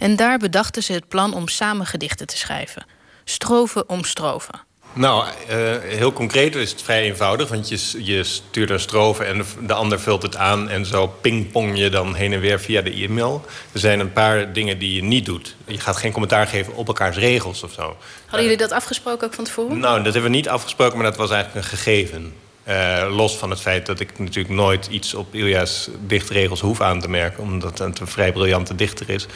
En 0.00 0.16
daar 0.16 0.38
bedachten 0.38 0.82
ze 0.82 0.92
het 0.92 1.08
plan 1.08 1.34
om 1.34 1.48
samen 1.48 1.86
gedichten 1.86 2.26
te 2.26 2.36
schrijven. 2.36 2.86
strofe 3.24 3.86
om 3.86 4.04
strofe. 4.04 4.52
Nou, 4.92 5.24
uh, 5.24 5.76
heel 5.82 6.12
concreet 6.12 6.54
is 6.54 6.70
het 6.70 6.82
vrij 6.82 7.02
eenvoudig. 7.02 7.48
Want 7.48 7.68
je, 7.68 8.04
je 8.04 8.24
stuurt 8.24 8.70
een 8.70 8.80
strofe 8.80 9.24
en 9.24 9.44
de, 9.66 9.72
ander 9.72 10.00
vult 10.00 10.22
het 10.22 10.36
aan... 10.36 10.68
en 10.68 10.86
zo 10.86 11.06
pingpong 11.06 11.78
je 11.78 11.90
dan 11.90 12.14
heen 12.14 12.32
en 12.32 12.40
weer 12.40 12.60
via 12.60 12.82
de 12.82 12.92
e-mail. 12.92 13.44
Er 13.72 13.80
zijn 13.80 14.00
een 14.00 14.12
paar 14.12 14.52
dingen 14.52 14.78
die 14.78 14.94
je 14.94 15.02
niet 15.02 15.24
doet. 15.24 15.56
Je 15.64 15.80
gaat 15.80 15.96
geen 15.96 16.12
commentaar 16.12 16.46
geven 16.46 16.74
op 16.74 16.86
elkaars 16.86 17.16
regels 17.16 17.62
of 17.62 17.72
zo. 17.72 17.96
Hadden 18.20 18.42
jullie 18.42 18.56
dat 18.56 18.72
afgesproken 18.72 19.26
ook 19.26 19.34
van 19.34 19.44
tevoren? 19.44 19.78
Nou, 19.78 20.02
dat 20.02 20.12
hebben 20.12 20.30
we 20.30 20.36
niet 20.36 20.48
afgesproken, 20.48 20.96
maar 20.96 21.06
dat 21.06 21.16
was 21.16 21.30
eigenlijk 21.30 21.64
een 21.64 21.70
gegeven. 21.70 22.34
Uh, 22.68 23.06
los 23.16 23.36
van 23.36 23.50
het 23.50 23.60
feit 23.60 23.86
dat 23.86 24.00
ik 24.00 24.18
natuurlijk 24.18 24.54
nooit 24.54 24.86
iets 24.86 25.14
op 25.14 25.34
Ilja's 25.34 25.88
dichtregels 26.06 26.60
hoef 26.60 26.80
aan 26.80 27.00
te 27.00 27.08
merken... 27.08 27.42
omdat 27.42 27.78
het 27.78 28.00
een 28.00 28.06
vrij 28.06 28.32
briljante 28.32 28.74
dichter 28.74 29.10
is... 29.10 29.26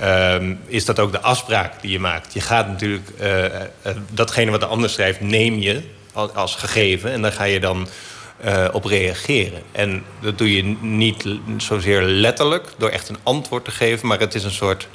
Uh, 0.00 0.36
is 0.66 0.84
dat 0.84 0.98
ook 0.98 1.12
de 1.12 1.20
afspraak 1.20 1.80
die 1.80 1.90
je 1.90 1.98
maakt. 1.98 2.32
Je 2.32 2.40
gaat 2.40 2.68
natuurlijk... 2.68 3.08
Uh, 3.20 3.44
datgene 4.10 4.50
wat 4.50 4.60
de 4.60 4.66
ander 4.66 4.90
schrijft, 4.90 5.20
neem 5.20 5.58
je 5.58 5.82
als, 6.12 6.34
als 6.34 6.54
gegeven... 6.54 7.12
en 7.12 7.22
daar 7.22 7.32
ga 7.32 7.44
je 7.44 7.60
dan 7.60 7.88
op 8.72 8.84
reageren. 8.84 9.62
En 9.72 10.04
dat 10.20 10.38
doe 10.38 10.54
je 10.54 10.62
niet 10.80 11.24
zozeer 11.56 12.02
letterlijk... 12.02 12.66
door 12.76 12.90
echt 12.90 13.08
een 13.08 13.18
antwoord 13.22 13.64
te 13.64 13.70
geven... 13.70 14.08
maar 14.08 14.20
het 14.20 14.34
is 14.34 14.44
een 14.44 14.50
soort 14.50 14.88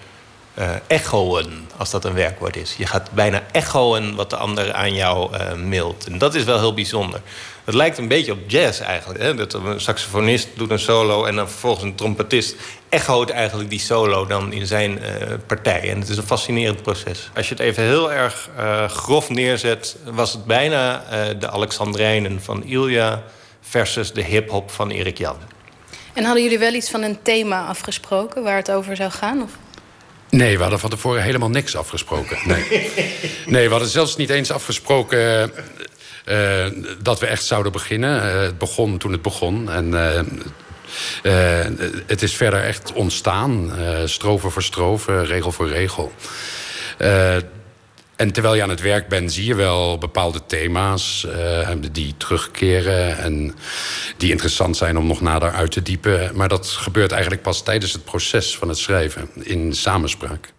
echoen, 0.87 1.67
als 1.77 1.91
dat 1.91 2.05
een 2.05 2.13
werkwoord 2.13 2.55
is. 2.55 2.75
Je 2.77 2.85
gaat 2.85 3.11
bijna 3.11 3.43
echoen 3.51 4.15
wat 4.15 4.29
de 4.29 4.37
ander 4.37 4.73
aan 4.73 4.93
jou 4.93 5.37
mailt. 5.57 6.07
En 6.07 6.17
dat 6.17 6.35
is 6.35 6.43
wel 6.43 6.59
heel 6.59 6.73
bijzonder. 6.73 7.21
Het 7.63 7.75
lijkt 7.75 7.97
een 7.97 8.07
beetje 8.07 8.31
op 8.31 8.39
jazz 8.47 8.79
eigenlijk. 8.79 9.21
Hè? 9.21 9.35
Dat 9.35 9.53
een 9.53 9.81
saxofonist 9.81 10.47
doet 10.55 10.71
een 10.71 10.79
solo 10.79 11.25
en 11.25 11.35
dan 11.35 11.49
vervolgens 11.49 11.83
een 11.83 11.95
trompetist 11.95 12.55
echoot 12.89 13.29
eigenlijk 13.29 13.69
die 13.69 13.79
solo 13.79 14.25
dan 14.25 14.53
in 14.53 14.67
zijn 14.67 14.91
uh, 14.91 15.05
partij. 15.47 15.89
En 15.89 15.99
het 15.99 16.09
is 16.09 16.17
een 16.17 16.23
fascinerend 16.23 16.81
proces. 16.81 17.29
Als 17.35 17.47
je 17.47 17.53
het 17.53 17.63
even 17.63 17.83
heel 17.83 18.11
erg 18.11 18.49
uh, 18.57 18.89
grof 18.89 19.29
neerzet, 19.29 19.97
was 20.03 20.33
het 20.33 20.45
bijna 20.45 21.03
uh, 21.03 21.39
de 21.39 21.49
Alexandrijnen 21.49 22.41
van 22.41 22.63
Ilja 22.63 23.23
versus 23.61 24.13
de 24.13 24.23
hip-hop 24.23 24.71
van 24.71 24.91
Erik 24.91 25.17
Jan. 25.17 25.37
En 26.13 26.23
hadden 26.23 26.43
jullie 26.43 26.59
wel 26.59 26.73
iets 26.73 26.89
van 26.89 27.01
een 27.01 27.21
thema 27.21 27.65
afgesproken 27.65 28.43
waar 28.43 28.57
het 28.57 28.71
over 28.71 28.95
zou 28.95 29.11
gaan? 29.11 29.41
Of? 29.41 29.51
Nee, 30.29 30.55
we 30.55 30.61
hadden 30.61 30.79
van 30.79 30.89
tevoren 30.89 31.23
helemaal 31.23 31.49
niks 31.49 31.75
afgesproken. 31.75 32.37
Nee, 32.43 32.91
nee 33.45 33.65
we 33.65 33.71
hadden 33.71 33.89
zelfs 33.89 34.15
niet 34.15 34.29
eens 34.29 34.51
afgesproken 34.51 35.51
dat 37.01 37.19
we 37.19 37.25
echt 37.25 37.45
zouden 37.45 37.71
beginnen. 37.71 38.25
Uh, 38.25 38.41
het 38.41 38.57
begon 38.57 38.97
toen 38.97 39.11
het 39.11 39.21
begon. 39.21 39.71
En 39.71 39.87
uh, 39.93 40.21
het 42.07 42.21
is 42.21 42.35
verder 42.35 42.63
echt 42.63 42.93
ontstaan. 42.93 43.71
strofe 44.05 44.49
voor 44.49 44.63
strofe, 44.63 45.23
regel 45.23 45.51
voor 45.51 45.67
regel. 45.67 46.11
en 48.15 48.31
terwijl 48.31 48.55
je 48.55 48.63
aan 48.63 48.69
het 48.69 48.81
werk 48.81 49.07
bent, 49.07 49.33
zie 49.33 49.45
je 49.45 49.55
wel 49.55 49.97
bepaalde 49.97 50.45
thema's 50.45 51.27
die 51.91 52.13
terugkeren 52.17 53.17
en 53.17 53.55
die 54.17 54.31
interessant 54.31 54.77
zijn 54.77 54.97
om 54.97 55.07
nog 55.07 55.21
nader 55.21 55.51
uit 55.51 55.71
te 55.71 55.81
diepen. 55.81 56.31
Maar 56.35 56.49
dat 56.49 56.67
gebeurt 56.67 57.11
eigenlijk 57.11 57.41
pas 57.41 57.63
tijdens 57.63 57.93
het 57.93 58.03
proces 58.03 58.57
van 58.57 58.67
het 58.67 58.77
schrijven 58.77 59.29
in 59.35 59.73
samenspraak. 59.73 60.53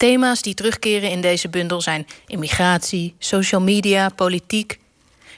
Thema's 0.00 0.42
die 0.42 0.54
terugkeren 0.54 1.10
in 1.10 1.20
deze 1.20 1.48
bundel 1.48 1.80
zijn 1.80 2.06
immigratie, 2.26 3.14
social 3.18 3.60
media, 3.60 4.08
politiek, 4.08 4.78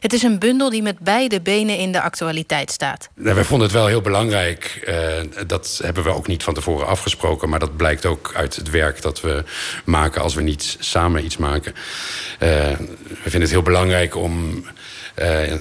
het 0.03 0.13
is 0.13 0.23
een 0.23 0.39
bundel 0.39 0.71
die 0.71 0.83
met 0.83 0.99
beide 0.99 1.41
benen 1.41 1.79
in 1.79 1.93
de 1.93 2.01
actualiteit 2.01 2.71
staat. 2.71 3.09
Wij 3.15 3.45
vonden 3.45 3.67
het 3.67 3.77
wel 3.77 3.87
heel 3.87 4.01
belangrijk. 4.01 4.85
Uh, 4.89 5.47
dat 5.47 5.81
hebben 5.85 6.03
we 6.03 6.11
ook 6.11 6.27
niet 6.27 6.43
van 6.43 6.55
tevoren 6.55 6.87
afgesproken. 6.87 7.49
Maar 7.49 7.59
dat 7.59 7.77
blijkt 7.77 8.07
ook 8.07 8.33
uit 8.35 8.57
het 8.57 8.71
werk 8.71 9.03
dat 9.03 9.21
we 9.21 9.45
maken 9.85 10.23
als 10.23 10.35
we 10.35 10.43
niet 10.43 10.77
samen 10.79 11.25
iets 11.25 11.37
maken. 11.37 11.73
Uh, 11.73 11.79
we 12.39 13.23
vinden 13.23 13.41
het 13.41 13.51
heel 13.51 13.63
belangrijk 13.63 14.17
om. 14.17 14.65
Uh, 15.19 15.53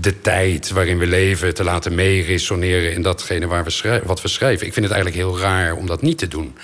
de 0.00 0.20
tijd 0.20 0.70
waarin 0.70 0.98
we 0.98 1.06
leven 1.06 1.54
te 1.54 1.64
laten 1.64 1.94
meeresoneren 1.94 2.92
in 2.92 3.02
datgene 3.02 3.46
waar 3.46 3.64
we 3.64 4.00
wat 4.04 4.22
we 4.22 4.28
schrijven. 4.28 4.66
Ik 4.66 4.72
vind 4.72 4.86
het 4.86 4.94
eigenlijk 4.94 5.24
heel 5.24 5.40
raar 5.40 5.74
om 5.74 5.86
dat 5.86 6.02
niet 6.02 6.18
te 6.18 6.28
doen. 6.28 6.56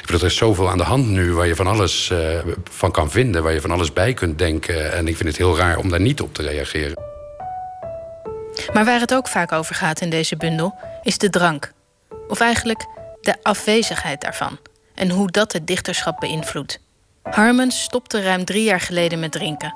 Ik 0.00 0.02
bedoel, 0.06 0.20
er 0.20 0.26
is 0.26 0.36
zoveel 0.36 0.70
aan 0.70 0.78
de 0.78 0.84
hand 0.84 1.06
nu 1.06 1.32
waar 1.32 1.46
je 1.46 1.54
van 1.54 1.66
alles 1.66 2.10
uh, 2.12 2.38
van 2.70 2.90
kan 2.90 3.10
vinden, 3.10 3.42
waar 3.42 3.52
je 3.52 3.60
van 3.60 3.70
alles 3.70 3.92
bij 3.92 4.14
kunt 4.14 4.38
denken. 4.38 4.92
En 4.92 5.08
ik 5.08 5.16
vind 5.16 5.28
het 5.28 5.38
heel 5.38 5.56
raar 5.56 5.76
om 5.76 5.90
daar 5.90 6.00
niet 6.00 6.20
op 6.20 6.34
te 6.34 6.42
reageren. 6.42 7.04
Maar 8.72 8.84
waar 8.84 9.00
het 9.00 9.14
ook 9.14 9.28
vaak 9.28 9.52
over 9.52 9.74
gaat 9.74 10.00
in 10.00 10.10
deze 10.10 10.36
bundel, 10.36 10.74
is 11.02 11.18
de 11.18 11.30
drank. 11.30 11.72
Of 12.28 12.40
eigenlijk 12.40 12.86
de 13.20 13.34
afwezigheid 13.42 14.20
daarvan. 14.20 14.58
En 14.94 15.10
hoe 15.10 15.30
dat 15.30 15.52
het 15.52 15.66
dichterschap 15.66 16.20
beïnvloedt. 16.20 16.80
Harmens 17.22 17.82
stopte 17.82 18.22
ruim 18.22 18.44
drie 18.44 18.64
jaar 18.64 18.80
geleden 18.80 19.20
met 19.20 19.32
drinken. 19.32 19.74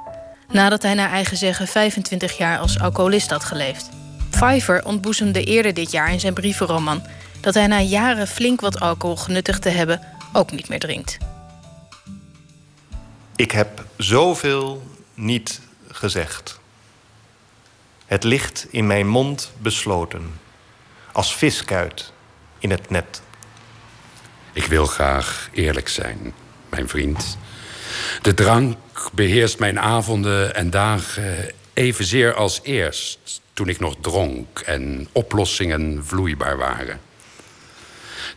Nadat 0.51 0.83
hij 0.83 0.95
naar 0.95 1.11
eigen 1.11 1.37
zeggen 1.37 1.67
25 1.67 2.37
jaar 2.37 2.59
als 2.59 2.81
alcoholist 2.81 3.31
had 3.31 3.45
geleefd. 3.45 3.91
Pfeiffer 4.31 4.85
ontboezemde 4.85 5.45
eerder 5.45 5.75
dit 5.75 5.91
jaar 5.91 6.13
in 6.13 6.21
zijn 6.21 6.35
brievenroman 6.35 7.03
dat 7.41 7.55
hij 7.55 7.67
na 7.67 7.81
jaren 7.81 8.27
flink 8.27 8.61
wat 8.61 8.81
alcohol 8.81 9.17
genuttigd 9.17 9.63
te 9.63 9.69
hebben 9.69 10.01
ook 10.33 10.53
niet 10.53 10.69
meer 10.69 10.79
drinkt. 10.79 11.19
Ik 13.37 13.51
heb 13.51 13.85
zoveel 13.97 14.83
niet 15.15 15.61
gezegd. 15.89 16.61
Het 18.07 18.25
ligt 18.25 18.67
in 18.71 18.87
mijn 18.87 19.09
mond 19.09 19.53
besloten, 19.59 20.41
als 21.13 21.35
viskuit 21.37 22.13
in 22.59 22.71
het 22.71 22.91
net. 22.91 23.23
Ik 24.53 24.65
wil 24.65 24.87
graag 24.87 25.49
eerlijk 25.53 25.89
zijn, 25.89 26.33
mijn 26.69 26.89
vriend. 26.89 27.39
De 28.23 28.35
drank 28.35 28.77
beheerst 29.13 29.59
mijn 29.59 29.81
avonden 29.81 30.55
en 30.55 30.71
dagen 30.71 31.51
evenzeer 31.73 32.35
als 32.35 32.61
eerst, 32.63 33.41
toen 33.53 33.69
ik 33.69 33.81
nog 33.81 33.95
dronk 34.01 34.59
en 34.59 35.09
oplossingen 35.13 36.07
vloeibaar 36.07 36.57
waren. 36.57 37.01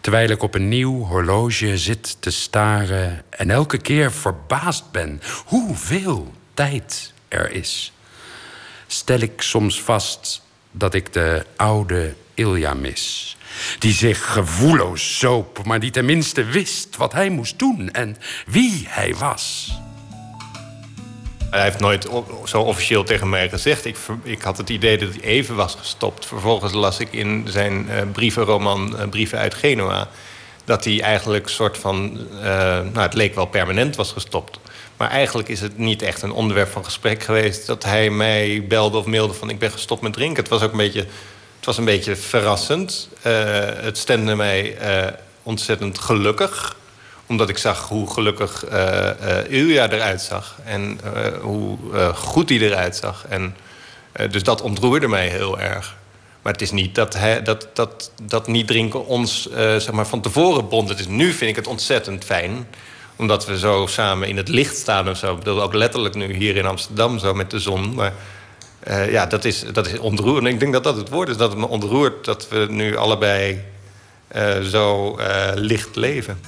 Terwijl 0.02 0.30
ik 0.30 0.44
op 0.44 0.56
een 0.56 0.69
nieuw 0.69 1.06
horloge 1.06 1.77
zit 1.77 2.18
te 2.19 2.31
staren 2.31 3.23
en 3.30 3.49
elke 3.49 3.77
keer 3.77 4.11
verbaasd 4.11 4.91
ben 4.91 5.22
hoeveel 5.45 6.34
tijd 6.53 7.14
er 7.27 7.52
is, 7.52 7.91
stel 8.88 9.19
ik 9.19 9.41
soms 9.41 9.81
vast 9.81 10.41
dat 10.72 10.94
ik 10.94 11.14
de 11.14 11.45
oude 11.56 12.14
Ilja 12.34 12.73
mis. 12.73 13.38
Die 13.80 13.93
zich 13.93 14.31
gevoelloos 14.34 15.19
zoop, 15.19 15.65
maar 15.65 15.80
die 15.80 15.91
tenminste 15.91 16.43
wist 16.43 16.95
wat 16.95 17.13
hij 17.13 17.30
moest 17.30 17.59
doen 17.59 17.91
en 17.91 18.17
wie 18.45 18.85
hij 18.88 19.15
was. 19.15 19.71
Hij 21.53 21.63
heeft 21.63 21.80
nooit 21.80 22.07
zo 22.45 22.61
officieel 22.61 23.03
tegen 23.03 23.30
mij 23.30 23.49
gezegd. 23.49 23.85
Ik, 23.85 23.97
ik 24.23 24.41
had 24.41 24.57
het 24.57 24.69
idee 24.69 24.97
dat 24.97 25.09
hij 25.09 25.21
even 25.21 25.55
was 25.55 25.75
gestopt. 25.75 26.25
Vervolgens 26.25 26.73
las 26.73 26.99
ik 26.99 27.13
in 27.13 27.45
zijn 27.47 27.88
uh, 27.89 28.01
brievenroman 28.11 28.95
uh, 28.95 29.09
Brieven 29.09 29.38
uit 29.38 29.53
Genua... 29.53 30.07
dat 30.65 30.84
hij 30.84 31.01
eigenlijk 31.01 31.49
soort 31.49 31.77
van... 31.77 32.17
Uh, 32.34 32.43
nou, 32.80 32.99
het 32.99 33.13
leek 33.13 33.35
wel 33.35 33.45
permanent 33.45 33.95
was 33.95 34.11
gestopt. 34.11 34.59
Maar 34.97 35.09
eigenlijk 35.09 35.49
is 35.49 35.61
het 35.61 35.77
niet 35.77 36.01
echt 36.01 36.21
een 36.21 36.31
onderwerp 36.31 36.71
van 36.71 36.85
gesprek 36.85 37.23
geweest... 37.23 37.67
dat 37.67 37.84
hij 37.84 38.09
mij 38.09 38.65
belde 38.67 38.97
of 38.97 39.05
mailde 39.05 39.34
van 39.34 39.49
ik 39.49 39.59
ben 39.59 39.71
gestopt 39.71 40.01
met 40.01 40.13
drinken. 40.13 40.43
Het 40.43 40.51
was 40.51 40.61
ook 40.61 40.71
een 40.71 40.77
beetje, 40.77 41.05
het 41.64 41.76
was 41.76 41.77
een 41.77 41.94
beetje 41.94 42.15
verrassend. 42.15 43.10
het 43.81 43.98
stemde 43.98 44.35
mij 44.35 44.77
ontzettend 45.44 45.99
gelukkig 45.99 46.76
omdat 47.26 47.49
ik 47.49 47.57
zag 47.57 47.88
hoe 47.88 48.14
gelukkig 48.14 48.65
uh, 48.72 49.10
Ilja 49.49 49.90
eruit 49.90 50.22
zag. 50.22 50.56
En 50.65 50.99
hoe 51.41 51.77
goed 52.15 52.49
hij 52.49 52.60
eruit 52.60 52.95
zag. 52.95 53.26
En, 53.30 53.56
dus 54.31 54.44
dat 54.44 54.61
ontroerde 54.61 55.07
mij 55.07 55.27
heel 55.27 55.60
erg. 55.60 55.95
Maar 56.41 56.52
het 56.52 56.61
is 56.61 56.72
niet 56.72 56.95
dat, 56.95 57.18
dat, 57.44 57.68
dat, 57.73 58.11
dat 58.23 58.48
niet 58.48 58.68
drinken 58.68 59.06
ons 59.06 59.49
zeg 59.56 59.91
maar 59.91 60.07
van 60.07 60.22
tevoren 60.22 60.68
bond. 60.68 60.90
Het 60.90 60.99
is, 60.99 61.07
nu 61.07 61.31
vind 61.31 61.49
ik 61.49 61.56
het 61.56 61.68
ontzettend 61.68 62.23
fijn. 62.23 62.68
Omdat 63.15 63.45
we 63.45 63.60
zo 63.60 63.85
samen 63.88 64.27
in 64.27 64.38
het 64.38 64.48
licht 64.48 64.77
staan 64.77 65.10
of 65.10 65.18
zo. 65.18 65.31
Ik 65.31 65.38
bedoel, 65.38 65.61
ook 65.61 65.73
letterlijk 65.73 66.15
nu 66.15 66.34
hier 66.34 66.56
in 66.56 66.65
Amsterdam 66.65 67.19
zo 67.19 67.34
met 67.34 67.52
de 67.52 67.60
zon. 67.60 67.94
Maar 67.94 68.14
ja, 68.85 69.26
dat 69.26 69.45
is, 69.45 69.64
dat 69.72 69.88
is 69.88 69.99
ontroerend. 69.99 70.47
En 70.47 70.53
ik 70.53 70.60
denk 70.60 70.73
dat 70.73 70.84
dat 70.84 70.97
het 70.97 71.10
woord 71.10 71.30
is. 71.30 71.38
Dat 71.38 71.49
het 71.49 71.60
me 71.60 71.68
ontroert 71.68 72.26
dat 72.26 72.49
we 72.49 72.68
nu 72.69 72.95
allebei 72.95 73.61
zo 74.64 75.18
licht 75.55 75.95
leven. 75.95 76.39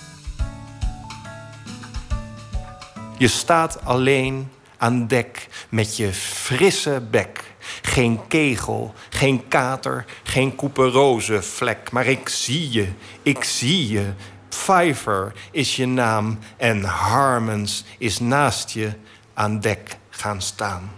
Je 3.17 3.27
staat 3.27 3.83
alleen 3.83 4.49
aan 4.77 5.07
dek 5.07 5.47
met 5.69 5.97
je 5.97 6.13
frisse 6.13 7.01
bek. 7.11 7.43
Geen 7.81 8.27
kegel, 8.27 8.93
geen 9.09 9.47
kater, 9.47 10.05
geen 10.23 10.55
couperose 10.55 11.41
vlek. 11.41 11.91
Maar 11.91 12.05
ik 12.05 12.29
zie 12.29 12.71
je, 12.71 12.87
ik 13.21 13.43
zie 13.43 13.91
je. 13.91 14.13
Pfeiffer 14.49 15.33
is 15.51 15.75
je 15.75 15.87
naam 15.87 16.39
en 16.57 16.83
Harmons 16.83 17.83
is 17.97 18.19
naast 18.19 18.69
je 18.69 18.91
aan 19.33 19.59
dek 19.59 19.97
gaan 20.09 20.41
staan. 20.41 20.91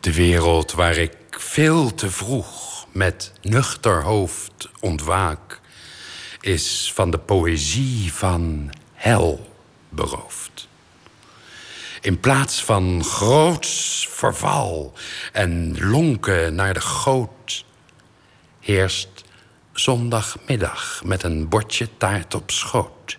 De 0.00 0.14
wereld 0.14 0.72
waar 0.72 0.96
ik 0.96 1.16
veel 1.30 1.94
te 1.94 2.10
vroeg 2.10 2.86
met 2.92 3.32
nuchter 3.42 4.02
hoofd 4.02 4.68
ontwaak, 4.80 5.60
is 6.40 6.92
van 6.94 7.10
de 7.10 7.18
poëzie 7.18 8.12
van 8.12 8.70
hel 8.94 9.52
beroofd. 9.88 10.68
In 12.00 12.20
plaats 12.20 12.64
van 12.64 13.04
groots 13.04 14.08
verval 14.10 14.92
en 15.32 15.76
lonken 15.80 16.54
naar 16.54 16.74
de 16.74 16.80
goot, 16.80 17.64
heerst 18.60 19.24
zondagmiddag 19.72 21.02
met 21.04 21.22
een 21.22 21.48
bordje 21.48 21.88
taart 21.96 22.34
op 22.34 22.50
schoot. 22.50 23.18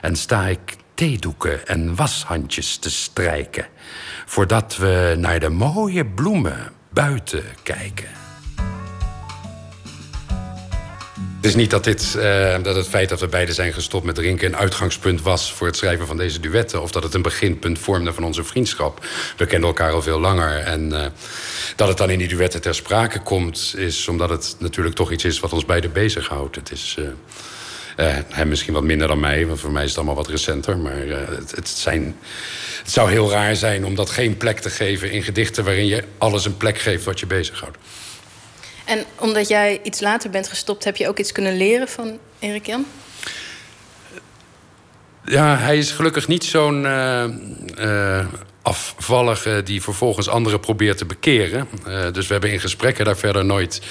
En 0.00 0.16
sta 0.16 0.46
ik 0.46 0.76
theedoeken 0.94 1.66
en 1.66 1.94
washandjes 1.94 2.76
te 2.76 2.90
strijken, 2.90 3.66
voordat 4.30 4.76
we 4.76 5.14
naar 5.18 5.40
de 5.40 5.48
mooie 5.48 6.06
bloemen 6.06 6.72
buiten 6.92 7.44
kijken. 7.62 8.08
Het 11.36 11.44
is 11.44 11.54
niet 11.54 11.70
dat, 11.70 11.84
dit, 11.84 12.14
uh, 12.16 12.62
dat 12.62 12.76
het 12.76 12.88
feit 12.88 13.08
dat 13.08 13.20
we 13.20 13.28
beiden 13.28 13.54
zijn 13.54 13.72
gestopt 13.72 14.04
met 14.04 14.14
drinken... 14.14 14.46
een 14.46 14.56
uitgangspunt 14.56 15.22
was 15.22 15.52
voor 15.52 15.66
het 15.66 15.76
schrijven 15.76 16.06
van 16.06 16.16
deze 16.16 16.40
duetten... 16.40 16.82
of 16.82 16.90
dat 16.90 17.02
het 17.02 17.14
een 17.14 17.22
beginpunt 17.22 17.78
vormde 17.78 18.12
van 18.12 18.24
onze 18.24 18.44
vriendschap. 18.44 19.06
We 19.36 19.46
kenden 19.46 19.68
elkaar 19.68 19.92
al 19.92 20.02
veel 20.02 20.20
langer. 20.20 20.58
En 20.58 20.92
uh, 20.92 21.06
dat 21.76 21.88
het 21.88 21.98
dan 21.98 22.10
in 22.10 22.18
die 22.18 22.28
duetten 22.28 22.60
ter 22.60 22.74
sprake 22.74 23.20
komt... 23.22 23.74
is 23.76 24.08
omdat 24.08 24.30
het 24.30 24.56
natuurlijk 24.58 24.94
toch 24.94 25.12
iets 25.12 25.24
is 25.24 25.40
wat 25.40 25.52
ons 25.52 25.64
beiden 25.64 25.92
bezighoudt. 25.92 26.56
Het 26.56 26.70
is... 26.70 26.96
Uh, 26.98 27.08
hem 28.28 28.48
misschien 28.48 28.74
wat 28.74 28.82
minder 28.82 29.08
dan 29.08 29.20
mij, 29.20 29.46
want 29.46 29.60
voor 29.60 29.70
mij 29.70 29.82
is 29.82 29.88
het 29.88 29.96
allemaal 29.96 30.14
wat 30.14 30.28
recenter. 30.28 30.78
Maar 30.78 31.06
het, 31.06 31.50
het, 31.50 31.68
zijn, 31.68 32.16
het 32.82 32.90
zou 32.90 33.10
heel 33.10 33.30
raar 33.30 33.56
zijn 33.56 33.84
om 33.84 33.94
dat 33.94 34.10
geen 34.10 34.36
plek 34.36 34.58
te 34.58 34.70
geven 34.70 35.10
in 35.10 35.22
gedichten... 35.22 35.64
waarin 35.64 35.86
je 35.86 36.04
alles 36.18 36.44
een 36.44 36.56
plek 36.56 36.78
geeft 36.78 37.04
wat 37.04 37.20
je 37.20 37.26
bezighoudt. 37.26 37.76
En 38.84 39.04
omdat 39.18 39.48
jij 39.48 39.80
iets 39.82 40.00
later 40.00 40.30
bent 40.30 40.48
gestopt, 40.48 40.84
heb 40.84 40.96
je 40.96 41.08
ook 41.08 41.18
iets 41.18 41.32
kunnen 41.32 41.56
leren 41.56 41.88
van 41.88 42.18
Erik 42.38 42.66
Jan? 42.66 42.86
Ja, 45.24 45.56
hij 45.56 45.78
is 45.78 45.90
gelukkig 45.90 46.28
niet 46.28 46.44
zo'n 46.44 46.84
uh, 46.84 47.24
uh, 47.80 48.26
afvallige 48.62 49.62
die 49.64 49.82
vervolgens 49.82 50.28
anderen 50.28 50.60
probeert 50.60 50.98
te 50.98 51.04
bekeren. 51.04 51.68
Uh, 51.88 52.12
dus 52.12 52.26
we 52.26 52.32
hebben 52.32 52.52
in 52.52 52.60
gesprekken 52.60 53.04
daar 53.04 53.16
verder 53.16 53.44
nooit 53.44 53.82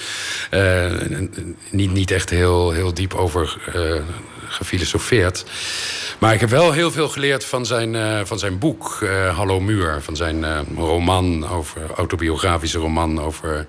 niet, 1.69 1.91
niet 1.91 2.11
echt 2.11 2.29
heel, 2.29 2.71
heel 2.71 2.93
diep 2.93 3.13
over 3.13 3.57
gefilosofeerd. 4.49 5.45
Maar 6.19 6.33
ik 6.33 6.39
heb 6.39 6.49
wel 6.49 6.71
heel 6.71 6.91
veel 6.91 7.09
geleerd 7.09 7.45
van 7.45 7.65
zijn, 7.65 7.93
uh, 7.93 8.19
van 8.23 8.39
zijn 8.39 8.57
boek, 8.59 8.99
uh, 9.03 9.37
Hallo 9.37 9.59
Muur. 9.59 10.01
Van 10.01 10.15
zijn 10.15 10.37
uh, 10.37 10.59
roman, 10.75 11.49
over, 11.49 11.81
autobiografische 11.95 12.77
roman 12.77 13.21
over 13.21 13.65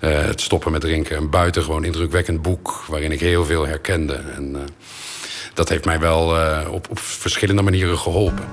het 0.00 0.40
stoppen 0.40 0.72
met 0.72 0.80
drinken. 0.80 1.16
Een 1.16 1.30
buitengewoon 1.30 1.84
indrukwekkend 1.84 2.42
boek 2.42 2.84
waarin 2.88 3.12
ik 3.12 3.20
heel 3.20 3.44
veel 3.44 3.66
herkende. 3.66 4.20
En 4.36 4.56
dat 5.58 5.68
heeft 5.68 5.84
mij 5.84 5.98
wel 6.00 6.26
op, 6.70 6.90
op 6.90 6.98
verschillende 6.98 7.62
manieren 7.62 7.98
geholpen. 7.98 8.44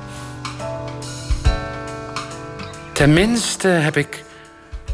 Tenminste 2.91 3.67
heb 3.67 3.97
ik 3.97 4.23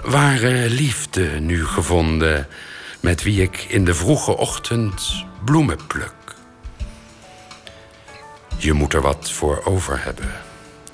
ware 0.03 0.69
liefde 0.69 1.23
nu 1.39 1.65
gevonden... 1.65 2.47
met 2.99 3.23
wie 3.23 3.41
ik 3.41 3.65
in 3.67 3.85
de 3.85 3.93
vroege 3.93 4.37
ochtend 4.37 5.25
bloemen 5.45 5.77
pluk. 5.87 6.13
Je 8.57 8.73
moet 8.73 8.93
er 8.93 9.01
wat 9.01 9.31
voor 9.31 9.61
over 9.65 10.03
hebben. 10.03 10.31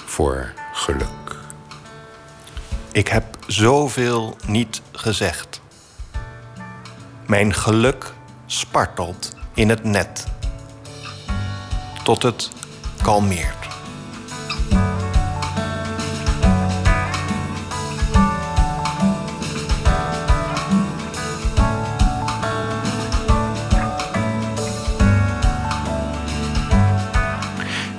Voor 0.06 0.54
geluk. 0.74 1.36
Ik 2.92 3.08
heb 3.08 3.24
zoveel 3.48 4.38
niet 4.46 4.82
gezegd. 4.92 5.62
Mijn 7.26 7.54
geluk 7.54 8.14
spartelt 8.46 9.36
in 9.54 9.70
het 9.70 9.84
net. 9.84 10.26
Tot 12.08 12.24
het 12.24 12.52
kalmeert. 13.02 13.68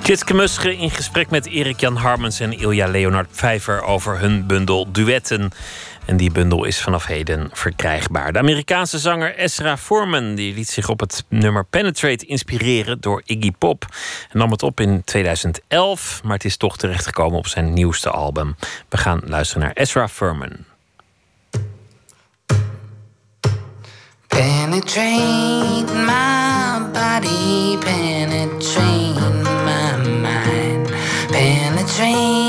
Tjitske 0.01 0.33
Musche 0.33 0.77
in 0.77 0.89
gesprek 0.89 1.29
met 1.29 1.45
Erik-Jan 1.45 1.95
Harmens 1.95 2.39
en 2.39 2.53
Ilja 2.53 2.87
Leonard 2.87 3.31
Pfeiffer 3.31 3.83
over 3.83 4.19
hun 4.19 4.45
bundel 4.45 4.91
Duetten. 4.91 5.51
En 6.09 6.17
die 6.17 6.31
bundel 6.31 6.63
is 6.63 6.81
vanaf 6.81 7.05
heden 7.05 7.49
verkrijgbaar. 7.53 8.33
De 8.33 8.39
Amerikaanse 8.39 8.99
zanger 8.99 9.35
Ezra 9.35 9.77
Foreman 9.77 10.35
die 10.35 10.53
liet 10.53 10.69
zich 10.69 10.89
op 10.89 10.99
het 10.99 11.25
nummer 11.27 11.65
Penetrate 11.65 12.25
inspireren 12.25 13.01
door 13.01 13.21
Iggy 13.25 13.51
Pop. 13.51 13.85
En 14.31 14.37
nam 14.37 14.51
het 14.51 14.63
op 14.63 14.79
in 14.79 15.01
2011, 15.03 16.21
maar 16.23 16.33
het 16.33 16.45
is 16.45 16.57
toch 16.57 16.77
terechtgekomen 16.77 17.37
op 17.37 17.47
zijn 17.47 17.73
nieuwste 17.73 18.09
album. 18.09 18.55
We 18.89 18.97
gaan 18.97 19.21
luisteren 19.25 19.63
naar 19.63 19.73
Ezra 19.73 20.07
Furman. 20.07 20.55
Penetrate 24.27 25.93
my 25.93 26.91
body, 26.93 27.77
penetrate 27.77 28.99
Penetrate 31.31 32.48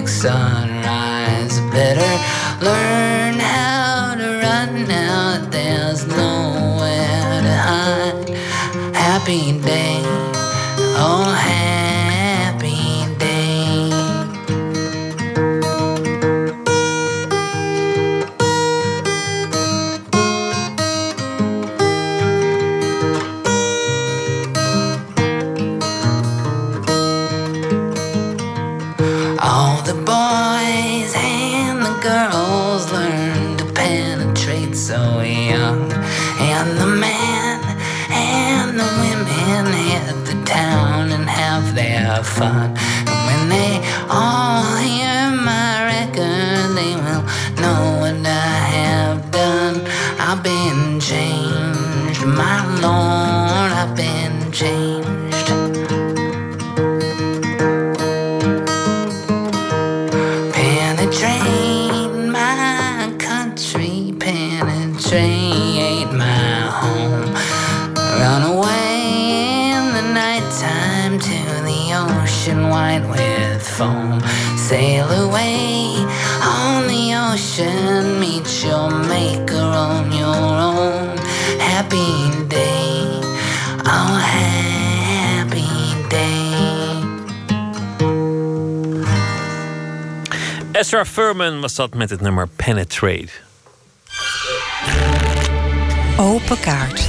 big 0.00 0.08
sun 0.08 0.69
Sarah 90.90 91.06
Furman 91.06 91.60
was 91.60 91.74
dat 91.74 91.94
met 91.94 92.10
het 92.10 92.20
nummer 92.20 92.48
Penetrate. 92.48 93.28
Open 96.16 96.60
kaart. 96.60 97.08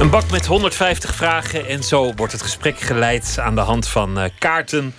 Een 0.00 0.10
bak 0.10 0.30
met 0.30 0.46
150 0.46 1.14
vragen 1.14 1.66
en 1.66 1.82
zo 1.82 2.12
wordt 2.14 2.32
het 2.32 2.42
gesprek 2.42 2.80
geleid 2.80 3.36
aan 3.38 3.54
de 3.54 3.60
hand 3.60 3.88
van 3.88 4.18
eh, 4.18 4.30
kaarten 4.38 4.94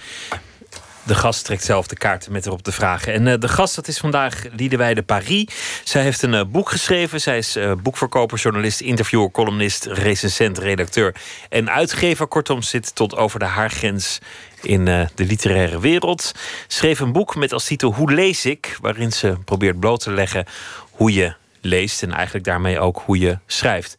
de 1.06 1.16
gast 1.16 1.46
trekt 1.46 1.64
zelf 1.64 1.88
de 1.88 1.96
kaarten 1.96 2.32
met 2.32 2.46
erop 2.46 2.64
de 2.64 2.72
vragen. 2.72 3.14
En 3.14 3.26
uh, 3.26 3.34
de 3.40 3.48
gast, 3.48 3.76
dat 3.76 3.88
is 3.88 3.98
vandaag 3.98 4.44
Liedewijde 4.56 5.04
Paris. 5.04 5.46
Zij 5.84 6.04
heeft 6.04 6.22
een 6.22 6.34
uh, 6.34 6.42
boek 6.48 6.70
geschreven. 6.70 7.22
Zij 7.22 7.38
is 7.38 7.58
boekverkoper, 7.84 8.38
journalist, 8.38 8.82
interviewer, 8.82 9.32
columnist, 9.32 9.86
recensent, 9.86 10.58
redacteur 10.58 11.16
en 11.50 11.70
uitgever. 11.70 12.28
Kortom, 12.28 12.62
zit 12.62 12.96
tot 12.96 13.16
over 13.16 13.40
de 13.40 13.46
haargrens 13.46 14.20
in 14.62 14.86
de 14.86 15.10
literaire 15.16 15.80
wereld. 15.80 16.32
Schreef 16.68 17.00
een 17.00 17.12
boek 17.12 17.36
met 17.36 17.54
als 17.54 17.66
titel 17.66 17.94
Hoe 17.94 18.14
lees 18.14 18.46
ik? 18.46 18.78
Waarin 18.82 19.12
ze 19.12 19.38
probeert 19.46 19.80
bloot 19.80 20.00
te 20.00 20.12
leggen 20.12 20.46
hoe 20.92 21.14
je 21.14 21.34
leest 21.62 22.04
en 22.04 22.12
eigenlijk 22.12 22.46
daarmee 22.46 22.80
ook 22.80 23.02
hoe 23.06 23.20
je 23.20 23.38
schrijft. 23.48 23.96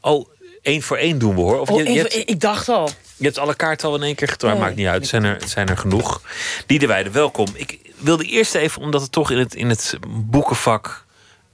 Oh, 0.00 0.28
één 0.62 0.82
voor 0.82 0.96
één 0.96 1.18
doen 1.18 1.34
we 1.34 1.40
hoor. 1.40 1.60
Of 1.60 1.70
oh, 1.70 1.76
je, 1.76 1.92
je 1.92 1.98
hebt, 1.98 2.14
ik 2.14 2.40
dacht 2.40 2.68
al. 2.68 2.90
Je 3.16 3.24
hebt 3.24 3.38
alle 3.38 3.54
kaarten 3.54 3.88
al 3.88 3.94
in 3.94 4.02
één 4.02 4.14
keer 4.14 4.28
getrokken. 4.28 4.60
Nee, 4.60 4.68
maakt 4.68 4.80
niet 4.80 4.90
uit. 4.92 5.06
Zijn 5.06 5.24
er, 5.24 5.42
zijn 5.46 5.68
er 5.68 5.76
genoeg. 5.76 6.20
Liedewijde, 6.66 7.10
welkom. 7.10 7.46
Ik 7.54 7.78
wilde 7.96 8.24
eerst 8.24 8.54
even, 8.54 8.82
omdat 8.82 9.00
het 9.00 9.12
toch 9.12 9.30
in 9.30 9.38
het, 9.38 9.54
in 9.54 9.68
het 9.68 9.98
boekenvak 10.08 11.04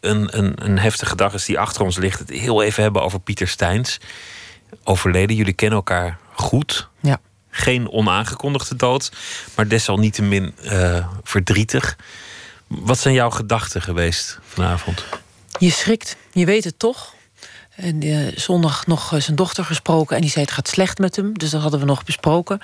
een, 0.01 0.39
een, 0.39 0.65
een 0.65 0.78
heftige 0.78 1.16
dag 1.16 1.35
is 1.35 1.45
die 1.45 1.59
achter 1.59 1.82
ons 1.82 1.97
ligt, 1.97 2.19
het 2.19 2.31
heel 2.31 2.62
even 2.62 2.82
hebben 2.82 3.03
over 3.03 3.20
Pieter 3.20 3.49
Steins. 3.49 4.01
Overleden. 4.85 5.37
Jullie 5.37 5.53
kennen 5.53 5.78
elkaar 5.78 6.19
goed. 6.32 6.89
Ja. 7.01 7.20
Geen 7.51 7.91
onaangekondigde 7.91 8.77
dood, 8.77 9.12
maar 9.55 9.69
desalniettemin 9.69 10.55
uh, 10.62 11.07
verdrietig. 11.23 11.97
Wat 12.66 12.99
zijn 12.99 13.15
jouw 13.15 13.31
gedachten 13.31 13.82
geweest 13.82 14.39
vanavond? 14.47 15.05
Je 15.59 15.70
schrikt. 15.70 16.16
Je 16.32 16.45
weet 16.45 16.65
het 16.65 16.78
toch. 16.78 17.15
En 17.81 18.05
uh, 18.05 18.36
zondag 18.36 18.86
nog 18.86 19.12
uh, 19.12 19.20
zijn 19.20 19.36
dochter 19.36 19.65
gesproken. 19.65 20.16
En 20.16 20.23
die 20.23 20.31
zei: 20.31 20.44
Het 20.44 20.55
gaat 20.55 20.69
slecht 20.69 20.98
met 20.98 21.16
hem. 21.16 21.39
Dus 21.39 21.51
dat 21.51 21.62
hadden 21.62 21.81
we 21.81 21.86
nog 21.86 22.05
besproken. 22.05 22.61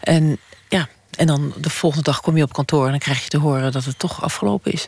En 0.00 0.38
ja, 0.68 0.88
en 1.16 1.26
dan 1.26 1.54
de 1.56 1.70
volgende 1.70 2.04
dag 2.04 2.20
kom 2.20 2.36
je 2.36 2.42
op 2.42 2.52
kantoor. 2.52 2.84
En 2.84 2.90
dan 2.90 2.98
krijg 2.98 3.22
je 3.22 3.28
te 3.28 3.38
horen 3.38 3.72
dat 3.72 3.84
het 3.84 3.98
toch 3.98 4.22
afgelopen 4.22 4.72
is. 4.72 4.86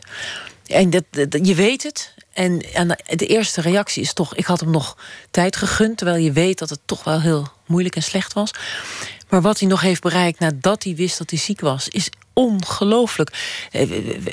En 0.67 0.89
dat, 0.89 1.03
dat 1.11 1.47
je 1.47 1.55
weet 1.55 1.83
het. 1.83 2.13
En, 2.33 2.73
en 2.73 2.87
de 3.05 3.25
eerste 3.25 3.61
reactie 3.61 4.01
is 4.01 4.13
toch: 4.13 4.35
ik 4.35 4.45
had 4.45 4.59
hem 4.59 4.71
nog 4.71 4.97
tijd 5.31 5.55
gegund. 5.55 5.97
Terwijl 5.97 6.23
je 6.23 6.31
weet 6.31 6.59
dat 6.59 6.69
het 6.69 6.79
toch 6.85 7.03
wel 7.03 7.21
heel 7.21 7.47
moeilijk 7.65 7.95
en 7.95 8.03
slecht 8.03 8.33
was. 8.33 8.51
Maar 9.29 9.41
wat 9.41 9.59
hij 9.59 9.69
nog 9.69 9.81
heeft 9.81 10.01
bereikt 10.01 10.39
nadat 10.39 10.83
hij 10.83 10.95
wist 10.95 11.17
dat 11.17 11.29
hij 11.29 11.39
ziek 11.39 11.61
was, 11.61 11.87
is 11.87 12.09
ongelooflijk. 12.33 13.31
Eh, 13.71 13.89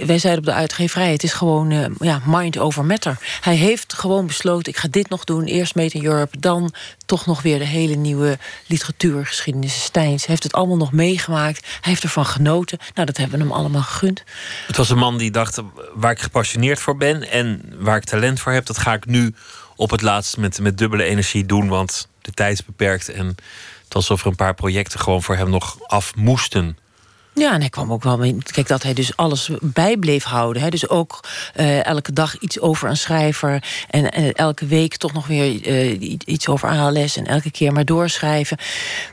wij 0.06 0.18
zeiden 0.18 0.38
op 0.38 0.44
de 0.44 0.52
uitgeverij, 0.52 1.12
het 1.12 1.22
is 1.22 1.32
gewoon 1.32 1.70
uh, 1.70 1.86
ja, 1.98 2.20
mind 2.26 2.58
over 2.58 2.84
matter. 2.84 3.18
Hij 3.40 3.54
heeft 3.54 3.92
gewoon 3.92 4.26
besloten, 4.26 4.72
ik 4.72 4.78
ga 4.78 4.88
dit 4.90 5.08
nog 5.08 5.24
doen. 5.24 5.44
Eerst 5.44 5.74
Made 5.74 5.98
in 5.98 6.04
Europe, 6.04 6.38
dan 6.38 6.74
toch 7.06 7.26
nog 7.26 7.42
weer 7.42 7.58
de 7.58 7.64
hele 7.64 7.94
nieuwe 7.94 8.38
literatuurgeschiedenis 8.66 9.82
Steins. 9.82 10.20
Hij 10.20 10.30
heeft 10.30 10.42
het 10.42 10.52
allemaal 10.52 10.76
nog 10.76 10.92
meegemaakt. 10.92 11.66
Hij 11.66 11.90
heeft 11.90 12.02
ervan 12.02 12.26
genoten. 12.26 12.78
Nou, 12.94 13.06
dat 13.06 13.16
hebben 13.16 13.38
we 13.38 13.44
hem 13.44 13.54
allemaal 13.54 13.82
gegund. 13.82 14.22
Het 14.66 14.76
was 14.76 14.90
een 14.90 14.98
man 14.98 15.18
die 15.18 15.30
dacht, 15.30 15.62
waar 15.94 16.10
ik 16.10 16.20
gepassioneerd 16.20 16.80
voor 16.80 16.96
ben... 16.96 17.30
en 17.30 17.72
waar 17.78 17.96
ik 17.96 18.04
talent 18.04 18.40
voor 18.40 18.52
heb, 18.52 18.66
dat 18.66 18.78
ga 18.78 18.94
ik 18.94 19.06
nu 19.06 19.34
op 19.76 19.90
het 19.90 20.02
laatst 20.02 20.36
met, 20.36 20.60
met 20.60 20.78
dubbele 20.78 21.04
energie 21.04 21.46
doen... 21.46 21.68
want 21.68 22.08
de 22.22 22.32
tijd 22.32 22.52
is 22.52 22.64
beperkt 22.64 23.08
en 23.08 23.36
alsof 23.96 24.20
er 24.20 24.26
een 24.26 24.36
paar 24.36 24.54
projecten 24.54 25.00
gewoon 25.00 25.22
voor 25.22 25.36
hem 25.36 25.50
nog 25.50 25.76
af 25.86 26.14
moesten. 26.14 26.78
Ja, 27.38 27.52
en 27.52 27.60
hij 27.60 27.68
kwam 27.68 27.92
ook 27.92 28.02
wel 28.02 28.18
mee. 28.18 28.36
Kijk, 28.42 28.68
dat 28.68 28.82
hij 28.82 28.94
dus 28.94 29.16
alles 29.16 29.50
bij 29.60 29.96
bleef 29.96 30.24
houden. 30.24 30.62
Hè. 30.62 30.68
Dus 30.68 30.88
ook 30.88 31.20
uh, 31.56 31.86
elke 31.86 32.12
dag 32.12 32.38
iets 32.38 32.60
over 32.60 32.88
een 32.88 32.96
schrijver. 32.96 33.64
En 33.90 34.10
elke 34.34 34.66
week 34.66 34.96
toch 34.96 35.12
nog 35.12 35.26
weer 35.26 35.66
uh, 35.66 36.18
iets 36.24 36.48
over 36.48 36.68
ALS. 36.68 37.16
En 37.16 37.26
elke 37.26 37.50
keer 37.50 37.72
maar 37.72 37.84
doorschrijven. 37.84 38.58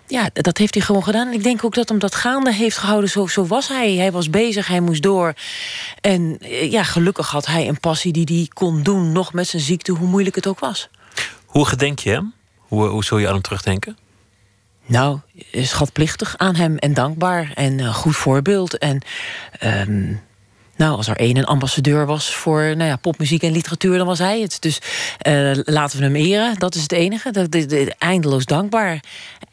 Ja, 0.08 0.30
dat 0.34 0.58
heeft 0.58 0.74
hij 0.74 0.84
gewoon 0.84 1.04
gedaan. 1.04 1.28
En 1.28 1.34
ik 1.34 1.44
denk 1.44 1.64
ook 1.64 1.74
dat 1.74 1.90
hem 1.90 2.00
dat 2.00 2.16
gaande 2.16 2.54
heeft 2.54 2.78
gehouden. 2.78 3.10
Zo, 3.10 3.28
zo 3.28 3.46
was 3.46 3.68
hij. 3.68 3.94
Hij 3.94 4.12
was 4.12 4.30
bezig, 4.30 4.68
hij 4.68 4.80
moest 4.80 5.02
door. 5.02 5.34
En 6.02 6.38
ja, 6.70 6.84
gelukkig 6.84 7.30
had 7.30 7.46
hij 7.46 7.68
een 7.68 7.80
passie 7.80 8.14
die 8.14 8.38
hij 8.38 8.48
kon 8.54 8.84
doen. 8.84 9.12
Nog 9.12 9.34
met 9.34 9.48
zijn 9.48 9.62
ziekte, 9.62 9.92
hoe 9.92 10.08
moeilijk 10.08 10.36
het 10.36 10.48
ook 10.48 10.60
was. 10.60 10.90
Hoe 11.46 11.66
gedenk 11.66 12.00
je 12.00 12.10
hem? 12.10 12.34
Hoe, 12.58 12.88
hoe 12.88 13.04
zul 13.04 13.18
je 13.18 13.28
aan 13.28 13.34
hem 13.34 13.42
terugdenken? 13.42 13.98
Nou, 14.86 15.20
schatplichtig 15.52 16.38
aan 16.38 16.56
hem 16.56 16.78
en 16.78 16.94
dankbaar 16.94 17.52
en 17.56 17.80
een 17.80 17.94
goed 17.94 18.16
voorbeeld. 18.16 18.78
En 18.78 19.02
um, 19.64 20.22
nou, 20.76 20.96
als 20.96 21.08
er 21.08 21.18
één 21.18 21.38
een 21.38 21.46
ambassadeur 21.46 22.06
was 22.06 22.36
voor 22.36 22.62
nou 22.62 22.90
ja, 22.90 22.96
popmuziek 22.96 23.44
en 23.44 23.52
literatuur, 23.52 23.98
dan 23.98 24.08
was 24.08 24.20
hij 24.20 24.42
het. 24.42 24.58
Dus 24.62 24.80
uh, 25.28 25.52
laten 25.64 25.98
we 25.98 26.04
hem 26.04 26.16
eren, 26.16 26.60
dat 26.60 26.76
is 26.76 26.82
het 26.82 26.92
enige. 26.92 27.32
Dat, 27.32 27.52
dat, 27.52 27.88
eindeloos 27.98 28.46
dankbaar. 28.46 29.04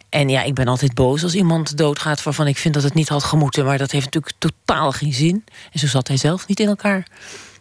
En 0.09 0.29
ja, 0.29 0.43
ik 0.43 0.55
ben 0.55 0.67
altijd 0.67 0.95
boos 0.95 1.23
als 1.23 1.35
iemand 1.35 1.77
doodgaat 1.77 2.23
waarvan 2.23 2.47
ik 2.47 2.57
vind 2.57 2.75
dat 2.75 2.83
het 2.83 2.95
niet 2.95 3.09
had 3.09 3.25
gemoeten. 3.25 3.65
Maar 3.65 3.79
dat 3.79 3.91
heeft 3.91 4.05
natuurlijk 4.05 4.35
totaal 4.39 4.93
geen 4.93 5.13
zin. 5.13 5.45
En 5.73 5.79
zo 5.79 5.87
zat 5.87 6.09
hij 6.09 6.17
zelf 6.17 6.47
niet 6.47 6.61
in 6.61 6.69
elkaar. 6.69 7.07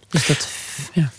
Dus 0.09 0.27
dat, 0.27 0.49
ja. 0.93 1.11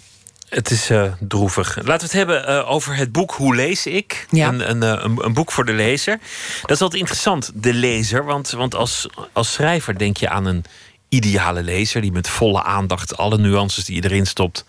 Het 0.50 0.70
is 0.70 0.90
uh, 0.90 1.12
droevig. 1.20 1.76
Laten 1.76 1.86
we 1.86 2.02
het 2.02 2.12
hebben 2.12 2.50
uh, 2.50 2.70
over 2.70 2.96
het 2.96 3.12
boek 3.12 3.30
Hoe 3.30 3.54
lees 3.54 3.86
ik? 3.86 4.26
Ja. 4.30 4.48
Een, 4.48 4.70
een, 4.70 4.82
een, 4.82 5.24
een, 5.24 5.32
boek 5.32 5.52
voor 5.52 5.64
de 5.64 5.72
lezer. 5.72 6.18
Dat 6.60 6.70
is 6.70 6.80
altijd 6.80 7.00
interessant, 7.00 7.50
de 7.54 7.74
lezer. 7.74 8.24
Want, 8.24 8.50
want 8.50 8.74
als, 8.74 9.06
als 9.32 9.52
schrijver 9.52 9.98
denk 9.98 10.16
je 10.16 10.28
aan 10.28 10.46
een 10.46 10.64
ideale 11.08 11.62
lezer... 11.62 12.00
die 12.00 12.12
met 12.12 12.28
volle 12.28 12.62
aandacht 12.62 13.16
alle 13.16 13.38
nuances 13.38 13.84
die 13.84 13.96
je 13.96 14.04
erin 14.04 14.26
stopt 14.26 14.64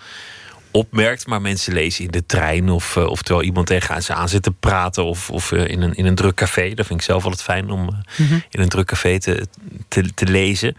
opmerkt. 0.72 1.28
Maar 1.28 1.42
mensen 1.42 1.74
lezen 1.74 2.06
in 2.06 2.12
de 2.12 2.26
trein 2.26 2.70
of, 2.70 2.96
uh, 2.96 3.06
of 3.06 3.22
terwijl 3.22 3.46
iemand 3.46 3.68
tegen 3.68 4.04
ze 4.04 4.14
aan 4.14 4.30
zit 4.30 4.44
te 4.44 4.52
praten... 4.52 5.04
of, 5.04 5.30
of 5.30 5.52
in, 5.52 5.82
een, 5.82 5.94
in 5.94 6.06
een 6.06 6.16
druk 6.16 6.36
café. 6.36 6.74
Dat 6.74 6.86
vind 6.86 7.00
ik 7.00 7.06
zelf 7.06 7.24
altijd 7.24 7.44
fijn 7.44 7.70
om 7.70 7.82
mm 7.82 8.28
-hmm. 8.28 8.44
in 8.50 8.60
een 8.60 8.70
druk 8.70 8.88
café 8.88 9.20
te, 9.20 9.48
te, 9.88 10.14
te 10.14 10.26
lezen. 10.26 10.78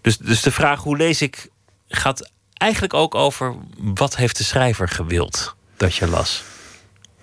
Dus, 0.00 0.18
dus 0.18 0.42
de 0.42 0.52
vraag 0.52 0.82
hoe 0.82 0.96
lees 0.96 1.22
ik 1.22 1.48
gaat 1.88 2.30
eigenlijk 2.60 2.94
ook 2.94 3.14
over 3.14 3.54
wat 3.76 4.16
heeft 4.16 4.36
de 4.36 4.44
schrijver 4.44 4.88
gewild 4.88 5.54
dat 5.76 5.94
je 5.94 6.06
las? 6.06 6.42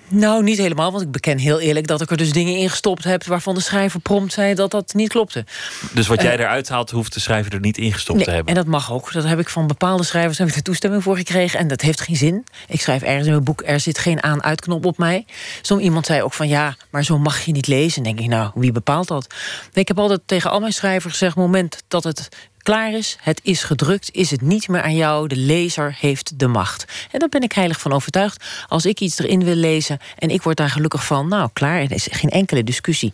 Nou, 0.09 0.43
niet 0.43 0.57
helemaal, 0.57 0.91
want 0.91 1.03
ik 1.03 1.11
beken 1.11 1.37
heel 1.37 1.59
eerlijk 1.59 1.87
dat 1.87 2.01
ik 2.01 2.11
er 2.11 2.17
dus 2.17 2.31
dingen 2.31 2.57
in 2.57 2.69
gestopt 2.69 3.03
heb 3.03 3.23
waarvan 3.23 3.55
de 3.55 3.61
schrijver 3.61 3.99
prompt 3.99 4.33
zei 4.33 4.53
dat 4.53 4.71
dat 4.71 4.93
niet 4.93 5.09
klopte. 5.09 5.45
Dus 5.91 6.07
wat 6.07 6.21
jij 6.21 6.33
uh, 6.37 6.39
eruit 6.39 6.69
haalt, 6.69 6.89
hoeft 6.89 7.13
de 7.13 7.19
schrijver 7.19 7.53
er 7.53 7.59
niet 7.59 7.77
ingestopt 7.77 8.17
nee, 8.17 8.27
te 8.27 8.33
hebben. 8.33 8.55
En 8.55 8.59
dat 8.61 8.71
mag 8.71 8.91
ook. 8.91 9.13
Dat 9.13 9.23
heb 9.23 9.39
ik 9.39 9.49
van 9.49 9.67
bepaalde 9.67 10.03
schrijvers 10.03 10.37
heb 10.37 10.47
ik 10.47 10.53
de 10.53 10.61
toestemming 10.61 11.03
voor 11.03 11.17
gekregen. 11.17 11.59
En 11.59 11.67
dat 11.67 11.81
heeft 11.81 12.01
geen 12.01 12.15
zin. 12.15 12.45
Ik 12.67 12.81
schrijf 12.81 13.01
ergens 13.01 13.25
in 13.25 13.31
mijn 13.31 13.43
boek, 13.43 13.63
er 13.65 13.79
zit 13.79 13.97
geen 13.97 14.23
aan-uitknop 14.23 14.85
op 14.85 14.97
mij. 14.97 15.25
Zo 15.61 15.77
iemand 15.77 16.05
zei 16.05 16.21
ook 16.21 16.33
van 16.33 16.47
ja, 16.47 16.75
maar 16.89 17.03
zo 17.03 17.17
mag 17.17 17.45
je 17.45 17.51
niet 17.51 17.67
lezen. 17.67 17.97
En 17.97 18.03
denk 18.03 18.19
ik, 18.19 18.27
nou, 18.27 18.51
wie 18.53 18.71
bepaalt 18.71 19.07
dat? 19.07 19.27
Nee, 19.73 19.83
ik 19.83 19.87
heb 19.87 19.99
altijd 19.99 20.21
tegen 20.25 20.51
al 20.51 20.59
mijn 20.59 20.73
schrijvers 20.73 21.13
gezegd, 21.13 21.35
moment 21.35 21.83
dat 21.87 22.03
het 22.03 22.29
klaar 22.67 22.93
is, 22.93 23.17
het 23.19 23.39
is 23.43 23.63
gedrukt, 23.63 24.09
is 24.11 24.31
het 24.31 24.41
niet 24.41 24.67
meer 24.67 24.81
aan 24.81 24.95
jou. 24.95 25.27
De 25.27 25.35
lezer 25.35 25.95
heeft 25.99 26.39
de 26.39 26.47
macht. 26.47 26.85
En 27.11 27.19
daar 27.19 27.29
ben 27.29 27.41
ik 27.41 27.51
heilig 27.51 27.79
van 27.79 27.93
overtuigd. 27.93 28.45
Als 28.67 28.85
ik 28.85 28.99
iets 28.99 29.19
erin 29.19 29.43
wil 29.43 29.55
lezen 29.55 29.99
en 30.17 30.29
ik 30.29 30.41
word 30.41 30.57
daar 30.57 30.69
gelukkig 30.69 31.05
van, 31.05 31.27
nou 31.27 31.49
klaar, 31.53 31.81
er 31.81 31.91
is 31.91 32.07
geen 32.11 32.29
enkele 32.29 32.63
discussie. 32.63 33.13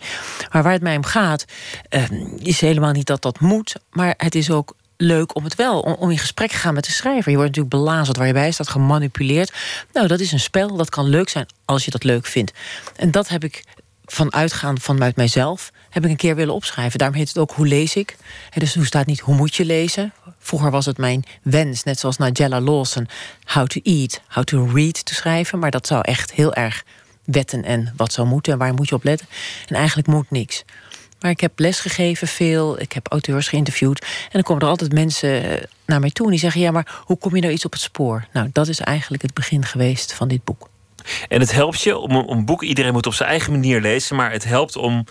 Maar 0.51 0.63
waar 0.63 0.71
het 0.71 0.81
mij 0.81 0.95
om 0.95 1.05
gaat, 1.05 1.45
uh, 1.89 2.03
is 2.37 2.61
helemaal 2.61 2.91
niet 2.91 3.07
dat 3.07 3.21
dat 3.21 3.39
moet, 3.39 3.75
maar 3.91 4.13
het 4.17 4.35
is 4.35 4.51
ook 4.51 4.75
leuk 4.97 5.35
om 5.35 5.43
het 5.43 5.55
wel, 5.55 5.79
om, 5.79 5.93
om 5.93 6.09
in 6.11 6.17
gesprek 6.17 6.49
te 6.49 6.57
gaan 6.57 6.73
met 6.73 6.85
de 6.85 6.91
schrijver. 6.91 7.31
Je 7.31 7.37
wordt 7.37 7.55
natuurlijk 7.55 7.83
belazerd 7.83 8.17
waar 8.17 8.27
je 8.27 8.33
bij 8.33 8.51
staat, 8.51 8.69
gemanipuleerd. 8.69 9.53
Nou, 9.93 10.07
dat 10.07 10.19
is 10.19 10.31
een 10.31 10.39
spel, 10.39 10.75
dat 10.75 10.89
kan 10.89 11.05
leuk 11.05 11.29
zijn 11.29 11.45
als 11.65 11.85
je 11.85 11.91
dat 11.91 12.03
leuk 12.03 12.25
vindt. 12.25 12.51
En 12.95 13.11
dat 13.11 13.27
heb 13.27 13.43
ik 13.43 13.63
van 14.05 14.33
uitgaan 14.33 14.79
vanuit 14.79 15.15
mijzelf 15.15 15.71
heb 15.89 16.03
ik 16.03 16.09
een 16.09 16.15
keer 16.15 16.35
willen 16.35 16.53
opschrijven. 16.53 16.99
Daarom 16.99 17.17
heet 17.17 17.27
het 17.27 17.37
ook 17.37 17.51
Hoe 17.51 17.67
lees 17.67 17.95
ik? 17.95 18.17
dus 18.53 18.75
hoe 18.75 18.85
staat 18.85 19.05
niet 19.05 19.19
hoe 19.19 19.35
moet 19.35 19.55
je 19.55 19.65
lezen? 19.65 20.13
Vroeger 20.39 20.71
was 20.71 20.85
het 20.85 20.97
mijn 20.97 21.23
wens, 21.41 21.83
net 21.83 21.99
zoals 21.99 22.17
Nigella 22.17 22.61
Lawson... 22.61 23.07
How 23.43 23.67
to 23.67 23.79
eat, 23.83 24.21
how 24.27 24.43
to 24.43 24.69
read 24.73 25.05
te 25.05 25.13
schrijven. 25.13 25.59
Maar 25.59 25.71
dat 25.71 25.87
zou 25.87 26.01
echt 26.01 26.31
heel 26.31 26.53
erg 26.53 26.83
wetten 27.23 27.63
en 27.63 27.93
wat 27.95 28.13
zou 28.13 28.27
moeten... 28.27 28.53
en 28.53 28.59
waar 28.59 28.73
moet 28.73 28.89
je 28.89 28.95
op 28.95 29.03
letten. 29.03 29.27
En 29.67 29.75
eigenlijk 29.75 30.07
moet 30.07 30.31
niks. 30.31 30.63
Maar 31.19 31.31
ik 31.31 31.39
heb 31.39 31.59
lesgegeven 31.59 32.27
veel, 32.27 32.81
ik 32.81 32.91
heb 32.91 33.07
auteurs 33.07 33.47
geïnterviewd... 33.47 34.01
en 34.01 34.29
dan 34.31 34.43
komen 34.43 34.61
er 34.61 34.67
altijd 34.67 34.93
mensen 34.93 35.43
eh, 35.43 35.63
naar 35.85 35.99
mij 35.99 36.11
toe 36.11 36.25
en 36.25 36.31
die 36.31 36.39
zeggen... 36.39 36.61
ja, 36.61 36.71
maar 36.71 37.01
hoe 37.05 37.17
kom 37.17 37.35
je 37.35 37.41
nou 37.41 37.53
iets 37.53 37.65
op 37.65 37.71
het 37.71 37.81
spoor? 37.81 38.27
Nou, 38.33 38.49
dat 38.53 38.67
is 38.67 38.79
eigenlijk 38.79 39.21
het 39.21 39.33
begin 39.33 39.65
geweest 39.65 40.13
van 40.13 40.27
dit 40.27 40.43
boek. 40.43 40.69
En 41.27 41.39
het 41.39 41.51
helpt 41.51 41.81
je 41.81 41.97
om 41.97 42.15
een 42.15 42.45
boek, 42.45 42.63
iedereen 42.63 42.93
moet 42.93 43.07
op 43.07 43.13
zijn 43.13 43.29
eigen 43.29 43.51
manier 43.51 43.81
lezen... 43.81 44.15
maar 44.15 44.31
het 44.31 44.43
helpt 44.43 44.75
om 44.75 45.05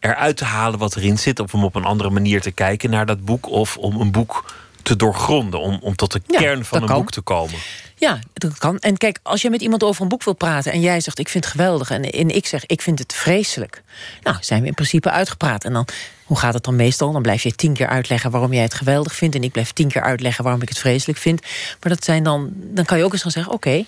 eruit 0.00 0.36
te 0.36 0.44
halen 0.44 0.78
wat 0.78 0.96
erin 0.96 1.18
zit, 1.18 1.40
of 1.40 1.54
om 1.54 1.64
op 1.64 1.74
een 1.74 1.84
andere 1.84 2.10
manier 2.10 2.40
te 2.40 2.50
kijken 2.50 2.90
naar 2.90 3.06
dat 3.06 3.24
boek, 3.24 3.48
of 3.48 3.76
om 3.76 4.00
een 4.00 4.10
boek 4.10 4.44
te 4.82 4.96
doorgronden, 4.96 5.60
om, 5.60 5.78
om 5.82 5.96
tot 5.96 6.12
de 6.12 6.20
ja, 6.26 6.38
kern 6.38 6.64
van 6.64 6.82
een 6.82 6.88
kan. 6.88 6.96
boek 6.96 7.10
te 7.10 7.20
komen. 7.20 7.58
Ja, 7.96 8.18
dat 8.32 8.58
kan. 8.58 8.78
En 8.78 8.96
kijk, 8.96 9.18
als 9.22 9.42
je 9.42 9.50
met 9.50 9.62
iemand 9.62 9.82
over 9.82 10.02
een 10.02 10.08
boek 10.08 10.24
wil 10.24 10.34
praten 10.34 10.72
en 10.72 10.80
jij 10.80 11.00
zegt 11.00 11.18
ik 11.18 11.28
vind 11.28 11.44
het 11.44 11.52
geweldig 11.52 11.90
en, 11.90 12.02
en 12.02 12.30
ik 12.30 12.46
zeg 12.46 12.66
ik 12.66 12.82
vind 12.82 12.98
het 12.98 13.12
vreselijk, 13.12 13.82
nou 14.22 14.36
zijn 14.40 14.60
we 14.60 14.66
in 14.66 14.74
principe 14.74 15.10
uitgepraat. 15.10 15.64
En 15.64 15.72
dan, 15.72 15.86
hoe 16.24 16.38
gaat 16.38 16.54
het 16.54 16.64
dan 16.64 16.76
meestal? 16.76 17.12
Dan 17.12 17.22
blijf 17.22 17.42
je 17.42 17.54
tien 17.54 17.72
keer 17.72 17.86
uitleggen 17.86 18.30
waarom 18.30 18.52
jij 18.52 18.62
het 18.62 18.74
geweldig 18.74 19.14
vindt 19.14 19.34
en 19.34 19.42
ik 19.42 19.52
blijf 19.52 19.72
tien 19.72 19.88
keer 19.88 20.02
uitleggen 20.02 20.44
waarom 20.44 20.62
ik 20.62 20.68
het 20.68 20.78
vreselijk 20.78 21.18
vind. 21.18 21.40
Maar 21.80 21.92
dat 21.92 22.04
zijn 22.04 22.22
dan, 22.22 22.50
dan 22.54 22.84
kan 22.84 22.98
je 22.98 23.04
ook 23.04 23.12
eens 23.12 23.22
gaan 23.22 23.30
zeggen: 23.30 23.52
oké, 23.52 23.68
okay, 23.68 23.86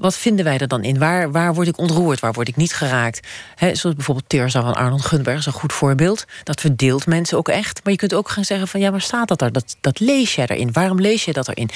wat 0.00 0.16
vinden 0.16 0.44
wij 0.44 0.58
er 0.58 0.68
dan 0.68 0.84
in? 0.84 0.98
Waar, 0.98 1.30
waar 1.30 1.54
word 1.54 1.68
ik 1.68 1.78
ontroerd? 1.78 2.20
Waar 2.20 2.32
word 2.32 2.48
ik 2.48 2.56
niet 2.56 2.74
geraakt? 2.74 3.26
He, 3.54 3.74
zoals 3.74 3.96
bijvoorbeeld 3.96 4.28
Terza 4.28 4.62
van 4.62 4.74
Arnold 4.74 5.04
Gunberg 5.04 5.38
is 5.38 5.46
een 5.46 5.52
goed 5.52 5.72
voorbeeld. 5.72 6.24
Dat 6.44 6.60
verdeelt 6.60 7.06
mensen 7.06 7.38
ook 7.38 7.48
echt. 7.48 7.80
Maar 7.84 7.92
je 7.92 7.98
kunt 7.98 8.14
ook 8.14 8.28
gaan 8.28 8.44
zeggen 8.44 8.68
van 8.68 8.80
ja, 8.80 8.90
waar 8.90 9.00
staat 9.00 9.28
dat 9.28 9.42
er? 9.42 9.52
Dat, 9.52 9.76
dat 9.80 10.00
lees 10.00 10.34
jij 10.34 10.46
erin. 10.46 10.72
Waarom 10.72 11.00
lees 11.00 11.24
je 11.24 11.32
dat 11.32 11.48
erin? 11.48 11.70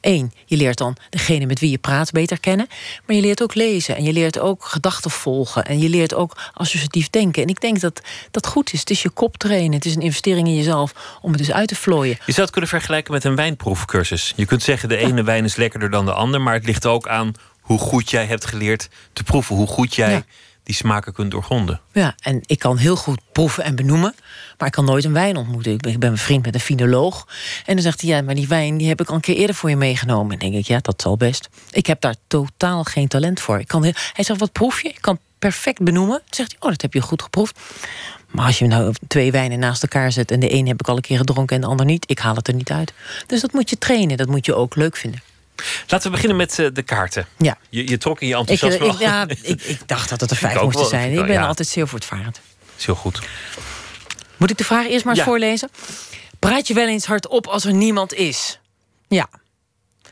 Eén, 0.00 0.32
je 0.46 0.56
leert 0.56 0.78
dan 0.78 0.96
degene 1.10 1.46
met 1.46 1.60
wie 1.60 1.70
je 1.70 1.78
praat 1.78 2.10
beter 2.10 2.40
kennen. 2.40 2.66
Maar 3.06 3.16
je 3.16 3.22
leert 3.22 3.42
ook 3.42 3.54
lezen 3.54 3.96
en 3.96 4.04
je 4.04 4.12
leert 4.12 4.38
ook 4.38 4.64
gedachten 4.64 5.10
volgen. 5.10 5.64
En 5.64 5.78
je 5.78 5.88
leert 5.88 6.14
ook 6.14 6.36
associatief 6.52 7.10
denken. 7.10 7.42
En 7.42 7.48
ik 7.48 7.60
denk 7.60 7.80
dat 7.80 8.02
dat 8.30 8.46
goed 8.46 8.72
is. 8.72 8.80
Het 8.80 8.90
is 8.90 9.02
je 9.02 9.10
kop 9.10 9.36
trainen. 9.36 9.72
Het 9.72 9.84
is 9.84 9.94
een 9.94 10.02
investering 10.02 10.48
in 10.48 10.56
jezelf 10.56 11.18
om 11.22 11.30
het 11.30 11.38
dus 11.38 11.52
uit 11.52 11.68
te 11.68 11.76
vlooien. 11.76 12.18
Je 12.26 12.32
zou 12.32 12.42
het 12.42 12.50
kunnen 12.50 12.70
vergelijken 12.70 13.12
met 13.12 13.24
een 13.24 13.36
wijnproefcursus. 13.36 14.32
Je 14.36 14.46
kunt 14.46 14.62
zeggen 14.62 14.88
de 14.88 14.96
ene 14.96 15.22
wijn 15.22 15.44
is 15.44 15.56
lekkerder 15.56 15.90
dan 15.90 16.04
de 16.04 16.12
ander. 16.12 16.40
Maar 16.40 16.54
het 16.54 16.66
ligt 16.66 16.86
ook 16.86 17.08
aan 17.08 17.34
hoe 17.60 17.78
goed 17.78 18.10
jij 18.10 18.26
hebt 18.26 18.44
geleerd 18.44 18.88
te 19.12 19.22
proeven. 19.22 19.56
Hoe 19.56 19.66
goed 19.66 19.94
jij 19.94 20.24
die 20.62 20.74
smaken 20.74 21.12
kunt 21.12 21.30
doorgronden. 21.30 21.80
Ja, 21.92 22.14
en 22.20 22.40
ik 22.46 22.58
kan 22.58 22.76
heel 22.76 22.96
goed 22.96 23.20
proeven 23.32 23.64
en 23.64 23.76
benoemen, 23.76 24.14
maar 24.58 24.66
ik 24.66 24.74
kan 24.74 24.84
nooit 24.84 25.04
een 25.04 25.12
wijn 25.12 25.36
ontmoeten. 25.36 25.72
Ik 25.72 25.80
ben, 25.80 25.92
ik 25.92 25.98
ben 25.98 26.18
vriend 26.18 26.44
met 26.44 26.54
een 26.54 26.60
finoloog. 26.60 27.26
En 27.66 27.74
dan 27.74 27.82
zegt 27.82 28.00
hij, 28.00 28.10
ja, 28.10 28.22
maar 28.22 28.34
die 28.34 28.48
wijn 28.48 28.76
die 28.76 28.88
heb 28.88 29.00
ik 29.00 29.08
al 29.08 29.14
een 29.14 29.20
keer 29.20 29.36
eerder 29.36 29.56
voor 29.56 29.70
je 29.70 29.76
meegenomen. 29.76 30.32
En 30.32 30.38
dan 30.38 30.50
denk 30.50 30.62
ik, 30.62 30.68
ja, 30.68 30.78
dat 30.82 31.02
zal 31.02 31.16
best. 31.16 31.48
Ik 31.70 31.86
heb 31.86 32.00
daar 32.00 32.14
totaal 32.26 32.84
geen 32.84 33.08
talent 33.08 33.40
voor. 33.40 33.58
Ik 33.58 33.68
kan 33.68 33.82
heel, 33.82 33.92
hij 34.12 34.24
zegt, 34.24 34.40
wat 34.40 34.52
proef 34.52 34.82
je? 34.82 34.88
Ik 34.88 35.00
kan 35.00 35.18
perfect 35.38 35.82
benoemen. 35.82 36.18
Dan 36.18 36.34
zegt 36.34 36.50
hij, 36.50 36.60
oh, 36.60 36.70
dat 36.70 36.82
heb 36.82 36.92
je 36.92 37.00
goed 37.00 37.22
geproefd. 37.22 37.58
Maar 38.30 38.46
als 38.46 38.58
je 38.58 38.66
nou 38.66 38.94
twee 39.08 39.30
wijnen 39.30 39.58
naast 39.58 39.82
elkaar 39.82 40.12
zet... 40.12 40.30
en 40.30 40.40
de 40.40 40.52
een 40.52 40.66
heb 40.66 40.80
ik 40.80 40.88
al 40.88 40.96
een 40.96 41.02
keer 41.02 41.18
gedronken 41.18 41.56
en 41.56 41.62
de 41.62 41.68
ander 41.68 41.86
niet... 41.86 42.10
ik 42.10 42.18
haal 42.18 42.34
het 42.34 42.48
er 42.48 42.54
niet 42.54 42.70
uit. 42.70 42.92
Dus 43.26 43.40
dat 43.40 43.52
moet 43.52 43.70
je 43.70 43.78
trainen, 43.78 44.16
dat 44.16 44.28
moet 44.28 44.46
je 44.46 44.54
ook 44.54 44.76
leuk 44.76 44.96
vinden. 44.96 45.22
Laten 45.86 46.06
we 46.06 46.10
beginnen 46.10 46.36
met 46.36 46.58
uh, 46.58 46.68
de 46.72 46.82
kaarten. 46.82 47.26
Ja. 47.38 47.56
Je, 47.68 47.88
je 47.88 47.98
trok 47.98 48.20
in 48.20 48.28
je 48.28 48.36
enthousiasme. 48.36 48.86
Ik, 48.86 48.92
ik, 48.92 48.98
ja, 48.98 49.28
ik, 49.28 49.62
ik, 49.62 49.80
dacht 49.86 50.08
dat 50.08 50.20
het 50.20 50.30
er 50.30 50.36
vijf 50.46 50.62
moesten 50.62 50.86
zijn. 50.86 51.12
Ik 51.12 51.26
ben 51.26 51.32
ja. 51.32 51.46
altijd 51.46 51.68
zeer 51.68 51.88
voortvarend. 51.88 52.40
Is 52.78 52.86
heel 52.86 52.94
goed. 52.94 53.20
Moet 54.36 54.50
ik 54.50 54.58
de 54.58 54.64
vraag 54.64 54.86
eerst 54.86 55.04
maar 55.04 55.14
eens 55.14 55.24
ja. 55.24 55.30
voorlezen? 55.30 55.68
Praat 56.38 56.66
je 56.66 56.74
wel 56.74 56.88
eens 56.88 57.06
hardop 57.06 57.46
als 57.46 57.64
er 57.64 57.72
niemand 57.72 58.14
is? 58.14 58.60
Ja. 59.08 59.28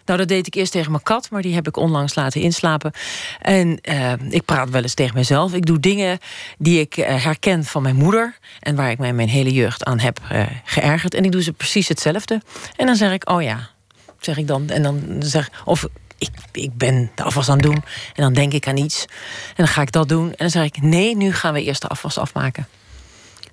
Nou, 0.04 0.20
dat 0.20 0.28
deed 0.28 0.46
ik 0.46 0.54
eerst 0.54 0.72
tegen 0.72 0.90
mijn 0.90 1.02
kat, 1.02 1.30
maar 1.30 1.42
die 1.42 1.54
heb 1.54 1.66
ik 1.66 1.76
onlangs 1.76 2.14
laten 2.14 2.40
inslapen. 2.40 2.92
En 3.40 3.78
uh, 3.82 4.12
ik 4.28 4.44
praat 4.44 4.70
wel 4.70 4.82
eens 4.82 4.94
tegen 4.94 5.14
mezelf. 5.14 5.54
Ik 5.54 5.66
doe 5.66 5.80
dingen 5.80 6.18
die 6.58 6.80
ik 6.80 6.96
uh, 6.96 7.24
herken 7.24 7.64
van 7.64 7.82
mijn 7.82 7.96
moeder... 7.96 8.38
en 8.60 8.76
waar 8.76 8.90
ik 8.90 8.98
mij 8.98 9.12
mijn 9.12 9.28
hele 9.28 9.52
jeugd 9.52 9.84
aan 9.84 9.98
heb 9.98 10.20
uh, 10.32 10.46
geërgerd. 10.64 11.14
En 11.14 11.24
ik 11.24 11.32
doe 11.32 11.42
ze 11.42 11.52
precies 11.52 11.88
hetzelfde. 11.88 12.42
En 12.76 12.86
dan 12.86 12.96
zeg 12.96 13.12
ik, 13.12 13.30
oh 13.30 13.42
ja, 13.42 13.70
zeg 14.20 14.36
ik 14.36 14.46
dan. 14.46 14.68
En 14.68 14.82
dan 14.82 15.16
zeg 15.18 15.50
of 15.64 15.86
ik, 16.18 16.30
ik 16.52 16.76
ben 16.76 17.10
de 17.14 17.22
afwas 17.22 17.48
aan 17.48 17.56
het 17.56 17.66
doen. 17.66 17.84
En 18.14 18.22
dan 18.22 18.32
denk 18.32 18.52
ik 18.52 18.66
aan 18.66 18.76
iets. 18.76 19.04
En 19.48 19.54
dan 19.56 19.68
ga 19.68 19.82
ik 19.82 19.92
dat 19.92 20.08
doen. 20.08 20.28
En 20.28 20.36
dan 20.36 20.50
zeg 20.50 20.64
ik, 20.64 20.82
nee, 20.82 21.16
nu 21.16 21.32
gaan 21.32 21.52
we 21.52 21.62
eerst 21.62 21.82
de 21.82 21.88
afwas 21.88 22.18
afmaken. 22.18 22.68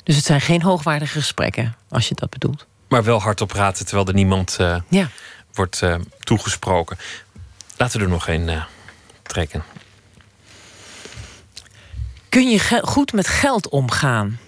Dus 0.04 0.16
het 0.16 0.26
zijn 0.26 0.42
geen 0.42 0.62
hoogwaardige 0.62 1.20
gesprekken, 1.20 1.76
als 1.90 2.08
je 2.08 2.16
dat 2.16 2.30
bedoelt. 2.30 2.66
Maar 2.88 3.04
wel 3.04 3.22
hardop 3.22 3.48
praten 3.48 3.86
terwijl 3.86 4.08
er 4.08 4.14
niemand 4.14 4.58
uh, 4.62 4.78
ja. 4.90 5.10
wordt 5.54 5.82
uh, 5.82 5.96
toegesproken. 6.20 6.98
Laten 7.78 8.00
we 8.00 8.06
er 8.06 8.12
nog 8.12 8.28
een 8.28 8.48
uh, 8.48 8.64
trekken. 9.22 9.64
Kun 12.30 12.50
je 12.50 12.82
goed 12.82 13.14
met 13.14 13.28
geld 13.28 13.70
omgaan? 13.70 14.40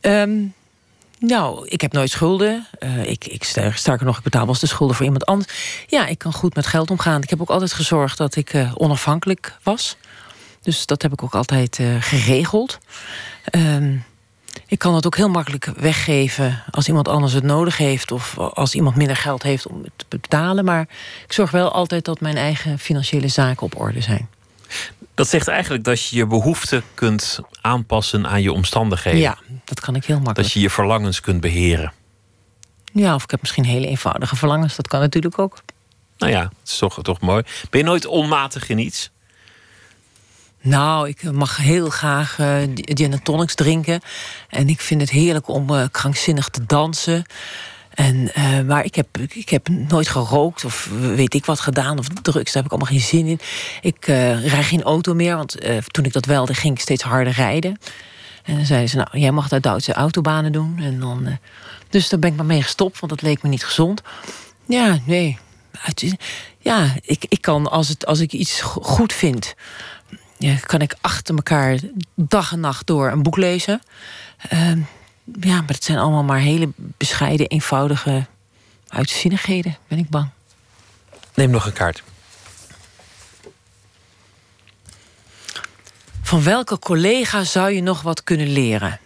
Um, 0.00 0.54
nou, 1.18 1.66
ik 1.68 1.80
heb 1.80 1.92
nooit 1.92 2.10
schulden. 2.10 2.66
Uh, 2.78 3.08
ik, 3.08 3.26
ik 3.26 3.44
sterker 3.74 4.04
nog, 4.04 4.16
ik 4.16 4.22
betaal 4.22 4.40
wel 4.40 4.50
eens 4.50 4.60
de 4.60 4.66
schulden 4.66 4.96
voor 4.96 5.04
iemand 5.04 5.26
anders. 5.26 5.84
Ja, 5.86 6.06
ik 6.06 6.18
kan 6.18 6.32
goed 6.32 6.54
met 6.54 6.66
geld 6.66 6.90
omgaan. 6.90 7.22
Ik 7.22 7.30
heb 7.30 7.40
ook 7.40 7.50
altijd 7.50 7.72
gezorgd 7.72 8.18
dat 8.18 8.36
ik 8.36 8.54
uh, 8.54 8.72
onafhankelijk 8.74 9.56
was. 9.62 9.96
Dus 10.62 10.86
dat 10.86 11.02
heb 11.02 11.12
ik 11.12 11.22
ook 11.22 11.34
altijd 11.34 11.78
uh, 11.78 11.96
geregeld. 12.00 12.78
Um, 13.50 14.04
ik 14.66 14.78
kan 14.78 14.94
het 14.94 15.06
ook 15.06 15.16
heel 15.16 15.28
makkelijk 15.28 15.64
weggeven 15.64 16.62
als 16.70 16.88
iemand 16.88 17.08
anders 17.08 17.32
het 17.32 17.44
nodig 17.44 17.76
heeft... 17.76 18.12
of 18.12 18.38
als 18.38 18.74
iemand 18.74 18.96
minder 18.96 19.16
geld 19.16 19.42
heeft 19.42 19.66
om 19.66 19.82
het 19.82 19.92
te 20.08 20.18
betalen. 20.20 20.64
Maar 20.64 20.88
ik 21.24 21.32
zorg 21.32 21.50
wel 21.50 21.72
altijd 21.72 22.04
dat 22.04 22.20
mijn 22.20 22.36
eigen 22.36 22.78
financiële 22.78 23.28
zaken 23.28 23.62
op 23.62 23.80
orde 23.80 24.00
zijn. 24.00 24.28
Dat 25.14 25.28
zegt 25.28 25.48
eigenlijk 25.48 25.84
dat 25.84 26.06
je 26.06 26.16
je 26.16 26.26
behoeften 26.26 26.82
kunt 26.94 27.40
aanpassen 27.60 28.26
aan 28.26 28.42
je 28.42 28.52
omstandigheden. 28.52 29.20
Ja, 29.20 29.38
dat 29.66 29.80
kan 29.80 29.94
ik 29.94 30.04
heel 30.04 30.16
makkelijk. 30.16 30.42
Dat 30.42 30.52
je 30.52 30.60
je 30.60 30.70
verlangens 30.70 31.20
kunt 31.20 31.40
beheren. 31.40 31.92
Ja, 32.92 33.14
of 33.14 33.22
ik 33.22 33.30
heb 33.30 33.40
misschien 33.40 33.64
hele 33.64 33.86
eenvoudige 33.86 34.36
verlangens. 34.36 34.76
Dat 34.76 34.88
kan 34.88 35.00
natuurlijk 35.00 35.38
ook. 35.38 35.58
Nou 36.18 36.32
ja, 36.32 36.40
het 36.40 36.68
is 36.68 36.78
toch, 36.78 37.02
toch 37.02 37.20
mooi. 37.20 37.42
Ben 37.70 37.80
je 37.80 37.86
nooit 37.86 38.06
onmatig 38.06 38.68
in 38.68 38.78
iets? 38.78 39.10
Nou, 40.60 41.08
ik 41.08 41.22
mag 41.22 41.56
heel 41.56 41.90
graag 41.90 42.38
uh, 42.38 42.56
gin 42.74 43.12
and 43.12 43.24
tonics 43.24 43.54
drinken. 43.54 44.00
En 44.48 44.68
ik 44.68 44.80
vind 44.80 45.00
het 45.00 45.10
heerlijk 45.10 45.48
om 45.48 45.70
uh, 45.70 45.84
krankzinnig 45.90 46.48
te 46.48 46.66
dansen. 46.66 47.24
En, 47.90 48.30
uh, 48.38 48.60
maar 48.60 48.84
ik 48.84 48.94
heb, 48.94 49.18
ik 49.18 49.48
heb 49.48 49.68
nooit 49.68 50.08
gerookt 50.08 50.64
of 50.64 50.88
weet 50.90 51.34
ik 51.34 51.44
wat 51.44 51.60
gedaan. 51.60 51.98
Of 51.98 52.08
drugs, 52.08 52.52
daar 52.52 52.62
heb 52.62 52.64
ik 52.64 52.70
allemaal 52.70 52.90
geen 52.90 53.08
zin 53.08 53.26
in. 53.26 53.40
Ik 53.80 54.08
uh, 54.08 54.46
rijd 54.46 54.64
geen 54.64 54.82
auto 54.82 55.14
meer, 55.14 55.36
want 55.36 55.56
toen 55.86 56.04
ik 56.04 56.12
dat 56.12 56.24
welde 56.24 56.54
ging 56.54 56.74
ik 56.74 56.80
steeds 56.80 57.02
harder 57.02 57.32
rijden. 57.32 57.78
En 58.46 58.56
dan 58.56 58.64
zeiden 58.64 58.88
ze, 58.88 58.96
nou, 58.96 59.08
jij 59.18 59.32
mag 59.32 59.48
daar 59.48 59.60
Duitse 59.60 59.92
autobanen 59.92 60.52
doen. 60.52 60.78
En 60.78 61.00
dan, 61.00 61.38
dus 61.88 62.08
daar 62.08 62.18
ben 62.18 62.30
ik 62.30 62.36
maar 62.36 62.46
mee 62.46 62.62
gestopt, 62.62 63.00
want 63.00 63.12
dat 63.12 63.22
leek 63.22 63.42
me 63.42 63.48
niet 63.48 63.64
gezond. 63.64 64.02
Ja, 64.66 64.98
nee. 65.04 65.38
Ja, 66.58 66.94
ik, 67.02 67.24
ik 67.28 67.40
kan, 67.40 67.70
als, 67.70 67.88
het, 67.88 68.06
als 68.06 68.20
ik 68.20 68.32
iets 68.32 68.60
goed 68.60 69.12
vind... 69.12 69.54
Ja, 70.38 70.54
kan 70.54 70.80
ik 70.80 70.94
achter 71.00 71.34
elkaar 71.34 71.78
dag 72.14 72.52
en 72.52 72.60
nacht 72.60 72.86
door 72.86 73.10
een 73.10 73.22
boek 73.22 73.36
lezen. 73.36 73.80
Ehm, 74.48 74.80
ja, 75.40 75.54
maar 75.54 75.74
het 75.74 75.84
zijn 75.84 75.98
allemaal 75.98 76.24
maar 76.24 76.38
hele 76.38 76.68
bescheiden, 76.76 77.46
eenvoudige 77.46 78.26
uitzinnigheden, 78.88 79.76
ben 79.88 79.98
ik 79.98 80.08
bang. 80.08 80.28
Neem 81.34 81.50
nog 81.50 81.66
een 81.66 81.72
kaart. 81.72 82.02
Van 86.26 86.42
welke 86.42 86.78
collega 86.78 87.44
zou 87.44 87.70
je 87.70 87.82
nog 87.82 88.02
wat 88.02 88.24
kunnen 88.24 88.48
leren? 88.48 89.00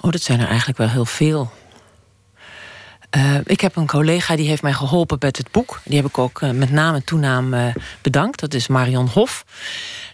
Oh, 0.00 0.10
dat 0.10 0.22
zijn 0.22 0.40
er 0.40 0.48
eigenlijk 0.48 0.78
wel 0.78 0.88
heel 0.88 1.04
veel. 1.04 1.50
Uh, 3.16 3.34
ik 3.44 3.60
heb 3.60 3.76
een 3.76 3.86
collega 3.86 4.36
die 4.36 4.48
heeft 4.48 4.62
mij 4.62 4.72
geholpen 4.72 5.16
met 5.20 5.36
het 5.36 5.50
boek. 5.50 5.80
Die 5.84 5.96
heb 5.96 6.06
ik 6.06 6.18
ook 6.18 6.40
uh, 6.40 6.50
met 6.50 6.70
naam 6.70 6.94
en 6.94 7.04
toenaam 7.04 7.54
uh, 7.54 7.74
bedankt. 8.02 8.40
Dat 8.40 8.54
is 8.54 8.66
Marion 8.66 9.08
Hof. 9.08 9.44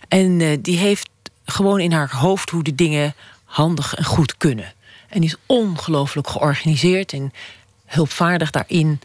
En 0.08 0.60
die 0.62 0.78
heeft 0.78 1.08
gewoon 1.44 1.80
in 1.80 1.92
haar 1.92 2.10
hoofd 2.16 2.50
hoe 2.50 2.62
de 2.62 2.74
dingen 2.74 3.14
handig 3.44 3.94
en 3.94 4.04
goed 4.04 4.36
kunnen. 4.36 4.72
En 5.08 5.20
die 5.20 5.28
is 5.28 5.36
ongelooflijk 5.46 6.28
georganiseerd 6.28 7.12
en 7.12 7.32
hulpvaardig 7.86 8.50
daarin. 8.50 9.00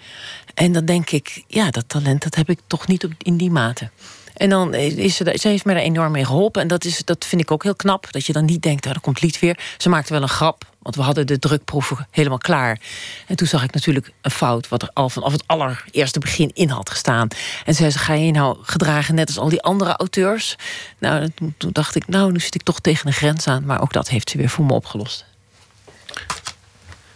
En 0.54 0.72
dan 0.72 0.86
denk 0.86 1.10
ik, 1.10 1.44
ja, 1.48 1.72
dat 1.72 1.90
talent 1.90 2.24
dat 2.24 2.36
heb 2.36 2.50
ik 2.50 2.60
toch 2.68 2.88
niet 2.88 3.08
in 3.18 3.38
die 3.38 3.52
mate. 3.52 3.90
En 4.34 4.50
dan 4.50 4.74
is 4.74 5.16
ze, 5.16 5.38
ze 5.40 5.48
heeft 5.48 5.66
me 5.66 5.74
daar 5.74 5.82
enorm 5.82 6.12
mee 6.12 6.26
geholpen. 6.26 6.62
En 6.62 6.68
dat, 6.68 6.86
is, 6.86 7.06
dat 7.06 7.26
vind 7.26 7.42
ik 7.42 7.52
ook 7.52 7.64
heel 7.64 7.76
knap. 7.76 8.12
Dat 8.12 8.26
je 8.26 8.34
dan 8.34 8.46
niet 8.46 8.62
denkt, 8.62 8.86
oh, 8.86 8.92
er 8.92 9.00
komt 9.00 9.22
lied 9.22 9.40
weer. 9.40 9.60
Ze 9.78 9.90
maakte 9.90 10.14
wel 10.14 10.22
een 10.22 10.30
grap, 10.30 10.66
want 10.80 10.96
we 10.96 11.02
hadden 11.02 11.28
de 11.28 11.40
drukproeven 11.40 12.08
helemaal 12.12 12.38
klaar. 12.38 12.80
En 13.28 13.36
toen 13.36 13.48
zag 13.48 13.64
ik 13.64 13.74
natuurlijk 13.74 14.12
een 14.22 14.32
fout... 14.32 14.68
wat 14.68 14.82
er 14.82 14.90
al 14.94 15.10
vanaf 15.10 15.32
het 15.32 15.44
allereerste 15.46 16.20
begin 16.20 16.52
in 16.54 16.70
had 16.70 16.90
gestaan. 16.90 17.28
En 17.66 17.76
zei 17.76 17.90
ze, 17.90 17.98
ga 17.98 18.14
je 18.14 18.32
nou 18.32 18.58
gedragen 18.62 19.16
net 19.16 19.28
als 19.28 19.38
al 19.38 19.50
die 19.50 19.62
andere 19.62 19.96
auteurs? 19.96 20.56
Nou, 20.98 21.30
toen 21.58 21.72
dacht 21.72 21.96
ik, 21.96 22.08
nou, 22.08 22.32
nu 22.32 22.40
zit 22.40 22.56
ik 22.56 22.64
toch 22.64 22.80
tegen 22.80 23.06
de 23.06 23.12
grens 23.12 23.48
aan. 23.48 23.66
Maar 23.66 23.82
ook 23.82 23.94
dat 23.94 24.10
heeft 24.10 24.30
ze 24.30 24.38
weer 24.38 24.50
voor 24.50 24.66
me 24.66 24.74
opgelost. 24.74 25.26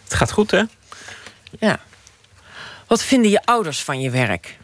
Het 0.04 0.14
gaat 0.14 0.32
goed, 0.32 0.50
hè? 0.50 0.62
Ja. 1.58 1.80
Wat 2.86 3.02
vinden 3.02 3.30
je 3.30 3.44
ouders 3.44 3.82
van 3.82 4.00
je 4.00 4.10
werk? 4.10 4.58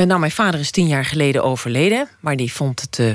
En 0.00 0.06
nou, 0.06 0.20
mijn 0.20 0.32
vader 0.32 0.60
is 0.60 0.70
tien 0.70 0.86
jaar 0.86 1.04
geleden 1.04 1.44
overleden. 1.44 2.08
Maar 2.20 2.36
die 2.36 2.52
vond 2.52 2.80
het... 2.80 2.98
Uh, 2.98 3.12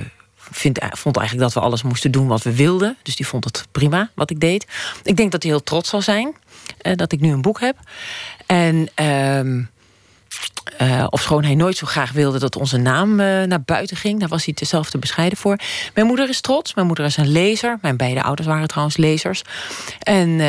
Vind, 0.51 0.79
vond 0.91 1.17
eigenlijk 1.17 1.47
dat 1.47 1.61
we 1.61 1.67
alles 1.67 1.83
moesten 1.83 2.11
doen 2.11 2.27
wat 2.27 2.43
we 2.43 2.55
wilden. 2.55 2.97
Dus 3.03 3.15
die 3.15 3.27
vond 3.27 3.43
het 3.43 3.67
prima 3.71 4.09
wat 4.13 4.29
ik 4.29 4.39
deed. 4.39 4.65
Ik 5.03 5.15
denk 5.15 5.31
dat 5.31 5.43
hij 5.43 5.51
heel 5.51 5.63
trots 5.63 5.89
zal 5.89 6.01
zijn 6.01 6.35
dat 6.95 7.11
ik 7.11 7.19
nu 7.19 7.31
een 7.31 7.41
boek 7.41 7.59
heb. 7.59 7.77
En 8.45 8.89
uh, 8.99 9.39
uh, 10.81 11.07
ofschoon 11.09 11.43
hij 11.43 11.55
nooit 11.55 11.77
zo 11.77 11.85
graag 11.87 12.11
wilde 12.11 12.39
dat 12.39 12.55
onze 12.55 12.77
naam 12.77 13.15
naar 13.15 13.61
buiten 13.61 13.97
ging. 13.97 14.19
Daar 14.19 14.29
was 14.29 14.45
hij 14.45 14.55
zelf 14.59 14.89
te 14.89 14.97
bescheiden 14.97 15.37
voor. 15.37 15.59
Mijn 15.93 16.07
moeder 16.07 16.29
is 16.29 16.41
trots. 16.41 16.73
Mijn 16.73 16.87
moeder 16.87 17.05
is 17.05 17.17
een 17.17 17.31
lezer. 17.31 17.77
Mijn 17.81 17.97
beide 17.97 18.23
ouders 18.23 18.47
waren 18.47 18.67
trouwens 18.67 18.97
lezers. 18.97 19.41
En 19.99 20.39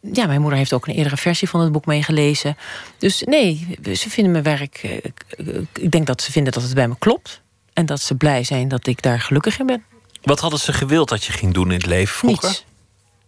ja, 0.00 0.26
mijn 0.26 0.40
moeder 0.40 0.58
heeft 0.58 0.72
ook 0.72 0.86
een 0.86 0.94
eerdere 0.94 1.16
versie 1.16 1.48
van 1.48 1.60
het 1.60 1.72
boek 1.72 1.86
meegelezen. 1.86 2.56
Dus 2.98 3.22
nee, 3.22 3.78
ze 3.94 4.10
vinden 4.10 4.32
mijn 4.32 4.44
werk. 4.44 5.00
Ik 5.72 5.90
denk 5.90 6.06
dat 6.06 6.22
ze 6.22 6.32
vinden 6.32 6.52
dat 6.52 6.62
het 6.62 6.74
bij 6.74 6.88
me 6.88 6.94
klopt. 6.98 7.40
En 7.72 7.86
dat 7.86 8.00
ze 8.00 8.14
blij 8.14 8.44
zijn 8.44 8.68
dat 8.68 8.86
ik 8.86 9.02
daar 9.02 9.20
gelukkig 9.20 9.58
in 9.58 9.66
ben. 9.66 9.84
Wat 10.22 10.40
hadden 10.40 10.60
ze 10.60 10.72
gewild 10.72 11.08
dat 11.08 11.24
je 11.24 11.32
ging 11.32 11.54
doen 11.54 11.66
in 11.66 11.76
het 11.76 11.86
leven 11.86 12.14
vroeger? 12.14 12.48
Niets. 12.48 12.64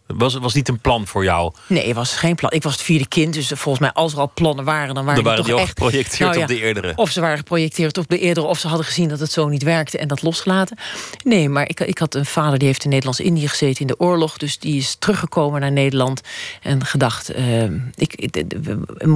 Was, 0.07 0.35
was 0.35 0.55
niet 0.55 0.69
een 0.69 0.81
plan 0.81 1.07
voor 1.07 1.25
jou? 1.25 1.53
Nee, 1.67 1.87
het 1.87 1.97
was 1.97 2.13
geen 2.13 2.35
plan. 2.35 2.51
Ik 2.51 2.63
was 2.63 2.73
het 2.73 2.83
vierde 2.83 3.07
kind, 3.09 3.35
dus 3.35 3.47
volgens 3.47 3.79
mij 3.79 3.93
als 3.93 4.13
er 4.13 4.19
al 4.19 4.31
plannen 4.35 4.65
waren... 4.65 4.95
dan 4.95 5.05
waren, 5.05 5.25
dan 5.25 5.33
waren 5.33 5.45
die, 5.45 5.53
toch 5.53 5.63
echt 5.63 5.69
geprojecteerd 5.69 6.21
Nou 6.21 6.35
ja, 6.35 6.43
op 6.43 6.49
de 6.49 6.61
eerdere. 6.61 6.93
Of 6.97 7.11
ze 7.11 7.21
waren 7.21 7.37
geprojecteerd 7.37 7.99
op 7.99 8.09
de 8.09 8.19
eerdere... 8.19 8.47
of 8.47 8.59
ze 8.59 8.69
hadden 8.69 8.87
gezien 8.87 9.09
dat 9.09 9.21
het 9.21 9.33
zo 9.33 9.49
niet 9.49 9.63
werkte 9.63 9.99
en 9.99 10.09
dat 10.09 10.23
losgelaten. 10.23 10.79
Nee, 11.25 11.49
maar 11.49 11.69
ik, 11.69 11.81
ik 11.81 11.99
had 11.99 12.15
een 12.15 12.27
vader 12.27 12.59
die 12.59 12.69
heeft 12.69 12.85
in 12.85 12.91
Nederlands-Indië 12.91 13.49
gezeten 13.49 13.81
in 13.81 13.87
de 13.87 14.01
oorlog... 14.01 14.37
dus 14.37 14.59
die 14.59 14.77
is 14.77 14.97
teruggekomen 14.99 15.61
naar 15.61 15.73
Nederland 15.73 16.21
en 16.63 16.85
gedacht... 16.85 17.29
eh, 17.29 17.63
ik, 17.95 18.39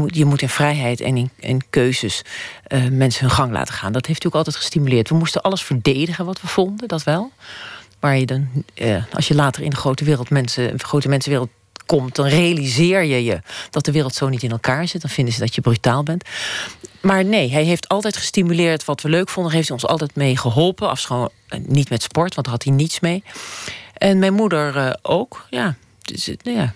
je 0.07 0.25
moet 0.25 0.43
in 0.43 0.49
vrijheid 0.49 1.01
en 1.01 1.17
in, 1.17 1.31
in 1.37 1.63
keuzes 1.71 2.23
eh, 2.65 2.89
mensen 2.91 3.21
hun 3.21 3.35
gang 3.35 3.53
laten 3.53 3.75
gaan. 3.75 3.93
Dat 3.93 4.07
heeft 4.07 4.27
ook 4.27 4.35
altijd 4.35 4.57
gestimuleerd. 4.57 5.09
We 5.09 5.15
moesten 5.15 5.43
alles 5.43 5.63
verdedigen 5.63 6.25
wat 6.25 6.41
we 6.41 6.47
vonden, 6.47 6.89
dat 6.89 7.03
wel. 7.03 7.33
Waar 8.01 8.18
je 8.18 8.27
dan, 8.27 8.48
eh, 8.74 9.05
als 9.12 9.28
je 9.28 9.35
later 9.35 9.62
in 9.62 9.70
de 9.70 9.77
grote 9.77 10.05
wereld 10.05 10.31
mensen, 10.31 10.81
grote 10.81 11.09
mensenwereld 11.09 11.51
komt, 11.86 12.14
dan 12.14 12.27
realiseer 12.27 13.02
je 13.02 13.24
je 13.24 13.40
dat 13.70 13.85
de 13.85 13.93
wereld 13.93 14.14
zo 14.14 14.28
niet 14.28 14.43
in 14.43 14.51
elkaar 14.51 14.89
zit. 14.89 15.01
Dan 15.01 15.10
vinden 15.10 15.35
ze 15.35 15.40
dat 15.40 15.55
je 15.55 15.60
brutaal 15.60 16.02
bent. 16.02 16.24
Maar 17.01 17.24
nee, 17.24 17.51
hij 17.51 17.64
heeft 17.64 17.89
altijd 17.89 18.16
gestimuleerd 18.16 18.85
wat 18.85 19.02
we 19.02 19.09
leuk 19.09 19.28
vonden. 19.28 19.52
Heeft 19.52 19.68
hij 19.68 19.77
ons 19.77 19.86
altijd 19.86 20.14
mee 20.14 20.36
geholpen. 20.36 20.89
Afschoon 20.89 21.28
eh, 21.48 21.60
niet 21.66 21.90
met 21.90 22.02
sport, 22.02 22.35
want 22.35 22.47
daar 22.47 22.56
had 22.56 22.64
hij 22.64 22.73
niets 22.73 23.01
mee. 23.01 23.23
En 23.94 24.18
mijn 24.18 24.35
moeder 24.35 24.77
eh, 24.77 24.93
ook, 25.02 25.47
ja. 25.51 25.77
Dus, 26.02 26.28
eh, 26.28 26.55
ja. 26.55 26.74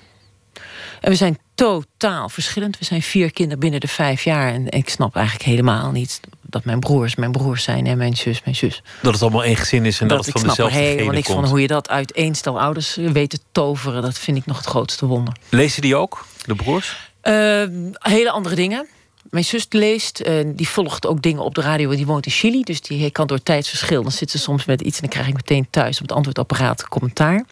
En 1.01 1.10
we 1.10 1.14
zijn 1.14 1.38
totaal 1.55 2.28
verschillend. 2.28 2.78
We 2.78 2.84
zijn 2.84 3.02
vier 3.02 3.32
kinderen 3.32 3.60
binnen 3.60 3.80
de 3.80 3.88
vijf 3.88 4.24
jaar. 4.24 4.52
En 4.52 4.70
ik 4.70 4.88
snap 4.88 5.16
eigenlijk 5.16 5.44
helemaal 5.47 5.90
niet 5.90 6.20
dat 6.52 6.64
mijn 6.64 6.81
broers 6.81 7.14
mijn 7.14 7.32
broers 7.32 7.62
zijn 7.62 7.86
en 7.86 7.98
mijn 7.98 8.16
zus 8.16 8.40
mijn 8.44 8.56
zus. 8.56 8.82
Dat 9.02 9.12
het 9.12 9.22
allemaal 9.22 9.44
één 9.44 9.56
gezin 9.56 9.85
is 9.85 10.01
en 10.01 10.09
dat, 10.09 10.18
het 10.18 10.27
ik 10.27 10.32
van 10.32 10.40
snap 10.40 10.56
er 10.56 10.64
dezelfde 10.64 10.78
helemaal 10.78 10.98
genen 10.98 11.14
niks 11.14 11.27
komt. 11.27 11.40
van 11.40 11.48
hoe 11.48 11.60
je 11.60 11.66
dat 11.66 11.89
uit 11.89 12.12
één 12.12 12.35
stel 12.35 12.60
ouders 12.60 12.94
weet 12.94 13.31
te 13.31 13.39
toveren. 13.52 14.02
Dat 14.02 14.18
vind 14.18 14.36
ik 14.36 14.47
nog 14.47 14.56
het 14.56 14.66
grootste 14.66 15.06
wonder. 15.06 15.35
Lezen 15.48 15.82
die 15.82 15.97
ook, 15.97 16.27
de 16.47 16.55
broers? 16.55 17.10
Eh, 17.20 17.64
hele 17.98 18.31
andere 18.31 18.55
dingen. 18.55 18.86
Mijn 19.31 19.44
zus 19.44 19.66
leest, 19.68 20.20
eh, 20.20 20.35
die 20.47 20.68
volgt 20.68 21.06
ook 21.06 21.22
dingen 21.22 21.43
op 21.43 21.55
de 21.55 21.60
radio. 21.60 21.90
Die 21.90 22.06
woont 22.06 22.27
in 22.27 22.32
Chili, 22.32 22.62
dus 22.62 22.81
die 22.81 23.10
kan 23.10 23.27
door 23.27 23.43
tijdsverschil. 23.43 24.02
Dan 24.02 24.12
zit 24.12 24.31
ze 24.31 24.39
soms 24.39 24.64
met 24.64 24.81
iets 24.81 24.94
en 24.94 25.01
dan 25.01 25.10
krijg 25.10 25.28
ik 25.28 25.35
meteen 25.35 25.66
thuis 25.70 25.97
op 25.97 26.02
het 26.02 26.12
antwoordapparaat 26.12 26.89
commentaar. 26.89 27.44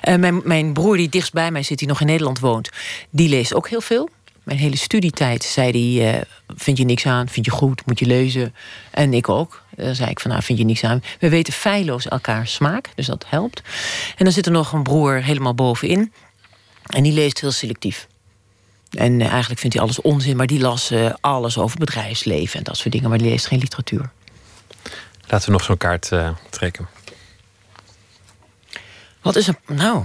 Eh, 0.00 0.16
mijn, 0.16 0.40
mijn 0.44 0.72
broer, 0.72 0.96
die 0.96 1.08
dichtst 1.08 1.32
bij 1.32 1.50
mij 1.50 1.62
zit, 1.62 1.78
die 1.78 1.88
nog 1.88 2.00
in 2.00 2.06
Nederland 2.06 2.38
woont, 2.38 2.70
die 3.10 3.28
leest 3.28 3.54
ook 3.54 3.68
heel 3.68 3.80
veel. 3.80 4.08
Mijn 4.50 4.62
hele 4.62 4.76
studietijd 4.76 5.44
zei 5.44 5.70
hij: 5.70 6.14
eh, 6.14 6.22
Vind 6.56 6.78
je 6.78 6.84
niks 6.84 7.06
aan? 7.06 7.28
Vind 7.28 7.44
je 7.44 7.50
goed? 7.50 7.86
Moet 7.86 7.98
je 7.98 8.06
lezen? 8.06 8.54
En 8.90 9.14
ik 9.14 9.28
ook. 9.28 9.62
Dan 9.76 9.94
zei 9.94 10.10
ik 10.10 10.20
van 10.20 10.30
nou, 10.30 10.42
vind 10.42 10.58
je 10.58 10.64
niks 10.64 10.84
aan? 10.84 11.02
We 11.20 11.28
weten 11.28 11.52
feilloos 11.52 12.08
elkaar 12.08 12.46
smaak, 12.46 12.90
dus 12.94 13.06
dat 13.06 13.24
helpt. 13.28 13.62
En 14.16 14.24
dan 14.24 14.32
zit 14.32 14.46
er 14.46 14.52
nog 14.52 14.72
een 14.72 14.82
broer 14.82 15.22
helemaal 15.22 15.54
bovenin. 15.54 16.12
En 16.86 17.02
die 17.02 17.12
leest 17.12 17.40
heel 17.40 17.50
selectief. 17.50 18.06
En 18.90 19.20
eh, 19.20 19.28
eigenlijk 19.28 19.60
vindt 19.60 19.76
hij 19.76 19.84
alles 19.84 20.00
onzin, 20.00 20.36
maar 20.36 20.46
die 20.46 20.60
las 20.60 20.90
eh, 20.90 21.14
alles 21.20 21.58
over 21.58 21.78
bedrijfsleven 21.78 22.58
en 22.58 22.64
dat 22.64 22.76
soort 22.76 22.92
dingen, 22.92 23.08
maar 23.08 23.18
die 23.18 23.30
leest 23.30 23.46
geen 23.46 23.58
literatuur. 23.58 24.10
Laten 25.26 25.46
we 25.46 25.52
nog 25.52 25.62
zo'n 25.62 25.76
kaart 25.76 26.10
trekken. 26.50 26.88
Wat 29.22 29.36
is 29.36 29.46
een, 29.46 29.58
nou, 29.66 30.04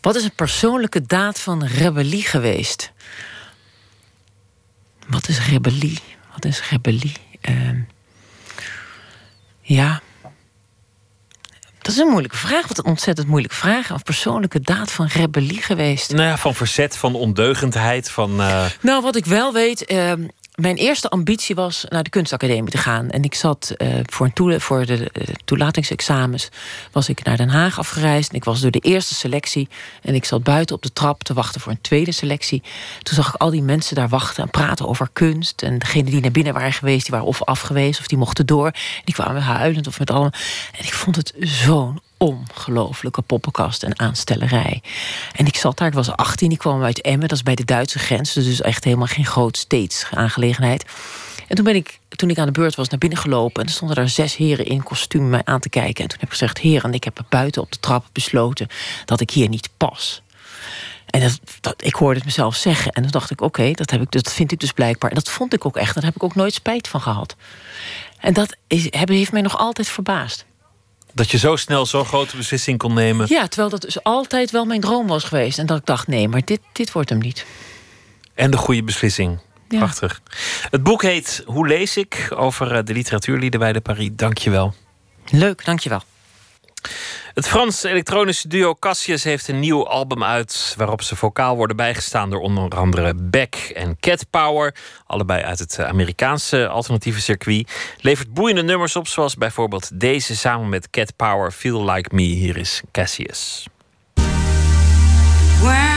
wat 0.00 0.16
is 0.16 0.24
een 0.24 0.34
persoonlijke 0.34 1.02
daad 1.06 1.40
van 1.40 1.64
rebellie 1.64 2.22
geweest? 2.24 2.92
Wat 5.12 5.28
is 5.28 5.46
rebellie? 5.46 5.98
Wat 6.32 6.44
is 6.44 6.68
rebellie? 6.70 7.12
Ehm, 7.40 7.78
ja. 9.60 10.00
Dat 11.78 11.92
is 11.92 11.98
een 11.98 12.08
moeilijke 12.08 12.36
vraag. 12.36 12.68
Wat 12.68 12.78
een 12.78 12.84
ontzettend 12.84 13.28
moeilijke 13.28 13.56
vraag. 13.56 13.90
Een 13.90 14.02
persoonlijke 14.02 14.60
daad 14.60 14.92
van 14.92 15.06
rebellie 15.06 15.62
geweest. 15.62 16.12
Nou 16.12 16.22
ja, 16.28 16.36
van 16.38 16.54
verzet, 16.54 16.96
van 16.96 17.14
ondeugendheid, 17.14 18.10
van... 18.10 18.40
eh, 18.40 18.64
Nou, 18.80 19.02
wat 19.02 19.16
ik 19.16 19.24
wel 19.24 19.52
weet. 19.52 19.84
ehm, 19.84 20.26
mijn 20.54 20.76
eerste 20.76 21.08
ambitie 21.08 21.54
was 21.54 21.84
naar 21.88 22.02
de 22.02 22.10
kunstacademie 22.10 22.70
te 22.70 22.78
gaan. 22.78 23.10
En 23.10 23.22
ik 23.22 23.34
zat 23.34 23.74
eh, 23.76 23.88
voor, 24.02 24.30
een 24.34 24.60
voor 24.60 24.86
de 24.86 25.10
eh, 25.12 25.34
toelatingsexamens. 25.44 26.48
was 26.92 27.08
ik 27.08 27.24
naar 27.24 27.36
Den 27.36 27.48
Haag 27.48 27.78
afgereisd. 27.78 28.30
En 28.30 28.36
ik 28.36 28.44
was 28.44 28.60
door 28.60 28.70
de 28.70 28.78
eerste 28.78 29.14
selectie. 29.14 29.68
En 30.02 30.14
ik 30.14 30.24
zat 30.24 30.42
buiten 30.42 30.76
op 30.76 30.82
de 30.82 30.92
trap 30.92 31.22
te 31.22 31.34
wachten 31.34 31.60
voor 31.60 31.72
een 31.72 31.80
tweede 31.80 32.12
selectie. 32.12 32.62
Toen 33.02 33.14
zag 33.14 33.28
ik 33.28 33.40
al 33.40 33.50
die 33.50 33.62
mensen 33.62 33.94
daar 33.94 34.08
wachten 34.08 34.42
en 34.42 34.50
praten 34.50 34.88
over 34.88 35.08
kunst. 35.12 35.62
En 35.62 35.78
degenen 35.78 36.10
die 36.10 36.20
naar 36.20 36.30
binnen 36.30 36.52
waren 36.52 36.72
geweest, 36.72 37.02
die 37.06 37.14
waren 37.14 37.26
of 37.26 37.42
afgewezen 37.42 38.00
of 38.00 38.06
die 38.06 38.18
mochten 38.18 38.46
door. 38.46 38.72
Die 39.04 39.14
kwamen 39.14 39.42
huilend 39.42 39.86
of 39.86 39.98
met 39.98 40.10
allemaal. 40.10 40.32
En 40.72 40.84
ik 40.84 40.94
vond 40.94 41.16
het 41.16 41.32
zo'n 41.38 42.00
ongelofelijke 42.22 43.22
poppenkast 43.22 43.82
en 43.82 43.98
aanstellerij. 43.98 44.82
En 45.32 45.46
ik 45.46 45.56
zat 45.56 45.78
daar, 45.78 45.88
ik 45.88 45.94
was 45.94 46.10
18, 46.10 46.50
ik 46.50 46.58
kwam 46.58 46.82
uit 46.82 47.00
Emmen, 47.00 47.28
dat 47.28 47.36
is 47.36 47.42
bij 47.42 47.54
de 47.54 47.64
Duitse 47.64 47.98
grens, 47.98 48.32
dus 48.32 48.60
echt 48.60 48.84
helemaal 48.84 49.06
geen 49.06 49.26
groot 49.26 49.56
steeds 49.56 50.06
aangelegenheid. 50.10 50.84
En 51.48 51.56
toen 51.56 51.64
ben 51.64 51.74
ik, 51.74 51.98
toen 52.08 52.30
ik 52.30 52.38
aan 52.38 52.46
de 52.46 52.52
beurt 52.52 52.74
was, 52.74 52.88
naar 52.88 52.98
binnen 52.98 53.18
gelopen 53.18 53.62
en 53.62 53.68
er 53.68 53.74
stonden 53.74 53.96
daar 53.96 54.08
zes 54.08 54.36
heren 54.36 54.66
in 54.66 54.82
kostuum 54.82 55.28
mij 55.28 55.40
aan 55.44 55.60
te 55.60 55.68
kijken. 55.68 56.02
En 56.02 56.08
toen 56.08 56.18
heb 56.18 56.28
ik 56.28 56.38
gezegd, 56.38 56.58
heren, 56.58 56.92
ik 56.92 57.04
heb 57.04 57.24
buiten 57.28 57.62
op 57.62 57.72
de 57.72 57.80
trap 57.80 58.04
besloten 58.12 58.68
dat 59.04 59.20
ik 59.20 59.30
hier 59.30 59.48
niet 59.48 59.68
pas. 59.76 60.22
En 61.06 61.20
dat, 61.20 61.40
dat, 61.60 61.84
ik 61.84 61.94
hoorde 61.94 62.14
het 62.14 62.24
mezelf 62.24 62.56
zeggen. 62.56 62.92
En 62.92 63.02
toen 63.02 63.10
dacht 63.10 63.30
ik, 63.30 63.40
oké, 63.40 63.72
dat 63.72 63.90
heb 63.90 64.00
ik, 64.00 64.10
dat 64.10 64.32
vind 64.32 64.52
ik 64.52 64.60
dus 64.60 64.72
blijkbaar. 64.72 65.10
En 65.10 65.16
dat 65.16 65.30
vond 65.30 65.52
ik 65.52 65.66
ook 65.66 65.76
echt. 65.76 65.94
Daar 65.94 66.04
heb 66.04 66.14
ik 66.14 66.22
ook 66.22 66.34
nooit 66.34 66.54
spijt 66.54 66.88
van 66.88 67.00
gehad. 67.00 67.36
En 68.18 68.32
dat 68.32 68.56
is, 68.66 68.86
heeft 68.90 69.32
mij 69.32 69.40
nog 69.40 69.58
altijd 69.58 69.88
verbaasd. 69.88 70.44
Dat 71.12 71.30
je 71.30 71.38
zo 71.38 71.56
snel 71.56 71.86
zo'n 71.86 72.04
grote 72.04 72.36
beslissing 72.36 72.78
kon 72.78 72.94
nemen. 72.94 73.26
Ja, 73.28 73.46
terwijl 73.46 73.68
dat 73.70 73.80
dus 73.80 74.02
altijd 74.02 74.50
wel 74.50 74.64
mijn 74.64 74.80
droom 74.80 75.06
was 75.06 75.24
geweest. 75.24 75.58
En 75.58 75.66
dat 75.66 75.78
ik 75.78 75.86
dacht, 75.86 76.06
nee, 76.06 76.28
maar 76.28 76.42
dit, 76.44 76.60
dit 76.72 76.92
wordt 76.92 77.08
hem 77.08 77.18
niet. 77.18 77.46
En 78.34 78.50
de 78.50 78.56
goede 78.56 78.82
beslissing. 78.82 79.38
Ja. 79.68 79.78
Prachtig. 79.78 80.20
Het 80.70 80.82
boek 80.82 81.02
heet 81.02 81.42
Hoe 81.46 81.66
lees 81.66 81.96
ik? 81.96 82.32
Over 82.36 82.72
eh, 82.74 82.84
de 82.84 82.92
literatuurlieden 82.92 83.72
de 83.72 83.80
Paris. 83.80 84.10
Dank 84.12 84.38
je 84.38 84.50
wel. 84.50 84.74
Leuk, 85.30 85.64
dankjewel. 85.64 86.02
Het 87.34 87.48
Frans 87.48 87.82
elektronische 87.82 88.48
duo 88.48 88.74
Cassius 88.74 89.24
heeft 89.24 89.48
een 89.48 89.60
nieuw 89.60 89.86
album 89.86 90.24
uit... 90.24 90.74
waarop 90.76 91.02
ze 91.02 91.16
vocaal 91.16 91.56
worden 91.56 91.76
bijgestaan 91.76 92.30
door 92.30 92.40
onder 92.40 92.78
andere 92.78 93.14
Beck 93.14 93.54
en 93.74 93.96
Cat 94.00 94.30
Power. 94.30 94.74
Allebei 95.06 95.42
uit 95.42 95.58
het 95.58 95.78
eh, 95.78 95.86
Amerikaanse 95.86 96.68
alternatieve 96.68 97.20
circuit. 97.20 97.72
Levert 98.00 98.34
boeiende 98.34 98.62
nummers 98.62 98.96
op, 98.96 99.08
zoals 99.08 99.34
bijvoorbeeld 99.34 100.00
deze... 100.00 100.36
samen 100.36 100.68
met 100.68 100.90
Cat 100.90 101.16
Power, 101.16 101.52
Feel 101.52 101.84
Like 101.90 102.14
Me. 102.14 102.22
Hier 102.22 102.56
is 102.56 102.82
Cassius. 102.90 103.66
When 105.60 105.91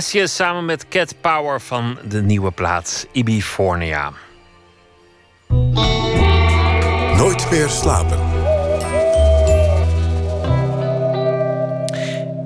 Samen 0.00 0.64
met 0.64 0.88
Cat 0.88 1.14
Power 1.20 1.60
van 1.60 1.98
de 2.08 2.22
nieuwe 2.22 2.50
plaats 2.50 3.06
Ibifornia. 3.12 4.12
Nooit 7.16 7.50
meer 7.50 7.68
slapen. 7.68 8.18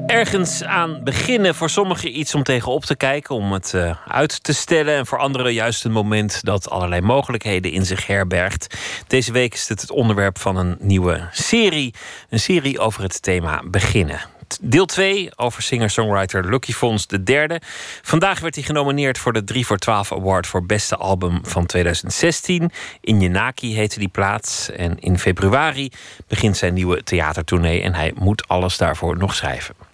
Ergens 0.07 0.65
aan 0.65 1.05
beginnen, 1.05 1.55
voor 1.55 1.71
sommigen 1.71 2.19
iets 2.19 2.35
om 2.35 2.43
tegenop 2.43 2.85
te 2.85 2.97
kijken, 2.97 3.35
om 3.35 3.53
het 3.53 3.73
uh, 3.75 3.97
uit 4.07 4.43
te 4.43 4.55
stellen. 4.55 4.97
En 4.97 5.07
voor 5.07 5.19
anderen 5.19 5.53
juist 5.53 5.85
een 5.85 5.93
moment 5.93 6.45
dat 6.45 6.71
allerlei 6.71 7.01
mogelijkheden 7.01 7.73
in 7.73 7.87
zich 7.87 8.07
herbergt. 8.07 8.77
Deze 9.07 9.33
week 9.33 9.55
is 9.55 9.69
het 9.69 9.81
het 9.81 9.91
onderwerp 9.91 10.39
van 10.39 10.57
een 10.57 10.77
nieuwe 10.81 11.29
serie. 11.31 11.95
Een 12.29 12.41
serie 12.41 12.79
over 12.79 13.03
het 13.03 13.23
thema 13.23 13.63
beginnen. 13.65 14.32
Deel 14.61 14.87
2 14.87 15.31
over 15.37 15.63
singer-songwriter 15.63 16.51
Lucky 16.51 16.73
Fons 16.73 17.07
de 17.07 17.23
derde. 17.23 17.61
Vandaag 18.03 18.41
werd 18.41 18.55
hij 18.55 18.65
genomineerd 18.65 19.19
voor 19.19 19.33
de 19.33 19.45
3 19.45 19.67
voor 19.67 19.79
12 19.79 20.13
Award 20.13 20.47
voor 20.47 20.67
beste 20.67 20.97
album 20.97 21.41
van 21.43 21.67
2016. 21.67 22.71
In 23.01 23.21
Jenaki 23.21 23.75
heette 23.75 23.99
die 23.99 24.09
plaats. 24.09 24.71
En 24.71 24.99
in 24.99 25.19
februari 25.19 25.91
begint 26.29 26.57
zijn 26.57 26.75
nieuwe 26.75 27.03
theatertournee. 27.03 27.83
En 27.83 27.95
hij 27.95 28.13
moet 28.19 28.49
alles 28.49 28.77
daarvoor 28.77 29.17
nog 29.17 29.35
schrijven. 29.35 29.92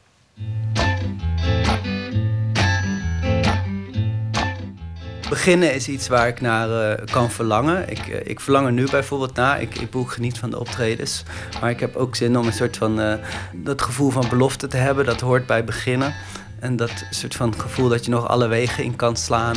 Beginnen 5.29 5.75
is 5.75 5.89
iets 5.89 6.09
waar 6.09 6.29
ik 6.29 6.41
naar 6.41 6.69
uh, 6.69 7.05
kan 7.11 7.31
verlangen. 7.31 7.91
Ik, 7.91 8.07
uh, 8.07 8.17
ik 8.25 8.41
verlang 8.41 8.67
er 8.67 8.73
nu 8.73 8.87
bijvoorbeeld 8.91 9.35
naar. 9.35 9.61
Ik, 9.61 9.79
ik 9.79 9.91
boek 9.91 10.13
geniet 10.13 10.39
van 10.39 10.51
de 10.51 10.59
optredens. 10.59 11.23
Maar 11.61 11.71
ik 11.71 11.81
heb 11.81 11.97
ook 11.97 12.17
zin 12.17 12.39
om 12.39 12.47
een 12.47 12.53
soort 12.53 12.77
van... 12.77 13.01
Uh, 13.01 13.15
dat 13.53 13.83
gevoel 13.83 14.11
van 14.11 14.29
belofte 14.29 14.67
te 14.67 14.77
hebben. 14.77 15.05
Dat 15.05 15.21
hoort 15.21 15.47
bij 15.47 15.65
beginnen. 15.65 16.15
En 16.61 16.77
dat 16.77 17.05
soort 17.11 17.35
van 17.35 17.55
gevoel 17.59 17.89
dat 17.89 18.05
je 18.05 18.11
nog 18.11 18.29
alle 18.29 18.47
wegen 18.47 18.85
in 18.85 18.97
kan 18.97 19.17
slaan. 19.17 19.57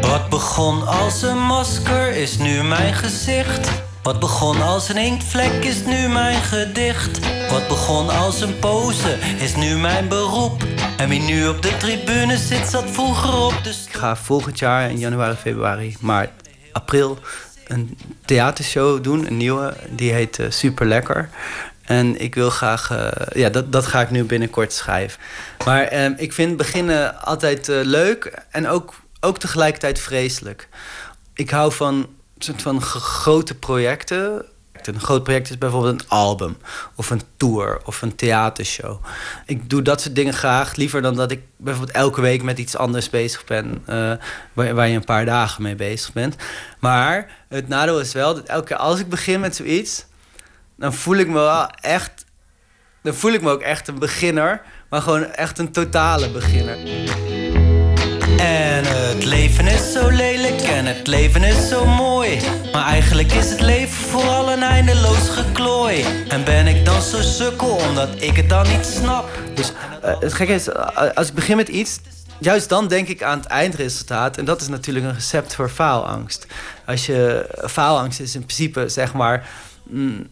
Wat 0.00 0.28
begon 0.28 0.86
als 0.86 1.22
een 1.22 1.38
masker 1.38 2.16
is 2.16 2.38
nu 2.38 2.62
mijn 2.62 2.94
gezicht. 2.94 3.89
Wat 4.02 4.20
begon 4.20 4.62
als 4.62 4.88
een 4.88 4.96
inktvlek 4.96 5.64
is 5.64 5.84
nu 5.84 6.08
mijn 6.08 6.42
gedicht. 6.42 7.18
Wat 7.50 7.68
begon 7.68 8.08
als 8.08 8.40
een 8.40 8.58
pose 8.58 9.18
is 9.38 9.56
nu 9.56 9.76
mijn 9.76 10.08
beroep. 10.08 10.64
En 10.96 11.08
wie 11.08 11.20
nu 11.20 11.48
op 11.48 11.62
de 11.62 11.76
tribune 11.76 12.36
zit, 12.36 12.66
zat 12.66 12.90
vroeger 12.90 13.34
op 13.34 13.60
de 13.62 13.70
Ik 13.70 13.96
ga 13.96 14.16
volgend 14.16 14.58
jaar 14.58 14.90
in 14.90 14.98
januari, 14.98 15.36
februari, 15.36 15.96
maart, 16.00 16.30
april 16.72 17.18
een 17.66 17.98
theatershow 18.24 19.02
doen, 19.02 19.26
een 19.26 19.36
nieuwe. 19.36 19.76
Die 19.90 20.12
heet 20.12 20.38
uh, 20.38 20.50
Super 20.50 20.86
Lekker. 20.86 21.28
En 21.82 22.20
ik 22.20 22.34
wil 22.34 22.50
graag, 22.50 22.90
uh, 22.90 23.08
ja, 23.32 23.48
dat, 23.48 23.72
dat 23.72 23.86
ga 23.86 24.00
ik 24.00 24.10
nu 24.10 24.24
binnenkort 24.24 24.72
schrijven. 24.72 25.20
Maar 25.64 25.92
uh, 25.92 26.10
ik 26.16 26.32
vind 26.32 26.56
beginnen 26.56 27.22
altijd 27.22 27.66
leuk 27.66 28.44
en 28.50 28.68
ook, 28.68 28.94
ook 29.20 29.38
tegelijkertijd 29.38 30.00
vreselijk. 30.00 30.68
Ik 31.34 31.50
hou 31.50 31.72
van 31.72 32.08
soort 32.44 32.62
van 32.62 32.82
grote 32.82 33.54
projecten. 33.54 34.44
Een 34.82 35.00
groot 35.00 35.22
project 35.22 35.50
is 35.50 35.58
bijvoorbeeld 35.58 36.00
een 36.00 36.08
album 36.08 36.56
of 36.94 37.10
een 37.10 37.22
tour 37.36 37.80
of 37.84 38.02
een 38.02 38.14
theatershow. 38.14 39.04
Ik 39.46 39.70
doe 39.70 39.82
dat 39.82 40.00
soort 40.00 40.14
dingen 40.14 40.32
graag, 40.32 40.76
liever 40.76 41.02
dan 41.02 41.14
dat 41.14 41.30
ik 41.30 41.42
bijvoorbeeld 41.56 41.96
elke 41.96 42.20
week 42.20 42.42
met 42.42 42.58
iets 42.58 42.76
anders 42.76 43.10
bezig 43.10 43.44
ben, 43.44 43.84
uh, 43.88 44.12
waar, 44.52 44.88
je 44.88 44.96
een 44.96 45.04
paar 45.04 45.24
dagen 45.24 45.62
mee 45.62 45.74
bezig 45.74 46.12
bent. 46.12 46.36
Maar 46.78 47.30
het 47.48 47.68
nadeel 47.68 48.00
is 48.00 48.12
wel 48.12 48.34
dat 48.34 48.46
elke 48.46 48.66
keer 48.66 48.76
als 48.76 49.00
ik 49.00 49.08
begin 49.08 49.40
met 49.40 49.56
zoiets, 49.56 50.06
dan 50.76 50.94
voel 50.94 51.16
ik 51.16 51.26
me 51.26 51.32
wel 51.32 51.70
echt, 51.70 52.24
dan 53.02 53.14
voel 53.14 53.32
ik 53.32 53.42
me 53.42 53.50
ook 53.50 53.62
echt 53.62 53.88
een 53.88 53.98
beginner, 53.98 54.62
maar 54.90 55.02
gewoon 55.02 55.24
echt 55.24 55.58
een 55.58 55.72
totale 55.72 56.30
beginner. 56.30 56.78
En 58.38 58.99
het 59.20 59.28
leven 59.28 59.66
is 59.66 59.92
zo 59.92 60.08
lelijk 60.10 60.60
en 60.60 60.86
het 60.86 61.06
leven 61.06 61.42
is 61.42 61.68
zo 61.68 61.86
mooi. 61.86 62.40
Maar 62.72 62.84
eigenlijk 62.84 63.32
is 63.32 63.50
het 63.50 63.60
leven 63.60 63.96
vooral 63.96 64.52
een 64.52 64.62
eindeloos 64.62 65.28
geklooi. 65.28 66.04
En 66.28 66.44
ben 66.44 66.66
ik 66.66 66.84
dan 66.84 67.02
zo 67.02 67.20
sukkel 67.20 67.68
omdat 67.88 68.08
ik 68.22 68.36
het 68.36 68.48
dan 68.48 68.68
niet 68.68 68.84
snap? 68.84 69.28
Dus 69.54 69.72
uh, 70.04 70.20
het 70.20 70.32
gekke 70.32 70.52
is, 70.52 70.74
als 71.14 71.28
ik 71.28 71.34
begin 71.34 71.56
met 71.56 71.68
iets, 71.68 72.00
juist 72.38 72.68
dan 72.68 72.88
denk 72.88 73.08
ik 73.08 73.22
aan 73.22 73.38
het 73.38 73.46
eindresultaat. 73.46 74.36
En 74.36 74.44
dat 74.44 74.60
is 74.60 74.68
natuurlijk 74.68 75.06
een 75.06 75.14
recept 75.14 75.54
voor 75.54 75.68
faalangst. 75.68 76.46
Als 76.86 77.06
je 77.06 77.48
faalangst 77.68 78.20
is 78.20 78.34
in 78.34 78.44
principe 78.44 78.88
zeg 78.88 79.12
maar. 79.12 79.48
Mm, 79.82 80.28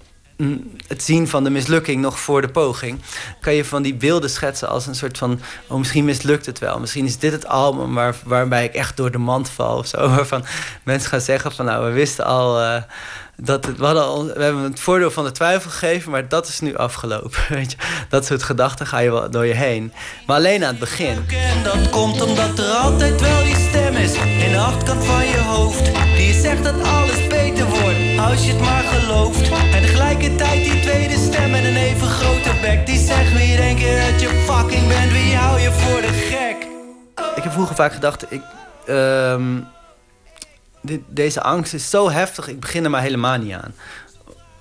het 0.86 1.02
zien 1.02 1.28
van 1.28 1.44
de 1.44 1.50
mislukking 1.50 2.00
nog 2.00 2.20
voor 2.20 2.40
de 2.40 2.48
poging. 2.48 3.00
Kan 3.40 3.54
je 3.54 3.64
van 3.64 3.82
die 3.82 3.94
beelden 3.94 4.30
schetsen 4.30 4.68
als 4.68 4.86
een 4.86 4.94
soort 4.94 5.18
van... 5.18 5.40
oh, 5.66 5.78
misschien 5.78 6.04
mislukt 6.04 6.46
het 6.46 6.58
wel. 6.58 6.80
Misschien 6.80 7.04
is 7.04 7.18
dit 7.18 7.32
het 7.32 7.46
album 7.46 7.94
waar, 7.94 8.16
waarbij 8.24 8.64
ik 8.64 8.74
echt 8.74 8.96
door 8.96 9.10
de 9.10 9.18
mand 9.18 9.50
val 9.50 9.78
of 9.78 9.86
zo. 9.86 10.08
Waarvan 10.16 10.44
mensen 10.82 11.08
gaan 11.08 11.20
zeggen 11.20 11.52
van... 11.52 11.64
nou, 11.64 11.84
we 11.84 11.90
wisten 11.90 12.24
al... 12.24 12.60
Uh, 12.60 12.76
dat 13.40 13.66
het, 13.66 13.78
we, 13.78 13.86
al, 13.86 14.26
we 14.26 14.42
hebben 14.42 14.62
het 14.62 14.80
voordeel 14.80 15.10
van 15.10 15.24
de 15.24 15.32
twijfel 15.32 15.70
gegeven, 15.70 16.10
maar 16.10 16.28
dat 16.28 16.48
is 16.48 16.60
nu 16.60 16.76
afgelopen. 16.76 17.40
Weet 17.48 17.70
je? 17.70 17.76
Dat 18.08 18.26
soort 18.26 18.42
gedachten 18.42 18.86
ga 18.86 18.98
je 18.98 19.10
wel 19.10 19.30
door 19.30 19.46
je 19.46 19.54
heen. 19.54 19.92
Maar 20.26 20.36
alleen 20.36 20.62
aan 20.62 20.70
het 20.70 20.78
begin. 20.78 21.26
En 21.28 21.62
dat 21.62 21.90
komt 21.90 22.22
omdat 22.22 22.58
er 22.58 22.70
altijd 22.70 23.20
wel 23.20 23.42
die 23.42 23.56
stem 23.68 23.96
is 23.96 24.14
in 24.14 24.52
de 24.52 24.58
achterkant 24.58 25.04
van 25.04 25.26
je 25.26 25.38
hoofd. 25.38 25.84
Die 26.16 26.40
zegt 26.40 26.64
dat 26.64 26.82
alles 26.82 27.26
beter 27.26 27.66
wordt 27.66 28.18
als 28.18 28.44
je 28.44 28.52
het 28.52 28.60
maar 28.60 28.87
En 29.08 29.82
tegelijkertijd 29.82 30.64
die 30.64 30.80
tweede 30.80 31.16
stem 31.16 31.54
en 31.54 31.64
een 31.64 31.76
even 31.76 32.06
grote 32.06 32.58
bek. 32.60 32.86
Die 32.86 32.98
zegt 32.98 33.32
wie 33.32 33.56
denk 33.56 33.78
je 33.78 34.10
dat 34.10 34.20
je 34.20 34.28
fucking 34.28 34.88
bent, 34.88 35.12
wie 35.12 35.36
hou 35.36 35.60
je 35.60 35.72
voor 35.72 36.00
de 36.00 36.12
gek? 36.12 36.66
Ik 37.36 37.42
heb 37.42 37.52
vroeger 37.52 37.74
vaak 37.74 37.92
gedacht, 37.92 38.32
ik... 38.32 38.42
Um, 38.88 39.66
deze 41.06 41.42
angst 41.42 41.74
is 41.74 41.90
zo 41.90 42.10
heftig, 42.10 42.48
ik 42.48 42.60
begin 42.60 42.84
er 42.84 42.90
maar 42.90 43.02
helemaal 43.02 43.38
niet 43.38 43.52
aan. 43.52 43.74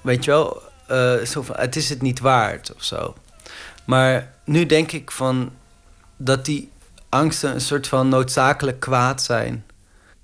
Weet 0.01 0.23
je 0.23 0.31
wel, 0.31 0.61
uh, 0.91 1.25
zo 1.25 1.45
het 1.51 1.75
is 1.75 1.89
het 1.89 2.01
niet 2.01 2.19
waard 2.19 2.73
of 2.75 2.83
zo. 2.83 3.15
Maar 3.85 4.33
nu 4.43 4.65
denk 4.65 4.91
ik 4.91 5.11
van 5.11 5.51
dat 6.17 6.45
die 6.45 6.71
angsten 7.09 7.53
een 7.53 7.61
soort 7.61 7.87
van 7.87 8.09
noodzakelijk 8.09 8.79
kwaad 8.79 9.21
zijn. 9.21 9.65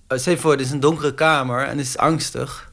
Uh, 0.08 0.18
stel 0.18 0.38
voor, 0.38 0.52
het 0.52 0.62
is 0.62 0.72
een 0.72 0.80
donkere 0.80 1.14
kamer 1.14 1.62
en 1.62 1.78
het 1.78 1.88
is 1.88 1.98
angstig. 1.98 2.72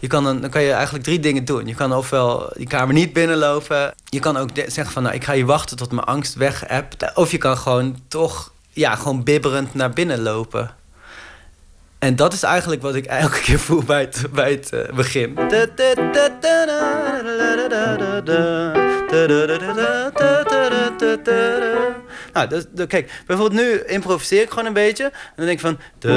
Je 0.00 0.06
kan 0.06 0.24
dan, 0.24 0.50
kan 0.50 0.62
je 0.62 0.72
eigenlijk 0.72 1.04
drie 1.04 1.20
dingen 1.20 1.44
doen. 1.44 1.66
Je 1.66 1.74
kan 1.74 1.94
ofwel 1.94 2.52
die 2.56 2.66
kamer 2.66 2.94
niet 2.94 3.12
binnenlopen. 3.12 3.94
Je 4.04 4.18
kan 4.18 4.36
ook 4.36 4.48
zeggen 4.54 4.92
van, 4.92 5.02
nou, 5.02 5.14
ik 5.14 5.24
ga 5.24 5.32
hier 5.32 5.46
wachten 5.46 5.76
tot 5.76 5.92
mijn 5.92 6.06
angst 6.06 6.34
weg 6.34 6.64
hebt. 6.66 7.14
Of 7.14 7.30
je 7.30 7.38
kan 7.38 7.56
gewoon 7.56 7.98
toch, 8.08 8.52
ja, 8.72 8.94
gewoon 8.94 9.22
bibberend 9.22 9.74
naar 9.74 9.90
binnen 9.90 10.22
lopen. 10.22 10.74
En 11.98 12.16
dat 12.16 12.32
is 12.32 12.42
eigenlijk 12.42 12.82
wat 12.82 12.94
ik 12.94 13.04
elke 13.04 13.40
keer 13.40 13.58
voel 13.58 13.82
bij 13.82 14.00
het, 14.00 14.26
bij 14.32 14.62
uh, 14.70 14.94
begin. 14.94 15.34
Nou, 22.34 22.48
dus, 22.48 22.64
kijk, 22.86 23.22
bijvoorbeeld 23.26 23.60
nu 23.60 23.82
improviseer 23.86 24.42
ik 24.42 24.48
gewoon 24.48 24.66
een 24.66 24.72
beetje. 24.72 25.04
En 25.04 25.12
dan 25.36 25.46
denk 25.46 25.58
ik 25.58 25.64
van... 25.64 25.78
Dan 25.98 26.16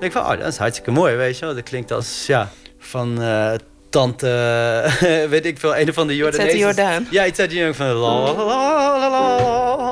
denk 0.00 0.12
ik 0.12 0.12
van, 0.12 0.22
oh, 0.22 0.38
dat 0.38 0.46
is 0.46 0.56
hartstikke 0.56 0.90
mooi, 0.90 1.16
weet 1.16 1.38
je 1.38 1.44
wel. 1.44 1.54
Dat 1.54 1.64
klinkt 1.64 1.92
als, 1.92 2.26
ja, 2.26 2.48
van... 2.78 3.22
Uh, 3.22 3.50
tante, 3.90 4.26
weet 5.30 5.46
ik 5.46 5.58
veel, 5.58 5.76
een 5.76 5.94
van 5.94 6.06
de 6.06 6.16
Jordanezen. 6.16 6.56
Iets 6.56 6.64
uit 6.64 6.76
de 6.76 6.82
Jordaan. 6.82 7.06
Ja, 7.10 7.26
iets 7.26 7.38
uit 7.38 7.50
de 7.50 7.56
Jordaan 7.56 7.74
van 7.74 7.86
la 7.86 8.32
la 8.32 8.32
la 8.32 9.08
la 9.08 9.08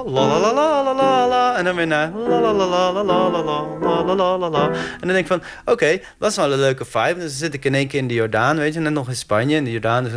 la 0.06 0.26
la 0.26 0.38
la 0.38 0.52
la 0.52 0.82
la 0.82 0.94
la 0.94 1.26
la 1.26 1.56
en 1.56 1.64
dan 1.64 1.76
weer 1.76 1.86
naar 1.86 2.12
la 2.28 2.40
la 2.40 2.52
la 2.52 2.66
la 2.66 2.92
la 2.92 3.02
la 3.02 3.42
la 3.42 4.04
la 4.04 4.14
la 4.14 4.38
la 4.38 4.48
la 4.48 4.66
en 4.66 4.98
dan 5.00 5.08
denk 5.08 5.18
ik 5.18 5.26
van, 5.26 5.42
oké, 5.64 6.00
dat 6.18 6.30
is 6.30 6.36
wel 6.36 6.52
een 6.52 6.58
leuke 6.58 6.84
vibe. 6.84 7.14
Dus 7.14 7.22
dan 7.22 7.30
zit 7.30 7.54
ik 7.54 7.64
in 7.64 7.74
één 7.74 7.88
keer 7.88 7.98
in 7.98 8.08
de 8.08 8.14
Jordaan, 8.14 8.56
weet 8.56 8.74
je, 8.74 8.80
net 8.80 8.92
nog 8.92 9.08
in 9.08 9.16
Spanje, 9.16 9.56
in 9.56 9.64
de 9.64 9.70
Jordaan. 9.70 10.04
Dus 10.04 10.12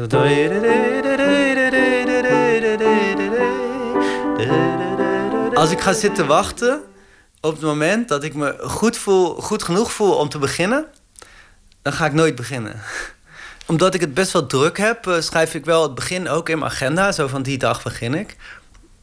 als 5.53 5.71
ik 5.71 5.81
ga 5.81 5.93
zitten 5.93 6.27
wachten 6.27 6.81
op 7.41 7.51
het 7.51 7.61
moment 7.61 8.07
dat 8.07 8.23
ik 8.23 8.33
me 8.33 8.55
goed, 8.61 8.97
voel, 8.97 9.35
goed 9.35 9.63
genoeg 9.63 9.91
voel 9.91 10.15
om 10.15 10.29
te 10.29 10.37
beginnen, 10.37 10.85
dan 11.81 11.93
ga 11.93 12.05
ik 12.05 12.13
nooit 12.13 12.35
beginnen 12.35 12.81
omdat 13.69 13.93
ik 13.93 14.01
het 14.01 14.13
best 14.13 14.31
wel 14.31 14.47
druk 14.47 14.77
heb, 14.77 15.07
uh, 15.07 15.21
schrijf 15.21 15.53
ik 15.53 15.65
wel 15.65 15.83
het 15.83 15.95
begin 15.95 16.29
ook 16.29 16.49
in 16.49 16.59
mijn 16.59 16.71
agenda. 16.71 17.11
Zo 17.11 17.27
van 17.27 17.43
die 17.43 17.57
dag 17.57 17.83
begin 17.83 18.13
ik. 18.13 18.35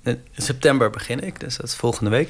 In 0.03 0.23
september 0.37 0.91
begin 0.91 1.21
ik, 1.21 1.41
dus 1.41 1.57
dat 1.57 1.67
is 1.67 1.75
volgende 1.75 2.11
week. 2.11 2.29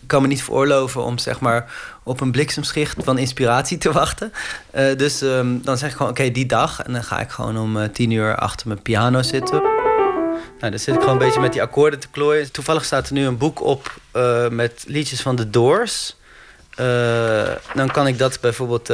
Ik 0.00 0.08
kan 0.08 0.22
me 0.22 0.28
niet 0.28 0.42
veroorloven 0.42 1.04
om 1.04 1.18
zeg 1.18 1.40
maar 1.40 1.72
op 2.02 2.20
een 2.20 2.30
bliksemschicht 2.30 2.96
van 3.04 3.18
inspiratie 3.18 3.78
te 3.78 3.92
wachten. 4.02 4.32
Uh, 4.74 4.96
dus 4.96 5.20
um, 5.20 5.62
dan 5.64 5.78
zeg 5.78 5.90
ik 5.90 5.96
gewoon, 5.96 6.10
oké, 6.10 6.30
die 6.30 6.46
dag. 6.46 6.82
En 6.82 6.92
dan 6.92 7.04
ga 7.04 7.20
ik 7.20 7.30
gewoon 7.30 7.58
om 7.58 7.92
tien 7.92 8.10
uur 8.10 8.36
achter 8.36 8.68
mijn 8.68 8.82
piano 8.82 9.22
zitten. 9.22 9.81
Nou, 10.62 10.74
dan 10.74 10.82
zit 10.82 10.94
ik 10.94 11.00
gewoon 11.00 11.16
een 11.16 11.24
beetje 11.26 11.40
met 11.40 11.52
die 11.52 11.62
akkoorden 11.62 11.98
te 11.98 12.08
klooien. 12.10 12.52
Toevallig 12.52 12.84
staat 12.84 13.06
er 13.06 13.12
nu 13.12 13.26
een 13.26 13.38
boek 13.38 13.62
op 13.62 13.94
uh, 14.16 14.48
met 14.48 14.84
liedjes 14.86 15.20
van 15.20 15.36
The 15.36 15.50
Doors. 15.50 16.16
dan 17.74 17.90
kan 17.92 18.06
ik 18.06 18.18
dat 18.18 18.40
bijvoorbeeld 18.40 18.88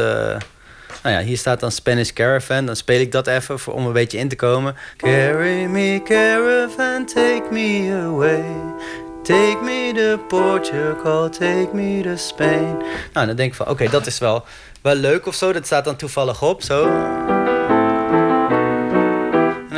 nou 1.02 1.14
ja, 1.14 1.20
hier 1.20 1.36
staat 1.36 1.60
dan 1.60 1.72
Spanish 1.72 2.12
Caravan. 2.12 2.66
Dan 2.66 2.76
speel 2.76 3.00
ik 3.00 3.12
dat 3.12 3.26
even 3.26 3.58
voor, 3.58 3.74
om 3.74 3.86
een 3.86 3.92
beetje 3.92 4.18
in 4.18 4.28
te 4.28 4.36
komen. 4.36 4.76
Carry 4.96 5.64
me 5.64 6.00
caravan, 6.04 7.06
take 7.06 7.46
me 7.50 8.00
away. 8.04 8.44
Take 9.22 9.58
me 9.62 9.92
to 9.94 10.18
Portugal, 10.18 11.28
take 11.30 11.68
me 11.72 12.02
to 12.02 12.16
Spain. 12.16 12.76
Nou, 13.12 13.26
dan 13.26 13.36
denk 13.36 13.50
ik 13.50 13.54
van, 13.54 13.68
oké, 13.68 13.88
dat 13.88 14.06
is 14.06 14.18
wel, 14.18 14.44
wel 14.82 14.94
leuk 14.94 15.26
of 15.26 15.34
zo. 15.34 15.52
Dat 15.52 15.66
staat 15.66 15.84
dan 15.84 15.96
toevallig 15.96 16.42
op, 16.42 16.62
zo. 16.62 16.86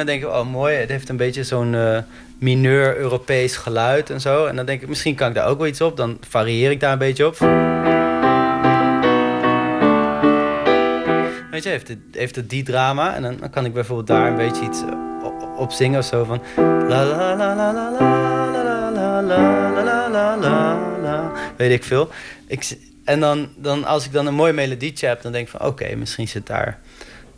Dan 0.01 0.09
denk 0.09 0.23
ik, 0.23 0.29
oh 0.29 0.51
mooi, 0.51 0.77
het 0.77 0.89
heeft 0.89 1.09
een 1.09 1.17
beetje 1.17 1.45
zo'n 1.45 1.73
uh, 1.73 1.99
mineur 2.39 2.97
Europees 2.97 3.57
geluid 3.57 4.11
en 4.11 4.21
zo. 4.21 4.47
En 4.47 4.57
dan 4.57 4.67
denk 4.67 4.83
ik, 4.83 4.89
misschien 4.89 5.15
kan 5.15 5.29
ik 5.29 5.35
daar 5.35 5.47
ook 5.47 5.59
wel 5.59 5.67
iets 5.67 5.81
op. 5.81 5.97
Dan 5.97 6.19
varieer 6.29 6.71
ik 6.71 6.81
daar 6.81 6.93
een 6.93 6.99
beetje 6.99 7.27
op. 7.27 7.39
Weet 11.51 11.63
je, 11.63 11.69
heeft 11.69 11.89
het, 11.89 11.99
heeft 12.13 12.37
het 12.37 12.51
die 12.51 12.63
drama. 12.63 13.15
En 13.15 13.23
dan, 13.23 13.37
dan 13.41 13.51
kan 13.51 13.65
ik 13.65 13.73
bijvoorbeeld 13.73 14.07
daar 14.07 14.27
een 14.27 14.37
beetje 14.37 14.65
iets 14.65 14.83
op 15.57 15.73
zingen 15.73 15.99
of 15.99 16.05
zo 16.05 16.25
van... 16.25 16.43
La 16.57 17.05
la 17.05 17.37
la 17.37 17.55
la 17.55 17.73
la 17.73 17.91
la 17.91 19.23
la 19.23 19.23
la 20.11 20.37
la 20.37 20.79
la 21.03 21.33
Weet 21.57 21.73
ik 21.73 21.85
veel. 21.85 22.11
Ik, 22.47 22.77
en 23.05 23.21
dan, 23.21 23.49
dan, 23.57 23.85
als 23.85 24.05
ik 24.05 24.13
dan 24.13 24.27
een 24.27 24.35
mooi 24.35 24.53
melodietje 24.53 25.07
heb, 25.07 25.23
dan 25.23 25.33
denk 25.33 25.45
ik 25.45 25.57
van... 25.57 25.67
Oké, 25.67 25.95
misschien 25.97 26.29
zit 26.29 26.47
daar... 26.47 26.79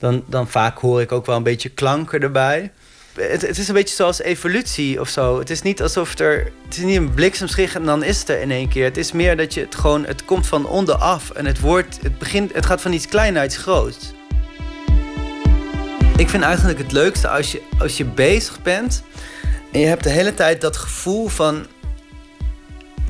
Dan, 0.03 0.25
dan 0.27 0.49
vaak 0.49 0.79
hoor 0.79 1.01
ik 1.01 1.13
ook 1.13 1.27
wel 1.27 1.37
een 1.37 1.43
beetje 1.43 1.69
klanken 1.69 2.21
erbij. 2.21 2.73
Het, 3.15 3.43
het, 3.43 3.59
is 3.59 3.69
een 3.69 3.75
beetje 3.75 3.95
zoals 3.95 4.21
evolutie 4.21 5.01
of 5.01 5.09
zo. 5.09 5.39
Het 5.39 5.51
is 5.51 5.63
niet 5.63 5.83
alsof 5.83 6.19
er. 6.19 6.53
Het 6.65 6.77
is 6.77 6.83
niet 6.83 6.97
een 6.97 7.15
bliksemschicht 7.15 7.75
en 7.75 7.85
dan 7.85 8.03
is 8.03 8.19
het 8.19 8.29
er 8.29 8.41
in 8.41 8.51
één 8.51 8.69
keer. 8.69 8.85
Het 8.85 8.97
is 8.97 9.13
meer 9.13 9.37
dat 9.37 9.55
je 9.55 9.61
het 9.61 9.75
gewoon. 9.75 10.07
Het 10.07 10.25
komt 10.25 10.47
van 10.47 10.67
onderaf 10.67 11.31
en 11.31 11.47
het 11.47 11.61
wordt. 11.61 11.99
Het, 12.03 12.19
begint, 12.19 12.53
het 12.53 12.67
gaat 12.67 12.81
van 12.81 12.93
iets 12.93 13.07
klein 13.07 13.33
naar 13.33 13.45
iets 13.45 13.57
groots. 13.57 14.13
Ik 16.17 16.29
vind 16.29 16.43
eigenlijk 16.43 16.79
het 16.79 16.93
leukste 16.93 17.29
als 17.29 17.53
je, 17.53 17.63
als 17.79 17.97
je 17.97 18.05
bezig 18.05 18.63
bent 18.63 19.03
en 19.73 19.81
je 19.81 19.87
hebt 19.87 20.05
de 20.05 20.11
hele 20.11 20.35
tijd 20.35 20.61
dat 20.61 20.77
gevoel 20.77 21.29
van 21.29 21.67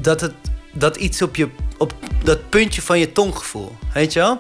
dat, 0.00 0.20
het, 0.20 0.34
dat 0.72 0.96
iets 0.96 1.22
op, 1.22 1.36
je, 1.36 1.48
op 1.78 1.94
dat 2.24 2.48
puntje 2.48 2.82
van 2.82 2.98
je 2.98 3.12
tonggevoel. 3.12 3.76
Weet 3.94 4.12
je 4.12 4.18
wel? 4.18 4.38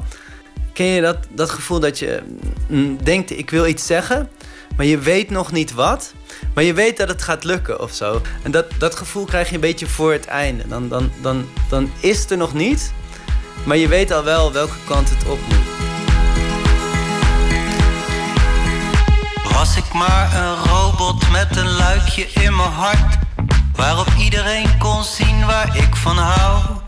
Ken 0.72 0.86
je 0.86 1.00
dat, 1.00 1.16
dat 1.28 1.50
gevoel 1.50 1.80
dat 1.80 1.98
je 1.98 2.22
mm, 2.68 3.04
denkt, 3.04 3.30
ik 3.30 3.50
wil 3.50 3.66
iets 3.66 3.86
zeggen, 3.86 4.30
maar 4.76 4.86
je 4.86 4.98
weet 4.98 5.30
nog 5.30 5.52
niet 5.52 5.72
wat. 5.72 6.12
Maar 6.54 6.64
je 6.64 6.74
weet 6.74 6.96
dat 6.96 7.08
het 7.08 7.22
gaat 7.22 7.44
lukken 7.44 7.80
of 7.80 7.92
zo. 7.92 8.22
En 8.42 8.50
dat, 8.50 8.66
dat 8.78 8.96
gevoel 8.96 9.24
krijg 9.24 9.48
je 9.48 9.54
een 9.54 9.60
beetje 9.60 9.86
voor 9.86 10.12
het 10.12 10.26
einde. 10.26 10.68
Dan, 10.68 10.88
dan, 10.88 11.10
dan, 11.22 11.48
dan 11.68 11.90
is 12.00 12.20
het 12.20 12.30
er 12.30 12.36
nog 12.36 12.54
niet, 12.54 12.92
maar 13.64 13.76
je 13.76 13.88
weet 13.88 14.12
al 14.12 14.24
wel 14.24 14.52
welke 14.52 14.76
kant 14.86 15.10
het 15.10 15.28
op 15.28 15.38
moet. 15.48 15.70
Was 19.52 19.76
ik 19.76 19.92
maar 19.92 20.34
een 20.34 20.70
robot 20.70 21.30
met 21.30 21.56
een 21.56 21.70
luikje 21.70 22.26
in 22.32 22.56
mijn 22.56 22.70
hart, 22.70 23.18
waarop 23.76 24.08
iedereen 24.18 24.78
kon 24.78 25.04
zien 25.04 25.46
waar 25.46 25.76
ik 25.76 25.96
van 25.96 26.16
hou. 26.16 26.81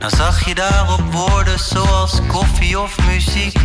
Dan 0.00 0.10
zag 0.10 0.44
je 0.44 0.54
daarop 0.54 1.12
woorden 1.12 1.58
zoals 1.58 2.20
koffie 2.26 2.80
of 2.80 3.06
muziek. 3.06 3.58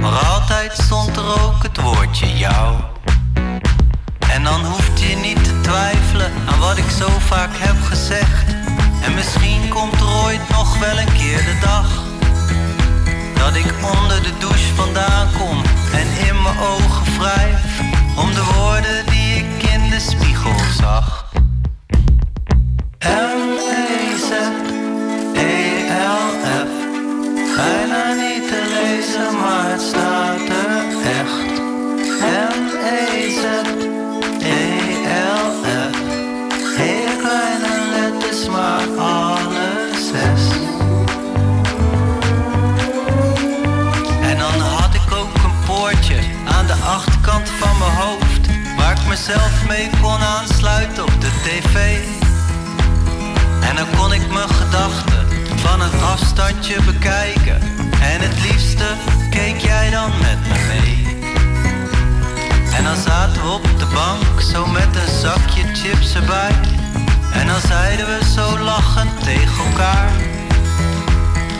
Maar 0.00 0.12
altijd 0.12 0.72
stond 0.72 1.16
er 1.16 1.42
ook 1.42 1.62
het 1.62 1.80
woordje 1.80 2.36
jou. 2.36 2.74
En 4.30 4.44
dan 4.44 4.64
hoefde 4.64 5.08
je 5.08 5.16
niet 5.16 5.44
te 5.44 5.60
twijfelen 5.60 6.32
aan 6.46 6.58
wat 6.58 6.76
ik 6.76 6.90
zo 6.98 7.08
vaak 7.18 7.50
heb 7.52 7.82
gezegd. 7.82 8.54
En 9.02 9.14
misschien 9.14 9.68
komt 9.68 10.00
er 10.00 10.08
ooit 10.24 10.48
nog 10.48 10.78
wel 10.78 10.98
een 10.98 11.12
keer 11.12 11.36
de 11.36 11.58
dag. 11.60 11.88
Dat 13.34 13.54
ik 13.54 13.74
onder 13.96 14.22
de 14.22 14.38
douche 14.38 14.74
vandaan 14.74 15.28
kom 15.38 15.62
en 15.92 16.26
in 16.28 16.42
mijn 16.42 16.58
ogen 16.58 17.18
wrijf. 17.18 17.80
Om 18.16 18.34
de 18.34 18.44
woorden 18.54 19.06
die 19.06 19.34
ik 19.34 19.62
in 19.72 19.90
de 19.90 20.00
spiegel 20.00 20.54
zag. 20.80 21.30
Bijna 27.56 28.12
niet 28.12 28.48
te 28.48 28.60
lezen, 28.74 29.36
maar 29.40 29.70
het 29.70 29.80
staat 29.80 30.40
er 30.40 30.84
echt. 31.20 31.60
M-E-Z-E-L-F 32.54 33.60
Hele 36.76 37.16
kleine 37.22 37.74
letters, 37.92 38.48
maar 38.48 38.86
alle 38.98 39.90
zes. 40.12 40.44
En 44.22 44.38
dan 44.38 44.60
had 44.60 44.94
ik 44.94 45.12
ook 45.14 45.34
een 45.34 45.64
poortje 45.66 46.18
aan 46.44 46.66
de 46.66 46.76
achterkant 46.84 47.48
van 47.48 47.78
mijn 47.78 47.90
hoofd, 47.90 48.46
waar 48.76 48.92
ik 48.92 49.06
mezelf 49.08 49.66
mee 49.68 49.90
kon 50.00 50.20
aansluiten 50.20 51.02
op 51.02 51.20
de 51.20 51.30
tv. 51.42 51.98
En 53.68 53.76
dan 53.76 53.86
kon 53.96 54.12
ik 54.12 54.32
mijn 54.32 54.48
gedachten 54.48 55.41
van 55.62 55.80
een 55.80 56.00
afstandje 56.00 56.82
bekijken. 56.82 57.60
En 58.00 58.20
het 58.20 58.40
liefste 58.40 58.86
keek 59.30 59.58
jij 59.58 59.90
dan 59.90 60.10
met 60.10 60.38
me 60.48 60.56
mee. 60.68 61.20
En 62.76 62.84
dan 62.84 62.96
zaten 62.96 63.42
we 63.42 63.48
op 63.48 63.78
de 63.78 63.86
bank, 63.94 64.40
zo 64.40 64.66
met 64.66 64.96
een 64.96 65.18
zakje 65.20 65.74
chips 65.74 66.14
erbij. 66.14 66.54
En 67.32 67.46
dan 67.46 67.60
zeiden 67.60 68.06
we 68.06 68.18
zo 68.34 68.58
lachend 68.58 69.24
tegen 69.24 69.64
elkaar. 69.66 70.10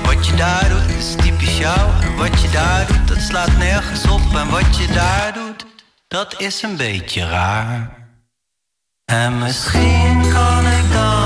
Wat 0.05 0.27
je 0.27 0.35
daar 0.35 0.69
doet 0.69 0.97
is 0.99 1.15
typisch 1.15 1.59
jou. 1.59 1.91
En 2.03 2.17
wat 2.17 2.41
je 2.43 2.51
daar 2.51 2.87
doet, 2.87 3.09
dat 3.09 3.21
slaat 3.21 3.57
nergens 3.59 4.09
op. 4.09 4.35
En 4.35 4.49
wat 4.51 4.77
je 4.77 4.87
daar 4.87 5.33
doet, 5.35 5.67
dat 6.09 6.41
is 6.41 6.63
een 6.63 6.77
beetje 6.77 7.29
raar. 7.29 8.01
En 9.05 9.39
misschien 9.39 10.21
kan 10.33 10.67
ik 10.67 10.93
dan 10.93 11.22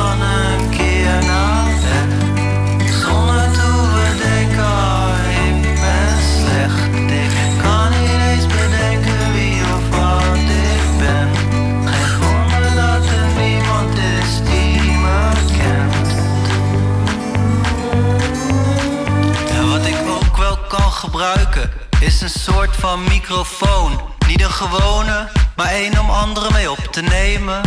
gebruiken, 21.17 21.71
is 22.01 22.21
een 22.21 22.31
soort 22.31 22.77
van 22.77 23.03
microfoon. 23.03 24.01
Niet 24.27 24.43
een 24.43 24.51
gewone, 24.51 25.29
maar 25.57 25.67
één 25.67 25.99
om 25.99 26.11
anderen 26.11 26.53
mee 26.53 26.71
op 26.71 26.89
te 26.91 27.01
nemen. 27.01 27.61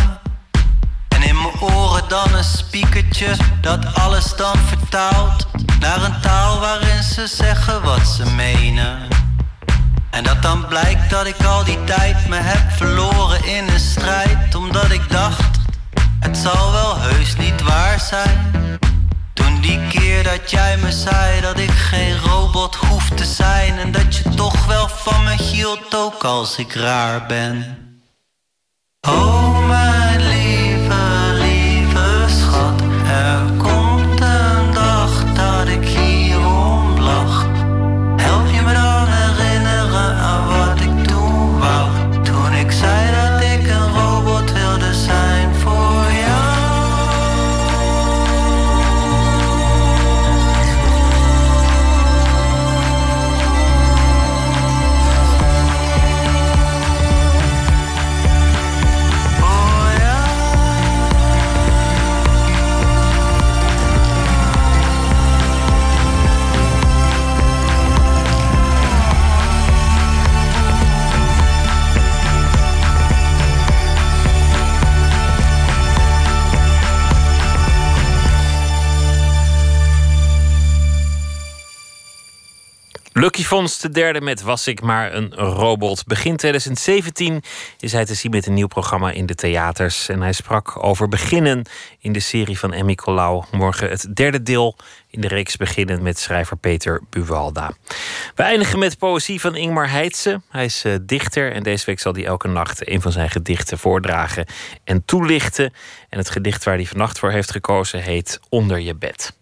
En 1.07 1.21
in 1.21 1.35
mijn 1.35 1.59
oren 1.59 2.03
dan 2.07 2.33
een 2.33 2.43
speakertje 2.43 3.35
dat 3.61 3.93
alles 3.93 4.35
dan 4.35 4.55
vertaalt 4.57 5.47
naar 5.79 6.03
een 6.03 6.21
taal 6.21 6.59
waarin 6.59 7.03
ze 7.03 7.27
zeggen 7.27 7.81
wat 7.81 8.07
ze 8.07 8.25
menen. 8.25 9.07
En 10.09 10.23
dat 10.23 10.41
dan 10.41 10.67
blijkt 10.67 11.09
dat 11.09 11.25
ik 11.25 11.43
al 11.43 11.63
die 11.63 11.83
tijd 11.83 12.27
me 12.27 12.37
heb 12.37 12.71
verloren 12.71 13.45
in 13.45 13.67
een 13.69 13.79
strijd, 13.79 14.55
omdat 14.55 14.91
ik 14.91 15.09
dacht, 15.09 15.57
het 16.19 16.37
zal 16.37 16.71
wel 16.71 16.99
heus 16.99 17.35
niet 17.35 17.61
waar 17.61 17.99
zijn. 17.99 18.59
Toen 19.39 19.61
die 19.61 19.87
keer 19.87 20.23
dat 20.23 20.51
jij 20.51 20.77
me 20.77 20.91
zei 20.91 21.41
dat 21.41 21.59
ik 21.59 21.71
geen 21.71 22.17
robot 22.17 22.75
hoef 22.75 23.09
te 23.09 23.25
zijn 23.25 23.77
en 23.77 23.91
dat 23.91 24.15
je 24.15 24.29
toch 24.29 24.65
wel 24.65 24.87
van 24.87 25.23
me 25.23 25.35
hield 25.35 25.95
ook 25.95 26.23
als 26.23 26.57
ik 26.57 26.73
raar 26.73 27.25
ben. 27.25 27.77
Oh 29.01 29.67
mijn 29.67 30.21
Lucky 83.49 83.61
Fons, 83.67 83.79
de 83.79 83.89
derde 83.89 84.21
met 84.21 84.41
Was 84.41 84.67
ik 84.67 84.81
maar 84.81 85.13
een 85.13 85.33
robot. 85.35 86.05
Begin 86.05 86.35
2017 86.35 87.41
is 87.79 87.91
hij 87.91 88.05
te 88.05 88.13
zien 88.13 88.31
met 88.31 88.45
een 88.45 88.53
nieuw 88.53 88.67
programma 88.67 89.11
in 89.11 89.25
de 89.25 89.35
theaters. 89.35 90.09
En 90.09 90.21
hij 90.21 90.33
sprak 90.33 90.83
over 90.83 91.07
beginnen 91.07 91.65
in 91.99 92.11
de 92.11 92.19
serie 92.19 92.59
van 92.59 92.73
Emmy 92.73 92.95
Colau. 92.95 93.43
Morgen 93.51 93.89
het 93.89 94.15
derde 94.15 94.43
deel 94.43 94.75
in 95.09 95.21
de 95.21 95.27
reeks 95.27 95.55
beginnen 95.55 96.03
met 96.03 96.19
schrijver 96.19 96.57
Peter 96.57 97.01
Buwalda. 97.09 97.71
We 98.35 98.43
eindigen 98.43 98.79
met 98.79 98.97
poëzie 98.97 99.39
van 99.39 99.55
Ingmar 99.55 99.89
Heitse. 99.89 100.41
Hij 100.49 100.65
is 100.65 100.85
uh, 100.85 100.95
dichter 101.01 101.51
en 101.51 101.63
deze 101.63 101.85
week 101.85 101.99
zal 101.99 102.13
hij 102.13 102.25
elke 102.25 102.47
nacht 102.47 102.89
een 102.89 103.01
van 103.01 103.11
zijn 103.11 103.29
gedichten 103.29 103.77
voordragen 103.77 104.45
en 104.83 105.05
toelichten. 105.05 105.73
En 106.09 106.17
het 106.17 106.29
gedicht 106.29 106.63
waar 106.63 106.75
hij 106.75 106.85
vannacht 106.85 107.19
voor 107.19 107.31
heeft 107.31 107.51
gekozen 107.51 108.01
heet 108.01 108.39
Onder 108.49 108.79
je 108.79 108.95
bed. 108.95 109.37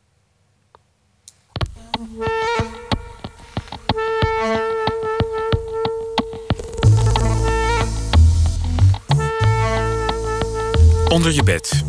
Onder 11.09 11.31
je 11.31 11.43
bed. 11.43 11.83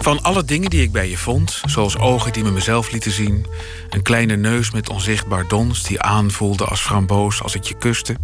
Van 0.00 0.22
alle 0.22 0.44
dingen 0.44 0.70
die 0.70 0.82
ik 0.82 0.92
bij 0.92 1.08
je 1.08 1.16
vond, 1.16 1.60
zoals 1.66 1.98
ogen 1.98 2.32
die 2.32 2.44
me 2.44 2.50
mezelf 2.50 2.90
lieten 2.90 3.10
zien, 3.10 3.46
een 3.90 4.02
kleine 4.02 4.36
neus 4.36 4.70
met 4.70 4.88
onzichtbaar 4.88 5.48
dons 5.48 5.82
die 5.82 6.00
aanvoelde 6.00 6.64
als 6.64 6.80
framboos 6.80 7.42
als 7.42 7.54
ik 7.54 7.64
je 7.64 7.74
kuste, 7.74 8.16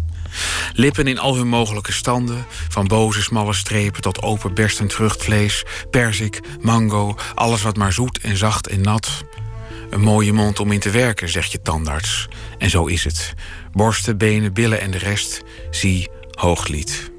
lippen 0.73 1.07
in 1.07 1.19
al 1.19 1.35
hun 1.35 1.47
mogelijke 1.47 1.91
standen, 1.91 2.45
van 2.69 2.87
boze 2.87 3.21
smalle 3.21 3.53
strepen 3.53 4.01
tot 4.01 4.21
open 4.21 4.53
berstend 4.53 4.93
vruchtvlees, 4.93 5.63
perzik, 5.89 6.39
mango, 6.61 7.15
alles 7.33 7.61
wat 7.61 7.77
maar 7.77 7.93
zoet 7.93 8.19
en 8.19 8.37
zacht 8.37 8.67
en 8.67 8.81
nat. 8.81 9.23
Een 9.89 10.01
mooie 10.01 10.33
mond 10.33 10.59
om 10.59 10.71
in 10.71 10.79
te 10.79 10.89
werken, 10.89 11.29
zegt 11.29 11.51
je 11.51 11.61
tandarts. 11.61 12.27
En 12.57 12.69
zo 12.69 12.85
is 12.85 13.03
het. 13.03 13.33
Borsten, 13.71 14.17
benen, 14.17 14.53
billen 14.53 14.81
en 14.81 14.91
de 14.91 14.97
rest, 14.97 15.41
zie 15.71 16.09
hooglied. 16.31 17.13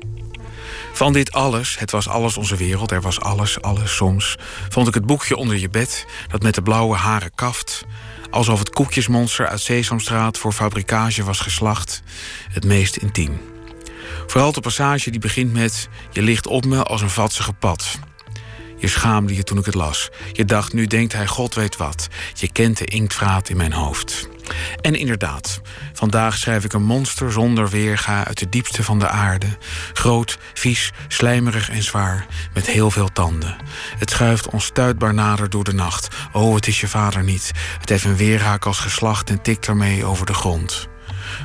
Van 0.97 1.13
dit 1.13 1.33
alles, 1.33 1.79
het 1.79 1.91
was 1.91 2.09
alles 2.09 2.37
onze 2.37 2.57
wereld, 2.57 2.91
er 2.91 3.01
was 3.01 3.21
alles, 3.21 3.63
alles 3.63 3.97
soms, 3.97 4.37
vond 4.69 4.89
ik 4.89 4.95
het 4.95 5.07
boekje 5.07 5.37
onder 5.37 5.57
je 5.57 5.69
bed, 5.69 6.07
dat 6.29 6.43
met 6.43 6.55
de 6.55 6.63
blauwe 6.63 6.97
haren 6.97 7.35
kaft, 7.35 7.85
alsof 8.31 8.59
het 8.59 8.71
koekjesmonster 8.71 9.49
uit 9.49 9.61
Sesamstraat 9.61 10.39
voor 10.39 10.53
fabrikage 10.53 11.25
was 11.25 11.41
geslacht, 11.41 12.03
het 12.51 12.65
meest 12.65 12.97
intiem. 12.97 13.41
Vooral 14.27 14.53
de 14.53 14.61
passage 14.61 15.11
die 15.11 15.21
begint 15.21 15.53
met: 15.53 15.89
Je 16.11 16.23
ligt 16.23 16.47
op 16.47 16.65
me 16.65 16.83
als 16.83 17.01
een 17.01 17.11
vatsige 17.11 17.53
pad. 17.53 17.99
Je 18.77 18.89
schaamde 18.89 19.35
je 19.35 19.43
toen 19.43 19.59
ik 19.59 19.65
het 19.65 19.75
las. 19.75 20.09
Je 20.33 20.45
dacht, 20.45 20.73
nu 20.73 20.87
denkt 20.87 21.13
hij 21.13 21.27
God 21.27 21.55
weet 21.55 21.77
wat. 21.77 22.09
Je 22.35 22.53
kent 22.53 22.79
de 22.79 22.85
inktvraat 22.85 23.49
in 23.49 23.57
mijn 23.57 23.73
hoofd. 23.73 24.29
En 24.81 24.95
inderdaad, 24.95 25.61
vandaag 25.93 26.37
schrijf 26.37 26.65
ik 26.65 26.73
een 26.73 26.85
monster 26.85 27.33
zonder 27.33 27.69
weerga 27.69 28.27
uit 28.27 28.39
de 28.39 28.49
diepste 28.49 28.83
van 28.83 28.99
de 28.99 29.09
aarde. 29.09 29.47
Groot, 29.93 30.39
vies, 30.55 30.93
slijmerig 31.09 31.71
en 31.71 31.83
zwaar, 31.83 32.27
met 32.55 32.67
heel 32.67 32.91
veel 32.91 33.13
tanden. 33.13 33.57
Het 33.99 34.11
schuift 34.11 34.51
onstuitbaar 34.51 35.15
nader 35.15 35.51
door 35.51 35.65
de 35.65 35.75
nacht. 35.75 36.09
Oh, 36.33 36.55
het 36.55 36.67
is 36.67 36.81
je 36.81 36.89
vader 36.89 37.23
niet. 37.23 37.53
Het 37.81 37.89
heeft 37.89 38.05
een 38.05 38.17
weerhaak 38.17 38.67
als 38.67 38.79
geslacht 38.79 39.31
en 39.31 39.43
tikt 39.43 39.67
ermee 39.67 40.05
over 40.05 40.27
de 40.27 40.35
grond. 40.35 40.89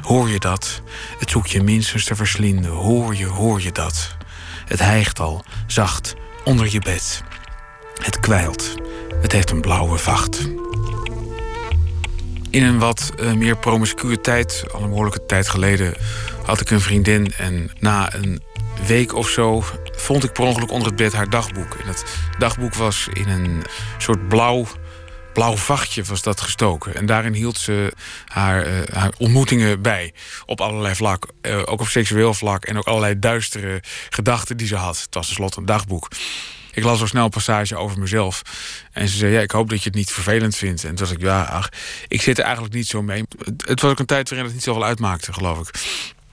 Hoor 0.02 0.30
je 0.30 0.40
dat? 0.40 0.82
Het 1.20 1.30
zoekt 1.30 1.52
je 1.52 1.64
minstens 1.64 2.04
te 2.04 2.16
verslinden. 2.16 2.72
Hoor 2.72 3.16
je, 3.16 3.26
hoor 3.26 3.62
je 3.62 3.72
dat? 3.72 4.16
Het 4.66 4.80
hijgt 4.80 5.20
al, 5.20 5.46
zacht, 5.68 6.14
onder 6.44 6.72
je 6.72 6.80
bed. 6.80 7.24
Het 8.02 8.20
kwijlt. 8.20 8.76
Het 9.22 9.32
heeft 9.32 9.50
een 9.50 9.62
blauwe 9.62 9.98
vacht. 9.98 10.50
In 12.50 12.64
een 12.64 12.80
wat 12.80 13.12
uh, 13.20 13.34
meer 13.34 13.58
promiscue 13.58 14.22
tijd, 14.22 14.64
al 14.72 14.82
een 14.82 14.90
behoorlijke 14.90 15.26
tijd 15.26 15.50
geleden, 15.50 15.94
had 16.46 16.62
ik 16.62 16.70
een 16.70 16.82
vriendin. 16.82 17.34
En 17.38 17.72
na 17.80 18.14
een 18.14 18.42
week 18.88 19.14
of 19.14 19.30
zo 19.30 19.64
vond 19.96 20.24
ik 20.24 20.32
per 20.32 20.44
ongeluk 20.44 20.72
onder 20.72 20.88
het 20.88 20.96
bed 20.96 21.14
haar 21.14 21.30
dagboek. 21.30 21.76
En 21.82 21.88
het 21.88 22.06
dagboek 22.38 22.74
was 22.74 23.08
in 23.14 23.30
een 23.30 23.64
soort 23.98 24.28
blauw, 24.28 24.66
blauw 25.34 25.58
vachtje 25.58 26.04
was 26.04 26.22
dat 26.22 26.42
gestoken. 26.42 26.96
En 26.96 27.06
daarin 27.06 27.34
hield 27.34 27.58
ze 27.58 27.94
haar, 28.26 28.68
uh, 28.68 28.74
haar 28.94 29.12
ontmoetingen 29.18 29.82
bij. 29.82 30.14
Op 30.46 30.62
allerlei 30.62 30.96
vlak. 30.96 31.28
Uh, 31.42 31.58
ook 31.58 31.82
op 31.82 31.88
seksueel 31.88 32.34
vlak. 32.34 32.66
En 32.66 32.78
ook 32.78 32.88
allerlei 32.88 33.20
duistere 33.20 33.84
gedachten 34.10 34.58
die 34.58 34.68
ze 34.68 34.76
had. 34.76 35.02
Het 35.02 35.14
was 35.14 35.26
tenslotte 35.26 35.60
een 35.60 35.66
dagboek. 35.66 36.08
Ik 36.74 36.84
las 36.84 37.00
zo 37.00 37.06
snel 37.06 37.24
een 37.24 37.30
passage 37.30 37.76
over 37.76 38.00
mezelf. 38.00 38.42
En 38.92 39.08
ze 39.08 39.18
zei, 39.18 39.32
ja, 39.32 39.40
ik 39.40 39.52
hoop 39.52 39.70
dat 39.70 39.80
je 39.80 39.86
het 39.86 39.98
niet 39.98 40.12
vervelend 40.12 40.56
vindt. 40.56 40.84
En 40.84 40.96
toen 40.96 41.06
was 41.06 41.16
ik, 41.16 41.22
ja, 41.22 41.44
ach, 41.44 41.70
ik 42.08 42.22
zit 42.22 42.38
er 42.38 42.44
eigenlijk 42.44 42.74
niet 42.74 42.88
zo 42.88 43.02
mee. 43.02 43.24
Het 43.66 43.82
was 43.82 43.92
ook 43.92 44.00
een 44.00 44.06
tijd 44.06 44.30
waarin 44.30 44.48
het 44.48 44.56
niet 44.56 44.66
zoveel 44.66 44.84
uitmaakte, 44.84 45.34
geloof 45.34 45.60
ik. 45.60 45.70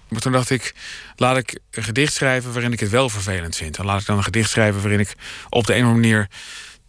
Maar 0.08 0.20
toen 0.20 0.32
dacht 0.32 0.50
ik, 0.50 0.74
laat 1.16 1.36
ik 1.36 1.58
een 1.70 1.82
gedicht 1.82 2.12
schrijven 2.12 2.52
waarin 2.52 2.72
ik 2.72 2.80
het 2.80 2.90
wel 2.90 3.08
vervelend 3.08 3.56
vind. 3.56 3.78
En 3.78 3.84
laat 3.84 4.00
ik 4.00 4.06
dan 4.06 4.16
een 4.16 4.22
gedicht 4.22 4.50
schrijven 4.50 4.80
waarin 4.80 5.00
ik 5.00 5.14
op 5.48 5.66
de 5.66 5.74
een 5.74 5.82
of 5.82 5.86
andere 5.86 6.08
manier 6.08 6.28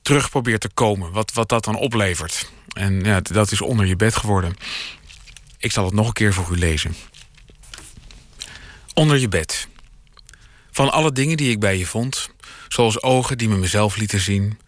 terug 0.10 0.30
probeer 0.30 0.60
te 0.60 0.70
komen. 0.74 1.12
Wat, 1.12 1.34
wat 1.34 1.50
dat 1.50 1.64
dan 1.64 1.76
oplevert. 1.76 2.52
En 2.74 3.04
ja, 3.04 3.22
dat 3.22 3.52
is 3.52 3.62
onder 3.62 3.86
je 3.86 3.96
bed 3.96 4.16
geworden. 4.16 4.56
Ik 5.58 5.72
zal 5.72 5.86
het 5.86 5.94
nog 5.94 6.08
een 6.08 6.14
keer 6.14 6.34
voor 6.34 6.48
u 6.52 6.58
lezen. 6.58 6.96
Onder 8.94 9.18
je 9.18 9.28
bed. 9.28 9.68
Van 10.72 10.92
alle 10.92 11.12
dingen 11.12 11.38
die 11.38 11.52
ik 11.52 11.60
bij 11.60 11.78
je 11.78 11.86
vond, 11.86 12.30
zoals 12.68 13.02
ogen 13.02 13.38
die 13.38 13.50
me 13.50 13.58
mezelf 13.58 13.96
lieten 13.98 14.20
zien, 14.20 14.60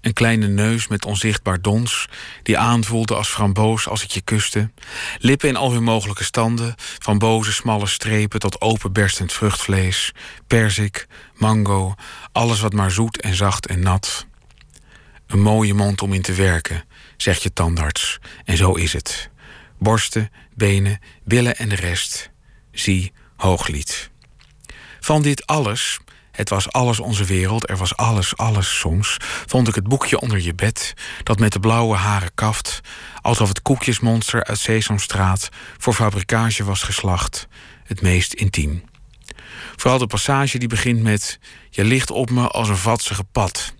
een 0.00 0.12
kleine 0.12 0.46
neus 0.46 0.88
met 0.88 1.04
onzichtbaar 1.04 1.60
dons, 1.60 2.08
die 2.42 2.58
aanvoelde 2.58 3.14
als 3.14 3.28
framboos 3.28 3.88
als 3.88 4.02
ik 4.02 4.10
je 4.10 4.20
kuste, 4.20 4.70
lippen 5.18 5.48
in 5.48 5.56
al 5.56 5.72
hun 5.72 5.82
mogelijke 5.82 6.24
standen, 6.24 6.74
van 6.76 7.18
boze 7.18 7.52
smalle 7.52 7.86
strepen 7.86 8.40
tot 8.40 8.60
open 8.60 8.92
berstend 8.92 9.32
vruchtvlees, 9.32 10.12
perzik, 10.46 11.06
mango, 11.34 11.94
alles 12.32 12.60
wat 12.60 12.72
maar 12.72 12.90
zoet 12.90 13.20
en 13.20 13.34
zacht 13.34 13.66
en 13.66 13.80
nat. 13.80 14.26
Een 15.26 15.40
mooie 15.40 15.74
mond 15.74 16.02
om 16.02 16.12
in 16.12 16.22
te 16.22 16.34
werken, 16.34 16.84
zegt 17.16 17.42
je 17.42 17.52
tandarts, 17.52 18.18
en 18.44 18.56
zo 18.56 18.72
is 18.72 18.92
het. 18.92 19.30
Borsten, 19.78 20.30
benen, 20.54 21.00
billen 21.24 21.56
en 21.56 21.68
de 21.68 21.74
rest, 21.74 22.30
zie 22.72 23.12
hooglied. 23.36 24.10
Van 25.00 25.22
dit 25.22 25.46
alles, 25.46 25.98
het 26.32 26.48
was 26.48 26.72
alles 26.72 27.00
onze 27.00 27.24
wereld, 27.24 27.68
er 27.68 27.76
was 27.76 27.96
alles, 27.96 28.36
alles 28.36 28.78
soms, 28.78 29.16
vond 29.46 29.68
ik 29.68 29.74
het 29.74 29.88
boekje 29.88 30.20
onder 30.20 30.40
je 30.40 30.54
bed, 30.54 30.94
dat 31.22 31.38
met 31.38 31.52
de 31.52 31.60
blauwe 31.60 31.96
haren 31.96 32.34
kaft, 32.34 32.80
alsof 33.20 33.48
het 33.48 33.62
koekjesmonster 33.62 34.44
uit 34.44 34.58
Sesamstraat 34.58 35.48
voor 35.78 35.94
fabrikage 35.94 36.64
was 36.64 36.82
geslacht, 36.82 37.48
het 37.84 38.02
meest 38.02 38.32
intiem. 38.32 38.84
Vooral 39.76 39.98
de 39.98 40.06
passage 40.06 40.58
die 40.58 40.68
begint 40.68 41.02
met: 41.02 41.38
Je 41.70 41.84
ligt 41.84 42.10
op 42.10 42.30
me 42.30 42.48
als 42.48 42.68
een 42.68 42.76
vatsige 42.76 43.24
pad. 43.24 43.74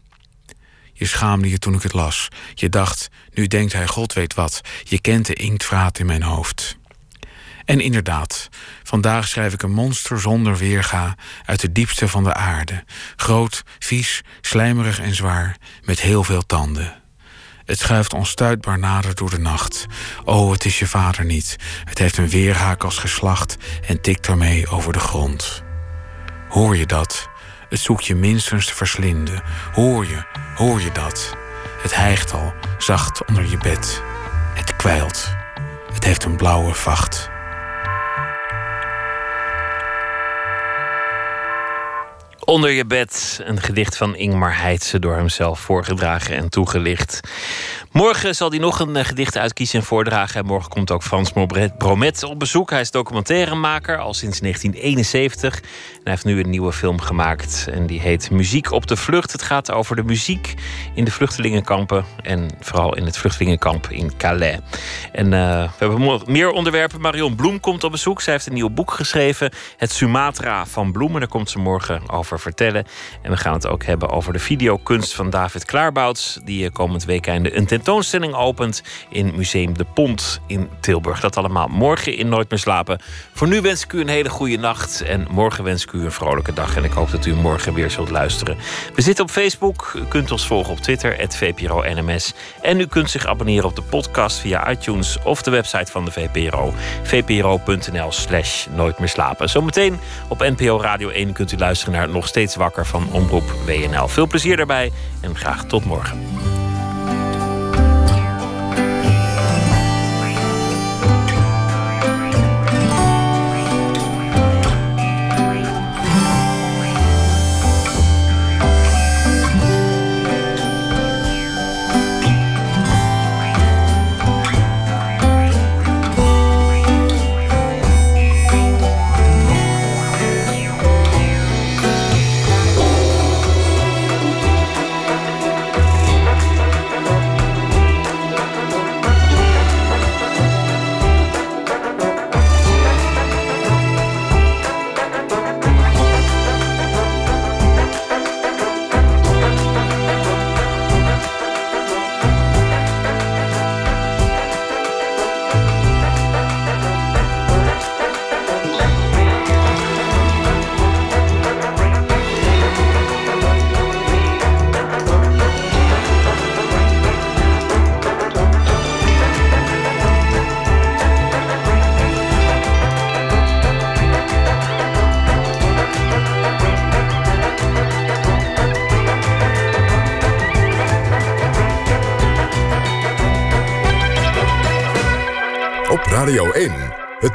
Je 0.98 1.06
schaamde 1.06 1.50
je 1.50 1.58
toen 1.58 1.74
ik 1.74 1.82
het 1.82 1.92
las. 1.92 2.28
Je 2.54 2.68
dacht, 2.68 3.08
nu 3.32 3.46
denkt 3.46 3.72
hij 3.72 3.86
God 3.86 4.12
weet 4.12 4.34
wat. 4.34 4.60
Je 4.82 5.00
kent 5.00 5.26
de 5.26 5.34
inktvraat 5.34 5.98
in 5.98 6.06
mijn 6.06 6.22
hoofd. 6.22 6.76
En 7.64 7.80
inderdaad, 7.80 8.48
vandaag 8.82 9.28
schrijf 9.28 9.52
ik 9.52 9.62
een 9.62 9.72
monster 9.72 10.20
zonder 10.20 10.56
weerga 10.56 11.14
uit 11.44 11.60
de 11.60 11.72
diepste 11.72 12.08
van 12.08 12.24
de 12.24 12.34
aarde. 12.34 12.84
Groot, 13.16 13.62
vies, 13.78 14.22
slijmerig 14.40 15.00
en 15.00 15.14
zwaar, 15.14 15.56
met 15.82 16.00
heel 16.00 16.24
veel 16.24 16.46
tanden. 16.46 17.02
Het 17.64 17.78
schuift 17.78 18.14
onstuitbaar 18.14 18.78
nader 18.78 19.14
door 19.14 19.30
de 19.30 19.38
nacht. 19.38 19.86
Oh, 20.24 20.52
het 20.52 20.64
is 20.64 20.78
je 20.78 20.86
vader 20.86 21.24
niet. 21.24 21.56
Het 21.84 21.98
heeft 21.98 22.16
een 22.16 22.28
weerhaak 22.28 22.84
als 22.84 22.98
geslacht 22.98 23.56
en 23.86 24.00
tikt 24.00 24.26
ermee 24.26 24.68
over 24.68 24.92
de 24.92 24.98
grond. 24.98 25.62
Hoor 26.48 26.76
je 26.76 26.86
dat? 26.86 27.28
Het 27.68 27.80
zoekt 27.80 28.06
je 28.06 28.14
minstens 28.14 28.66
te 28.66 28.74
verslinden. 28.74 29.42
Hoor 29.72 30.06
je, 30.06 30.22
hoor 30.54 30.80
je 30.80 30.92
dat? 30.92 31.36
Het 31.82 31.94
hijgt 31.94 32.32
al, 32.32 32.54
zacht 32.78 33.24
onder 33.24 33.46
je 33.46 33.58
bed. 33.58 34.02
Het 34.54 34.76
kwijlt. 34.76 35.34
Het 35.92 36.04
heeft 36.04 36.24
een 36.24 36.36
blauwe 36.36 36.74
vacht. 36.74 37.30
Onder 42.46 42.70
je 42.70 42.86
bed, 42.86 43.40
een 43.44 43.60
gedicht 43.60 43.96
van 43.96 44.16
Ingmar 44.16 44.58
Heitse 44.60 44.98
door 44.98 45.14
hemzelf 45.14 45.60
voorgedragen 45.60 46.36
en 46.36 46.48
toegelicht. 46.48 47.20
Morgen 47.92 48.34
zal 48.34 48.50
hij 48.50 48.58
nog 48.58 48.80
een 48.80 49.04
gedicht 49.04 49.36
uitkiezen 49.36 49.78
en 49.78 49.84
voordragen. 49.84 50.40
En 50.40 50.46
morgen 50.46 50.70
komt 50.70 50.90
ook 50.90 51.02
Frans 51.02 51.32
Bromet 51.78 52.22
op 52.22 52.38
bezoek. 52.38 52.70
Hij 52.70 52.80
is 52.80 52.90
documentairemaker 52.90 53.98
al 53.98 54.14
sinds 54.14 54.40
1971. 54.40 55.54
En 55.54 55.62
hij 56.02 56.12
heeft 56.12 56.24
nu 56.24 56.40
een 56.40 56.50
nieuwe 56.50 56.72
film 56.72 57.00
gemaakt. 57.00 57.66
En 57.70 57.86
die 57.86 58.00
heet 58.00 58.30
Muziek 58.30 58.70
op 58.70 58.86
de 58.86 58.96
Vlucht. 58.96 59.32
Het 59.32 59.42
gaat 59.42 59.70
over 59.72 59.96
de 59.96 60.04
muziek 60.04 60.54
in 60.94 61.04
de 61.04 61.10
vluchtelingenkampen. 61.10 62.04
En 62.22 62.50
vooral 62.60 62.96
in 62.96 63.04
het 63.04 63.18
vluchtelingenkamp 63.18 63.86
in 63.90 64.16
Calais. 64.16 64.58
En 65.12 65.24
uh, 65.24 65.30
we 65.30 65.70
hebben 65.78 66.22
meer 66.26 66.50
onderwerpen. 66.50 67.00
Marion 67.00 67.34
Bloem 67.34 67.60
komt 67.60 67.84
op 67.84 67.90
bezoek. 67.90 68.20
Zij 68.20 68.32
heeft 68.32 68.46
een 68.46 68.54
nieuw 68.54 68.70
boek 68.70 68.90
geschreven. 68.90 69.50
Het 69.76 69.92
Sumatra 69.92 70.66
van 70.66 70.92
Bloemen. 70.92 71.20
Daar 71.20 71.28
komt 71.28 71.50
ze 71.50 71.58
morgen 71.58 72.10
over 72.10 72.35
vertellen. 72.40 72.86
En 73.22 73.30
we 73.30 73.36
gaan 73.36 73.52
het 73.52 73.66
ook 73.66 73.84
hebben 73.84 74.10
over 74.10 74.32
de 74.32 74.38
videokunst 74.38 75.14
van 75.14 75.30
David 75.30 75.64
Klaarbouts, 75.64 76.38
die 76.44 76.64
eh, 76.64 76.72
komend 76.72 77.04
weekend 77.04 77.52
een 77.52 77.66
tentoonstelling 77.66 78.34
opent 78.34 78.82
in 79.10 79.32
Museum 79.36 79.78
De 79.78 79.84
Pont 79.84 80.40
in 80.46 80.68
Tilburg. 80.80 81.20
Dat 81.20 81.36
allemaal 81.36 81.68
morgen 81.68 82.16
in 82.16 82.28
Nooit 82.28 82.50
meer 82.50 82.58
slapen. 82.58 83.00
Voor 83.32 83.48
nu 83.48 83.60
wens 83.60 83.84
ik 83.84 83.92
u 83.92 84.00
een 84.00 84.08
hele 84.08 84.28
goede 84.28 84.56
nacht 84.56 85.02
en 85.02 85.26
morgen 85.30 85.64
wens 85.64 85.82
ik 85.82 85.92
u 85.92 86.04
een 86.04 86.12
vrolijke 86.12 86.52
dag. 86.52 86.76
En 86.76 86.84
ik 86.84 86.92
hoop 86.92 87.10
dat 87.10 87.26
u 87.26 87.34
morgen 87.34 87.74
weer 87.74 87.90
zult 87.90 88.10
luisteren. 88.10 88.56
We 88.94 89.02
zitten 89.02 89.24
op 89.24 89.30
Facebook. 89.30 89.92
U 89.96 90.04
kunt 90.04 90.30
ons 90.30 90.46
volgen 90.46 90.72
op 90.72 90.80
Twitter, 90.80 91.16
VPRO 91.28 91.82
NMS. 91.82 92.34
En 92.62 92.80
u 92.80 92.86
kunt 92.86 93.10
zich 93.10 93.26
abonneren 93.26 93.64
op 93.64 93.76
de 93.76 93.82
podcast 93.82 94.38
via 94.38 94.70
iTunes 94.70 95.18
of 95.22 95.42
de 95.42 95.50
website 95.50 95.92
van 95.92 96.04
de 96.04 96.10
VPRO. 96.10 96.74
vpro.nl 97.02 98.12
slash 98.12 98.66
nooit 98.66 98.98
meer 98.98 99.08
slapen. 99.08 99.48
Zometeen 99.48 99.98
op 100.28 100.38
NPO 100.38 100.80
Radio 100.80 101.08
1 101.08 101.32
kunt 101.32 101.52
u 101.52 101.56
luisteren 101.56 101.94
naar 101.94 102.08
Nog 102.08 102.25
Steeds 102.26 102.56
Wakker 102.56 102.86
van 102.86 103.08
Omroep 103.12 103.54
WNL. 103.66 104.08
Veel 104.08 104.26
plezier 104.26 104.56
daarbij 104.56 104.92
en 105.20 105.36
graag 105.36 105.64
tot 105.64 105.84
morgen. 105.84 106.20